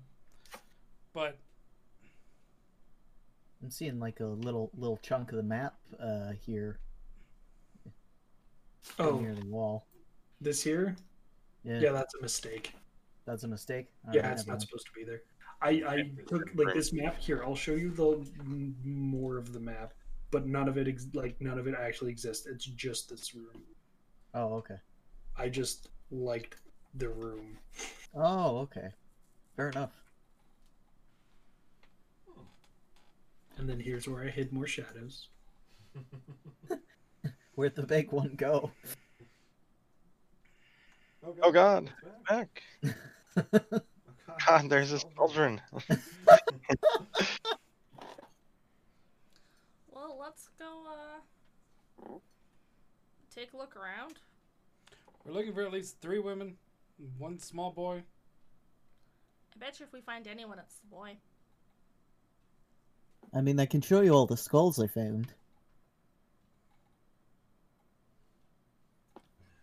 But 1.14 1.38
I'm 3.64 3.72
seeing 3.72 4.00
like 4.00 4.20
a 4.20 4.26
little 4.26 4.70
little 4.78 4.98
chunk 5.02 5.32
of 5.32 5.38
the 5.38 5.44
map 5.44 5.76
uh 6.00 6.34
here 6.46 6.80
Oh, 8.99 9.20
near 9.20 9.34
the 9.36 9.45
wall. 9.45 9.86
this 10.41 10.62
here? 10.64 10.95
Yeah, 11.64 11.80
Yeah, 11.80 11.91
that's 11.91 12.14
a 12.16 12.22
mistake. 12.22 12.74
that's 13.26 13.44
a 13.44 13.48
mistake. 13.48 13.88
Yeah, 14.14 14.22
Alright, 14.22 14.34
it's 14.38 14.48
not 14.48 14.53
mind. 14.53 14.62
supposed 14.62 14.86
to 14.88 14.91
be 14.94 15.03
there. 15.03 15.22
I, 15.62 15.70
I 15.88 16.12
took 16.28 16.44
like 16.56 16.74
this 16.76 16.94
map 16.94 17.18
here. 17.20 17.44
I'll 17.44 17.56
show 17.56 17.72
you 17.74 17.90
the 17.91 18.26
more 18.84 19.38
of 19.38 19.52
the 19.53 19.60
map, 19.60 19.94
but 20.30 20.45
none 20.45 20.68
of 20.68 20.78
it 20.78 20.88
ex- 20.88 21.07
like 21.14 21.40
none 21.41 21.57
of 21.57 21.66
it 21.68 21.74
actually 21.80 22.12
exists. 22.12 22.45
It's 22.45 22.66
just 22.66 23.10
this 23.10 23.34
room. 23.34 23.64
Oh, 24.34 24.56
okay. 24.56 24.76
I 25.38 25.49
just 25.49 25.90
liked 26.12 26.57
the 26.94 27.10
room. 27.10 27.57
Oh, 28.14 28.57
okay. 28.60 28.90
Fair 29.56 29.70
enough. 29.70 29.91
And 33.57 33.68
then 33.70 33.80
here's 33.80 34.07
where 34.07 34.24
I 34.24 34.28
hid 34.30 34.52
more 34.52 34.68
shadows. 34.68 35.30
Where'd 37.56 37.76
the 37.76 37.84
big 37.84 38.11
one 38.11 38.34
go? 38.36 38.72
Oh 41.41 41.52
God, 41.52 41.90
it's 42.02 42.30
back. 42.30 42.61
back. 43.52 43.72
Oh, 43.72 43.80
God, 44.48 44.69
there's 44.69 44.90
his 44.90 45.06
children. 45.15 45.61
Well, 49.91 50.18
let's 50.19 50.49
go, 50.60 50.84
uh. 52.06 52.18
Take 53.34 53.53
a 53.53 53.57
look 53.57 53.76
around. 53.76 54.15
we're 55.26 55.34
looking 55.34 55.53
for 55.53 55.64
at 55.64 55.72
least 55.72 56.02
three 56.02 56.19
women, 56.19 56.57
one 57.18 57.40
small 57.40 57.72
boy. 57.72 58.03
I 59.56 59.60
bet 59.60 59.80
you 59.80 59.86
if 59.86 59.94
we 59.94 60.02
find 60.02 60.27
anyone, 60.27 60.60
it's 60.60 60.76
the 60.80 60.88
boy. 60.88 61.15
I 63.34 63.41
mean, 63.41 63.60
I 63.60 63.65
can 63.65 63.82
show 63.82 64.02
you 64.02 64.11
all 64.11 64.26
the 64.26 64.38
skulls 64.38 64.80
I 64.80 64.88
found. 64.88 65.34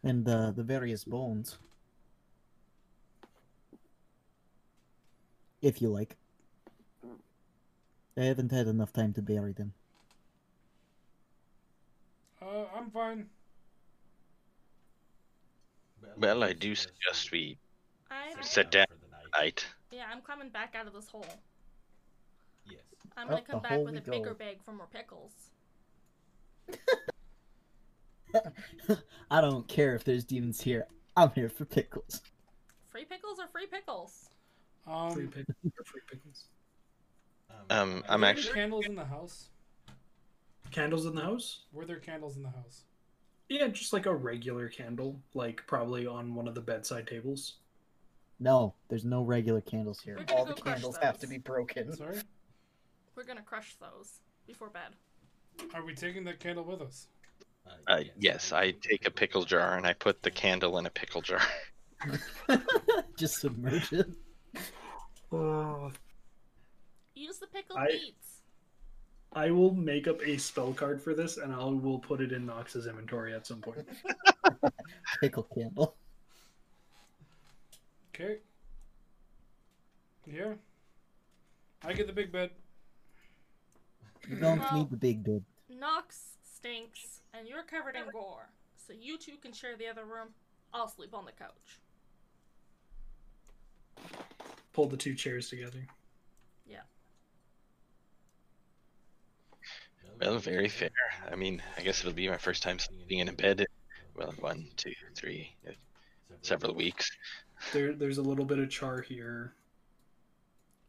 And 0.04 0.28
uh, 0.28 0.50
the 0.50 0.62
various 0.62 1.04
bones. 1.04 1.58
If 5.60 5.80
you 5.80 5.88
like. 5.88 6.16
I 8.16 8.24
haven't 8.24 8.50
had 8.52 8.66
enough 8.66 8.92
time 8.92 9.12
to 9.14 9.22
bury 9.22 9.52
them. 9.52 9.72
Uh, 12.42 12.64
I'm 12.76 12.90
fine. 12.90 13.26
Well, 16.18 16.42
I 16.44 16.52
do 16.52 16.74
suggest 16.74 17.30
we 17.30 17.56
I. 18.10 18.34
Sit 18.42 18.70
down. 18.70 18.86
night. 19.38 19.64
Yeah, 19.90 20.04
I'm 20.12 20.20
coming 20.20 20.48
back 20.50 20.74
out 20.78 20.86
of 20.86 20.92
this 20.92 21.08
hole. 21.08 21.24
Yes. 22.66 22.80
I'm 23.16 23.28
gonna 23.28 23.38
Up 23.40 23.46
come 23.46 23.62
back 23.62 23.78
with 23.78 23.92
we 23.92 23.98
a 23.98 24.02
bigger 24.02 24.30
go. 24.30 24.34
bag 24.34 24.58
for 24.64 24.72
more 24.72 24.88
pickles. 24.92 25.32
I 29.30 29.40
don't 29.40 29.66
care 29.68 29.94
if 29.94 30.04
there's 30.04 30.24
demons 30.24 30.60
here. 30.60 30.86
I'm 31.16 31.30
here 31.30 31.48
for 31.48 31.64
pickles. 31.64 32.22
Free 32.90 33.04
pickles 33.04 33.38
or 33.38 33.46
free 33.48 33.66
pickles? 33.66 34.28
Um, 34.86 35.12
Free, 35.12 35.26
pick- 35.26 35.46
free 35.84 36.00
pickles. 36.10 36.44
Um, 37.70 38.02
are 38.08 38.14
I'm 38.14 38.24
actually 38.24 38.54
candles 38.54 38.86
in 38.86 38.94
the 38.94 39.04
house. 39.04 39.48
Candles 40.70 41.06
in 41.06 41.14
the 41.14 41.22
house? 41.22 41.60
Were 41.72 41.84
there 41.84 41.96
candles 41.96 42.36
in 42.36 42.42
the 42.42 42.50
house? 42.50 42.82
Yeah, 43.48 43.68
just 43.68 43.92
like 43.92 44.06
a 44.06 44.14
regular 44.14 44.68
candle, 44.68 45.20
like 45.34 45.62
probably 45.66 46.06
on 46.06 46.34
one 46.34 46.48
of 46.48 46.54
the 46.54 46.60
bedside 46.60 47.06
tables. 47.06 47.56
No, 48.40 48.74
there's 48.88 49.04
no 49.04 49.22
regular 49.22 49.60
candles 49.60 50.00
here. 50.00 50.18
All 50.34 50.44
the 50.44 50.54
crush 50.54 50.76
candles 50.76 50.96
have 51.02 51.18
to 51.18 51.26
be 51.26 51.38
broken. 51.38 51.94
Sorry. 51.94 52.18
We're 53.14 53.24
gonna 53.24 53.42
crush 53.42 53.76
those 53.78 54.20
before 54.46 54.70
bed. 54.70 54.96
Are 55.74 55.84
we 55.84 55.94
taking 55.94 56.24
that 56.24 56.40
candle 56.40 56.64
with 56.64 56.80
us? 56.80 57.08
Uh, 57.88 58.00
yes, 58.18 58.52
I 58.52 58.72
take 58.72 59.06
a 59.06 59.10
pickle 59.10 59.44
jar 59.44 59.76
and 59.76 59.86
I 59.86 59.92
put 59.92 60.22
the 60.22 60.30
candle 60.30 60.78
in 60.78 60.86
a 60.86 60.90
pickle 60.90 61.20
jar. 61.22 61.40
Just 63.16 63.40
submerge 63.40 63.92
it. 63.92 64.06
Oh. 65.30 65.90
Use 67.14 67.38
the 67.38 67.46
pickle 67.46 67.76
I- 67.76 67.86
beets. 67.88 68.28
I 69.34 69.50
will 69.50 69.72
make 69.72 70.08
up 70.08 70.20
a 70.26 70.36
spell 70.36 70.74
card 70.74 71.00
for 71.00 71.14
this, 71.14 71.38
and 71.38 71.54
I 71.54 71.64
will 71.64 71.98
put 71.98 72.20
it 72.20 72.32
in 72.32 72.44
Nox's 72.44 72.86
inventory 72.86 73.32
at 73.32 73.46
some 73.46 73.62
point. 73.62 73.88
Pickle 75.22 75.44
candle. 75.54 75.94
Okay. 78.14 78.40
Yeah. 80.26 80.52
I 81.82 81.94
get 81.94 82.08
the 82.08 82.12
big 82.12 82.30
bed. 82.30 82.50
You 84.28 84.36
don't 84.36 84.58
Well- 84.58 84.74
need 84.80 84.90
the 84.90 84.98
big 84.98 85.24
bed. 85.24 85.44
Nox 85.70 86.36
stinks, 86.42 87.11
and 87.34 87.48
you're 87.48 87.62
covered 87.62 87.96
in 87.96 88.02
gore. 88.12 88.48
So 88.76 88.92
you 88.98 89.18
two 89.18 89.36
can 89.40 89.52
share 89.52 89.76
the 89.76 89.86
other 89.88 90.04
room. 90.04 90.28
I'll 90.74 90.88
sleep 90.88 91.14
on 91.14 91.24
the 91.24 91.32
couch. 91.32 91.78
Pull 94.72 94.86
the 94.88 94.96
two 94.96 95.14
chairs 95.14 95.48
together. 95.48 95.86
Yeah. 96.66 96.80
Well, 100.20 100.38
very 100.38 100.68
fair. 100.68 100.90
I 101.30 101.36
mean, 101.36 101.62
I 101.76 101.82
guess 101.82 102.00
it'll 102.00 102.12
be 102.12 102.28
my 102.28 102.38
first 102.38 102.62
time 102.62 102.78
sleeping 102.78 103.18
in 103.20 103.28
a 103.28 103.32
bed. 103.32 103.66
Well, 104.16 104.32
one, 104.40 104.66
two, 104.76 104.92
three, 105.14 105.54
uh, 105.68 105.72
several 106.42 106.74
weeks. 106.74 107.10
There, 107.72 107.92
there's 107.94 108.18
a 108.18 108.22
little 108.22 108.44
bit 108.44 108.58
of 108.58 108.68
char 108.70 109.00
here. 109.00 109.54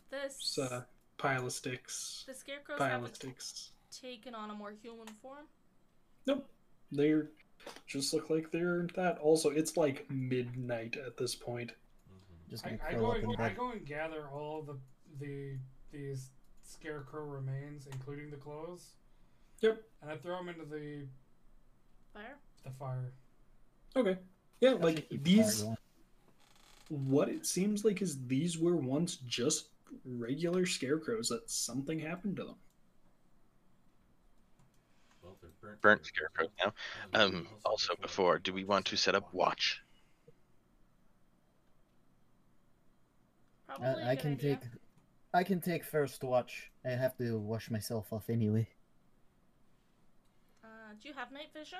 This 0.09 0.55
There's 0.55 0.71
a 0.71 0.85
pile 1.17 1.45
of 1.45 1.53
sticks. 1.53 2.23
the 2.27 2.33
scarecrows 2.33 2.77
Pile 2.77 2.89
haven't 2.89 3.09
of 3.11 3.15
sticks. 3.15 3.71
taken 3.91 4.35
on 4.35 4.49
a 4.49 4.53
more 4.53 4.71
human 4.71 5.07
form. 5.21 5.45
Nope. 6.25 6.47
They're 6.91 7.29
just 7.87 8.13
look 8.13 8.29
like 8.29 8.51
they're 8.51 8.87
that. 8.95 9.17
Also, 9.19 9.49
it's 9.49 9.77
like 9.77 10.05
midnight 10.09 10.97
at 10.97 11.17
this 11.17 11.35
point. 11.35 11.71
Mm-hmm. 11.71 12.49
Just 12.49 12.65
I, 12.65 12.69
gonna 12.71 12.81
I 12.89 12.93
go 12.93 13.11
and, 13.11 13.41
I 13.41 13.49
go 13.53 13.71
and 13.71 13.85
gather 13.85 14.27
all 14.33 14.61
the 14.61 14.77
the 15.19 15.57
these 15.91 16.29
scarecrow 16.63 17.23
remains, 17.25 17.87
including 17.91 18.29
the 18.31 18.37
clothes, 18.37 18.91
Yep. 19.61 19.81
and 20.01 20.11
I 20.11 20.17
throw 20.17 20.37
them 20.37 20.49
into 20.49 20.65
the 20.65 21.05
Fire. 22.13 22.37
the 22.63 22.71
fire. 22.71 23.11
Okay. 23.95 24.17
Yeah, 24.59 24.71
That's 24.71 24.83
like 24.83 24.95
to 24.95 25.01
keep 25.01 25.23
the 25.23 25.35
these. 25.37 25.65
What 26.89 27.29
it 27.29 27.45
seems 27.45 27.83
like 27.85 28.01
is 28.01 28.25
these 28.27 28.57
were 28.59 28.75
once 28.75 29.17
just 29.27 29.67
regular 30.05 30.65
scarecrows 30.65 31.29
that 31.29 31.49
something 31.49 31.99
happened 31.99 32.35
to 32.37 32.43
them. 32.43 32.55
Burnt 35.81 36.05
scarecrow 36.05 36.47
now. 36.63 36.73
Um, 37.13 37.47
also 37.65 37.93
before, 38.01 38.39
do 38.39 38.53
we 38.53 38.63
want 38.63 38.85
to 38.87 38.97
set 38.97 39.15
up 39.15 39.33
watch? 39.33 39.81
Probably 43.67 43.87
I, 43.87 43.91
a 43.91 44.11
I 44.11 44.15
good 44.15 44.21
can 44.21 44.31
idea. 44.33 44.55
take. 44.55 44.69
I 45.33 45.43
can 45.43 45.61
take 45.61 45.83
first 45.83 46.23
watch. 46.23 46.71
I 46.85 46.91
have 46.91 47.17
to 47.17 47.39
wash 47.39 47.71
myself 47.71 48.13
off 48.13 48.29
anyway. 48.29 48.67
Uh, 50.63 50.93
do 51.01 51.07
you 51.09 51.15
have 51.15 51.31
night 51.31 51.49
vision? 51.53 51.79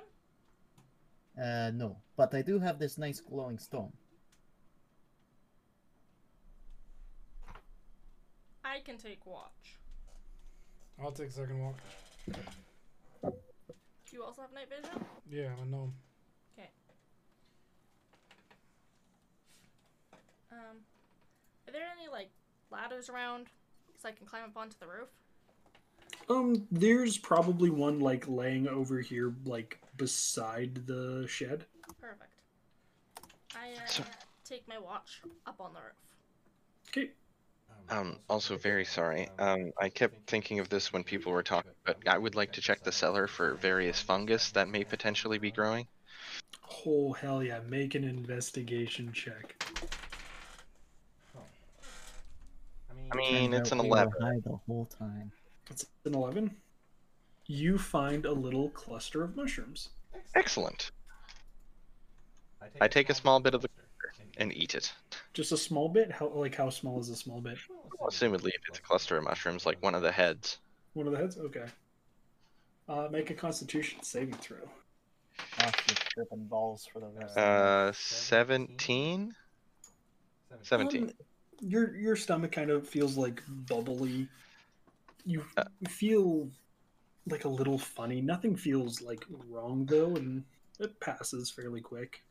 Uh, 1.41 1.71
no, 1.73 1.97
but 2.15 2.33
I 2.33 2.41
do 2.41 2.59
have 2.59 2.79
this 2.79 2.97
nice 2.97 3.19
glowing 3.19 3.59
stone. 3.59 3.91
I 8.63 8.79
can 8.79 8.97
take 8.97 9.25
watch. 9.25 9.77
I'll 11.01 11.11
take 11.11 11.31
second 11.31 11.59
walk. 11.59 11.75
Do 14.13 14.19
you 14.19 14.25
also 14.25 14.43
have 14.43 14.53
night 14.53 14.69
vision? 14.69 15.03
Yeah, 15.27 15.49
I 15.59 15.65
know. 15.65 15.91
Okay. 16.55 16.69
Um, 20.51 20.77
are 21.67 21.71
there 21.71 21.81
any 21.99 22.07
like 22.11 22.29
ladders 22.69 23.09
around 23.09 23.47
so 23.99 24.07
I 24.09 24.11
can 24.11 24.27
climb 24.27 24.43
up 24.43 24.55
onto 24.55 24.75
the 24.79 24.85
roof? 24.85 25.09
Um, 26.29 26.67
there's 26.69 27.17
probably 27.17 27.71
one 27.71 27.99
like 27.99 28.27
laying 28.27 28.67
over 28.67 28.99
here, 29.01 29.33
like 29.45 29.79
beside 29.97 30.85
the 30.85 31.25
shed. 31.27 31.65
Perfect. 31.99 32.33
I 33.55 33.71
uh, 33.83 33.87
So- 33.87 34.03
take 34.45 34.67
my 34.67 34.77
watch 34.77 35.23
up 35.47 35.59
on 35.59 35.73
the 35.73 35.79
roof. 35.79 35.95
Okay. 36.89 37.09
Um, 37.89 38.17
also 38.29 38.57
very 38.57 38.85
sorry. 38.85 39.29
Um, 39.37 39.71
I 39.79 39.89
kept 39.89 40.27
thinking 40.27 40.59
of 40.59 40.69
this 40.69 40.93
when 40.93 41.03
people 41.03 41.31
were 41.31 41.43
talking, 41.43 41.71
but 41.85 41.97
I 42.07 42.17
would 42.17 42.35
like 42.35 42.51
to 42.53 42.61
check 42.61 42.83
the 42.83 42.91
cellar 42.91 43.27
for 43.27 43.55
various 43.55 44.01
fungus 44.01 44.51
that 44.51 44.67
may 44.67 44.83
potentially 44.83 45.37
be 45.37 45.51
growing. 45.51 45.87
Oh 46.85 47.13
hell 47.13 47.43
yeah! 47.43 47.59
Make 47.67 47.95
an 47.95 48.03
investigation 48.03 49.11
check. 49.13 49.63
I 53.11 53.15
mean, 53.15 53.53
it's 53.53 53.71
an 53.71 53.79
11. 53.79 54.13
high 54.19 54.39
the 54.43 54.57
whole 54.65 54.85
time. 54.85 55.31
It's 55.69 55.85
an 56.05 56.15
11. 56.15 56.55
You 57.45 57.77
find 57.77 58.25
a 58.25 58.31
little 58.31 58.69
cluster 58.69 59.23
of 59.23 59.35
mushrooms. 59.35 59.89
Excellent. 60.35 60.91
I 62.81 62.87
take 62.87 63.09
a 63.09 63.13
small 63.13 63.39
bit 63.39 63.53
of 63.53 63.61
the 63.61 63.69
and 64.37 64.53
eat 64.53 64.73
it. 64.73 64.93
Just 65.33 65.51
a 65.51 65.57
small 65.57 65.89
bit? 65.89 66.11
How 66.11 66.27
like 66.29 66.55
how 66.55 66.69
small 66.69 66.99
is 66.99 67.09
a 67.09 67.15
small 67.15 67.41
bit? 67.41 67.57
Assumedly, 68.01 68.49
if 68.49 68.61
it's 68.69 68.79
a 68.79 68.81
cluster 68.81 69.17
of 69.17 69.23
mushrooms, 69.23 69.65
like 69.65 69.81
one 69.81 69.95
of 69.95 70.01
the 70.01 70.11
heads. 70.11 70.59
One 70.93 71.07
of 71.07 71.13
the 71.13 71.19
heads? 71.19 71.37
Okay. 71.37 71.65
Uh, 72.87 73.07
make 73.11 73.29
a 73.31 73.33
constitution 73.33 74.03
saving 74.03 74.35
throw. 74.35 74.57
Off 75.59 75.75
tripping 76.13 76.45
balls 76.45 76.87
for 76.91 76.99
the 76.99 77.07
rest. 77.07 77.37
Uh, 77.37 77.91
17? 77.93 79.33
17. 80.61 81.03
Um, 81.03 81.11
your 81.61 81.95
your 81.95 82.15
stomach 82.15 82.51
kind 82.51 82.69
of 82.69 82.87
feels 82.87 83.17
like 83.17 83.41
bubbly. 83.47 84.27
You 85.25 85.43
Uh. 85.57 85.63
feel 85.89 86.51
like 87.25 87.45
a 87.45 87.49
little 87.49 87.79
funny. 87.79 88.21
Nothing 88.21 88.55
feels 88.55 89.01
like 89.01 89.25
wrong 89.49 89.85
though, 89.85 90.15
and 90.15 90.43
it 90.79 90.99
passes 90.99 91.49
fairly 91.49 91.81
quick. 91.81 92.23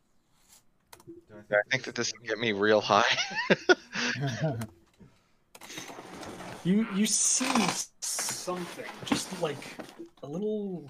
I 1.50 1.56
think 1.70 1.84
that 1.84 1.94
this 1.94 2.12
can 2.12 2.24
get 2.26 2.38
me 2.38 2.52
real 2.52 2.80
high. 2.80 3.04
You 6.64 6.86
you 6.94 7.06
see 7.06 7.50
something, 8.00 8.84
just 9.04 9.40
like 9.42 9.58
a 10.22 10.26
little, 10.28 10.88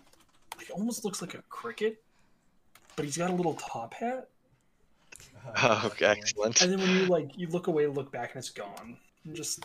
like 0.59 0.70
almost 0.70 1.03
looks 1.03 1.23
like 1.23 1.32
a 1.32 1.43
cricket, 1.49 2.03
but 2.94 3.07
he's 3.07 3.16
got 3.16 3.31
a 3.31 3.35
little 3.35 3.55
top 3.55 3.94
hat. 3.94 4.28
oh, 5.62 5.82
okay, 5.86 6.05
excellent. 6.07 6.61
And 6.61 6.73
then 6.73 6.78
when 6.78 6.90
you 6.90 7.07
like 7.07 7.31
you 7.39 7.47
look 7.47 7.69
away, 7.69 7.86
look 7.86 8.12
back, 8.12 8.35
and 8.35 8.40
it's 8.40 8.51
gone. 8.51 8.99
And 9.24 9.35
just 9.35 9.65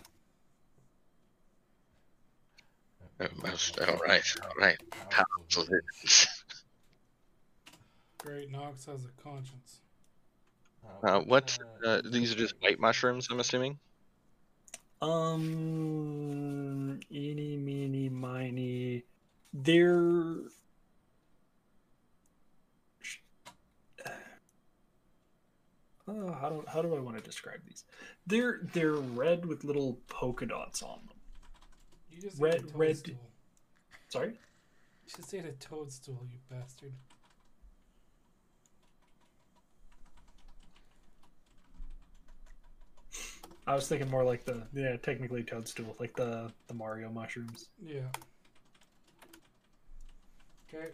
Oh, 3.19 3.25
most- 3.43 3.79
all 3.79 3.97
right, 3.97 4.23
all 4.43 4.51
right. 4.59 4.77
Great, 8.19 8.51
Nox 8.51 8.85
has 8.85 9.05
a 9.05 9.21
conscience. 9.21 9.81
Uh, 11.03 11.19
what? 11.21 11.57
Uh, 11.85 12.01
these 12.03 12.31
are 12.31 12.35
just 12.35 12.55
white 12.59 12.79
mushrooms, 12.79 13.27
I'm 13.29 13.39
assuming. 13.39 13.77
um, 15.01 16.99
eeny 17.11 17.55
meeny 17.57 18.09
miny, 18.09 19.03
they're. 19.53 20.35
Oh, 26.09 26.31
how 26.31 26.49
do 26.49 26.63
how 26.71 26.81
do 26.81 26.95
I 26.95 26.99
want 27.01 27.17
to 27.17 27.21
describe 27.23 27.59
these? 27.67 27.83
They're 28.25 28.61
they're 28.71 28.93
red 28.93 29.45
with 29.45 29.65
little 29.65 29.99
polka 30.07 30.45
dots 30.45 30.81
on 30.81 30.99
them. 31.05 31.17
You 32.09 32.21
just 32.21 32.39
Red- 32.41 32.63
red- 32.73 32.95
toadstool. 32.95 33.29
Sorry. 34.07 34.29
You 34.29 35.13
just 35.17 35.33
ate 35.33 35.43
a 35.43 35.51
toadstool, 35.51 36.25
you 36.31 36.37
bastard. 36.49 36.93
I 43.67 43.75
was 43.75 43.85
thinking 43.87 44.09
more 44.09 44.23
like 44.23 44.45
the 44.45 44.63
yeah, 44.73 44.95
technically 44.95 45.43
toadstool, 45.43 45.95
like 45.99 46.15
the 46.15 46.51
the 46.67 46.73
Mario 46.73 47.09
mushrooms. 47.09 47.67
Yeah. 47.85 47.99
Okay. 50.73 50.87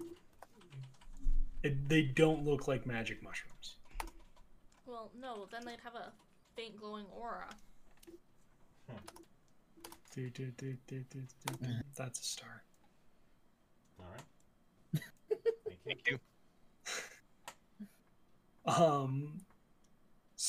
It, 1.61 1.87
they 1.87 2.01
don't 2.01 2.43
look 2.43 2.67
like 2.67 2.85
magic 2.85 3.21
mushrooms. 3.23 3.75
Well, 4.85 5.11
no, 5.19 5.47
then 5.51 5.65
they'd 5.65 5.79
have 5.83 5.95
a 5.95 6.11
faint 6.55 6.75
glowing 6.79 7.05
aura. 7.15 7.47
Do, 10.15 10.29
do, 10.29 10.51
do, 10.57 10.75
do, 10.87 11.03
do, 11.09 11.19
do, 11.47 11.53
do. 11.61 11.69
That's 11.95 12.19
a 12.19 12.23
star. 12.23 12.63
Alright. 13.99 14.21
Thank 15.29 15.47
you. 15.65 15.73
Thank 15.85 16.01
you. 16.09 16.19
Um. 18.65 19.42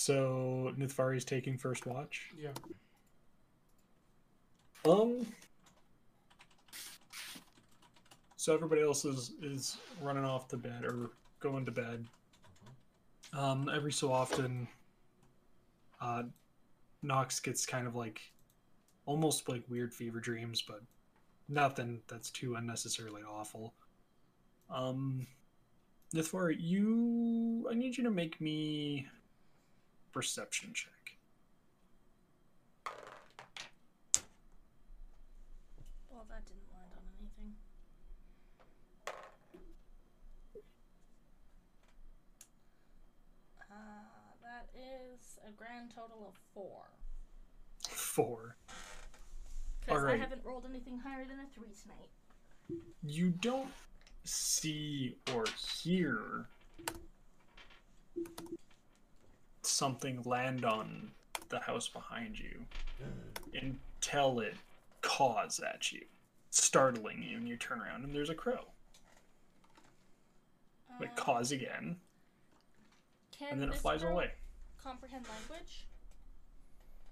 So 0.04 0.70
Nithvari's 0.78 1.24
taking 1.24 1.56
first 1.56 1.86
watch. 1.86 2.28
Yeah. 2.38 2.50
Um. 4.84 5.26
So 8.36 8.52
everybody 8.52 8.82
else 8.82 9.06
is 9.06 9.32
is 9.42 9.78
running 10.02 10.26
off 10.26 10.46
to 10.48 10.58
bed 10.58 10.84
or 10.84 11.12
going 11.40 11.64
to 11.64 11.72
bed. 11.72 12.04
Um. 13.32 13.70
Every 13.74 13.92
so 13.92 14.12
often, 14.12 14.68
uh, 16.02 16.24
Nox 17.02 17.40
gets 17.40 17.64
kind 17.64 17.86
of 17.86 17.96
like, 17.96 18.20
almost 19.06 19.48
like 19.48 19.62
weird 19.70 19.94
fever 19.94 20.20
dreams, 20.20 20.60
but 20.60 20.82
nothing 21.48 22.02
that's 22.08 22.28
too 22.28 22.56
unnecessarily 22.56 23.22
awful. 23.22 23.72
Um. 24.68 25.26
Nithvari, 26.14 26.56
you, 26.60 27.66
I 27.70 27.74
need 27.74 27.96
you 27.96 28.04
to 28.04 28.10
make 28.10 28.40
me 28.40 29.08
perception 30.14 30.70
check. 30.72 30.92
Well, 36.08 36.24
that 36.30 36.46
didn't 36.46 36.70
land 36.72 36.92
on 36.92 37.02
anything. 37.18 37.54
Uh, 43.68 43.74
that 44.40 44.68
is 44.78 45.40
a 45.48 45.50
grand 45.50 45.90
total 45.92 46.28
of 46.28 46.34
four. 46.54 46.84
Four. 47.88 48.56
Because 49.84 50.04
I 50.04 50.16
haven't 50.16 50.44
rolled 50.44 50.64
anything 50.70 51.00
higher 51.00 51.24
than 51.24 51.40
a 51.40 51.46
three 51.52 51.74
tonight. 51.82 52.10
You 53.02 53.30
don't 53.30 53.72
see 54.22 55.16
or 55.34 55.44
hear 55.82 56.46
something 59.78 60.22
land 60.22 60.64
on 60.64 61.10
the 61.48 61.58
house 61.58 61.88
behind 61.88 62.38
you 62.38 62.64
until 63.60 64.40
it 64.40 64.54
caws 65.02 65.60
at 65.60 65.92
you, 65.92 66.00
startling 66.50 67.22
you, 67.22 67.36
and 67.36 67.48
you 67.48 67.56
turn 67.56 67.80
around 67.80 68.04
and 68.04 68.14
there's 68.14 68.30
a 68.30 68.34
crow. 68.34 68.64
It 71.00 71.10
Uh, 71.10 71.14
caws 71.16 71.50
again, 71.50 72.00
Can 73.32 73.48
and 73.52 73.62
then 73.62 73.68
it 73.70 73.74
flies 73.74 74.04
away. 74.04 74.32
Comprehend 74.80 75.26
language? 75.28 75.86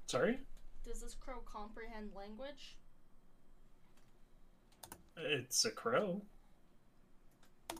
Sorry? 0.06 0.39
Does 0.84 1.01
this 1.01 1.14
crow 1.14 1.40
comprehend 1.40 2.14
language? 2.14 2.76
It's 5.16 5.64
a 5.64 5.70
crow. 5.72 6.22
I 7.70 7.74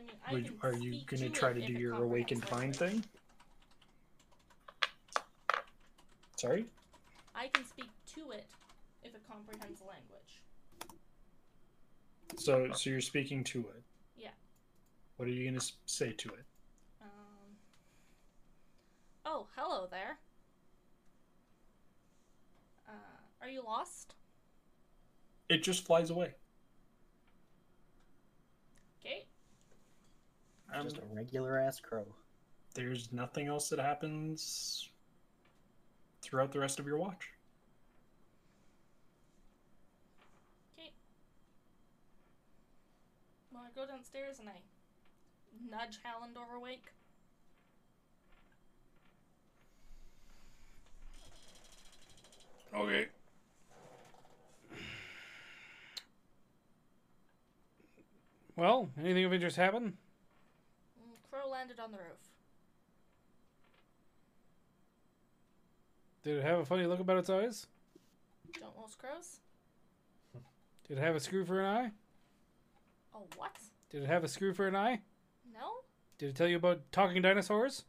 mean, 0.00 0.10
I 0.26 0.32
Would- 0.32 0.58
Are 0.62 0.74
you 0.76 1.04
gonna 1.06 1.28
try 1.30 1.52
to 1.52 1.60
do 1.66 1.72
your 1.72 1.94
awakened 2.02 2.48
mind 2.50 2.76
thing? 2.76 3.04
Sorry? 6.42 6.66
I 7.36 7.46
can 7.46 7.64
speak 7.64 7.88
to 8.16 8.32
it 8.32 8.46
if 9.04 9.14
it 9.14 9.20
comprehends 9.30 9.80
language. 9.80 10.42
So, 12.36 12.72
so 12.72 12.90
you're 12.90 13.00
speaking 13.00 13.44
to 13.44 13.60
it. 13.60 13.82
Yeah. 14.16 14.30
What 15.18 15.28
are 15.28 15.30
you 15.30 15.48
gonna 15.48 15.64
say 15.86 16.10
to 16.10 16.28
it? 16.30 16.44
Um. 17.00 17.08
Oh, 19.24 19.46
hello 19.54 19.86
there. 19.88 20.18
Uh, 22.88 22.90
are 23.40 23.48
you 23.48 23.62
lost? 23.62 24.14
It 25.48 25.62
just 25.62 25.84
flies 25.86 26.10
away. 26.10 26.34
Okay. 29.00 29.26
I'm 30.74 30.86
Just 30.86 30.96
a 30.96 31.02
regular 31.14 31.56
ass 31.56 31.78
crow. 31.78 32.04
there's 32.74 33.12
nothing 33.12 33.46
else 33.46 33.68
that 33.68 33.78
happens 33.78 34.88
throughout 36.22 36.52
the 36.52 36.60
rest 36.60 36.78
of 36.78 36.86
your 36.86 36.96
watch. 36.96 37.30
Okay. 40.78 40.90
Well, 43.52 43.64
I 43.66 43.74
go 43.74 43.86
downstairs 43.86 44.38
and 44.38 44.48
I 44.48 44.60
nudge 45.70 45.98
Hallandor 46.02 46.56
awake. 46.56 46.86
Okay. 52.74 53.08
Well, 58.56 58.90
anything 58.98 59.24
of 59.24 59.32
interest 59.32 59.56
happen? 59.56 59.96
Mm, 60.98 61.30
Crow 61.30 61.50
landed 61.50 61.80
on 61.80 61.90
the 61.90 61.98
roof. 61.98 62.31
Did 66.22 66.38
it 66.38 66.44
have 66.44 66.60
a 66.60 66.64
funny 66.64 66.86
look 66.86 67.00
about 67.00 67.18
its 67.18 67.30
eyes? 67.30 67.66
Don't 68.60 68.76
most 68.78 68.98
crows? 68.98 69.40
Did 70.86 70.98
it 70.98 71.00
have 71.00 71.16
a 71.16 71.20
screw 71.20 71.44
for 71.44 71.60
an 71.60 71.66
eye? 71.66 71.90
Oh, 73.14 73.26
what? 73.36 73.56
Did 73.90 74.04
it 74.04 74.06
have 74.06 74.22
a 74.22 74.28
screw 74.28 74.54
for 74.54 74.68
an 74.68 74.76
eye? 74.76 75.00
No? 75.52 75.80
Did 76.18 76.30
it 76.30 76.36
tell 76.36 76.46
you 76.46 76.56
about 76.56 76.80
talking 76.92 77.20
dinosaurs? 77.22 77.84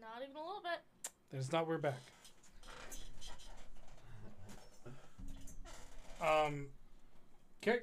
Not 0.00 0.22
even 0.22 0.34
a 0.34 0.40
little 0.40 0.62
bit. 0.62 0.80
Then 1.30 1.40
it's 1.40 1.52
not 1.52 1.68
we're 1.68 1.78
back. 1.78 2.00
Um. 6.20 6.66
Okay. 7.62 7.80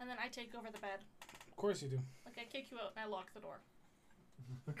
And 0.00 0.10
then 0.10 0.16
I 0.22 0.28
take 0.28 0.54
over 0.54 0.66
the 0.72 0.80
bed. 0.80 1.00
Of 1.48 1.56
course 1.56 1.82
you 1.82 1.88
do. 1.88 2.00
Like 2.24 2.38
I 2.38 2.44
kick 2.50 2.72
you 2.72 2.78
out 2.78 2.92
and 2.96 3.04
I 3.04 3.08
lock 3.08 3.32
the 3.34 3.40
door. 3.40 3.58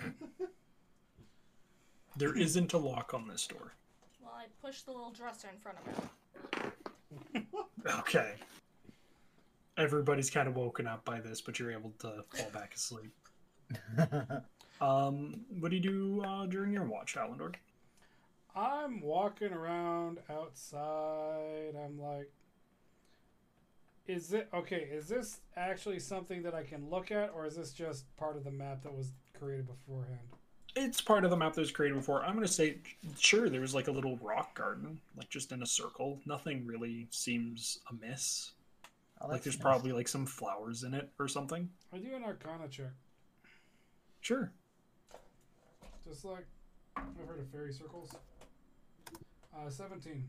There 2.16 2.36
isn't 2.36 2.72
a 2.72 2.78
lock 2.78 3.12
on 3.14 3.28
this 3.28 3.46
door. 3.46 3.72
Well, 4.22 4.32
I 4.36 4.46
push 4.64 4.82
the 4.82 4.92
little 4.92 5.10
dresser 5.10 5.48
in 5.52 5.58
front 5.58 5.78
of 5.78 5.88
it. 5.88 6.10
Okay. 7.98 8.32
Everybody's 9.76 10.30
kind 10.30 10.48
of 10.48 10.56
woken 10.56 10.86
up 10.86 11.04
by 11.04 11.20
this, 11.20 11.42
but 11.42 11.58
you're 11.58 11.70
able 11.70 11.92
to 11.98 12.24
fall 12.30 12.50
back 12.50 12.74
asleep. 12.74 13.12
Um, 14.80 15.42
what 15.60 15.70
do 15.70 15.76
you 15.76 15.82
do 15.82 16.22
uh, 16.22 16.46
during 16.46 16.72
your 16.72 16.84
watch, 16.84 17.14
Hallandor? 17.14 17.54
I'm 18.54 19.00
walking 19.00 19.52
around 19.52 20.18
outside. 20.28 21.74
I'm 21.76 22.00
like, 22.00 22.30
is 24.06 24.32
it 24.32 24.48
okay? 24.52 24.88
Is 24.92 25.08
this 25.08 25.40
actually 25.56 26.00
something 26.00 26.42
that 26.42 26.54
I 26.54 26.62
can 26.62 26.90
look 26.90 27.10
at, 27.10 27.32
or 27.34 27.46
is 27.46 27.56
this 27.56 27.72
just 27.72 28.04
part 28.16 28.36
of 28.36 28.44
the 28.44 28.50
map 28.50 28.82
that 28.82 28.94
was 28.94 29.12
created 29.38 29.66
beforehand? 29.66 30.28
It's 30.76 31.00
part 31.00 31.24
of 31.24 31.30
the 31.30 31.36
map 31.36 31.54
that 31.54 31.60
was 31.60 31.70
created 31.70 31.94
before. 31.94 32.24
I'm 32.24 32.34
gonna 32.34 32.48
say, 32.48 32.78
sure, 33.18 33.48
there 33.48 33.60
was 33.60 33.74
like 33.74 33.88
a 33.88 33.92
little 33.92 34.16
rock 34.18 34.56
garden, 34.56 35.00
like 35.16 35.30
just 35.30 35.52
in 35.52 35.62
a 35.62 35.66
circle. 35.66 36.20
Nothing 36.26 36.66
really 36.66 37.06
seems 37.10 37.78
amiss. 37.90 38.52
Oh, 39.20 39.28
like 39.28 39.42
there's 39.42 39.56
nice. 39.56 39.62
probably 39.62 39.92
like 39.92 40.08
some 40.08 40.26
flowers 40.26 40.82
in 40.82 40.92
it 40.94 41.10
or 41.18 41.28
something. 41.28 41.68
I 41.92 41.98
do 41.98 42.14
an 42.14 42.24
Arcana 42.24 42.68
check. 42.68 42.92
Sure. 44.20 44.52
Just 46.06 46.24
like 46.24 46.46
I've 46.96 47.04
heard 47.26 47.40
of 47.40 47.48
fairy 47.50 47.72
circles. 47.72 48.10
Uh, 49.56 49.70
17. 49.70 50.24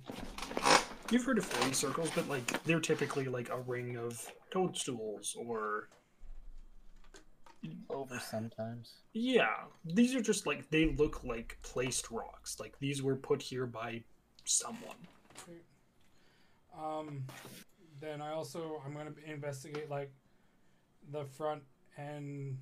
You've 1.09 1.23
heard 1.23 1.39
of 1.39 1.45
fairy 1.45 1.73
circles, 1.73 2.11
but 2.13 2.29
like 2.29 2.63
they're 2.63 2.79
typically 2.79 3.25
like 3.25 3.49
a 3.49 3.59
ring 3.61 3.97
of 3.97 4.31
toadstools 4.51 5.35
or 5.39 5.89
over 7.89 8.19
sometimes. 8.19 8.93
yeah. 9.13 9.65
These 9.85 10.15
are 10.15 10.21
just 10.21 10.45
like 10.47 10.69
they 10.69 10.93
look 10.97 11.23
like 11.23 11.57
placed 11.61 12.11
rocks. 12.11 12.59
Like 12.59 12.77
these 12.79 13.01
were 13.01 13.15
put 13.15 13.41
here 13.41 13.65
by 13.65 14.03
someone. 14.43 14.97
Um, 16.77 17.23
then 18.01 18.21
I 18.21 18.31
also 18.31 18.81
I'm 18.85 18.93
gonna 18.93 19.13
investigate 19.25 19.89
like 19.89 20.11
the 21.11 21.25
front 21.25 21.63
and 21.97 22.57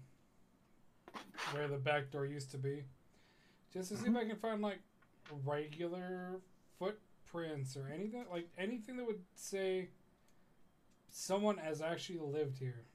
where 1.51 1.67
the 1.67 1.77
back 1.77 2.11
door 2.11 2.25
used 2.25 2.51
to 2.51 2.57
be, 2.57 2.83
just 3.73 3.89
to 3.89 3.97
see 3.97 4.09
if 4.09 4.15
I 4.15 4.25
can 4.25 4.35
find 4.35 4.61
like 4.61 4.79
regular 5.45 6.39
footprints 6.77 7.75
or 7.75 7.89
anything 7.93 8.25
like 8.31 8.47
anything 8.57 8.97
that 8.97 9.05
would 9.07 9.21
say 9.35 9.89
someone 11.09 11.57
has 11.57 11.81
actually 11.81 12.19
lived 12.19 12.57
here. 12.59 12.85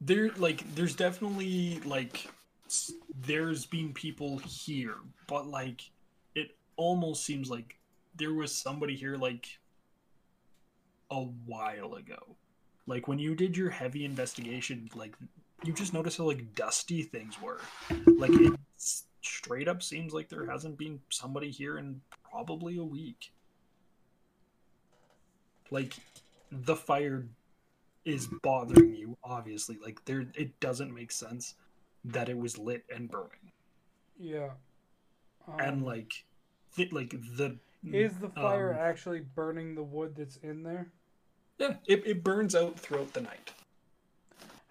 There 0.00 0.30
like 0.36 0.74
there's 0.74 0.94
definitely 0.94 1.80
like 1.80 2.28
there's 3.20 3.66
been 3.66 3.92
people 3.92 4.38
here, 4.38 4.96
but 5.26 5.46
like 5.46 5.82
it 6.34 6.56
almost 6.76 7.24
seems 7.24 7.50
like 7.50 7.76
there 8.16 8.34
was 8.34 8.54
somebody 8.54 8.94
here 8.94 9.16
like 9.16 9.58
a 11.10 11.22
while 11.22 11.94
ago. 11.94 12.36
Like 12.86 13.08
when 13.08 13.18
you 13.18 13.34
did 13.34 13.56
your 13.56 13.70
heavy 13.70 14.04
investigation, 14.04 14.88
like 14.94 15.14
you 15.64 15.72
just 15.72 15.92
noticed 15.92 16.18
how 16.18 16.24
like 16.24 16.54
dusty 16.54 17.02
things 17.02 17.40
were. 17.40 17.60
Like 18.06 18.30
it 18.32 18.52
straight 19.20 19.68
up 19.68 19.82
seems 19.82 20.12
like 20.12 20.28
there 20.28 20.46
hasn't 20.46 20.78
been 20.78 21.00
somebody 21.10 21.50
here 21.50 21.78
in 21.78 22.00
probably 22.30 22.78
a 22.78 22.84
week. 22.84 23.32
Like 25.70 25.94
the 26.50 26.76
fire 26.76 27.26
is 28.08 28.28
bothering 28.42 28.94
you, 28.94 29.16
obviously. 29.22 29.78
Like 29.82 30.04
there 30.04 30.26
it 30.34 30.58
doesn't 30.60 30.94
make 30.94 31.12
sense 31.12 31.54
that 32.04 32.28
it 32.28 32.38
was 32.38 32.56
lit 32.58 32.84
and 32.94 33.10
burning. 33.10 33.52
Yeah. 34.18 34.50
Um, 35.46 35.60
and 35.60 35.84
like 35.84 36.24
th- 36.76 36.92
like 36.92 37.10
the 37.36 37.56
is 37.92 38.18
the 38.18 38.28
fire 38.30 38.72
um, 38.72 38.80
actually 38.80 39.20
burning 39.20 39.74
the 39.74 39.82
wood 39.82 40.14
that's 40.16 40.36
in 40.38 40.62
there? 40.62 40.90
yeah, 41.58 41.74
it, 41.86 42.06
it 42.06 42.24
burns 42.24 42.54
out 42.54 42.78
throughout 42.78 43.12
the 43.12 43.20
night. 43.20 43.52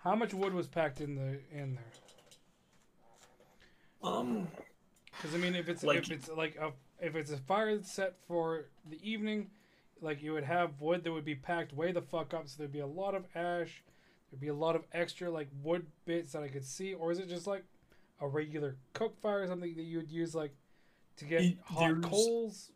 How 0.03 0.15
much 0.15 0.33
wood 0.33 0.53
was 0.53 0.67
packed 0.67 1.01
in 1.01 1.15
the 1.15 1.39
in 1.51 1.75
there? 1.75 1.83
Um 4.11 4.47
Because 5.11 5.33
I 5.35 5.37
mean, 5.37 5.55
if 5.55 5.69
it's 5.69 5.83
Like- 5.83 5.97
if 5.99 6.11
it's 6.11 6.29
like 6.29 6.55
a 6.57 6.71
if 6.99 7.15
it's 7.15 7.31
a 7.31 7.37
fire 7.37 7.75
that's 7.75 7.91
set 7.91 8.15
for 8.27 8.65
the 8.89 8.99
evening, 9.07 9.49
like 10.01 10.21
you 10.21 10.33
would 10.33 10.43
have 10.43 10.79
wood 10.79 11.03
that 11.03 11.11
would 11.11 11.25
be 11.25 11.35
packed 11.35 11.73
way 11.73 11.91
the 11.91 12.01
fuck 12.01 12.33
up, 12.33 12.47
so 12.47 12.55
there'd 12.57 12.71
be 12.71 12.79
a 12.79 12.87
lot 12.87 13.15
of 13.15 13.25
ash, 13.35 13.83
there'd 14.31 14.41
be 14.41 14.47
a 14.47 14.53
lot 14.53 14.75
of 14.75 14.83
extra 14.93 15.29
like 15.29 15.49
wood 15.63 15.85
bits 16.05 16.31
that 16.33 16.43
I 16.43 16.47
could 16.47 16.65
see, 16.65 16.93
or 16.93 17.11
is 17.11 17.19
it 17.19 17.29
just 17.29 17.47
like 17.47 17.63
a 18.21 18.27
regular 18.27 18.75
coke 18.93 19.19
fire, 19.21 19.41
or 19.43 19.47
something 19.47 19.75
that 19.75 19.83
you 19.83 19.97
would 19.97 20.11
use 20.11 20.33
like 20.35 20.53
to 21.17 21.25
get 21.25 21.41
It- 21.41 21.57
hot 21.63 22.01
coals? 22.01 22.71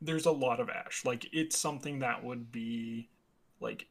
there's 0.00 0.26
a 0.26 0.30
lot 0.32 0.60
of 0.60 0.70
ash. 0.70 1.04
Like 1.04 1.28
it's 1.32 1.58
something 1.58 1.98
that 2.00 2.22
would 2.22 2.52
be 2.52 3.08
like 3.60 3.88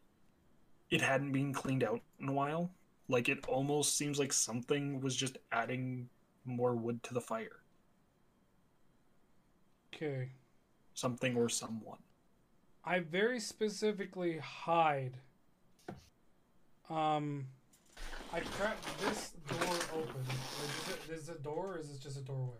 it 0.90 1.02
hadn't 1.02 1.34
been 1.34 1.52
cleaned 1.54 1.84
out 1.84 2.02
in 2.20 2.30
a 2.30 2.34
while. 2.34 2.72
Like 3.10 3.28
it 3.28 3.46
almost 3.48 3.98
seems 3.98 4.18
like 4.18 4.32
something 4.32 5.02
was 5.02 5.16
just 5.18 5.38
adding 5.52 6.08
more 6.46 6.76
wood 6.76 7.04
to 7.04 7.14
the 7.14 7.20
fire. 7.22 7.60
Okay, 9.94 10.30
Something 10.94 11.36
or 11.36 11.50
someone. 11.50 11.98
I 12.88 13.00
very 13.00 13.40
specifically 13.42 14.38
hide. 14.38 15.18
Um, 16.90 17.48
I 18.34 18.40
cracked 18.40 18.86
this 19.02 19.32
door 19.50 19.76
open. 19.94 20.22
Is 20.64 20.94
it 20.94 21.14
is 21.14 21.30
it 21.30 21.36
a 21.36 21.40
door 21.44 21.74
or 21.74 21.80
is 21.80 21.92
it 21.92 22.00
just 22.00 22.18
a 22.18 22.22
doorway? 22.22 22.56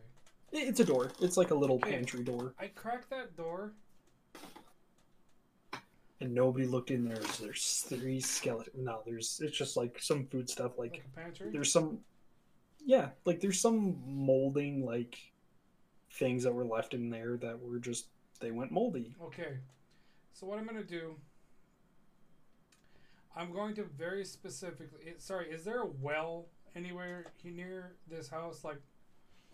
It's 0.52 0.82
a 0.82 0.86
door. 0.86 1.12
It's 1.22 1.38
like 1.38 1.52
a 1.52 1.56
little 1.56 1.78
Okay. 1.78 1.92
pantry 1.92 2.24
door. 2.24 2.54
I 2.60 2.68
cracked 2.68 3.10
that 3.12 3.38
door. 3.38 3.72
And 6.20 6.34
nobody 6.34 6.66
looked 6.66 6.92
in 6.92 7.06
there. 7.08 7.22
So 7.24 7.44
there's 7.46 7.86
three 7.88 8.20
skeletons. 8.20 8.76
No, 8.84 9.04
there's 9.06 9.40
it's 9.42 9.56
just 9.58 9.78
like 9.78 10.02
some 10.02 10.26
food 10.26 10.50
stuff 10.50 10.78
like 10.78 10.92
like 10.92 11.06
a 11.06 11.20
pantry. 11.20 11.52
there's 11.52 11.72
some 11.72 12.00
yeah 12.86 13.10
like 13.24 13.40
there's 13.40 13.62
some 13.62 13.98
molding 14.06 14.84
like 14.86 15.18
things 16.12 16.44
that 16.44 16.54
were 16.54 16.66
left 16.66 16.94
in 16.94 17.10
there 17.10 17.38
that 17.38 17.58
were 17.62 17.80
just 17.80 18.08
they 18.42 18.52
went 18.52 18.72
moldy 18.72 19.16
Okay, 19.22 19.58
so 20.38 20.46
what 20.46 20.60
I'm 20.60 20.66
gonna 20.66 20.84
do? 20.84 21.16
I'm 23.36 23.52
going 23.52 23.76
to 23.76 23.84
very 23.84 24.26
specifically. 24.26 25.00
it- 25.06 25.22
Sorry, 25.22 25.50
is 25.50 25.64
there 25.64 25.82
a 25.82 25.86
well 26.02 26.46
anywhere 26.76 27.28
near 27.44 27.94
this 28.10 28.28
house, 28.30 28.64
like 28.64 28.80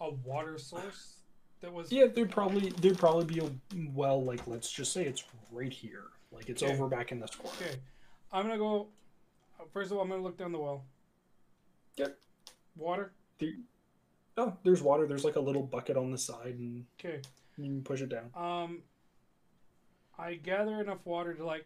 a 0.02 0.10
water 0.10 0.58
source 0.58 1.16
that 1.62 1.72
was? 1.72 1.92
yeah 1.92 2.06
there'd 2.08 2.32
probably 2.32 2.70
there'd 2.82 2.98
probably 2.98 3.26
be 3.26 3.40
a 3.40 3.50
well 3.94 4.22
like 4.24 4.46
let's 4.48 4.70
just 4.72 4.92
say 4.92 5.06
it's 5.06 5.24
right 5.52 5.72
here 5.72 6.06
like 6.32 6.50
it's 6.50 6.62
Okay. 6.64 6.74
over 6.74 6.88
back 6.88 7.12
in 7.12 7.20
this 7.20 7.32
corner 7.36 7.56
Okay, 7.62 7.76
I'm 8.32 8.44
gonna 8.46 8.58
go. 8.58 8.88
uh, 9.60 9.64
First 9.72 9.92
of 9.92 9.98
all, 9.98 10.04
I'm 10.04 10.10
gonna 10.10 10.22
look 10.22 10.38
down 10.38 10.52
the 10.52 10.60
well. 10.60 10.84
Yep. 11.96 12.18
Water. 12.76 13.12
There- 13.40 13.54
oh 14.38 14.58
there's 14.64 14.82
water 14.82 15.06
there's 15.08 15.24
like 15.24 15.36
a 15.38 15.40
little 15.40 15.64
bucket 15.64 15.96
on 15.96 16.12
the 16.12 16.18
side 16.18 16.56
and 16.58 16.86
Okay. 17.00 17.22
you 17.58 17.64
can 17.66 17.84
push 17.84 18.02
it 18.02 18.10
down 18.10 18.32
Um, 18.36 18.82
I 20.18 20.36
gather 20.36 20.80
enough 20.82 21.06
water 21.06 21.34
to 21.34 21.46
like 21.46 21.66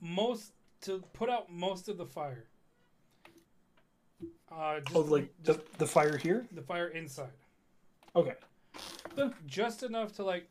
most 0.00 0.52
to 0.82 1.02
put 1.12 1.28
out 1.30 1.50
most 1.50 1.88
of 1.88 1.98
the 1.98 2.06
fire. 2.06 2.44
Uh, 4.50 4.80
just, 4.80 4.94
oh 4.96 5.00
like 5.00 5.30
the, 5.42 5.60
the 5.78 5.86
fire 5.86 6.16
here 6.16 6.46
the 6.52 6.62
fire 6.62 6.88
inside. 6.88 7.32
okay 8.14 8.32
just 9.46 9.82
enough 9.82 10.12
to 10.14 10.24
like 10.24 10.48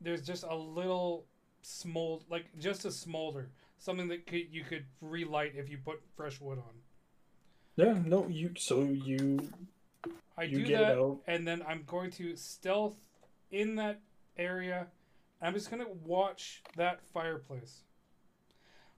there's 0.00 0.22
just 0.22 0.44
a 0.44 0.54
little 0.54 1.24
smold 1.62 2.24
like 2.30 2.44
just 2.58 2.84
a 2.84 2.90
smolder 2.90 3.48
something 3.78 4.08
that 4.08 4.26
could, 4.26 4.46
you 4.52 4.62
could 4.62 4.84
relight 5.00 5.54
if 5.56 5.68
you 5.68 5.78
put 5.78 6.00
fresh 6.16 6.40
wood 6.40 6.58
on 6.58 6.74
yeah 7.76 7.98
no 8.04 8.26
you 8.28 8.52
so 8.56 8.82
you 8.82 9.48
i 10.38 10.44
You 10.44 10.64
do 10.64 10.76
that 10.76 10.98
out. 10.98 11.18
and 11.26 11.46
then 11.46 11.62
i'm 11.66 11.82
going 11.86 12.10
to 12.12 12.36
stealth 12.36 12.96
in 13.50 13.76
that 13.76 14.00
area 14.36 14.86
i'm 15.42 15.54
just 15.54 15.70
going 15.70 15.82
to 15.82 15.90
watch 16.04 16.62
that 16.76 17.00
fireplace. 17.02 17.82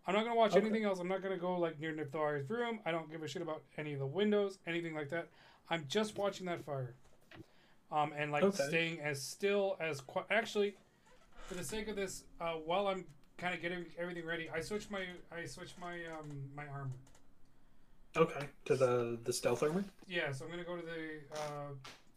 I'm 0.06 0.14
not 0.14 0.22
going 0.24 0.32
to 0.34 0.38
watch 0.38 0.52
Okay. 0.56 0.60
anything 0.66 0.84
else. 0.84 0.98
I'm 0.98 1.06
not 1.06 1.22
going 1.22 1.32
to 1.34 1.40
go 1.40 1.56
like 1.58 1.78
near 1.78 1.92
Nithvari's 1.92 2.50
room. 2.50 2.80
I 2.84 2.90
don't 2.90 3.08
give 3.08 3.22
a 3.22 3.28
shit 3.28 3.40
about 3.40 3.62
any 3.78 3.92
of 3.92 4.00
the 4.00 4.06
windows 4.06 4.58
anything 4.66 4.94
like 4.94 5.10
that. 5.10 5.28
I'm 5.70 5.84
just 5.86 6.18
watching 6.18 6.46
that 6.46 6.64
fire. 6.64 6.94
Um, 7.92 8.12
and 8.16 8.32
like 8.32 8.42
Okay. 8.42 8.64
staying 8.64 9.00
as 9.00 9.22
still 9.22 9.76
as 9.80 10.02
actually 10.30 10.74
for 11.46 11.54
the 11.54 11.62
sake 11.62 11.88
of 11.88 11.96
this 11.96 12.24
uh, 12.40 12.52
while 12.54 12.86
i'm 12.88 13.04
kind 13.36 13.54
of 13.54 13.60
getting 13.60 13.84
everything 13.98 14.24
ready 14.24 14.48
i 14.54 14.60
switch 14.60 14.88
my 14.90 15.00
i 15.30 15.44
switch 15.44 15.74
my 15.80 15.94
um, 16.18 16.30
my 16.54 16.64
armor. 16.68 16.90
Okay 18.16 18.46
to 18.64 18.76
the 18.76 19.18
the 19.24 19.32
stealth 19.32 19.62
armor? 19.62 19.84
Yeah 20.08 20.32
so 20.32 20.44
i'm 20.44 20.50
gonna 20.50 20.64
go 20.64 20.76
to 20.76 20.82
the 20.82 21.36
uh, 21.36 21.68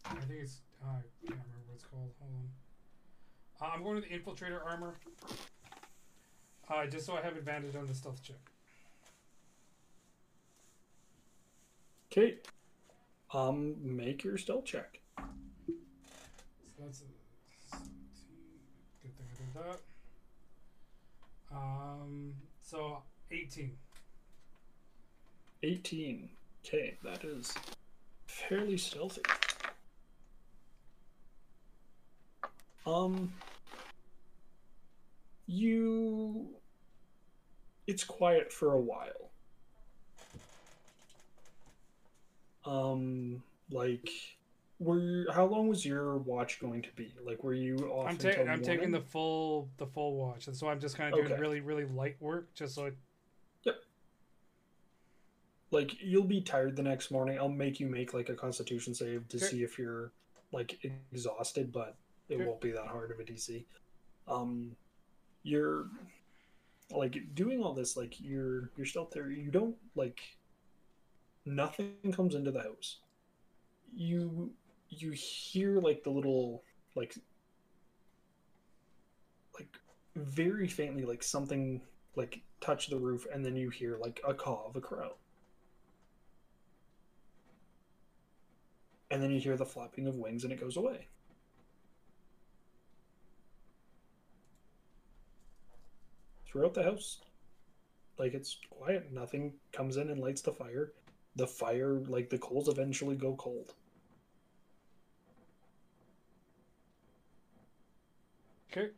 i 0.06 0.20
think 0.24 0.40
it's 0.42 0.60
uh, 0.82 0.88
i 0.88 1.02
can't 1.26 1.40
remember 1.40 1.60
what 1.66 1.74
it's 1.74 1.84
called. 1.84 2.10
Hold 2.20 2.32
on 2.32 2.48
uh, 3.60 3.64
i'm 3.74 3.82
going 3.82 4.00
to 4.00 4.08
the 4.08 4.14
infiltrator 4.14 4.64
armor 4.64 4.94
Uh, 6.68 6.84
just 6.86 7.06
so 7.06 7.14
I 7.16 7.20
have 7.22 7.36
advantage 7.36 7.76
on 7.76 7.86
the 7.86 7.94
stealth 7.94 8.20
check. 8.24 8.40
Okay. 12.10 12.38
Um, 13.32 13.76
make 13.80 14.24
your 14.24 14.36
stealth 14.36 14.64
check. 14.64 14.98
So 15.16 15.24
that's 16.80 17.02
a 17.02 17.04
17. 17.70 17.92
Good 19.02 19.16
thing 19.16 19.26
I 19.30 19.60
did 19.62 19.78
that. 21.52 21.56
Um, 21.56 22.34
so 22.62 23.02
18. 23.30 23.70
18. 25.62 26.28
Okay, 26.66 26.96
that 27.04 27.22
is 27.24 27.54
fairly 28.26 28.76
stealthy. 28.76 29.22
Um, 32.86 33.32
you. 35.46 36.46
It's 37.86 38.04
quiet 38.04 38.52
for 38.52 38.72
a 38.74 38.80
while. 38.80 39.30
Um, 42.64 43.42
like, 43.70 44.10
were 44.80 45.26
how 45.32 45.46
long 45.46 45.68
was 45.68 45.86
your 45.86 46.16
watch 46.18 46.58
going 46.58 46.82
to 46.82 46.90
be? 46.96 47.14
Like, 47.24 47.44
were 47.44 47.54
you 47.54 47.76
off? 47.92 48.08
I'm, 48.08 48.18
ta- 48.18 48.42
I'm 48.48 48.62
taking 48.62 48.90
the 48.90 49.00
full 49.00 49.68
the 49.76 49.86
full 49.86 50.16
watch, 50.16 50.48
and 50.48 50.56
so 50.56 50.68
I'm 50.68 50.80
just 50.80 50.96
kind 50.96 51.12
of 51.12 51.20
doing 51.20 51.32
Okay. 51.32 51.40
really 51.40 51.60
really 51.60 51.84
light 51.84 52.16
work, 52.20 52.52
just 52.54 52.74
so 52.74 52.86
it, 52.86 52.96
Yep. 53.62 53.76
like 55.70 55.92
you'll 56.00 56.24
be 56.24 56.40
tired 56.40 56.74
the 56.74 56.82
next 56.82 57.12
morning. 57.12 57.38
I'll 57.38 57.48
make 57.48 57.78
you 57.78 57.86
make 57.86 58.12
like 58.14 58.28
a 58.28 58.34
Constitution 58.34 58.94
save 58.94 59.28
to 59.28 59.36
Okay. 59.36 59.46
see 59.46 59.62
if 59.62 59.78
you're 59.78 60.10
like 60.50 60.76
exhausted, 61.12 61.70
but 61.72 61.96
it 62.28 62.44
won't 62.44 62.60
be 62.60 62.72
that 62.72 62.86
hard 62.86 63.10
of 63.10 63.20
a 63.20 63.24
DC. 63.24 63.64
Um, 64.28 64.76
you're 65.42 65.86
like 66.90 67.34
doing 67.34 67.62
all 67.62 67.72
this, 67.72 67.96
like 67.96 68.20
you're 68.20 68.70
you're 68.76 68.86
still 68.86 69.08
there. 69.12 69.30
You 69.30 69.50
don't 69.50 69.76
like 69.94 70.20
nothing 71.44 72.12
comes 72.14 72.34
into 72.34 72.50
the 72.50 72.62
house. 72.62 72.98
You 73.94 74.50
you 74.90 75.12
hear 75.12 75.80
like 75.80 76.02
the 76.02 76.10
little 76.10 76.62
like 76.94 77.16
like 79.58 79.78
very 80.14 80.68
faintly 80.68 81.04
like 81.04 81.22
something 81.22 81.80
like 82.14 82.40
touch 82.60 82.88
the 82.88 82.98
roof 82.98 83.26
and 83.32 83.44
then 83.44 83.56
you 83.56 83.70
hear 83.70 83.96
like 83.98 84.20
a 84.26 84.32
caw 84.32 84.66
of 84.66 84.76
a 84.76 84.80
crow 84.80 85.14
and 89.10 89.22
then 89.22 89.30
you 89.30 89.38
hear 89.38 89.56
the 89.56 89.66
flapping 89.66 90.06
of 90.06 90.16
wings 90.16 90.44
and 90.44 90.52
it 90.52 90.60
goes 90.60 90.76
away 90.76 91.06
throughout 96.56 96.72
the 96.72 96.82
house. 96.82 97.18
Like 98.18 98.32
it's 98.32 98.56
quiet. 98.70 99.12
Nothing 99.12 99.52
comes 99.72 99.98
in 99.98 100.08
and 100.08 100.20
lights 100.20 100.40
the 100.40 100.52
fire. 100.52 100.92
The 101.36 101.46
fire 101.46 102.00
like 102.08 102.30
the 102.30 102.38
coals 102.38 102.68
eventually 102.68 103.16
go 103.16 103.34
cold. 103.36 103.74
Okay. 108.72 108.88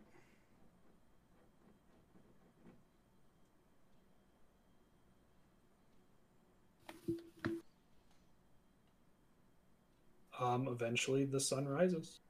um 10.40 10.68
eventually 10.68 11.24
the 11.24 11.40
sun 11.40 11.66
rises. 11.66 12.20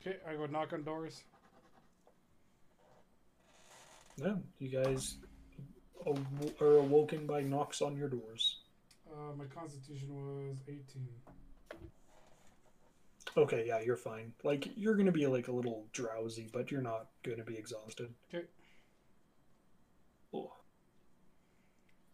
Okay, 0.00 0.18
I 0.28 0.36
go 0.36 0.46
knock 0.46 0.72
on 0.72 0.84
doors. 0.84 1.24
Yeah 4.22 4.34
you 4.58 4.68
guys 4.68 5.16
aw- 6.06 6.16
are 6.60 6.76
awoken 6.78 7.26
by 7.26 7.40
knocks 7.42 7.82
on 7.82 7.96
your 7.96 8.08
doors 8.08 8.58
Uh, 9.12 9.34
my 9.36 9.44
constitution 9.46 10.08
was 10.14 10.56
18. 10.68 11.06
Okay, 13.36 13.64
yeah, 13.66 13.80
you're 13.80 13.96
fine. 13.96 14.32
Like 14.42 14.68
you're 14.76 14.94
gonna 14.96 15.12
be 15.12 15.26
like 15.26 15.48
a 15.48 15.52
little 15.52 15.86
drowsy, 15.92 16.48
but 16.52 16.70
you're 16.70 16.82
not 16.82 17.08
gonna 17.22 17.44
be 17.44 17.56
exhausted. 17.56 18.12
Okay. 18.28 18.46
Cool. 20.30 20.52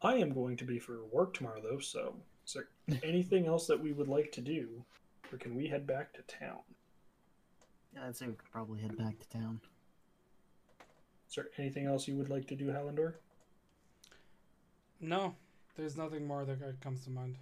I 0.03 0.15
am 0.17 0.33
going 0.33 0.57
to 0.59 0.65
be 0.65 0.79
for 0.79 1.05
work 1.13 1.35
tomorrow 1.35 1.61
though, 1.63 1.79
so 1.81 2.15
is 2.47 2.55
there 2.55 2.69
anything 3.03 3.47
else 3.47 3.67
that 3.69 3.81
we 3.81 3.93
would 3.93 4.09
like 4.09 4.31
to 4.33 4.41
do? 4.41 4.85
Or 5.33 5.39
can 5.39 5.55
we 5.55 5.67
head 5.69 5.87
back 5.87 6.13
to 6.15 6.23
town? 6.23 6.61
Yeah, 7.95 8.07
I'd 8.07 8.17
say 8.17 8.27
we 8.27 8.33
could 8.35 8.51
probably 8.51 8.81
head 8.81 8.97
back 8.97 9.19
to 9.19 9.29
town. 9.29 9.61
Is 11.29 11.35
there 11.35 11.47
anything 11.59 11.87
else 11.87 12.09
you 12.09 12.17
would 12.17 12.31
like 12.31 12.47
to 12.49 12.57
do, 12.57 12.67
Hallandor? 12.67 13.15
No, 15.01 15.35
there's 15.77 15.97
nothing 15.97 16.27
more 16.27 16.45
that 16.45 16.81
comes 16.81 17.05
to 17.05 17.11
mind. 17.11 17.37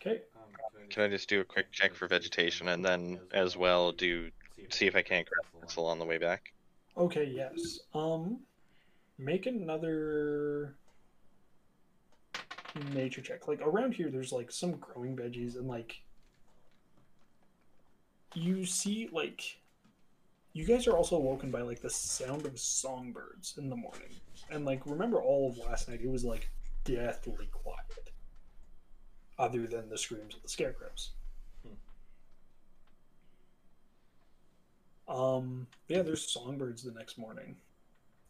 Okay. 0.00 0.22
Um, 0.36 0.88
Can 0.88 1.02
I 1.04 1.08
just 1.08 1.28
do 1.28 1.40
a 1.40 1.44
quick 1.44 1.70
check 1.72 1.94
for 1.94 2.06
vegetation 2.06 2.68
and 2.68 2.84
then 2.84 3.20
as 3.32 3.56
well 3.56 3.92
do 3.92 4.30
see 4.70 4.86
if 4.86 4.96
I 4.96 5.02
can't 5.02 5.26
grab 5.28 5.44
a 5.54 5.60
pencil 5.60 5.86
on 5.86 5.98
the 5.98 6.04
way 6.04 6.18
back? 6.18 6.52
Okay, 6.96 7.24
yes. 7.24 7.80
Um 7.94 8.40
make 9.18 9.46
another 9.46 10.74
nature 12.92 13.20
check. 13.20 13.48
Like 13.48 13.60
around 13.60 13.94
here 13.94 14.10
there's 14.10 14.32
like 14.32 14.50
some 14.50 14.72
growing 14.72 15.16
veggies 15.16 15.56
and 15.56 15.68
like 15.68 16.00
you 18.34 18.64
see 18.64 19.08
like 19.12 19.58
you 20.56 20.64
guys 20.64 20.86
are 20.86 20.96
also 20.96 21.16
awoken 21.16 21.50
by 21.50 21.60
like 21.60 21.82
the 21.82 21.90
sound 21.90 22.46
of 22.46 22.58
songbirds 22.58 23.58
in 23.58 23.68
the 23.68 23.76
morning. 23.76 24.08
And 24.50 24.64
like 24.64 24.80
remember 24.86 25.20
all 25.20 25.50
of 25.50 25.58
last 25.58 25.86
night 25.86 26.00
it 26.02 26.10
was 26.10 26.24
like 26.24 26.50
deathly 26.82 27.50
quiet. 27.52 28.10
Other 29.38 29.66
than 29.66 29.90
the 29.90 29.98
screams 29.98 30.34
of 30.34 30.40
the 30.40 30.48
scarecrows. 30.48 31.10
Um 35.06 35.66
yeah, 35.88 36.00
there's 36.00 36.32
songbirds 36.32 36.82
the 36.82 36.92
next 36.92 37.18
morning 37.18 37.56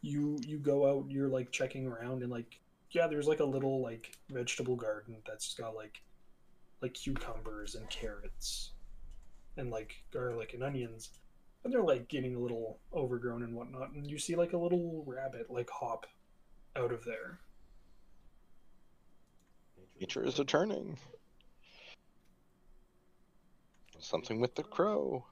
you 0.03 0.39
you 0.45 0.59
go 0.59 0.89
out 0.89 1.05
you're 1.09 1.29
like 1.29 1.53
checking 1.53 1.87
around 1.87 2.23
and 2.23 2.31
like 2.31 2.61
yeah 2.91 3.07
there's 3.07 3.29
like 3.29 3.41
a 3.41 3.45
little 3.45 3.81
like 3.81 4.17
vegetable 4.31 4.77
garden 4.77 5.17
that's 5.27 5.55
got 5.55 5.77
like 5.77 6.03
like 6.83 6.93
cucumbers 6.93 7.77
and 7.77 7.89
carrots 7.89 8.73
and 9.57 9.71
like 9.71 9.95
garlic 10.13 10.55
and 10.55 10.63
onions 10.63 11.11
and 11.67 11.75
they're 11.75 11.83
like 11.83 12.09
getting 12.09 12.35
a 12.35 12.39
little 12.39 12.79
overgrown 12.95 13.43
and 13.43 13.55
whatnot 13.55 13.93
and 13.93 14.11
you 14.11 14.19
see 14.19 14.35
like 14.35 14.53
a 14.55 14.59
little 14.59 15.05
rabbit 15.07 15.51
like 15.51 15.69
hop 15.71 16.07
out 16.77 16.93
of 16.93 17.05
there 17.05 17.41
Nature 20.01 20.25
is 20.25 20.39
returning. 20.39 20.99
Something 23.99 24.41
with 24.41 24.55
the 24.55 24.63
crow. 24.63 25.25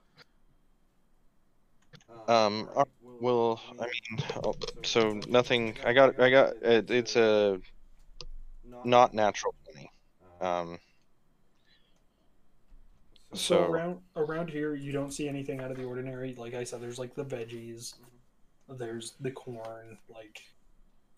Um, 2.27 2.67
uh, 2.75 2.85
Well, 3.03 3.61
I 3.79 3.83
mean, 3.83 4.25
oh, 4.43 4.55
so 4.83 5.21
nothing. 5.27 5.77
I 5.85 5.93
got. 5.93 6.19
I 6.19 6.29
got. 6.31 6.53
It, 6.63 6.89
it's 6.89 7.15
a 7.15 7.59
not 8.83 9.13
natural 9.13 9.53
twenty. 9.63 9.91
Um, 10.41 10.79
so, 13.35 13.55
So- 13.55 13.63
around 13.65 13.99
around 14.15 14.49
here 14.49 14.75
you 14.75 14.91
don't 14.91 15.11
see 15.11 15.27
anything 15.27 15.59
out 15.59 15.71
of 15.71 15.77
the 15.77 15.83
ordinary. 15.83 16.33
Like 16.35 16.53
i 16.53 16.63
said 16.63 16.81
there's 16.81 16.99
like 16.99 17.13
the 17.15 17.25
veggies 17.25 17.95
there's 18.67 19.13
the 19.19 19.29
corn 19.31 19.97
like 20.09 20.41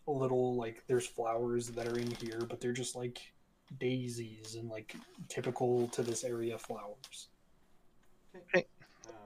a 0.08 0.12
little 0.12 0.56
like 0.56 0.84
there's 0.88 1.08
flowers 1.08 1.70
that 1.70 1.88
are 1.88 1.98
in 1.98 2.12
here 2.12 2.42
but 2.50 2.60
they're 2.60 2.74
just 2.74 2.96
like 2.96 3.20
daisies 3.80 4.56
and 4.60 4.70
like 4.70 4.96
typical 5.30 5.88
to 5.90 6.02
this 6.02 6.24
area 6.24 6.58
flowers. 6.58 7.28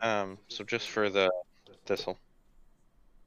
Um. 0.02 0.38
So 0.48 0.64
just 0.64 0.90
for 0.90 1.10
the 1.10 1.32
thistle. 1.86 2.18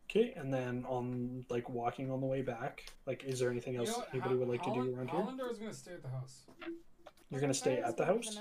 okay 0.09 0.32
and 0.36 0.53
then 0.53 0.85
on 0.89 1.45
like 1.49 1.69
walking 1.69 2.11
on 2.11 2.20
the 2.20 2.27
way 2.27 2.43
back 2.43 2.85
like 3.07 3.24
is 3.24 3.41
there 3.41 3.51
anything 3.51 3.77
else 3.77 4.01
anybody 4.12 4.35
would 4.36 4.49
like 4.49 4.62
to 4.62 4.73
do 4.73 4.95
around 4.95 5.11
here? 5.11 5.20
Hallandor 5.20 5.51
is 5.51 5.59
gonna 5.59 5.73
stay 5.74 5.93
at 5.93 6.03
the 6.03 6.09
house. 6.09 6.43
you're 7.31 7.41
gonna 7.41 7.55
stay 7.55 7.78
at 7.78 7.97
the 7.97 8.05
house 8.05 8.39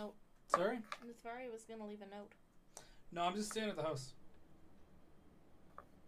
Sorry? 0.48 0.80
Nithvari 1.06 1.52
was 1.52 1.64
gonna 1.68 1.86
leave 1.88 2.02
a 2.02 2.16
note. 2.16 2.30
No, 3.12 3.22
I'm 3.24 3.36
just 3.36 3.52
staying 3.52 3.70
at 3.70 3.76
the 3.76 3.84
house. 3.84 4.14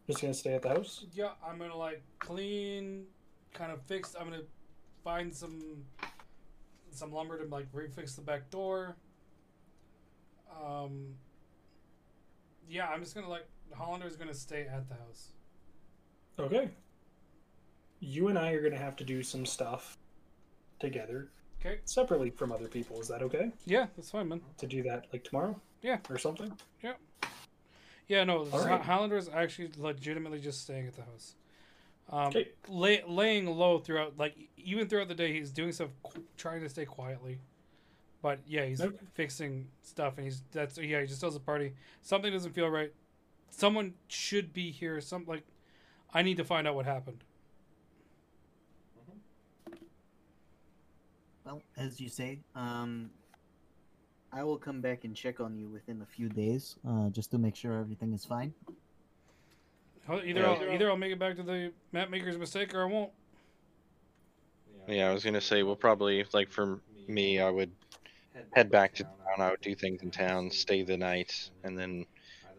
just 0.08 0.22
gonna 0.22 0.34
stay 0.34 0.54
at 0.54 0.62
the 0.62 0.70
house 0.70 1.06
Yeah, 1.14 1.32
I'm 1.46 1.58
gonna 1.58 1.76
like 1.76 2.04
clean, 2.20 3.06
kind 3.54 3.72
of 3.72 3.82
fix. 3.84 4.16
I'm 4.20 4.30
gonna 4.30 4.44
find 5.04 5.34
some 5.34 5.84
some 6.92 7.12
lumber 7.12 7.38
to 7.44 7.50
like 7.50 7.72
refix 7.74 8.16
the 8.16 8.22
back 8.22 8.50
door. 8.50 8.96
Um. 10.64 11.16
Yeah, 12.68 12.88
I'm 12.88 13.02
just 13.04 13.14
gonna 13.16 13.30
like 13.30 13.48
Hallandor 13.76 14.08
is 14.08 14.16
gonna 14.16 14.34
stay 14.34 14.62
at 14.68 14.88
the 14.90 14.96
house. 14.96 15.30
okay 16.40 16.70
you 18.02 18.28
and 18.28 18.38
i 18.38 18.52
are 18.52 18.62
gonna 18.62 18.78
have 18.78 18.96
to 18.98 19.04
do 19.04 19.24
some 19.24 19.46
stuff 19.46 19.98
together 20.80 21.30
Okay. 21.60 21.80
separately 21.86 22.30
from 22.30 22.52
other 22.52 22.68
people 22.68 23.00
is 23.00 23.08
that 23.08 23.22
okay 23.24 23.52
Yeah, 23.66 23.88
that's 23.96 24.12
fine, 24.12 24.28
man. 24.30 24.42
to 24.58 24.68
do 24.68 24.84
that 24.84 25.08
like 25.12 25.24
tomorrow 25.24 25.60
Yeah. 25.82 25.98
or 26.10 26.18
something 26.18 26.52
Yeah, 26.84 26.94
Yeah, 28.08 28.24
no, 28.24 28.46
right. 28.46 28.82
Highlander's 28.82 29.30
actually 29.30 29.72
legitimately 29.78 30.40
just 30.40 30.62
staying 30.62 30.86
at 30.88 30.96
the 30.96 31.02
house. 31.02 31.34
Um, 32.10 32.28
Okay. 32.28 32.50
lay, 32.68 33.02
laying 33.08 33.48
low 33.48 33.80
throughout, 33.80 34.16
like 34.18 34.36
even 34.58 34.88
throughout 34.88 35.08
the 35.08 35.16
day, 35.16 35.34
he's 35.34 35.50
doing 35.50 35.72
stuff, 35.72 35.90
qu- 36.04 36.24
trying 36.38 36.62
to 36.62 36.70
stay 36.70 36.86
quietly. 36.86 37.40
But 38.22 38.42
yeah, 38.46 38.66
he's 38.66 38.80
Okay. 38.82 38.96
fixing 39.16 39.70
stuff, 39.82 40.18
and 40.18 40.26
he's 40.26 40.42
that's 40.52 40.78
yeah, 40.78 41.02
he 41.02 41.08
just 41.08 41.20
tells 41.20 41.34
the 41.34 41.40
party 41.40 41.74
something 42.04 42.32
doesn't 42.32 42.54
feel 42.54 42.70
right. 42.70 42.94
Someone 43.50 43.96
should 44.08 44.54
be 44.54 44.70
here. 44.70 45.02
Some 45.02 45.26
like, 45.26 45.44
I 46.14 46.22
need 46.22 46.38
to 46.38 46.44
find 46.46 46.68
out 46.68 46.76
what 46.76 46.86
happened. 46.86 47.24
Well, 51.46 51.62
as 51.78 52.02
you 52.02 52.10
say, 52.10 52.40
um, 52.56 53.12
I 54.34 54.44
will 54.44 54.58
come 54.58 54.82
back 54.82 55.04
and 55.04 55.16
check 55.16 55.40
on 55.40 55.56
you 55.58 55.68
within 55.70 56.02
a 56.02 56.06
few 56.06 56.28
days, 56.28 56.76
uh, 56.88 57.10
just 57.10 57.32
to 57.32 57.38
make 57.38 57.56
sure 57.56 57.78
everything 57.80 58.14
is 58.14 58.26
fine. 58.26 58.54
Either 60.10 60.24
Yeah. 60.28 60.46
I'll, 60.52 60.74
either 60.74 60.90
I'll 60.90 60.98
make 60.98 61.12
it 61.12 61.20
back 61.20 61.36
to 61.38 61.44
the 61.44 61.72
map 61.92 62.10
maker's 62.10 62.38
mistake, 62.38 62.74
or 62.74 62.82
I 62.84 62.86
won't. 62.86 63.12
Yeah, 64.88 65.10
I 65.10 65.14
was 65.14 65.24
gonna 65.24 65.42
say 65.42 65.64
we'll 65.64 65.76
probably 65.76 66.24
like 66.34 66.52
for 66.52 66.80
me, 67.08 67.40
I 67.40 67.50
would 67.50 67.72
head 68.54 68.70
back 68.70 68.94
to 68.96 69.04
town. 69.04 69.14
I 69.40 69.50
would 69.52 69.62
do 69.62 69.74
things 69.74 70.04
in 70.04 70.12
town, 70.12 70.52
stay 70.52 70.84
the 70.84 70.98
night, 70.98 71.50
and 71.64 71.78
then 71.78 72.06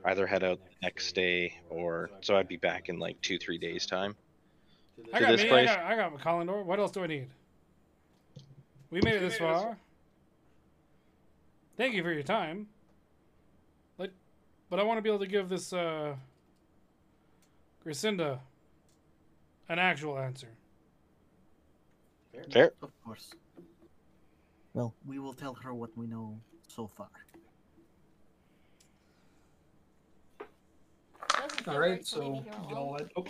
either 0.06 0.26
head 0.26 0.42
out 0.42 0.58
the 0.64 0.70
next 0.82 1.14
day 1.14 1.54
or 1.70 2.10
so 2.20 2.36
I'd 2.36 2.48
be 2.48 2.56
back 2.56 2.88
in 2.88 2.98
like 2.98 3.20
two 3.20 3.38
three 3.38 3.58
days 3.58 3.86
time. 3.86 4.16
I 5.12 5.18
To 5.20 5.24
got 5.26 5.30
this 5.32 5.42
me. 5.44 5.48
place? 5.48 5.68
I 5.70 5.74
got, 5.76 5.84
I 5.84 5.96
got 5.96 6.18
Collindor. 6.18 6.64
What 6.64 6.80
else 6.80 6.90
do 6.90 7.04
I 7.04 7.06
need? 7.06 7.28
We 8.96 9.02
made 9.02 9.16
it 9.16 9.20
this 9.20 9.36
far. 9.36 9.76
Thank 11.76 11.92
you 11.92 12.02
for 12.02 12.10
your 12.10 12.22
time. 12.22 12.66
But, 13.98 14.10
but 14.70 14.80
I 14.80 14.84
want 14.84 14.96
to 14.96 15.02
be 15.02 15.10
able 15.10 15.18
to 15.18 15.26
give 15.26 15.50
this 15.50 15.74
uh, 15.74 16.14
Grisinda 17.84 18.38
an 19.68 19.78
actual 19.78 20.18
answer. 20.18 20.48
Fair. 22.50 22.72
Of 22.80 22.90
course. 23.04 23.34
Well, 24.72 24.94
we 25.04 25.18
will 25.18 25.34
tell 25.34 25.52
her 25.52 25.74
what 25.74 25.90
we 25.94 26.06
know 26.06 26.40
so 26.66 26.86
far. 26.86 27.10
All 31.66 31.78
right 31.78 31.78
right, 31.78 31.78
for 31.78 31.90
me 31.90 31.98
to 31.98 32.04
so 32.06 32.44
y'all 32.70 32.96
head. 32.96 33.10
Oh, 33.14 33.26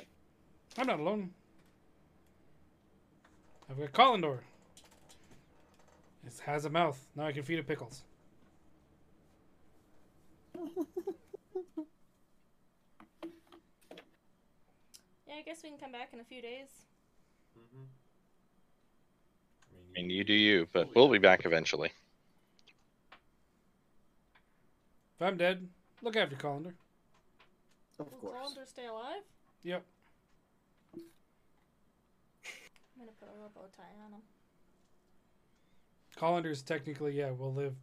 I'm 0.79 0.87
not 0.87 1.01
alone. 1.01 1.31
I've 3.69 3.79
got 3.81 3.91
Collindor. 3.91 4.39
It 6.27 6.41
has 6.45 6.65
a 6.65 6.71
mouth. 6.71 6.99
Now 7.15 7.27
I 7.27 7.33
can 7.33 7.43
feed 7.45 7.59
it 7.59 7.67
pickles. 7.67 8.03
Yeah, 15.29 15.35
I 15.41 15.43
guess 15.43 15.63
we 15.63 15.69
can 15.69 15.79
come 15.79 15.93
back 15.93 16.11
in 16.13 16.21
a 16.21 16.25
few 16.25 16.41
days. 16.41 16.69
Mm-hmm. 17.59 17.85
I 19.75 20.01
mean, 20.01 20.11
you 20.11 20.25
do 20.25 20.33
you, 20.33 20.67
but 20.73 20.95
we'll 20.95 21.09
be 21.09 21.19
back 21.19 21.45
eventually. 21.45 21.91
If 25.19 25.27
I'm 25.27 25.37
dead, 25.37 25.69
look 26.01 26.17
after 26.17 26.37
Collindor. 26.37 26.73
Of 27.99 28.11
Will 28.13 28.19
course. 28.19 28.35
Colander 28.35 28.67
stay 28.67 28.87
alive? 28.87 29.23
Yep. 29.63 29.83
I'm 30.95 31.03
gonna 32.99 33.13
put 33.19 33.29
a 33.29 33.33
little 33.33 33.51
bow 33.55 33.67
tie 33.77 33.83
on 34.05 34.13
him. 34.13 34.23
Collindor's 36.17 36.63
technically, 36.63 37.13
yeah, 37.13 37.31
will 37.31 37.53
live. 37.53 37.75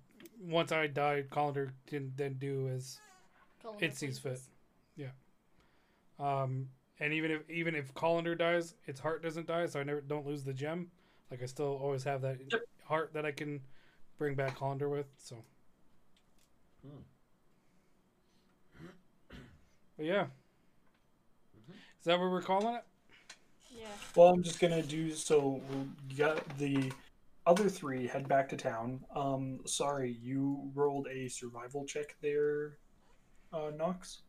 Once 0.41 0.71
I 0.71 0.87
die, 0.87 1.23
Collindor 1.31 1.71
can 1.87 2.11
then 2.15 2.33
do 2.33 2.67
as 2.69 2.99
Colander 3.61 3.85
It 3.85 3.95
seems 3.95 4.19
fit. 4.19 4.39
Yeah. 4.95 5.11
Um, 6.19 6.69
and 6.99 7.13
even 7.13 7.31
if 7.31 7.49
even 7.49 7.75
if 7.75 7.93
Collindor 7.93 8.37
dies, 8.37 8.75
its 8.87 8.99
heart 8.99 9.23
doesn't 9.23 9.47
die, 9.47 9.65
so 9.67 9.79
I 9.79 9.83
never 9.83 10.01
don't 10.01 10.25
lose 10.25 10.43
the 10.43 10.53
gem. 10.53 10.91
Like 11.31 11.41
I 11.41 11.45
still 11.45 11.77
always 11.81 12.03
have 12.03 12.21
that 12.21 12.39
Yep. 12.51 12.61
heart 12.83 13.13
that 13.13 13.25
I 13.25 13.31
can 13.31 13.61
bring 14.17 14.35
back 14.35 14.57
Collindor 14.57 14.89
with. 14.89 15.07
So. 15.17 15.43
Hmm. 16.81 17.01
But 19.97 20.05
yeah. 20.05 20.25
Is 21.99 22.05
that 22.05 22.19
what 22.19 22.29
we're 22.31 22.41
calling 22.41 22.75
it? 22.75 22.83
Yeah. 23.77 23.87
Well, 24.15 24.29
I'm 24.29 24.43
just 24.43 24.59
gonna 24.59 24.83
do 24.83 25.11
so. 25.13 25.61
We'll 25.69 25.87
get 26.09 26.57
the 26.57 26.91
other 27.45 27.69
three 27.69 28.07
head 28.07 28.27
back 28.27 28.49
to 28.49 28.57
town. 28.57 29.03
Um, 29.15 29.59
sorry, 29.65 30.17
you 30.21 30.71
rolled 30.73 31.07
a 31.07 31.27
survival 31.27 31.85
check 31.85 32.15
there, 32.21 32.77
uh, 33.51 33.71
Nox. 33.75 34.21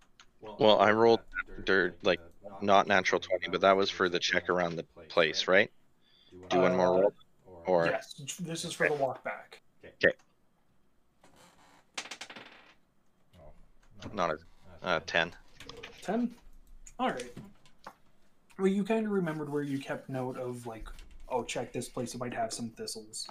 Well, 0.59 0.78
I 0.81 0.91
rolled 0.91 1.20
dirt, 1.65 1.97
like, 2.03 2.20
Not 2.61 2.86
natural 2.86 3.20
twenty, 3.20 3.49
but 3.49 3.61
that 3.62 3.77
was 3.77 3.91
for 3.91 4.09
the 4.09 4.19
check 4.19 4.49
around 4.49 4.77
the 4.77 4.85
place, 5.09 5.49
right? 5.49 5.70
Do 6.51 6.61
one 6.61 6.77
more 6.77 7.01
roll, 7.01 7.12
or 7.66 7.86
Yes, 7.86 8.15
this 8.41 8.65
is 8.65 8.73
for 8.73 8.89
the 8.89 8.95
walk 8.95 9.24
back. 9.24 9.61
Okay. 9.85 10.15
Not 14.12 14.31
a 14.31 14.39
uh, 14.82 15.01
ten. 15.07 15.32
Ten. 16.03 16.35
All 16.99 17.11
right. 17.11 17.32
Well, 18.59 18.69
you 18.69 18.85
kind 18.85 19.07
of 19.07 19.12
remembered 19.12 19.51
where 19.51 19.62
you 19.62 19.78
kept 19.78 20.09
note 20.09 20.36
of 20.39 20.66
like, 20.66 20.89
oh, 21.29 21.43
check 21.45 21.73
this 21.73 21.89
place; 21.89 22.15
it 22.15 22.19
might 22.19 22.35
have 22.35 22.53
some 22.53 22.71
thistles. 22.71 23.29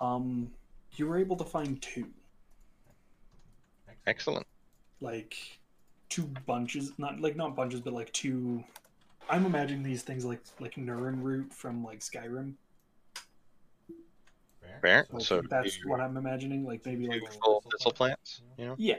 Um, 0.00 0.50
you 0.96 1.06
were 1.06 1.18
able 1.18 1.36
to 1.36 1.44
find 1.44 1.80
two, 1.80 2.06
Excellent. 4.06 4.46
like 5.00 5.36
two 6.08 6.24
bunches, 6.46 6.92
not 6.98 7.20
like 7.20 7.36
not 7.36 7.54
bunches, 7.56 7.80
but 7.80 7.92
like 7.92 8.12
two. 8.12 8.62
I'm 9.30 9.46
imagining 9.46 9.82
these 9.82 10.02
things 10.02 10.24
like 10.24 10.40
like 10.60 10.74
Nirnroot 10.74 11.52
from 11.52 11.84
like 11.84 12.00
Skyrim. 12.00 12.54
Fair. 14.80 15.06
Like, 15.12 15.22
So 15.24 15.40
that's 15.48 15.78
you- 15.78 15.88
what 15.88 16.00
I'm 16.00 16.16
imagining. 16.16 16.64
Like 16.66 16.84
maybe 16.84 17.06
like 17.06 17.20
two 17.20 17.38
full 17.42 17.62
thistle 17.70 17.92
plants, 17.92 18.42
you 18.58 18.66
know? 18.66 18.74
Yeah. 18.78 18.96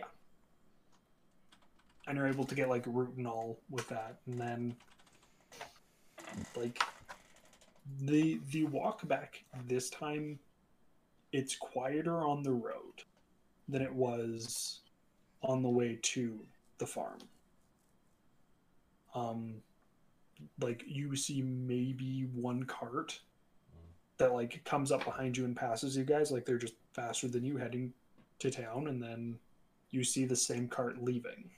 And 2.07 2.17
you're 2.17 2.27
able 2.27 2.45
to 2.45 2.55
get 2.55 2.69
like 2.69 2.83
root 2.87 3.13
and 3.17 3.27
all 3.27 3.57
with 3.69 3.87
that, 3.89 4.15
and 4.27 4.39
then 4.39 4.75
like 6.55 6.81
the 8.01 8.39
the 8.51 8.65
walk 8.65 9.07
back 9.07 9.43
this 9.67 9.89
time, 9.89 10.39
it's 11.31 11.55
quieter 11.55 12.21
on 12.21 12.43
the 12.43 12.51
road 12.51 13.03
than 13.67 13.81
it 13.81 13.93
was 13.93 14.81
on 15.41 15.61
the 15.61 15.69
way 15.69 15.99
to 16.01 16.39
the 16.77 16.85
farm. 16.85 17.19
Um, 19.15 19.55
like 20.59 20.83
you 20.87 21.15
see 21.15 21.41
maybe 21.41 22.27
one 22.33 22.63
cart 22.63 23.19
that 24.17 24.33
like 24.33 24.63
comes 24.63 24.91
up 24.91 25.03
behind 25.05 25.37
you 25.37 25.45
and 25.45 25.55
passes 25.55 25.97
you 25.97 26.03
guys, 26.03 26.31
like 26.31 26.45
they're 26.45 26.57
just 26.57 26.75
faster 26.93 27.27
than 27.27 27.43
you 27.43 27.57
heading 27.57 27.93
to 28.39 28.51
town, 28.51 28.87
and 28.87 29.01
then 29.01 29.37
you 29.91 30.03
see 30.03 30.25
the 30.25 30.35
same 30.35 30.67
cart 30.67 31.03
leaving, 31.03 31.49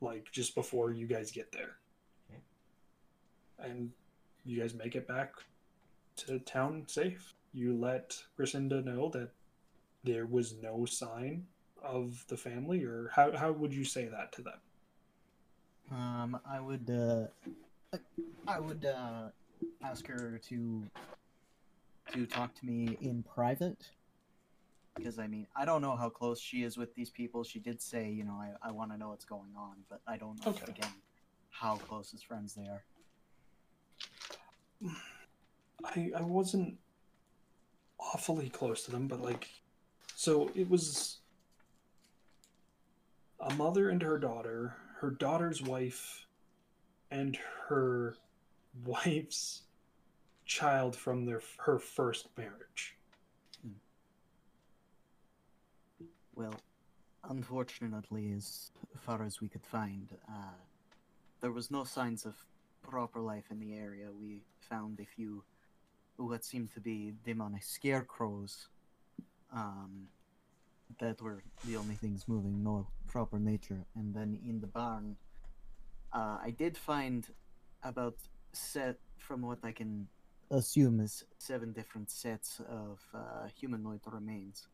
like 0.00 0.30
just 0.32 0.54
before 0.54 0.92
you 0.92 1.06
guys 1.06 1.30
get 1.30 1.50
there. 1.52 1.76
Okay. 2.30 3.70
And 3.70 3.90
you 4.44 4.60
guys 4.60 4.74
make 4.74 4.94
it 4.94 5.08
back 5.08 5.32
to 6.16 6.38
town 6.40 6.84
safe. 6.86 7.34
You 7.52 7.76
let 7.78 8.16
Grisinda 8.38 8.84
know 8.84 9.08
that 9.10 9.30
there 10.02 10.26
was 10.26 10.54
no 10.62 10.84
sign 10.84 11.46
of 11.82 12.24
the 12.28 12.36
family, 12.36 12.84
or 12.84 13.10
how, 13.14 13.36
how 13.36 13.52
would 13.52 13.72
you 13.72 13.84
say 13.84 14.06
that 14.06 14.32
to 14.32 14.42
them? 14.42 14.60
Um, 15.90 16.40
I 16.50 16.60
would, 16.60 16.90
uh, 16.90 17.98
I 18.46 18.58
would, 18.58 18.84
uh, 18.84 19.28
ask 19.82 20.06
her 20.06 20.40
to, 20.48 20.84
to 22.12 22.26
talk 22.26 22.54
to 22.54 22.66
me 22.66 22.96
in 23.00 23.22
private. 23.22 23.90
Because, 24.96 25.18
I 25.18 25.26
mean, 25.26 25.46
I 25.56 25.64
don't 25.64 25.82
know 25.82 25.96
how 25.96 26.08
close 26.08 26.40
she 26.40 26.62
is 26.62 26.76
with 26.76 26.94
these 26.94 27.10
people. 27.10 27.44
She 27.44 27.58
did 27.58 27.82
say, 27.82 28.08
you 28.10 28.24
know, 28.24 28.40
I, 28.40 28.68
I 28.68 28.70
want 28.72 28.92
to 28.92 28.96
know 28.96 29.08
what's 29.08 29.24
going 29.24 29.54
on, 29.56 29.76
but 29.90 30.00
I 30.06 30.16
don't 30.16 30.42
know, 30.44 30.52
Okay. 30.52 30.70
again, 30.70 30.92
how 31.50 31.76
close 31.76 32.14
as 32.14 32.22
friends 32.22 32.54
they 32.54 32.62
are. 32.68 32.84
I 35.84 36.12
I 36.16 36.22
wasn't 36.22 36.78
awfully 37.98 38.48
close 38.48 38.84
to 38.84 38.90
them, 38.90 39.08
but 39.08 39.20
like, 39.20 39.48
so 40.14 40.50
it 40.54 40.68
was 40.68 41.18
a 43.40 43.52
mother 43.54 43.88
and 43.90 44.02
her 44.02 44.18
daughter, 44.18 44.76
her 45.00 45.10
daughter's 45.10 45.62
wife, 45.62 46.26
and 47.10 47.38
her 47.68 48.16
wife's 48.84 49.62
child 50.44 50.96
from 50.96 51.24
their 51.24 51.40
her 51.58 51.78
first 51.78 52.28
marriage. 52.36 52.96
Well, 56.34 56.54
unfortunately, 57.28 58.32
as 58.36 58.70
far 58.98 59.22
as 59.22 59.40
we 59.40 59.48
could 59.48 59.64
find, 59.64 60.08
uh, 60.28 60.56
there 61.40 61.52
was 61.52 61.70
no 61.70 61.84
signs 61.84 62.26
of 62.26 62.34
proper 62.88 63.20
life 63.20 63.44
in 63.50 63.58
the 63.60 63.74
area. 63.74 64.06
We 64.12 64.42
found 64.70 65.00
a 65.00 65.04
few 65.16 65.44
what 66.16 66.44
seemed 66.44 66.72
to 66.74 66.80
be 66.80 67.14
demonic 67.24 67.62
scarecrows, 67.62 68.68
um, 69.52 70.08
that 71.00 71.20
were 71.20 71.42
the 71.64 71.76
only 71.76 71.94
things 71.94 72.28
moving, 72.28 72.62
no 72.62 72.86
proper 73.08 73.38
nature. 73.38 73.84
And 73.96 74.14
then 74.14 74.38
in 74.46 74.60
the 74.60 74.66
barn, 74.66 75.16
uh, 76.12 76.38
I 76.42 76.54
did 76.56 76.76
find 76.76 77.26
about 77.82 78.16
set 78.52 78.96
from 79.18 79.42
what 79.42 79.58
I 79.64 79.72
can 79.72 80.06
assume 80.50 81.00
is 81.00 81.24
seven 81.38 81.72
different 81.72 82.10
sets 82.10 82.60
of 82.68 83.00
uh, 83.12 83.48
humanoid 83.58 84.00
remains. 84.06 84.68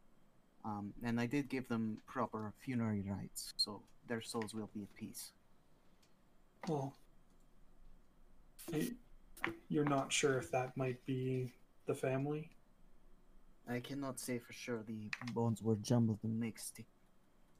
Um, 0.65 0.93
and 1.03 1.19
I 1.19 1.27
did 1.27 1.49
give 1.49 1.69
them 1.69 1.99
proper 2.07 2.53
funerary 2.59 3.03
rites, 3.07 3.55
so 3.57 3.81
their 4.09 4.21
souls 4.21 4.53
will 4.53 4.69
be 4.75 4.83
at 4.83 4.95
peace. 4.95 5.33
Well, 6.69 6.93
You're 9.69 9.85
not 9.85 10.13
sure 10.13 10.39
if 10.39 10.51
that 10.53 10.77
might 10.77 11.05
be 11.07 11.53
the 11.87 11.95
family. 11.95 12.51
I 13.69 13.81
cannot 13.81 14.19
say 14.19 14.39
for 14.39 14.53
sure. 14.53 14.83
The 14.83 15.11
bones 15.33 15.63
were 15.63 15.77
jumbled 15.77 16.21
and 16.25 16.39
mixed. 16.41 16.79
It 16.79 16.87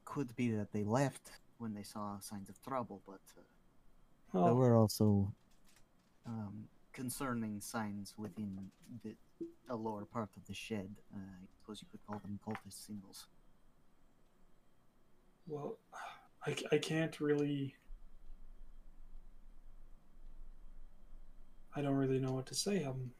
could 0.05 0.35
be 0.35 0.51
that 0.51 0.71
they 0.73 0.83
left 0.83 1.31
when 1.57 1.73
they 1.73 1.83
saw 1.83 2.19
signs 2.19 2.49
of 2.49 2.61
trouble, 2.61 3.01
but 3.07 3.21
uh, 3.37 3.41
there 4.33 4.53
Oh, 4.53 4.55
were 4.55 4.75
also 4.75 5.33
um, 6.25 6.67
concerning 6.93 7.61
signs 7.61 8.13
within 8.17 8.71
the, 9.03 9.15
the 9.67 9.75
lower 9.75 10.05
part 10.05 10.29
of 10.37 10.45
the 10.47 10.53
shed. 10.53 10.89
Uh, 11.13 11.17
I 11.19 11.47
suppose 11.59 11.81
you 11.81 11.87
could 11.91 12.05
call 12.05 12.19
them 12.19 12.39
cultist 12.45 12.85
symbols. 12.85 13.27
well, 15.47 15.77
I, 16.45 16.55
I 16.71 16.77
can't 16.77 17.19
really. 17.19 17.75
I 21.75 21.81
don't 21.81 21.95
really 21.95 22.19
know 22.19 22.33
what 22.33 22.45
to 22.47 22.55
say. 22.55 22.83
Um, 22.83 23.11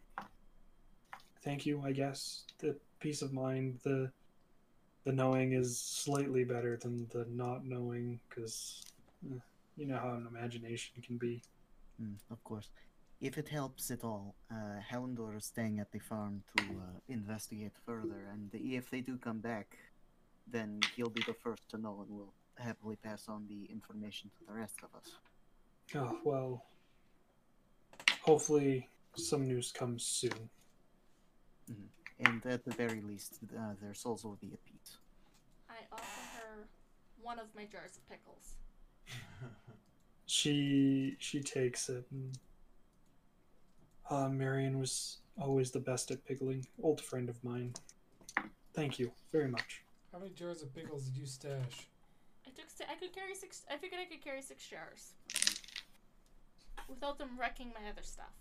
thank 1.44 1.66
you, 1.66 1.82
I 1.86 1.92
guess. 1.92 2.44
The 2.60 2.76
peace 3.00 3.22
of 3.22 3.34
mind, 3.34 3.80
the 3.84 4.12
the 5.04 5.12
knowing 5.12 5.54
is 5.54 5.80
slightly 5.80 6.44
better 6.44 6.78
than 6.78 7.08
the 7.12 7.26
not 7.30 7.66
knowing, 7.66 8.20
because 8.30 8.84
you 9.78 9.88
know 9.88 9.98
how 9.98 10.14
an 10.14 10.28
imagination 10.28 11.02
can 11.02 11.18
be. 11.18 11.42
Mm, 12.02 12.16
of 12.30 12.44
course. 12.44 12.70
If 13.20 13.38
it 13.38 13.48
helps 13.48 13.92
at 13.92 14.04
all, 14.04 14.36
uh, 14.52 14.80
Hallandor 14.92 15.38
is 15.38 15.46
staying 15.46 15.80
at 15.80 15.92
the 15.92 16.00
farm 16.00 16.44
to 16.58 16.64
uh, 16.64 17.00
investigate 17.08 17.74
further, 17.86 18.28
and 18.32 18.50
if 18.54 18.90
they 18.90 19.02
do 19.02 19.18
come 19.18 19.40
back, 19.40 19.78
then 20.48 20.80
he'll 20.96 21.10
be 21.10 21.24
the 21.26 21.34
first 21.34 21.70
to 21.70 21.78
know 21.78 22.02
and 22.02 22.18
will 22.18 22.34
happily 22.58 22.96
pass 22.96 23.28
on 23.28 23.46
the 23.48 23.66
information 23.72 24.30
to 24.38 24.46
the 24.48 24.54
rest 24.54 24.76
of 24.84 24.90
us. 24.96 25.12
Oh 25.96 26.20
well. 26.24 26.66
Hopefully, 28.24 28.88
some 29.16 29.48
news 29.48 29.72
comes 29.72 30.04
soon. 30.04 30.50
And 32.24 32.46
at 32.46 32.64
the 32.64 32.72
very 32.72 33.02
least, 33.02 33.40
uh, 33.58 33.74
their 33.82 33.96
souls 33.96 34.24
will 34.24 34.38
be 34.40 34.52
at 34.54 34.64
peace. 34.64 34.98
I 35.70 35.74
offer 35.92 36.04
her 36.38 36.68
one 37.22 37.40
of 37.40 37.48
my 37.56 37.66
jars 37.66 37.98
of 37.98 38.08
pickles. 38.10 38.54
She 40.28 41.18
she 41.20 41.42
takes 41.42 41.90
it. 41.90 42.06
And, 42.10 42.40
uh, 44.10 44.30
Marion 44.30 44.80
was 44.80 45.18
always 45.38 45.72
the 45.72 45.82
best 45.82 46.10
at 46.10 46.24
pickling. 46.26 46.66
Old 46.82 47.02
friend 47.02 47.28
of 47.28 47.44
mine. 47.44 47.74
Thank 48.74 48.98
you 48.98 49.12
very 49.34 49.50
much. 49.50 49.84
How 50.14 50.20
many 50.20 50.32
jars 50.32 50.62
of 50.62 50.74
pickles 50.74 51.04
did 51.04 51.18
you 51.18 51.26
stash? 51.26 51.90
I 52.48 52.52
took. 52.52 52.70
si- 52.70 52.86
I 52.90 52.96
could 52.96 53.12
carry 53.14 53.36
six. 53.36 53.66
I 53.70 53.76
figured 53.76 54.00
I 54.02 54.06
could 54.06 54.24
carry 54.24 54.42
six 54.42 54.66
jars 54.66 55.12
without 56.92 57.18
them 57.18 57.30
wrecking 57.40 57.72
my 57.74 57.90
other 57.90 58.04
stuff. 58.04 58.34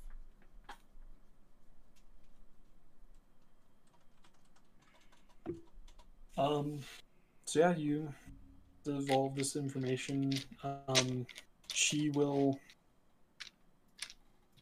Um, 6.36 6.78
so 7.44 7.60
yeah, 7.60 7.74
you 7.76 8.12
devolve 8.84 9.34
this 9.36 9.56
information. 9.56 10.32
Um, 10.64 11.26
she 11.72 12.10
will 12.10 12.58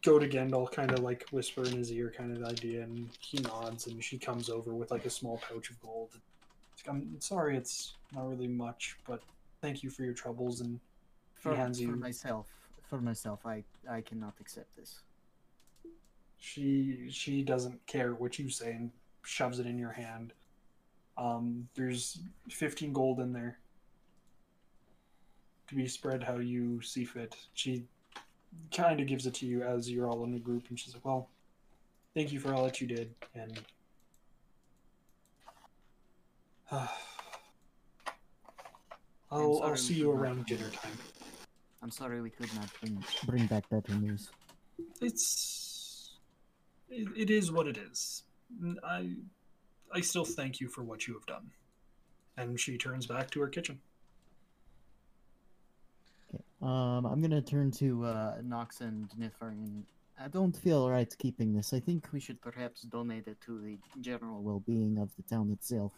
go 0.03 0.19
to 0.19 0.29
Gendal, 0.29 0.71
kind 0.71 0.91
of 0.93 1.01
like 1.01 1.27
whisper 1.31 1.65
in 1.65 1.77
his 1.77 1.93
ear, 1.93 2.13
kind 2.17 2.37
of 2.37 2.43
idea, 2.45 2.83
and 2.83 3.09
he 3.21 3.39
nods, 3.41 3.87
and 3.87 4.03
she 4.03 4.19
comes 4.19 4.49
over 4.51 4.73
with 4.75 4.91
like 4.91 5.07
a 5.07 5.11
small 5.11 5.39
pouch 5.49 5.71
of 5.71 5.81
gold. 5.81 6.11
It's 6.73 6.87
like, 6.87 6.97
I'm 6.97 7.21
sorry, 7.21 7.57
it's 7.57 7.95
not 8.15 8.29
really 8.29 8.49
much, 8.49 8.97
but 9.07 9.21
thank 9.61 9.83
you 9.83 9.91
for 9.91 10.03
your 10.03 10.15
troubles. 10.15 10.61
And 10.61 10.81
For, 11.35 11.55
hands 11.55 11.79
for 11.79 11.85
you- 11.85 11.97
myself, 11.97 12.47
for 12.89 13.01
myself, 13.01 13.45
I 13.47 13.65
I 13.91 14.01
cannot 14.01 14.35
accept 14.41 14.77
this. 14.77 15.03
she 16.39 17.09
she 17.11 17.43
doesn't 17.43 17.85
care 17.87 18.15
what 18.15 18.39
you 18.39 18.49
say 18.51 18.73
and 18.73 18.91
shoves 19.25 19.59
it 19.59 19.67
in 19.67 19.79
your 19.79 19.93
hand. 19.93 20.33
Um, 21.19 21.69
there's 21.75 22.21
15 22.51 22.93
gold 22.93 23.21
in 23.21 23.33
there 23.33 23.59
to 25.69 25.75
be 25.75 25.87
spread 25.89 26.23
how 26.23 26.37
you 26.39 26.81
see 26.83 27.05
fit. 27.05 27.35
She 27.55 27.85
kind 28.73 29.01
of 29.01 29.07
gives 29.07 29.27
it 29.27 29.35
to 29.35 29.47
you 29.47 29.63
as 29.63 29.91
you're 29.91 30.09
all 30.09 30.25
in 30.25 30.35
a 30.35 30.39
group, 30.39 30.69
and 30.71 30.79
she's 30.79 30.95
like, 30.95 31.05
"Well, 31.05 31.29
thank 32.15 32.33
you 32.33 32.41
for 32.41 32.55
all 32.55 32.65
that 32.65 32.81
you 32.81 32.87
did." 32.87 33.15
And 33.35 33.61
I'll 39.31 39.61
I'll 39.63 39.77
see 39.77 39.95
you 39.95 40.11
around 40.11 40.47
dinner 40.47 40.71
time. 40.71 40.99
I'm 41.83 41.91
sorry 41.91 42.21
we 42.21 42.31
could 42.31 42.53
not 42.55 42.69
bring 42.81 43.05
bring 43.27 43.47
back 43.47 43.69
better 43.69 43.95
news. 43.95 44.31
it's 45.01 46.11
it, 46.91 47.09
it 47.17 47.31
is 47.31 47.51
what 47.53 47.67
it 47.67 47.77
is. 47.77 48.23
I. 48.85 49.17
I 49.91 50.03
still 50.03 50.25
thank 50.25 50.61
you 50.61 50.69
for 50.69 50.83
what 50.83 51.07
you 51.07 51.15
have 51.15 51.25
done. 51.25 51.51
And 52.37 52.61
she 52.61 52.77
turns 52.77 53.07
back 53.07 53.31
to 53.31 53.41
her 53.41 53.49
kitchen. 53.49 53.81
Okay. 56.29 56.45
Um, 56.61 57.07
I'm 57.07 57.23
gonna 57.23 57.41
turn 57.41 57.71
to 57.73 58.05
uh, 58.05 58.35
Nox 58.45 58.83
and 58.83 59.09
Nithvarin. 59.19 59.85
I 60.21 60.29
don't 60.29 60.55
feel 60.55 60.91
right 60.91 61.11
keeping 61.19 61.55
this. 61.55 61.73
I 61.73 61.81
think 61.81 62.09
we 62.13 62.21
should 62.21 62.41
perhaps 62.43 62.83
donate 62.83 63.29
it 63.29 63.41
to 63.47 63.61
the 63.61 63.79
general 64.03 64.43
well-being 64.43 64.99
of 64.99 65.09
the 65.17 65.23
town 65.23 65.51
itself. 65.53 65.93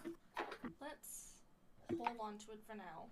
Let's 0.81 1.33
hold 1.99 2.17
on 2.21 2.39
to 2.39 2.53
it 2.53 2.61
for 2.69 2.77
now. 2.77 3.07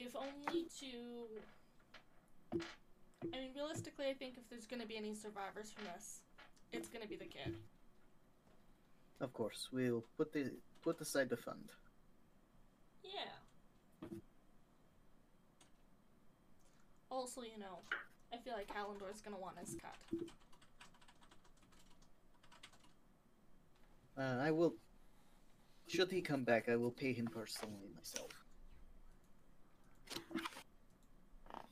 If 0.00 0.16
only 0.16 0.64
to. 0.80 2.60
I 3.32 3.38
mean, 3.38 3.50
realistically, 3.54 4.06
I 4.08 4.14
think 4.14 4.38
if 4.38 4.48
there's 4.48 4.66
gonna 4.66 4.86
be 4.86 4.96
any 4.96 5.14
survivors 5.14 5.70
from 5.70 5.84
this, 5.92 6.20
it's 6.72 6.88
gonna 6.88 7.06
be 7.06 7.16
the 7.16 7.26
kid. 7.26 7.54
Of 9.20 9.34
course, 9.34 9.68
we'll 9.70 10.04
put 10.16 10.32
the 10.32 10.52
put 10.82 10.98
aside 11.02 11.28
the 11.28 11.36
fund. 11.36 11.68
Yeah. 13.04 14.18
Also, 17.10 17.42
you 17.42 17.58
know, 17.58 17.80
I 18.32 18.38
feel 18.38 18.54
like 18.54 18.68
Hallandor's 18.68 19.20
gonna 19.20 19.38
want 19.38 19.58
his 19.58 19.76
cut. 19.76 19.98
Uh, 24.16 24.38
I 24.40 24.50
will. 24.50 24.74
Should 25.88 26.10
he 26.10 26.22
come 26.22 26.44
back, 26.44 26.70
I 26.70 26.76
will 26.76 26.92
pay 26.92 27.12
him 27.12 27.26
personally 27.26 27.90
myself. 27.94 28.39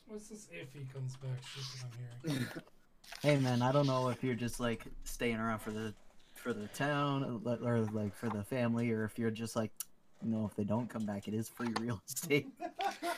What's 0.07 0.29
this 0.29 0.49
if 0.51 0.73
he 0.73 0.87
comes 0.93 1.17
back 1.17 1.39
shit 1.45 1.65
that 1.75 1.85
I'm 2.27 2.31
hearing? 2.31 2.49
hey 3.23 3.37
man, 3.37 3.63
I 3.63 3.73
don't 3.73 3.87
know 3.87 4.09
if 4.09 4.25
you're 4.25 4.35
just 4.35 4.59
like 4.59 4.85
staying 5.05 5.37
around 5.37 5.59
for 5.61 5.71
the 5.71 5.95
for 6.35 6.53
the 6.53 6.69
town 6.69 7.43
uh, 7.45 7.51
or 7.63 7.77
or, 7.77 7.81
like 7.93 8.17
for 8.17 8.29
the 8.29 8.43
family, 8.43 8.91
or 8.91 9.05
if 9.05 9.19
you're 9.19 9.31
just 9.31 9.55
like, 9.55 9.71
you 10.25 10.31
know, 10.31 10.47
if 10.47 10.57
they 10.57 10.65
don't 10.65 10.89
come 10.89 11.05
back, 11.05 11.29
it 11.29 11.35
is 11.35 11.49
free 11.49 11.69
real 11.81 12.01
estate. 12.09 12.47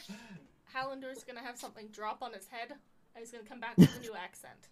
Hallandor's 0.75 1.25
gonna 1.25 1.43
have 1.43 1.57
something 1.57 1.87
drop 1.93 2.23
on 2.23 2.33
his 2.33 2.49
head, 2.49 2.71
and 2.71 2.79
he's 3.19 3.31
gonna 3.31 3.45
come 3.45 3.61
back 3.61 3.77
with 3.77 3.97
a 3.97 4.01
new 4.01 4.15
accent. 4.15 4.69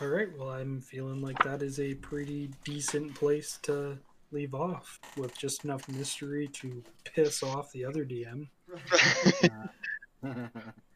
All 0.00 0.08
right, 0.08 0.28
well, 0.36 0.50
I'm 0.50 0.80
feeling 0.80 1.20
like 1.22 1.42
that 1.44 1.62
is 1.62 1.78
a 1.78 1.94
pretty 1.94 2.50
decent 2.64 3.14
place 3.14 3.58
to 3.62 3.98
leave 4.32 4.54
off 4.54 4.98
with 5.16 5.36
just 5.36 5.64
enough 5.64 5.88
mystery 5.88 6.48
to 6.48 6.82
piss 7.04 7.42
off 7.42 7.70
the 7.72 7.84
other 7.84 8.04
DM. 8.04 8.48
Uh, 10.24 10.28